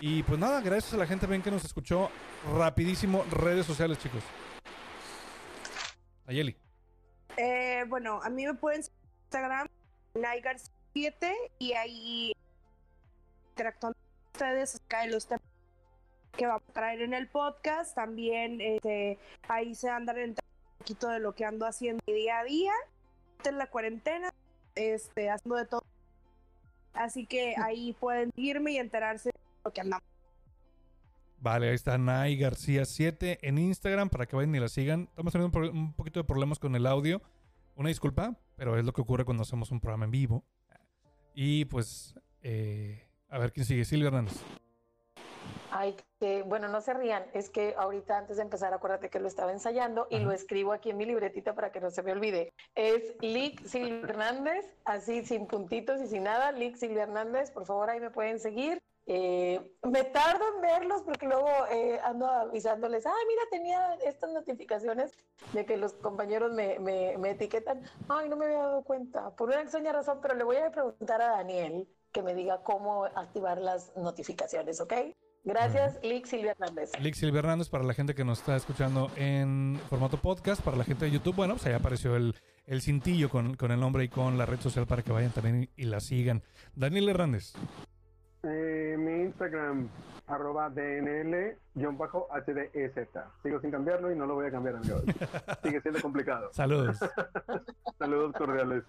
Y 0.00 0.22
pues 0.24 0.38
nada, 0.38 0.60
gracias 0.60 0.92
a 0.92 0.96
la 0.98 1.06
gente 1.06 1.22
también 1.22 1.42
que 1.42 1.50
nos 1.50 1.64
escuchó 1.64 2.10
rapidísimo. 2.54 3.24
Redes 3.30 3.64
sociales, 3.64 3.98
chicos. 3.98 4.22
Nayeli. 6.26 6.56
Eh, 7.36 7.84
bueno, 7.88 8.20
a 8.22 8.28
mí 8.28 8.44
me 8.44 8.54
pueden 8.54 8.82
seguir 8.82 8.98
en 9.00 9.22
Instagram, 9.24 9.68
Naigar7, 10.14 11.32
y 11.58 11.72
ahí 11.72 12.32
interactuando 13.50 13.96
con 13.98 14.32
ustedes 14.32 14.74
acerca 14.74 15.00
de 15.02 15.10
los 15.12 15.26
temas 15.26 15.42
que 16.36 16.46
vamos 16.46 16.62
a 16.68 16.72
traer 16.72 17.02
en 17.02 17.14
el 17.14 17.28
podcast. 17.28 17.94
También 17.94 18.60
este, 18.60 19.18
ahí 19.48 19.74
se 19.74 19.88
andan 19.88 20.18
un 20.18 20.36
poquito 20.78 21.08
de 21.08 21.20
lo 21.20 21.34
que 21.34 21.44
ando 21.44 21.66
haciendo 21.66 22.02
día 22.06 22.40
a 22.40 22.44
día 22.44 22.72
en 23.44 23.58
la 23.58 23.66
cuarentena, 23.66 24.32
este, 24.74 25.30
haciendo 25.30 25.56
de 25.56 25.66
todo. 25.66 25.84
Así 26.94 27.26
que 27.26 27.54
ahí 27.56 27.94
pueden 27.98 28.30
irme 28.36 28.72
y 28.72 28.78
enterarse 28.78 29.30
de 29.30 29.40
lo 29.64 29.72
que 29.72 29.80
andamos. 29.80 30.06
Vale, 31.38 31.68
ahí 31.70 31.74
está 31.74 31.98
Nay 31.98 32.36
García 32.36 32.84
7 32.84 33.40
en 33.42 33.58
Instagram 33.58 34.10
para 34.10 34.26
que 34.26 34.36
vayan 34.36 34.54
y 34.54 34.60
la 34.60 34.68
sigan. 34.68 35.08
Estamos 35.10 35.32
teniendo 35.32 35.58
un, 35.58 35.76
un 35.76 35.92
poquito 35.92 36.20
de 36.20 36.24
problemas 36.24 36.58
con 36.58 36.76
el 36.76 36.86
audio. 36.86 37.20
Una 37.74 37.88
disculpa, 37.88 38.36
pero 38.54 38.78
es 38.78 38.84
lo 38.84 38.92
que 38.92 39.00
ocurre 39.00 39.24
cuando 39.24 39.42
hacemos 39.42 39.70
un 39.72 39.80
programa 39.80 40.04
en 40.04 40.10
vivo. 40.12 40.44
Y 41.34 41.64
pues, 41.64 42.14
eh, 42.42 43.08
a 43.28 43.38
ver 43.38 43.52
quién 43.52 43.66
sigue. 43.66 43.84
Silvia 43.84 44.08
Hernández. 44.08 44.40
Ay, 45.74 45.96
que, 46.20 46.42
bueno, 46.42 46.68
no 46.68 46.82
se 46.82 46.92
rían, 46.92 47.24
es 47.32 47.48
que 47.48 47.74
ahorita 47.78 48.18
antes 48.18 48.36
de 48.36 48.42
empezar, 48.42 48.74
acuérdate 48.74 49.08
que 49.08 49.18
lo 49.18 49.26
estaba 49.26 49.52
ensayando 49.52 50.06
y 50.10 50.16
Ajá. 50.16 50.24
lo 50.26 50.32
escribo 50.32 50.72
aquí 50.74 50.90
en 50.90 50.98
mi 50.98 51.06
libretita 51.06 51.54
para 51.54 51.72
que 51.72 51.80
no 51.80 51.90
se 51.90 52.02
me 52.02 52.12
olvide. 52.12 52.52
Es 52.74 53.14
Lick 53.20 53.64
Silvia 53.64 54.00
Hernández, 54.02 54.66
así 54.84 55.24
sin 55.24 55.46
puntitos 55.46 56.02
y 56.02 56.08
sin 56.08 56.24
nada, 56.24 56.52
Lick 56.52 56.76
Silvia 56.76 57.04
Hernández, 57.04 57.50
por 57.50 57.64
favor 57.64 57.88
ahí 57.88 58.00
me 58.00 58.10
pueden 58.10 58.38
seguir. 58.38 58.82
Eh, 59.06 59.60
me 59.82 60.04
tardo 60.04 60.44
en 60.54 60.60
verlos 60.60 61.02
porque 61.02 61.26
luego 61.26 61.48
eh, 61.70 61.98
ando 62.04 62.26
avisándoles, 62.26 63.06
ay, 63.06 63.24
mira, 63.26 63.42
tenía 63.50 63.94
estas 64.04 64.30
notificaciones 64.30 65.12
de 65.54 65.64
que 65.64 65.78
los 65.78 65.94
compañeros 65.94 66.52
me, 66.52 66.78
me, 66.80 67.16
me 67.16 67.30
etiquetan. 67.30 67.82
Ay, 68.10 68.28
no 68.28 68.36
me 68.36 68.44
había 68.44 68.58
dado 68.58 68.84
cuenta, 68.84 69.30
por 69.30 69.48
una 69.48 69.62
extraña 69.62 69.92
razón, 69.92 70.18
pero 70.20 70.34
le 70.34 70.44
voy 70.44 70.58
a 70.58 70.70
preguntar 70.70 71.22
a 71.22 71.28
Daniel 71.28 71.88
que 72.12 72.22
me 72.22 72.34
diga 72.34 72.62
cómo 72.62 73.06
activar 73.06 73.58
las 73.58 73.96
notificaciones, 73.96 74.80
¿ok? 74.82 74.92
Gracias, 75.44 75.98
Lick 76.02 76.26
Silvia 76.26 76.52
Hernández. 76.52 76.92
Lick 77.00 77.14
Silvia 77.14 77.40
Hernández, 77.40 77.68
para 77.68 77.82
la 77.84 77.94
gente 77.94 78.14
que 78.14 78.24
nos 78.24 78.38
está 78.38 78.54
escuchando 78.54 79.10
en 79.16 79.80
formato 79.90 80.16
podcast, 80.16 80.62
para 80.62 80.76
la 80.76 80.84
gente 80.84 81.06
de 81.06 81.10
YouTube, 81.10 81.34
bueno, 81.34 81.54
pues 81.54 81.66
ahí 81.66 81.72
apareció 81.72 82.14
el, 82.14 82.36
el 82.66 82.80
cintillo 82.80 83.28
con, 83.28 83.54
con 83.56 83.72
el 83.72 83.80
nombre 83.80 84.04
y 84.04 84.08
con 84.08 84.38
la 84.38 84.46
red 84.46 84.60
social 84.60 84.86
para 84.86 85.02
que 85.02 85.10
vayan 85.10 85.32
también 85.32 85.68
y 85.76 85.84
la 85.84 85.98
sigan. 86.00 86.42
Daniel 86.76 87.08
Hernández. 87.08 87.54
Eh, 88.44 88.96
mi 88.98 89.22
Instagram, 89.22 89.88
arroba 90.26 90.68
DNL-HDZ. 90.70 91.58
Sigo 93.42 93.60
sin 93.60 93.70
cambiarlo 93.70 94.10
y 94.10 94.16
no 94.16 94.26
lo 94.26 94.34
voy 94.34 94.46
a 94.46 94.50
cambiar, 94.50 94.76
amigos. 94.76 95.04
Sigue 95.62 95.80
siendo 95.80 96.00
complicado. 96.00 96.52
Saludos. 96.52 96.98
Saludos 97.98 98.32
cordiales. 98.36 98.82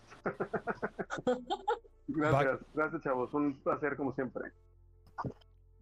Gracias, 2.07 2.59
gracias 2.73 3.01
chavos. 3.03 3.31
Un 3.33 3.53
placer 3.59 3.95
como 3.95 4.13
siempre. 4.13 4.51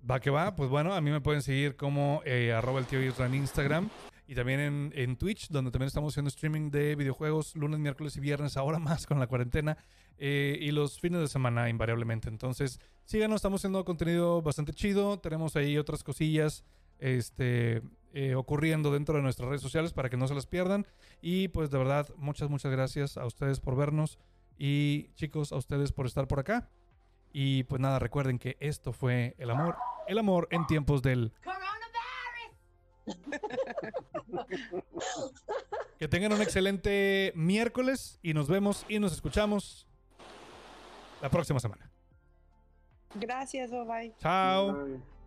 Va 0.10 0.20
que 0.20 0.30
va, 0.30 0.56
pues 0.56 0.70
bueno, 0.70 0.94
a 0.94 1.02
mí 1.02 1.12
me 1.12 1.22
pueden 1.22 1.42
seguir 1.42 1.76
como 1.76 2.22
eh, 2.26 2.52
arroba 2.54 2.80
el 2.80 2.88
tío 2.88 3.00
en 3.00 3.36
Instagram 3.36 3.90
y 4.28 4.34
también 4.34 4.60
en, 4.60 4.94
en 4.96 5.16
Twitch, 5.18 5.50
donde 5.50 5.72
también 5.72 5.88
estamos 5.88 6.14
haciendo 6.14 6.30
streaming 6.30 6.72
de 6.72 6.96
videojuegos 6.96 7.56
lunes, 7.56 7.80
miércoles 7.80 8.16
y 8.16 8.20
viernes, 8.20 8.58
ahora 8.58 8.80
más 8.80 9.06
con 9.06 9.20
la 9.20 9.28
cuarentena, 9.28 9.78
eh, 10.18 10.58
y 10.60 10.72
los 10.72 11.00
fines 11.00 11.20
de 11.20 11.28
semana 11.28 11.70
invariablemente. 11.70 12.30
Entonces, 12.30 12.80
síganos, 13.04 13.36
estamos 13.36 13.62
haciendo 13.62 13.84
contenido 13.84 14.42
bastante 14.42 14.74
chido, 14.74 15.20
tenemos 15.20 15.56
ahí 15.56 15.78
otras 15.78 16.04
cosillas 16.04 16.64
este, 16.98 17.82
eh, 18.14 18.36
ocurriendo 18.36 18.92
dentro 18.92 19.18
de 19.18 19.22
nuestras 19.22 19.50
redes 19.50 19.62
sociales 19.62 19.92
para 19.92 20.10
que 20.10 20.18
no 20.18 20.28
se 20.28 20.36
las 20.36 20.46
pierdan. 20.46 20.88
Y 21.22 21.50
pues 21.50 21.70
de 21.70 21.78
verdad, 21.78 22.08
muchas, 22.16 22.50
muchas 22.50 22.72
gracias 22.72 23.18
a 23.18 23.26
ustedes 23.26 23.60
por 23.60 23.76
vernos 23.76 24.18
y 24.58 25.10
chicos, 25.16 25.52
a 25.52 25.58
ustedes 25.58 25.92
por 25.92 26.06
estar 26.06 26.28
por 26.28 26.40
acá. 26.40 26.70
Y 27.34 27.64
pues 27.64 27.80
nada, 27.82 28.00
recuerden 28.00 28.40
que 28.40 28.58
esto 28.60 28.94
fue 28.94 29.36
el 29.38 29.50
amor, 29.50 29.78
el 30.08 30.18
amor 30.18 30.48
en 30.52 30.68
tiempos 30.68 31.02
del... 31.02 31.34
Que 35.98 36.08
tengan 36.08 36.34
un 36.34 36.42
excelente 36.42 37.32
miércoles 37.36 38.20
y 38.22 38.34
nos 38.34 38.48
vemos 38.48 38.86
y 38.90 39.00
nos 39.00 39.14
escuchamos 39.14 39.88
la 41.22 41.30
próxima 41.30 41.60
semana. 41.60 41.92
Gracias, 43.16 43.72
bye 43.72 43.86
bye. 43.86 44.16
Chao. 44.20 44.74
Bye. 44.74 45.21